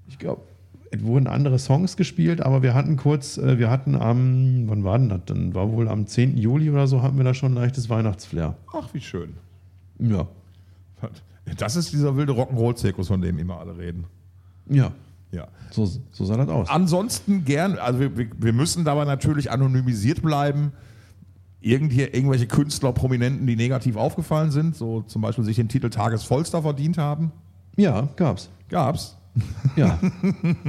ich 0.07 0.19
glaube, 0.19 0.41
wurden 1.01 1.27
andere 1.27 1.57
Songs 1.59 1.97
gespielt, 1.97 2.41
aber 2.41 2.61
wir 2.61 2.73
hatten 2.73 2.97
kurz, 2.97 3.37
äh, 3.37 3.57
wir 3.57 3.69
hatten 3.69 3.95
am, 3.95 4.63
wann 4.67 4.83
war 4.83 4.97
denn 4.99 5.09
das? 5.09 5.21
Dann 5.25 5.53
war 5.55 5.71
wohl 5.71 5.87
am 5.87 6.05
10. 6.07 6.37
Juli 6.37 6.69
oder 6.69 6.87
so, 6.87 7.01
hatten 7.01 7.17
wir 7.17 7.23
da 7.23 7.33
schon 7.33 7.53
ein 7.53 7.55
leichtes 7.55 7.89
Weihnachtsflair. 7.89 8.55
Ach, 8.73 8.93
wie 8.93 9.01
schön. 9.01 9.33
Ja. 9.99 10.27
Das 11.57 11.75
ist 11.75 11.91
dieser 11.91 12.15
wilde 12.15 12.33
Rock'n'Roll-Zirkus, 12.33 13.07
von 13.07 13.21
dem 13.21 13.37
immer 13.37 13.59
alle 13.59 13.77
reden. 13.77 14.05
Ja. 14.69 14.91
Ja. 15.31 15.47
So, 15.71 15.85
so 16.11 16.25
sah 16.25 16.37
das 16.37 16.47
aus. 16.47 16.69
Ansonsten 16.69 17.43
gern, 17.43 17.77
also 17.79 17.99
wir, 17.99 18.15
wir- 18.17 18.29
wir 18.37 18.53
müssen 18.53 18.85
dabei 18.85 19.03
natürlich 19.05 19.51
anonymisiert 19.51 20.21
bleiben. 20.21 20.71
Irgendwie, 21.59 22.01
irgendwelche 22.01 22.45
Künstler, 22.45 22.91
Prominenten, 22.91 23.47
die 23.47 23.55
negativ 23.55 23.95
aufgefallen 23.95 24.51
sind, 24.51 24.75
so 24.75 25.01
zum 25.01 25.21
Beispiel 25.21 25.43
sich 25.45 25.55
den 25.55 25.69
Titel 25.69 25.89
Tagesvollster 25.89 26.61
verdient 26.61 26.97
haben. 26.97 27.31
Ja, 27.77 28.09
gab's. 28.17 28.49
Gab's. 28.69 29.17
Ja, 29.75 29.97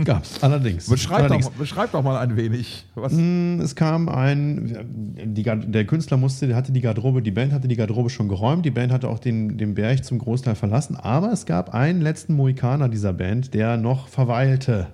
gab's. 0.04 0.42
Allerdings. 0.42 0.88
Beschreib, 0.88 1.20
Allerdings. 1.24 1.44
doch, 1.46 1.52
beschreib 1.52 1.92
doch 1.92 2.02
mal 2.02 2.16
ein 2.18 2.36
wenig. 2.36 2.86
Was, 2.94 3.12
Mm, 3.12 3.60
Es 3.60 3.74
kam 3.74 4.08
ein, 4.08 5.14
die, 5.34 5.42
der 5.42 5.84
Künstler 5.84 6.16
musste, 6.16 6.46
der 6.46 6.56
hatte 6.56 6.72
die 6.72 6.80
Garderobe, 6.80 7.20
die 7.20 7.30
Band 7.30 7.52
hatte 7.52 7.68
die 7.68 7.76
Garderobe 7.76 8.08
schon 8.08 8.28
geräumt, 8.28 8.64
die 8.64 8.70
Band 8.70 8.92
hatte 8.92 9.08
auch 9.08 9.18
den, 9.18 9.58
den 9.58 9.74
Berg 9.74 10.04
zum 10.04 10.18
Großteil 10.18 10.54
verlassen, 10.54 10.96
aber 10.96 11.32
es 11.32 11.44
gab 11.44 11.74
einen 11.74 12.00
letzten 12.00 12.34
Mohikaner 12.34 12.88
dieser 12.88 13.12
Band, 13.12 13.52
der 13.52 13.76
noch 13.76 14.08
verweilte. 14.08 14.86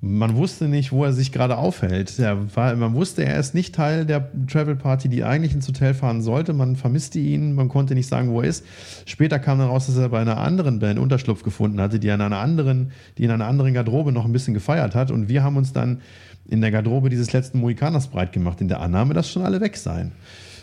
Man 0.00 0.36
wusste 0.36 0.68
nicht, 0.68 0.92
wo 0.92 1.04
er 1.04 1.12
sich 1.12 1.32
gerade 1.32 1.56
aufhält. 1.56 2.18
War, 2.18 2.76
man 2.76 2.94
wusste, 2.94 3.24
er 3.24 3.38
ist 3.40 3.54
nicht 3.54 3.74
Teil 3.74 4.04
der 4.04 4.30
Travel 4.46 4.76
Party, 4.76 5.08
die 5.08 5.24
eigentlich 5.24 5.54
ins 5.54 5.66
Hotel 5.66 5.94
fahren 5.94 6.20
sollte. 6.20 6.52
Man 6.52 6.76
vermisste 6.76 7.18
ihn, 7.18 7.54
man 7.54 7.68
konnte 7.68 7.94
nicht 7.94 8.08
sagen, 8.08 8.30
wo 8.30 8.42
er 8.42 8.48
ist. 8.48 8.64
Später 9.06 9.38
kam 9.38 9.58
dann 9.58 9.68
raus, 9.68 9.86
dass 9.86 9.96
er 9.96 10.10
bei 10.10 10.20
einer 10.20 10.38
anderen 10.38 10.78
Band 10.78 10.98
Unterschlupf 10.98 11.42
gefunden 11.42 11.80
hatte, 11.80 11.98
die, 11.98 12.10
an 12.10 12.20
einer 12.20 12.38
anderen, 12.38 12.92
die 13.16 13.24
in 13.24 13.30
einer 13.30 13.46
anderen 13.46 13.72
Garderobe 13.72 14.12
noch 14.12 14.26
ein 14.26 14.32
bisschen 14.32 14.54
gefeiert 14.54 14.94
hat. 14.94 15.10
Und 15.10 15.28
wir 15.28 15.42
haben 15.42 15.56
uns 15.56 15.72
dann 15.72 16.02
in 16.48 16.60
der 16.60 16.70
Garderobe 16.70 17.08
dieses 17.08 17.32
letzten 17.32 17.60
Mohikaners 17.60 18.08
breit 18.08 18.32
gemacht, 18.32 18.60
in 18.60 18.68
der 18.68 18.80
Annahme, 18.80 19.14
dass 19.14 19.30
schon 19.30 19.42
alle 19.42 19.60
weg 19.60 19.76
seien. 19.76 20.12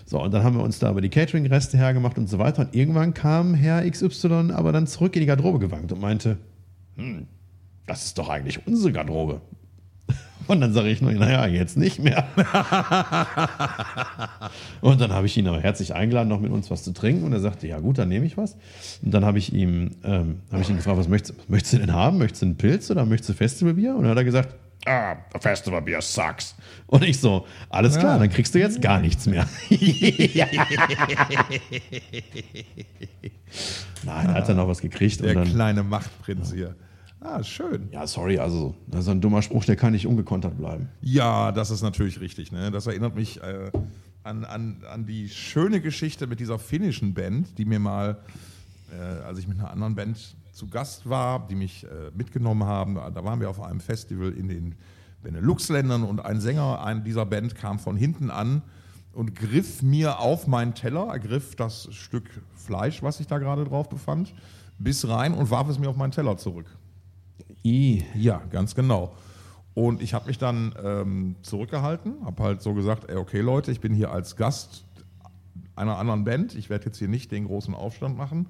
So, 0.05 0.21
und 0.21 0.33
dann 0.33 0.43
haben 0.43 0.57
wir 0.57 0.63
uns 0.63 0.79
da 0.79 0.89
aber 0.89 1.01
die 1.01 1.09
Catering-Reste 1.09 1.77
hergemacht 1.77 2.17
und 2.17 2.27
so 2.27 2.37
weiter. 2.37 2.63
Und 2.63 2.75
irgendwann 2.75 3.13
kam 3.13 3.53
Herr 3.53 3.89
XY 3.89 4.51
aber 4.51 4.71
dann 4.71 4.85
zurück 4.85 5.15
in 5.15 5.21
die 5.21 5.25
Garderobe 5.25 5.59
gewankt 5.59 5.91
und 5.91 6.01
meinte, 6.01 6.37
hm, 6.97 7.27
das 7.91 8.05
ist 8.05 8.17
doch 8.17 8.29
eigentlich 8.29 8.65
unsere 8.65 8.93
Garderobe. 8.93 9.41
Und 10.47 10.61
dann 10.61 10.71
sage 10.71 10.87
ich 10.89 11.01
nur, 11.01 11.11
naja, 11.11 11.45
jetzt 11.45 11.75
nicht 11.75 11.99
mehr. 11.99 12.25
und 14.81 14.99
dann 14.99 15.13
habe 15.13 15.27
ich 15.27 15.37
ihn 15.37 15.47
aber 15.47 15.61
herzlich 15.61 15.93
eingeladen, 15.93 16.27
noch 16.27 16.39
mit 16.39 16.51
uns 16.51 16.71
was 16.71 16.83
zu 16.83 16.93
trinken. 16.93 17.23
Und 17.23 17.31
er 17.31 17.39
sagte, 17.39 17.67
ja 17.67 17.79
gut, 17.79 17.97
dann 17.99 18.09
nehme 18.09 18.25
ich 18.25 18.37
was. 18.37 18.57
Und 19.03 19.13
dann 19.13 19.23
habe 19.23 19.37
ich 19.37 19.53
ihm, 19.53 19.91
ähm, 20.03 20.39
habe 20.51 20.61
ich 20.61 20.69
ihn 20.69 20.77
gefragt, 20.77 20.97
was 20.97 21.07
möchtest, 21.07 21.37
was 21.37 21.47
möchtest 21.47 21.73
du 21.73 21.77
denn 21.77 21.93
haben? 21.93 22.17
Möchtest 22.17 22.41
du 22.41 22.47
einen 22.47 22.57
Pilz 22.57 22.89
oder 22.89 23.05
möchtest 23.05 23.29
du 23.29 23.33
Festivalbier? 23.33 23.95
Und 23.95 24.01
dann 24.01 24.11
hat 24.11 24.17
er 24.17 24.23
gesagt, 24.23 24.55
ah, 24.85 25.17
Festivalbier 25.39 26.01
sucks. 26.01 26.55
Und 26.87 27.03
ich 27.03 27.19
so, 27.19 27.45
alles 27.69 27.99
klar, 27.99 28.17
dann 28.19 28.29
kriegst 28.29 28.55
du 28.55 28.59
jetzt 28.59 28.81
gar 28.81 28.99
nichts 28.99 29.27
mehr. 29.27 29.47
Nein, 34.03 34.27
er 34.27 34.33
hat 34.33 34.49
dann 34.49 34.57
noch 34.57 34.67
was 34.67 34.81
gekriegt. 34.81 35.21
Der 35.21 35.29
und 35.29 35.35
dann, 35.35 35.53
kleine 35.53 35.83
Machtprinz 35.83 36.51
hier. 36.51 36.75
Ah, 37.23 37.43
schön. 37.43 37.87
ja, 37.91 38.07
sorry, 38.07 38.39
also 38.39 38.73
das 38.87 39.01
ist 39.01 39.09
ein 39.09 39.21
dummer 39.21 39.43
Spruch, 39.43 39.63
der 39.63 39.75
kann 39.75 39.93
nicht 39.93 40.07
ungekontert 40.07 40.57
bleiben. 40.57 40.89
Ja, 41.01 41.51
das 41.51 41.69
ist 41.69 41.83
natürlich 41.83 42.19
richtig. 42.19 42.51
Ne? 42.51 42.71
Das 42.71 42.87
erinnert 42.87 43.15
mich 43.15 43.41
äh, 43.43 43.71
an, 44.23 44.43
an, 44.43 44.83
an 44.91 45.05
die 45.05 45.29
schöne 45.29 45.81
Geschichte 45.81 46.25
mit 46.25 46.39
dieser 46.39 46.57
finnischen 46.57 47.13
Band, 47.13 47.59
die 47.59 47.65
mir 47.65 47.79
mal, 47.79 48.17
äh, 48.91 49.23
als 49.23 49.37
ich 49.37 49.47
mit 49.47 49.59
einer 49.59 49.69
anderen 49.69 49.93
Band 49.93 50.35
zu 50.51 50.67
Gast 50.67 51.07
war, 51.07 51.47
die 51.47 51.55
mich 51.55 51.83
äh, 51.83 52.11
mitgenommen 52.15 52.63
haben, 52.63 52.95
da 52.95 53.23
waren 53.23 53.39
wir 53.39 53.51
auf 53.51 53.61
einem 53.61 53.81
Festival 53.81 54.31
in 54.31 54.47
den 54.47 54.75
Benelux-Ländern 55.21 56.03
und 56.03 56.25
ein 56.25 56.41
Sänger 56.41 56.83
ein, 56.83 57.03
dieser 57.03 57.27
Band 57.27 57.53
kam 57.53 57.77
von 57.77 57.95
hinten 57.95 58.31
an 58.31 58.63
und 59.13 59.35
griff 59.35 59.83
mir 59.83 60.19
auf 60.19 60.47
meinen 60.47 60.73
Teller, 60.73 61.07
ergriff 61.07 61.55
das 61.55 61.87
Stück 61.93 62.41
Fleisch, 62.55 63.03
was 63.03 63.17
sich 63.17 63.27
da 63.27 63.37
gerade 63.37 63.65
drauf 63.65 63.89
befand, 63.89 64.33
bis 64.79 65.07
rein 65.07 65.33
und 65.33 65.51
warf 65.51 65.69
es 65.69 65.77
mir 65.77 65.89
auf 65.89 65.97
meinen 65.97 66.11
Teller 66.11 66.37
zurück. 66.37 66.65
I. 67.63 68.03
Ja, 68.15 68.41
ganz 68.49 68.75
genau. 68.75 69.13
Und 69.73 70.01
ich 70.01 70.13
habe 70.13 70.27
mich 70.27 70.37
dann 70.37 70.73
ähm, 70.83 71.35
zurückgehalten, 71.43 72.25
habe 72.25 72.43
halt 72.43 72.61
so 72.61 72.73
gesagt, 72.73 73.09
ey, 73.09 73.15
okay 73.15 73.41
Leute, 73.41 73.71
ich 73.71 73.79
bin 73.79 73.93
hier 73.93 74.11
als 74.11 74.35
Gast 74.35 74.83
einer 75.75 75.97
anderen 75.97 76.25
Band, 76.25 76.55
ich 76.55 76.69
werde 76.69 76.85
jetzt 76.85 76.97
hier 76.97 77.07
nicht 77.07 77.31
den 77.31 77.45
großen 77.45 77.73
Aufstand 77.73 78.17
machen. 78.17 78.47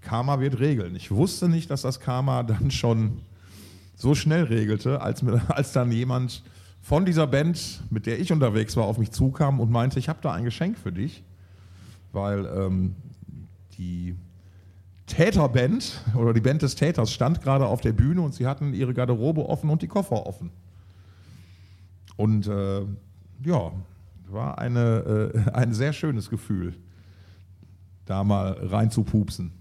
Karma 0.00 0.38
wird 0.38 0.60
regeln. 0.60 0.94
Ich 0.94 1.10
wusste 1.10 1.48
nicht, 1.48 1.70
dass 1.70 1.82
das 1.82 1.98
Karma 1.98 2.42
dann 2.42 2.70
schon 2.70 3.20
so 3.96 4.14
schnell 4.14 4.44
regelte, 4.44 5.00
als, 5.00 5.24
als 5.48 5.72
dann 5.72 5.90
jemand 5.90 6.42
von 6.80 7.06
dieser 7.06 7.26
Band, 7.26 7.82
mit 7.90 8.06
der 8.06 8.20
ich 8.20 8.30
unterwegs 8.30 8.76
war, 8.76 8.84
auf 8.84 8.98
mich 8.98 9.10
zukam 9.10 9.58
und 9.58 9.70
meinte, 9.70 9.98
ich 9.98 10.08
habe 10.08 10.18
da 10.22 10.32
ein 10.32 10.44
Geschenk 10.44 10.78
für 10.78 10.92
dich, 10.92 11.22
weil 12.12 12.46
ähm, 12.46 12.94
die 13.78 14.14
Täterband 15.06 16.00
oder 16.16 16.32
die 16.32 16.40
Band 16.40 16.62
des 16.62 16.76
Täters 16.76 17.12
stand 17.12 17.42
gerade 17.42 17.66
auf 17.66 17.80
der 17.80 17.92
Bühne 17.92 18.22
und 18.22 18.34
sie 18.34 18.46
hatten 18.46 18.72
ihre 18.72 18.94
Garderobe 18.94 19.48
offen 19.48 19.70
und 19.70 19.82
die 19.82 19.88
Koffer 19.88 20.26
offen. 20.26 20.50
Und 22.16 22.46
äh, 22.46 22.82
ja, 23.44 23.72
war 24.28 24.58
eine, 24.58 25.32
äh, 25.34 25.50
ein 25.52 25.74
sehr 25.74 25.92
schönes 25.92 26.30
Gefühl, 26.30 26.74
da 28.06 28.24
mal 28.24 28.52
rein 28.62 28.90
zu 28.90 29.02
pupsen. 29.02 29.52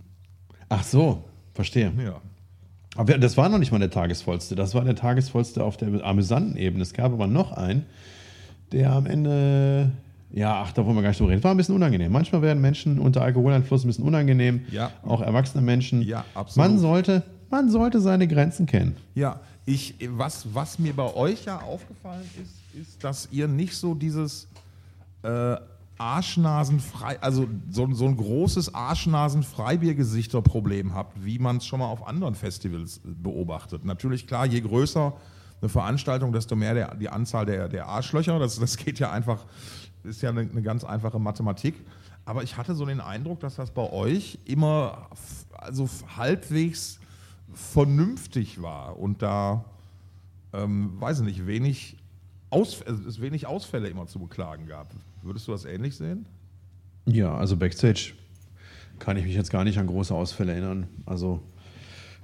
Ach 0.70 0.84
so, 0.84 1.24
verstehe. 1.54 1.92
Ja. 1.98 2.22
Aber 2.96 3.18
das 3.18 3.38
war 3.38 3.50
noch 3.50 3.58
nicht 3.58 3.72
mal 3.72 3.80
der 3.80 3.90
tagesvollste. 3.90 4.56
Das 4.56 4.76
war 4.76 4.84
der 4.84 4.96
tagesvollste 4.96 5.64
auf 5.64 5.78
der 5.78 6.04
amüsanten 6.04 6.58
Ebene. 6.58 6.84
Es 6.84 6.94
gab 6.94 7.12
aber 7.12 7.28
noch 7.28 7.52
einen, 7.52 7.86
der 8.72 8.92
am 8.92 9.06
Ende, 9.08 9.92
ja, 10.34 10.64
ach, 10.64 10.72
da 10.72 10.84
wollen 10.84 10.96
wir 10.96 11.04
gar 11.04 11.10
nicht 11.10 11.20
drüber 11.20 11.32
reden. 11.32 11.44
War 11.44 11.52
ein 11.52 11.58
bisschen 11.58 11.76
unangenehm. 11.76 12.12
Manchmal 12.12 12.42
werden 12.42 12.60
Menschen 12.60 12.98
unter 13.00 13.22
Alkoholeinfluss 13.22 13.84
ein 13.84 13.88
bisschen 13.88 14.04
unangenehm. 14.04 14.66
Ja. 14.72 14.90
Auch 15.04 15.22
erwachsene 15.22 15.64
Menschen. 15.64 16.02
Ja, 16.02 16.26
absolut. 16.34 16.70
Man 16.70 16.80
sollte, 16.80 17.22
man 17.52 17.70
sollte 17.70 18.02
seine 18.02 18.28
Grenzen 18.28 18.66
kennen. 18.66 18.98
Ja, 19.14 19.40
ich, 19.66 19.94
was, 20.10 20.48
was 20.54 20.80
mir 20.80 20.94
bei 20.94 21.14
euch 21.14 21.46
ja 21.46 21.60
aufgefallen 21.60 22.28
ist, 22.42 22.82
ist, 22.82 23.04
dass 23.04 23.30
ihr 23.32 23.48
nicht 23.48 23.76
so 23.76 23.94
dieses 23.94 24.48
äh, 25.22 25.56
Arschnasenfrei, 26.00 27.22
also 27.22 27.46
so, 27.70 27.94
so 27.94 28.08
ein 28.08 28.18
großes 28.18 28.74
Arschnasen-Freibiergesichter-Problem 28.74 30.96
habt, 30.96 31.24
wie 31.24 31.38
man 31.38 31.58
es 31.58 31.68
schon 31.68 31.78
mal 31.80 31.88
auf 31.88 32.08
anderen 32.08 32.34
Festivals 32.34 33.00
beobachtet. 33.04 33.86
Natürlich, 33.86 34.26
klar, 34.26 34.48
je 34.48 34.62
größer 34.62 35.14
eine 35.62 35.70
Veranstaltung, 35.70 36.34
desto 36.34 36.56
mehr 36.56 36.74
der, 36.74 36.96
die 36.96 37.10
Anzahl 37.10 37.46
der, 37.46 37.70
der 37.70 37.88
Arschlöcher. 37.88 38.38
Das, 38.38 38.60
das 38.60 38.76
geht 38.78 39.00
ja 39.00 39.12
einfach, 39.12 39.46
ist 40.04 40.22
ja 40.22 40.30
eine, 40.30 40.42
eine 40.42 40.62
ganz 40.62 40.84
einfache 40.84 41.20
Mathematik. 41.20 41.76
Aber 42.26 42.44
ich 42.44 42.58
hatte 42.58 42.76
so 42.76 42.86
den 42.86 43.02
Eindruck, 43.02 43.40
dass 43.40 43.56
das 43.56 43.72
bei 43.72 43.92
euch 43.92 44.40
immer 44.46 45.10
also 45.52 45.90
halbwegs 46.16 47.00
vernünftig 47.54 48.62
war 48.62 48.98
und 48.98 49.22
da, 49.22 49.66
ähm, 50.54 51.00
weiß 51.00 51.20
ich 51.20 51.26
nicht, 51.26 51.48
wenig 51.48 51.98
Aus, 52.50 52.82
also 52.84 53.08
es 53.08 53.20
wenig 53.22 53.46
Ausfälle 53.48 53.88
immer 53.90 54.08
zu 54.08 54.20
beklagen 54.20 54.68
gab. 54.68 54.88
Würdest 55.22 55.48
du 55.48 55.52
das 55.52 55.66
ähnlich 55.66 55.96
sehen? 55.96 56.26
Ja, 57.06 57.36
also 57.36 57.58
Backstage 57.58 58.14
kann 59.00 59.18
ich 59.18 59.26
mich 59.26 59.36
jetzt 59.36 59.52
gar 59.52 59.64
nicht 59.64 59.78
an 59.78 59.88
große 59.88 60.14
Ausfälle 60.14 60.54
erinnern. 60.54 60.88
Also, 61.06 61.42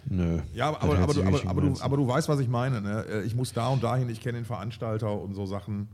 nö. 0.06 0.40
Ja, 0.54 0.68
aber, 0.68 0.82
aber, 0.82 1.14
sich 1.14 1.24
du, 1.24 1.28
aber, 1.28 1.50
aber, 1.50 1.62
du, 1.62 1.82
aber 1.82 1.98
du 1.98 2.08
weißt, 2.08 2.30
was 2.30 2.40
ich 2.40 2.48
meine. 2.48 2.82
Ne? 2.82 3.06
Äh, 3.10 3.24
Ich 3.24 3.36
muss 3.36 3.54
da 3.54 3.68
und 3.70 3.84
dahin, 3.84 4.10
ich 4.10 4.22
kenne 4.22 4.38
den 4.38 4.46
Veranstalter 4.46 5.20
und 5.20 5.34
so 5.34 5.46
Sachen. 5.46 5.88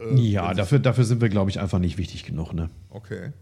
Äh, 0.00 0.14
Ja, 0.16 0.54
dafür, 0.54 0.78
dafür 0.78 1.04
sind 1.04 1.20
wir, 1.20 1.28
glaube 1.28 1.50
ich, 1.50 1.60
einfach 1.60 1.78
nicht 1.78 1.98
wichtig 1.98 2.24
genug. 2.24 2.52
Ne? 2.52 2.70
Okay. 2.88 3.32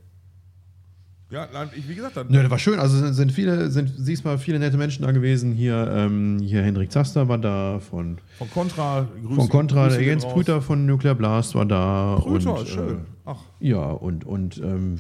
Ja, 1.30 1.46
nein, 1.52 1.68
ich, 1.76 1.86
wie 1.86 1.94
gesagt, 1.94 2.16
dann, 2.16 2.28
Nö, 2.30 2.40
das 2.40 2.50
war 2.50 2.59
schön. 2.59 2.78
Also 2.80 2.96
sind, 2.96 3.12
sind 3.12 3.32
viele, 3.32 3.70
sind 3.70 3.92
diesmal 3.98 4.38
viele 4.38 4.59
nette 4.59 4.78
Menschen 4.78 5.02
da 5.02 5.12
gewesen. 5.12 5.52
Hier, 5.52 5.86
ähm, 5.94 6.38
hier 6.40 6.62
Hendrik 6.62 6.90
Zaster 6.90 7.28
war 7.28 7.36
da, 7.36 7.80
von, 7.80 8.16
von 8.38 8.50
Contra, 8.50 9.06
Grüße, 9.22 9.34
von 9.34 9.48
Contra, 9.50 9.88
der 9.90 10.02
Jens 10.02 10.24
raus. 10.24 10.32
Brüter 10.32 10.62
von 10.62 10.86
Nuclear 10.86 11.14
Blast 11.14 11.54
war 11.54 11.66
da. 11.66 12.16
Brüter, 12.18 12.59
und, 12.59 12.68
schön. 12.68 13.00
Ach, 13.26 13.36
Äh, 13.61 13.68
ja, 13.68 13.82
und, 13.90 14.24
und 14.24 14.56
ähm, 14.56 14.98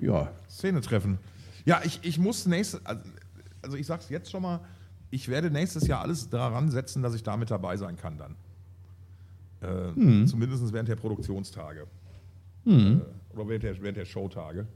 äh, 0.00 0.06
ja. 0.06 0.30
Szene 0.48 0.80
treffen. 0.80 1.18
Ja, 1.66 1.82
ich, 1.84 2.00
ich 2.04 2.18
muss 2.18 2.46
nächstes, 2.46 2.80
also, 2.86 3.02
also 3.60 3.76
ich 3.76 3.86
sag's 3.86 4.08
jetzt 4.08 4.30
schon 4.30 4.40
mal, 4.40 4.60
ich 5.10 5.28
werde 5.28 5.50
nächstes 5.50 5.86
Jahr 5.86 6.00
alles 6.00 6.30
daran 6.30 6.70
setzen, 6.70 7.02
dass 7.02 7.14
ich 7.14 7.22
da 7.22 7.36
mit 7.36 7.50
dabei 7.50 7.76
sein 7.76 7.96
kann 7.98 8.16
dann. 8.16 8.34
Äh, 9.60 9.94
Hm. 9.94 10.26
Zumindest 10.26 10.72
während 10.72 10.88
der 10.88 10.96
Produktionstage. 10.96 11.86
Äh, 12.66 12.96
oder 13.30 13.48
während 13.48 13.62
der, 13.64 13.80
während 13.82 13.96
der 13.96 14.04
Showtage. 14.04 14.66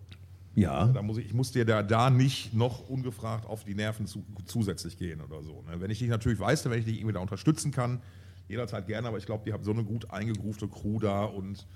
Ja. 0.54 0.86
Da 0.86 1.02
muss 1.02 1.18
ich, 1.18 1.26
ich 1.26 1.34
muss 1.34 1.50
dir 1.50 1.64
da, 1.64 1.82
da 1.82 2.10
nicht 2.10 2.54
noch 2.54 2.88
ungefragt 2.88 3.46
auf 3.46 3.64
die 3.64 3.74
Nerven 3.74 4.06
zu, 4.06 4.24
zusätzlich 4.46 4.96
gehen 4.96 5.20
oder 5.20 5.42
so. 5.42 5.62
Ne? 5.62 5.80
Wenn 5.80 5.90
ich 5.90 5.98
dich 5.98 6.08
natürlich 6.08 6.38
weiß, 6.38 6.64
wenn 6.70 6.78
ich 6.78 6.84
dich 6.84 6.96
irgendwie 6.98 7.14
da 7.14 7.20
unterstützen 7.20 7.72
kann, 7.72 8.00
jederzeit 8.48 8.86
gerne, 8.86 9.08
aber 9.08 9.18
ich 9.18 9.26
glaube, 9.26 9.42
die 9.44 9.52
haben 9.52 9.64
so 9.64 9.72
eine 9.72 9.84
gut 9.84 10.10
eingegroovte 10.10 10.68
Crew 10.68 11.00
da 11.00 11.24
und 11.24 11.66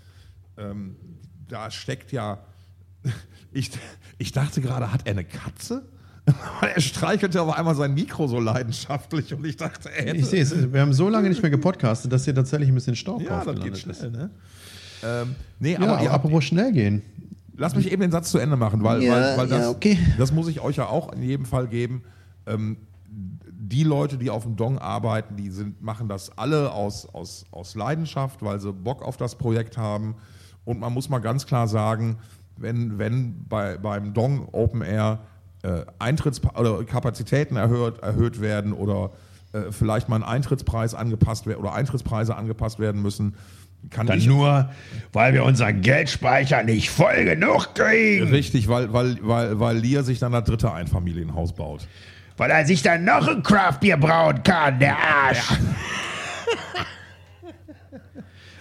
ähm, 0.56 0.96
da 1.48 1.70
steckt 1.70 2.12
ja. 2.12 2.44
Ich, 3.50 3.70
ich 4.18 4.32
dachte 4.32 4.60
gerade, 4.60 4.92
hat 4.92 5.06
er 5.06 5.12
eine 5.12 5.24
Katze? 5.24 5.88
er 6.74 6.80
streichelte 6.80 7.40
aber 7.40 7.56
einmal 7.56 7.74
sein 7.74 7.94
Mikro 7.94 8.26
so 8.26 8.40
leidenschaftlich 8.40 9.32
und 9.34 9.44
ich 9.46 9.56
dachte, 9.56 9.88
hätte. 9.90 10.16
Ich 10.16 10.26
sehe 10.26 10.42
es. 10.42 10.72
Wir 10.72 10.80
haben 10.80 10.92
so 10.92 11.08
lange 11.08 11.28
nicht 11.28 11.42
mehr 11.42 11.50
gepodcastet, 11.50 12.12
dass 12.12 12.24
hier 12.24 12.34
tatsächlich 12.34 12.68
ein 12.68 12.74
bisschen 12.74 12.96
Staub 12.96 13.22
ja, 13.22 13.44
das 13.44 13.60
geht 13.60 13.78
schnell, 13.78 13.96
ist. 13.96 14.12
ne? 14.12 14.30
Ähm, 15.04 15.34
nee, 15.60 15.72
Ja, 15.72 15.80
aber 15.80 15.98
aber 15.98 16.10
apropos 16.10 16.44
schnell 16.44 16.72
gehen. 16.72 17.02
Lass 17.56 17.74
mich 17.74 17.90
eben 17.90 18.02
den 18.02 18.12
Satz 18.12 18.30
zu 18.30 18.38
Ende 18.38 18.56
machen, 18.56 18.84
weil, 18.84 19.02
Ja, 19.02 19.12
weil, 19.12 19.38
weil 19.38 19.48
das, 19.48 19.60
ja, 19.62 19.70
okay. 19.70 19.98
das 20.16 20.32
muss 20.32 20.48
ich 20.48 20.60
euch 20.60 20.76
ja 20.76 20.86
auch 20.86 21.12
in 21.12 21.22
jedem 21.22 21.44
Fall 21.44 21.66
geben. 21.66 22.02
Ähm, 22.46 22.76
die 23.68 23.82
Leute, 23.82 24.16
die 24.16 24.30
auf 24.30 24.44
dem 24.44 24.56
Dong 24.56 24.78
arbeiten, 24.78 25.36
die 25.36 25.50
sind, 25.50 25.82
machen 25.82 26.08
das 26.08 26.36
alle 26.38 26.72
aus, 26.72 27.06
aus, 27.12 27.44
aus 27.50 27.74
Leidenschaft, 27.74 28.42
weil 28.42 28.60
sie 28.60 28.72
Bock 28.72 29.02
auf 29.02 29.16
das 29.16 29.34
Projekt 29.34 29.76
haben. 29.76 30.14
Und 30.64 30.80
man 30.80 30.92
muss 30.92 31.08
mal 31.08 31.18
ganz 31.18 31.46
klar 31.46 31.66
sagen, 31.68 32.18
wenn, 32.56 32.98
wenn 32.98 33.44
bei, 33.48 33.76
beim 33.76 34.14
Dong 34.14 34.48
Open 34.52 34.82
Air 34.82 35.20
äh, 35.62 35.84
Eintritts 35.98 36.40
oder 36.54 36.84
Kapazitäten 36.84 37.56
erhöht, 37.56 37.98
erhöht 38.00 38.40
werden 38.40 38.72
oder 38.72 39.10
äh, 39.52 39.72
vielleicht 39.72 40.08
mal 40.08 40.16
ein 40.16 40.22
Eintrittspreis 40.22 40.94
angepasst 40.94 41.46
werden 41.46 41.60
oder 41.60 41.72
Eintrittspreise 41.72 42.36
angepasst 42.36 42.78
werden 42.78 43.02
müssen, 43.02 43.34
kann 43.90 44.06
Dann 44.06 44.18
ich 44.18 44.26
nur, 44.26 44.70
weil 45.12 45.32
wir 45.34 45.44
unseren 45.44 45.80
Geldspeicher 45.80 46.62
nicht 46.64 46.90
voll 46.90 47.24
genug 47.24 47.74
kriegen. 47.74 48.28
Richtig, 48.28 48.68
weil, 48.68 48.92
weil, 48.92 49.18
weil, 49.22 49.58
weil 49.60 49.76
Lia 49.78 50.02
sich 50.02 50.18
dann 50.18 50.32
das 50.32 50.44
dritte 50.44 50.72
Einfamilienhaus 50.72 51.52
baut. 51.52 51.86
Weil 52.36 52.50
er 52.50 52.66
sich 52.66 52.82
dann 52.82 53.04
noch 53.04 53.26
ein 53.26 53.42
Craftbier 53.42 53.96
brauen 53.96 54.42
kann, 54.42 54.78
der 54.78 54.96
Arsch. 54.96 55.42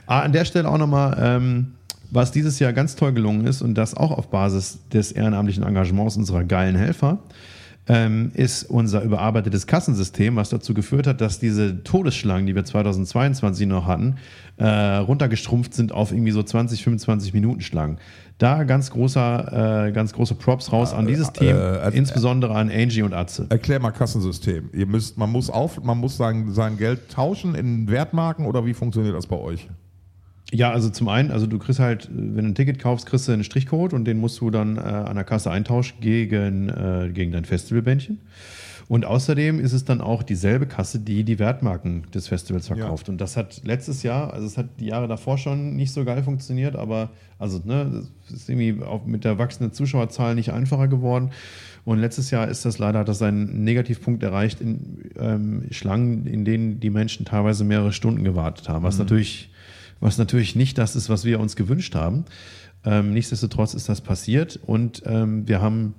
Ah, 0.10 0.22
an 0.22 0.32
der 0.32 0.46
Stelle 0.46 0.70
auch 0.70 0.78
nochmal, 0.78 1.18
ähm, 1.20 1.74
was 2.12 2.32
dieses 2.32 2.60
Jahr 2.60 2.74
ganz 2.74 2.96
toll 2.96 3.14
gelungen 3.14 3.46
ist 3.46 3.62
und 3.62 3.76
das 3.76 3.96
auch 3.96 4.12
auf 4.12 4.30
Basis 4.30 4.80
des 4.94 5.12
ehrenamtlichen 5.12 5.64
Engagements 5.64 6.18
unserer 6.18 6.44
geilen 6.44 6.76
Helfer, 6.76 7.20
ähm, 7.90 8.32
ist 8.34 8.64
unser 8.64 9.02
überarbeitetes 9.02 9.66
Kassensystem, 9.66 10.36
was 10.36 10.50
dazu 10.50 10.74
geführt 10.74 11.08
hat, 11.08 11.22
dass 11.22 11.40
diese 11.40 11.84
Todesschlangen, 11.84 12.46
die 12.46 12.56
wir 12.56 12.66
2022 12.66 13.68
noch 13.68 13.88
hatten, 13.88 14.18
äh, 14.58 14.66
runtergestrumpft 14.68 15.74
sind 15.74 15.92
auf 15.92 16.12
irgendwie 16.12 16.32
so 16.32 16.44
20, 16.44 16.84
25 16.84 17.34
Minuten 17.34 17.62
Schlangen. 17.62 17.98
Da 18.40 18.66
ganz 18.66 18.92
großer, 18.92 19.88
äh, 19.88 19.92
ganz 19.94 20.14
große 20.14 20.36
Props 20.36 20.72
raus 20.72 20.94
an 20.94 21.08
dieses 21.08 21.32
Team, 21.32 21.56
äh, 21.56 21.88
äh, 21.88 21.98
insbesondere 21.98 22.56
an 22.56 22.70
Angie 22.70 23.04
und 23.04 23.14
Atze. 23.14 23.48
Erklär 23.50 23.80
mal 23.80 23.92
Kassensystem. 23.92 24.70
Ihr 24.74 24.86
müsst, 24.86 25.18
man 25.18 25.32
muss 25.32 25.50
auf, 25.50 25.82
man 25.84 25.98
muss 25.98 26.18
sein, 26.18 26.52
sein 26.52 26.78
Geld 26.78 27.10
tauschen 27.10 27.56
in 27.56 27.90
Wertmarken 27.90 28.46
oder 28.46 28.66
wie 28.66 28.74
funktioniert 28.74 29.16
das 29.16 29.28
bei 29.28 29.38
euch? 29.38 29.68
Ja, 30.54 30.72
also 30.72 30.90
zum 30.90 31.10
einen, 31.10 31.32
also 31.32 31.46
du 31.46 31.60
kriegst 31.60 31.80
halt, 31.80 32.10
wenn 32.10 32.46
du 32.46 32.52
ein 32.52 32.56
Ticket 32.56 32.80
kaufst, 32.80 33.06
kriegst 33.06 33.28
du 33.28 33.34
einen 33.34 33.44
Strichcode 33.44 33.94
und 33.94 34.06
den 34.06 34.18
musst 34.18 34.40
du 34.40 34.50
dann 34.50 34.78
äh, 34.78 34.80
an 34.80 35.16
der 35.16 35.26
Kasse 35.26 35.52
eintauschen 35.52 36.00
gegen, 36.00 36.70
äh, 36.70 37.10
gegen 37.14 37.34
dein 37.34 37.44
Festivalbändchen. 37.44 38.20
Und 38.90 39.04
außerdem 39.04 39.60
ist 39.60 39.74
es 39.74 39.84
dann 39.84 40.00
auch 40.00 40.24
dieselbe 40.24 40.66
Kasse, 40.66 41.00
die 41.00 41.26
die 41.26 41.40
Wertmarken 41.40 42.04
des 42.14 42.30
Festivals 42.30 42.68
verkauft. 42.68 43.10
Und 43.10 43.20
das 43.20 43.36
hat 43.36 43.62
letztes 43.66 44.02
Jahr, 44.02 44.34
also 44.34 44.48
es 44.48 44.58
hat 44.58 44.68
die 44.80 44.86
Jahre 44.86 45.10
davor 45.10 45.38
schon 45.38 45.76
nicht 45.76 45.92
so 45.92 46.06
geil 46.06 46.24
funktioniert, 46.24 46.78
aber 46.78 47.10
also 47.38 47.62
ne, 47.66 48.04
es 48.28 48.34
ist 48.34 48.50
irgendwie 48.50 48.82
auch 48.86 49.06
mit 49.06 49.26
der 49.26 49.38
wachsenden 49.38 49.74
Zuschauerzahl 49.74 50.36
nicht 50.36 50.54
einfacher 50.54 50.88
geworden. 50.88 51.32
Und 51.84 52.00
letztes 52.00 52.32
Jahr 52.32 52.48
ist 52.48 52.64
das 52.64 52.80
leider, 52.80 53.00
hat 53.00 53.10
das 53.10 53.22
einen 53.22 53.66
Negativpunkt 53.66 54.24
erreicht 54.24 54.62
in 54.62 55.12
ähm, 55.20 55.64
Schlangen, 55.72 56.26
in 56.26 56.46
denen 56.46 56.80
die 56.80 56.90
Menschen 56.90 57.26
teilweise 57.26 57.66
mehrere 57.66 57.92
Stunden 57.92 58.24
gewartet 58.24 58.70
haben, 58.70 58.84
was 58.84 58.98
natürlich, 58.98 59.50
was 60.00 60.18
natürlich 60.18 60.56
nicht 60.56 60.78
das 60.78 60.96
ist, 60.96 61.10
was 61.10 61.26
wir 61.26 61.40
uns 61.40 61.56
gewünscht 61.56 61.96
haben. 61.96 62.26
Ähm, 62.86 63.14
nichtsdestotrotz 63.14 63.74
ist 63.74 63.90
das 63.90 64.02
passiert 64.02 64.60
und 64.66 65.04
ähm, 65.06 65.48
wir 65.48 65.62
haben 65.62 65.96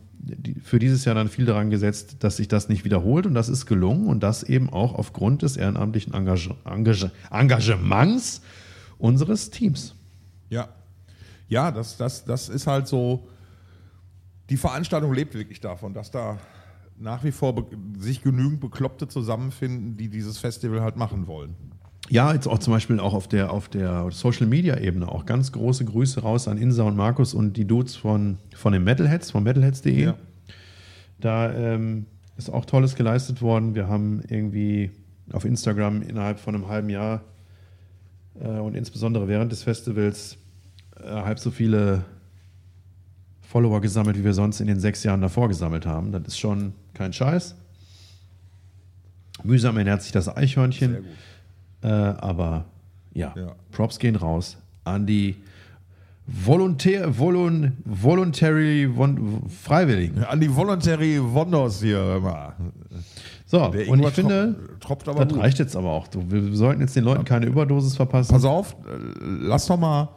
für 0.62 0.78
dieses 0.78 1.04
Jahr 1.04 1.14
dann 1.14 1.28
viel 1.28 1.46
daran 1.46 1.70
gesetzt, 1.70 2.16
dass 2.20 2.36
sich 2.36 2.48
das 2.48 2.68
nicht 2.68 2.84
wiederholt 2.84 3.26
und 3.26 3.34
das 3.34 3.48
ist 3.48 3.66
gelungen 3.66 4.06
und 4.06 4.22
das 4.22 4.42
eben 4.42 4.68
auch 4.68 4.94
aufgrund 4.94 5.42
des 5.42 5.56
ehrenamtlichen 5.56 6.12
Engage 6.12 6.54
Engage 6.64 7.10
Engagements 7.30 8.42
unseres 8.98 9.50
Teams. 9.50 9.94
Ja. 10.50 10.68
Ja, 11.48 11.70
das, 11.70 11.96
das, 11.96 12.24
das 12.24 12.48
ist 12.48 12.66
halt 12.66 12.88
so. 12.88 13.28
Die 14.50 14.56
Veranstaltung 14.56 15.12
lebt 15.12 15.34
wirklich 15.34 15.60
davon, 15.60 15.94
dass 15.94 16.10
da 16.10 16.38
nach 16.98 17.22
wie 17.22 17.32
vor 17.32 17.66
sich 17.98 18.22
genügend 18.22 18.60
Bekloppte 18.60 19.08
zusammenfinden, 19.08 19.96
die 19.96 20.08
dieses 20.08 20.38
Festival 20.38 20.80
halt 20.80 20.96
machen 20.96 21.26
wollen. 21.26 21.54
Ja, 22.10 22.32
jetzt 22.32 22.46
auch 22.46 22.58
zum 22.58 22.72
Beispiel 22.72 23.00
auch 23.00 23.12
auf 23.12 23.28
der, 23.28 23.52
auf 23.52 23.68
der 23.68 24.10
Social 24.10 24.46
Media 24.46 24.78
Ebene 24.78 25.08
auch 25.08 25.26
ganz 25.26 25.52
große 25.52 25.84
Grüße 25.84 26.20
raus 26.22 26.48
an 26.48 26.56
Insa 26.56 26.84
und 26.84 26.96
Markus 26.96 27.34
und 27.34 27.56
die 27.56 27.66
Dudes 27.66 27.96
von, 27.96 28.38
von 28.54 28.72
den 28.72 28.82
Metalheads, 28.84 29.30
von 29.30 29.42
metalheads.de. 29.42 30.04
Ja. 30.04 30.14
Da 31.20 31.52
ähm, 31.52 32.06
ist 32.36 32.48
auch 32.50 32.64
Tolles 32.64 32.94
geleistet 32.94 33.42
worden. 33.42 33.74
Wir 33.74 33.88
haben 33.88 34.22
irgendwie 34.28 34.90
auf 35.32 35.44
Instagram 35.44 36.02
innerhalb 36.02 36.40
von 36.40 36.54
einem 36.54 36.68
halben 36.68 36.88
Jahr 36.88 37.22
äh, 38.40 38.48
und 38.48 38.74
insbesondere 38.74 39.28
während 39.28 39.52
des 39.52 39.62
Festivals 39.62 40.38
äh, 40.96 41.08
halb 41.08 41.38
so 41.38 41.50
viele 41.50 42.04
Follower 43.42 43.80
gesammelt, 43.80 44.16
wie 44.18 44.24
wir 44.24 44.34
sonst 44.34 44.60
in 44.60 44.66
den 44.66 44.80
sechs 44.80 45.02
Jahren 45.04 45.20
davor 45.20 45.48
gesammelt 45.48 45.84
haben. 45.84 46.12
Das 46.12 46.22
ist 46.26 46.38
schon 46.38 46.72
kein 46.94 47.12
Scheiß. 47.12 47.54
Mühsam 49.42 49.76
ernährt 49.76 50.02
sich 50.02 50.12
das 50.12 50.34
Eichhörnchen. 50.34 50.90
Sehr 50.92 51.00
gut. 51.00 51.10
Äh, 51.82 51.88
aber 51.88 52.64
ja, 53.14 53.32
Ja. 53.36 53.54
Props 53.72 53.98
gehen 53.98 54.16
raus 54.16 54.56
an 54.84 55.06
die 55.06 55.36
Volontär, 56.26 57.18
Volun, 57.18 57.72
Voluntary 57.86 58.90
Von, 58.94 59.48
Freiwilligen. 59.48 60.24
An 60.24 60.40
die 60.40 60.54
Voluntary 60.54 61.18
Wonders 61.22 61.80
hier 61.80 62.16
immer. 62.16 62.54
So, 63.46 63.68
Der 63.68 63.88
und 63.88 64.00
ich 64.00 64.08
finde, 64.10 64.56
tropft- 64.80 65.08
aber 65.08 65.24
das 65.24 65.32
gut. 65.32 65.42
reicht 65.42 65.58
jetzt 65.58 65.74
aber 65.74 65.90
auch. 65.90 66.06
Wir 66.28 66.54
sollten 66.54 66.82
jetzt 66.82 66.94
den 66.96 67.04
Leuten 67.04 67.24
keine 67.24 67.46
Überdosis 67.46 67.96
verpassen. 67.96 68.30
Pass 68.32 68.44
auf, 68.44 68.76
lass 69.22 69.64
doch 69.66 69.78
mal 69.78 70.10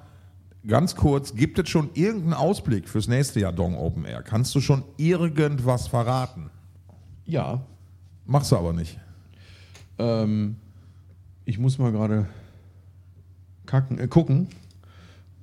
ganz 0.67 0.95
kurz, 0.97 1.33
gibt 1.33 1.57
es 1.59 1.69
schon 1.69 1.89
irgendeinen 1.93 2.33
Ausblick 2.33 2.89
fürs 2.89 3.07
nächste 3.07 3.39
Jahr 3.39 3.53
Dong 3.53 3.77
Open 3.77 4.03
Air? 4.03 4.21
Kannst 4.21 4.53
du 4.53 4.59
schon 4.59 4.83
irgendwas 4.97 5.88
verraten? 5.88 6.49
Ja, 7.25 7.61
Machst 8.25 8.51
du 8.51 8.57
aber 8.57 8.73
nicht. 8.73 8.99
ähm, 9.97 10.57
ich 11.45 11.57
muss 11.57 11.77
mal 11.77 11.91
gerade 11.91 12.27
kacken, 13.65 13.99
äh, 13.99 14.07
gucken. 14.07 14.47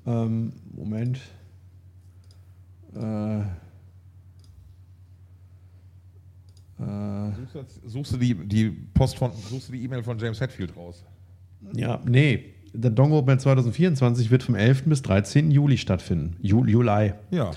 Ähm, 0.06 0.52
Moment. 0.74 1.20
Äh, 2.94 3.40
äh, 3.40 3.44
Suchst 7.36 7.54
du, 7.54 7.58
jetzt- 7.58 7.80
suchst 7.86 8.12
du 8.12 8.16
die, 8.16 8.34
die 8.34 8.70
Post 8.70 9.16
von, 9.18 9.32
suchst 9.32 9.68
du 9.68 9.72
die 9.72 9.82
E-Mail 9.84 10.02
von 10.02 10.18
James 10.18 10.40
Hetfield 10.40 10.76
raus? 10.76 11.04
Ja, 11.74 12.00
nee. 12.06 12.54
Der 12.74 12.90
Dong 12.90 13.12
Open 13.12 13.38
2024 13.38 14.30
wird 14.30 14.42
vom 14.42 14.54
11. 14.54 14.84
bis 14.84 15.02
13. 15.02 15.50
Juli 15.50 15.78
stattfinden. 15.78 16.36
Ju 16.40 16.64
Juli. 16.66 17.12
Ja. 17.30 17.50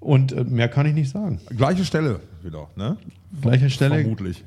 Und 0.00 0.32
äh, 0.32 0.44
mehr 0.44 0.68
kann 0.68 0.86
ich 0.86 0.94
nicht 0.94 1.10
sagen. 1.10 1.40
Gleiche 1.50 1.84
Stelle 1.84 2.20
wieder, 2.42 2.68
ne? 2.76 2.96
Gleiche 3.40 3.68
Stelle, 3.70 4.00
Vermutlich. 4.00 4.44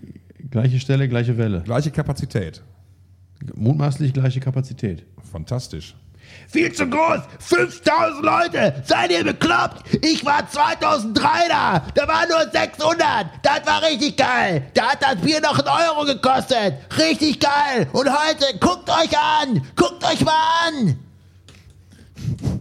gleiche 0.49 0.79
Stelle, 0.79 1.07
gleiche 1.07 1.37
Welle. 1.37 1.61
Gleiche 1.61 1.91
Kapazität. 1.91 2.63
Mutmaßlich 3.55 4.13
gleiche 4.13 4.39
Kapazität. 4.39 5.05
Fantastisch. 5.31 5.95
Viel 6.47 6.71
zu 6.73 6.87
groß! 6.87 7.21
5000 7.39 8.23
Leute! 8.23 8.83
Seid 8.85 9.11
ihr 9.11 9.23
bekloppt? 9.23 9.83
Ich 10.03 10.25
war 10.25 10.49
2003 10.49 11.47
da! 11.49 11.83
Da 11.93 12.07
waren 12.07 12.27
nur 12.29 12.49
600! 12.49 13.27
Das 13.41 13.65
war 13.65 13.81
richtig 13.83 14.15
geil! 14.17 14.65
Da 14.73 14.91
hat 14.91 15.03
das 15.03 15.17
Bier 15.17 15.41
noch 15.41 15.59
einen 15.59 15.67
Euro 15.67 16.05
gekostet! 16.05 16.75
Richtig 16.97 17.39
geil! 17.39 17.87
Und 17.93 18.09
heute, 18.09 18.57
guckt 18.59 18.89
euch 18.89 19.15
an! 19.17 19.61
Guckt 19.75 20.03
euch 20.03 20.21
mal 20.21 20.33
an! 20.67 20.99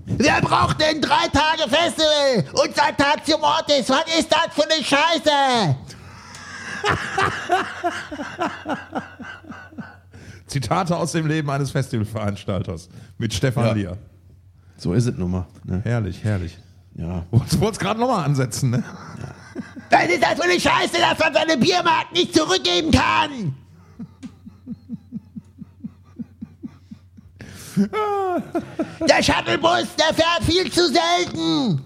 Wer 0.07 0.41
braucht 0.41 0.81
denn 0.81 1.01
drei 1.01 1.27
Tage 1.29 1.69
Festival 1.69 2.45
und 2.53 2.77
Saltatio 2.77 3.39
Mortis? 3.39 3.89
Was 3.89 4.05
ist 4.19 4.31
das 4.31 4.49
für 4.55 4.65
eine 4.65 4.85
Scheiße? 4.85 5.77
Zitate 10.55 10.97
aus 10.97 11.11
dem 11.11 11.27
Leben 11.27 11.51
eines 11.51 11.73
Festivalveranstalters 11.73 12.89
mit 13.19 13.35
Stefan 13.35 13.67
Ja. 13.67 13.73
Lier. 13.73 13.99
So 14.77 14.93
ist 14.93 15.07
es 15.07 15.17
nun 15.17 15.33
mal. 15.33 15.47
Ne? 15.65 15.81
Herrlich, 15.83 16.23
herrlich. 16.23 16.57
Ja. 16.95 17.25
Du 17.33 17.61
wolltest 17.61 17.81
gerade 17.81 17.99
nochmal 17.99 18.25
ansetzen, 18.25 18.71
ne? 18.71 18.85
Was 19.91 20.05
ist 20.09 20.23
das 20.23 20.35
für 20.35 20.45
eine 20.45 20.61
Scheiße, 20.61 20.97
dass 21.01 21.19
man 21.19 21.35
seine 21.35 21.57
Biermarkt 21.57 22.13
nicht 22.13 22.33
zurückgeben 22.33 22.93
kann? 22.93 23.55
Der 29.09 29.23
Shuttlebus, 29.23 29.89
der 29.97 30.15
fährt 30.15 30.45
viel 30.45 30.71
zu 30.71 30.87
selten. 30.87 31.81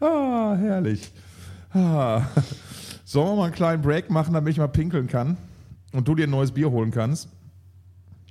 Ah, 0.00 0.56
herrlich. 0.56 1.12
Ah. 1.72 2.22
Sollen 3.14 3.28
wir 3.28 3.36
mal 3.36 3.44
einen 3.44 3.54
kleinen 3.54 3.80
Break 3.80 4.10
machen, 4.10 4.34
damit 4.34 4.54
ich 4.54 4.58
mal 4.58 4.66
pinkeln 4.66 5.06
kann 5.06 5.36
und 5.92 6.08
du 6.08 6.16
dir 6.16 6.26
ein 6.26 6.30
neues 6.30 6.50
Bier 6.50 6.68
holen 6.68 6.90
kannst? 6.90 7.28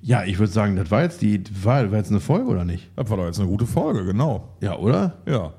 Ja, 0.01 0.25
ich 0.25 0.37
würde 0.39 0.51
sagen, 0.51 0.75
das 0.75 0.91
war 0.91 1.03
jetzt 1.03 1.21
die 1.21 1.41
war, 1.63 1.89
war 1.89 1.99
jetzt 1.99 2.11
eine 2.11 2.19
Folge 2.19 2.49
oder 2.49 2.65
nicht? 2.65 2.89
Das 2.97 3.09
war 3.09 3.15
doch 3.15 3.25
jetzt 3.25 3.39
eine 3.39 3.47
gute 3.47 3.65
Folge, 3.65 4.03
genau. 4.03 4.49
Ja, 4.59 4.75
oder? 4.75 5.13
Ja. 5.25 5.53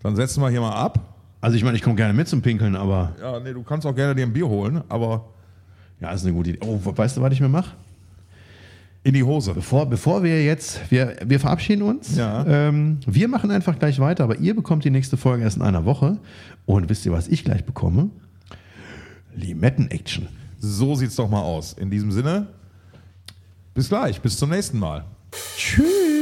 Dann 0.00 0.14
setzen 0.14 0.40
wir 0.40 0.50
hier 0.50 0.60
mal 0.60 0.76
ab. 0.76 1.00
Also 1.40 1.56
ich 1.56 1.64
meine, 1.64 1.76
ich 1.76 1.82
komme 1.82 1.96
gerne 1.96 2.12
mit 2.14 2.28
zum 2.28 2.40
Pinkeln, 2.40 2.76
aber 2.76 3.16
Ja, 3.20 3.40
nee, 3.40 3.52
du 3.52 3.64
kannst 3.64 3.84
auch 3.84 3.96
gerne 3.96 4.14
dir 4.14 4.24
ein 4.24 4.32
Bier 4.32 4.46
holen, 4.46 4.80
aber 4.88 5.24
ja, 6.00 6.12
ist 6.12 6.24
eine 6.24 6.32
gute 6.32 6.50
Idee. 6.50 6.60
Oh, 6.64 6.78
weißt 6.80 7.16
du, 7.16 7.20
was 7.20 7.32
ich 7.32 7.40
mir 7.40 7.48
mache? 7.48 7.74
in 9.02 9.14
die 9.14 9.24
Hose. 9.24 9.54
Bevor, 9.54 9.86
bevor 9.86 10.22
wir 10.22 10.44
jetzt, 10.44 10.88
wir, 10.90 11.16
wir 11.24 11.40
verabschieden 11.40 11.82
uns. 11.82 12.16
Ja. 12.16 12.46
Ähm, 12.46 12.98
wir 13.06 13.26
machen 13.26 13.50
einfach 13.50 13.76
gleich 13.76 13.98
weiter, 13.98 14.22
aber 14.22 14.38
ihr 14.38 14.54
bekommt 14.54 14.84
die 14.84 14.90
nächste 14.90 15.16
Folge 15.16 15.42
erst 15.42 15.56
in 15.56 15.62
einer 15.62 15.84
Woche. 15.84 16.18
Und 16.64 16.88
wisst 16.88 17.06
ihr, 17.06 17.12
was 17.12 17.26
ich 17.26 17.42
gleich 17.42 17.64
bekomme? 17.64 18.10
Limetten-Action. 19.38 20.28
So 20.60 20.94
sieht's 20.94 21.16
doch 21.16 21.28
mal 21.28 21.42
aus. 21.42 21.72
In 21.72 21.90
diesem 21.90 22.12
Sinne, 22.12 22.48
bis 23.74 23.88
gleich, 23.88 24.20
bis 24.20 24.36
zum 24.36 24.50
nächsten 24.50 24.78
Mal. 24.78 25.04
Tschüss. 25.56 26.17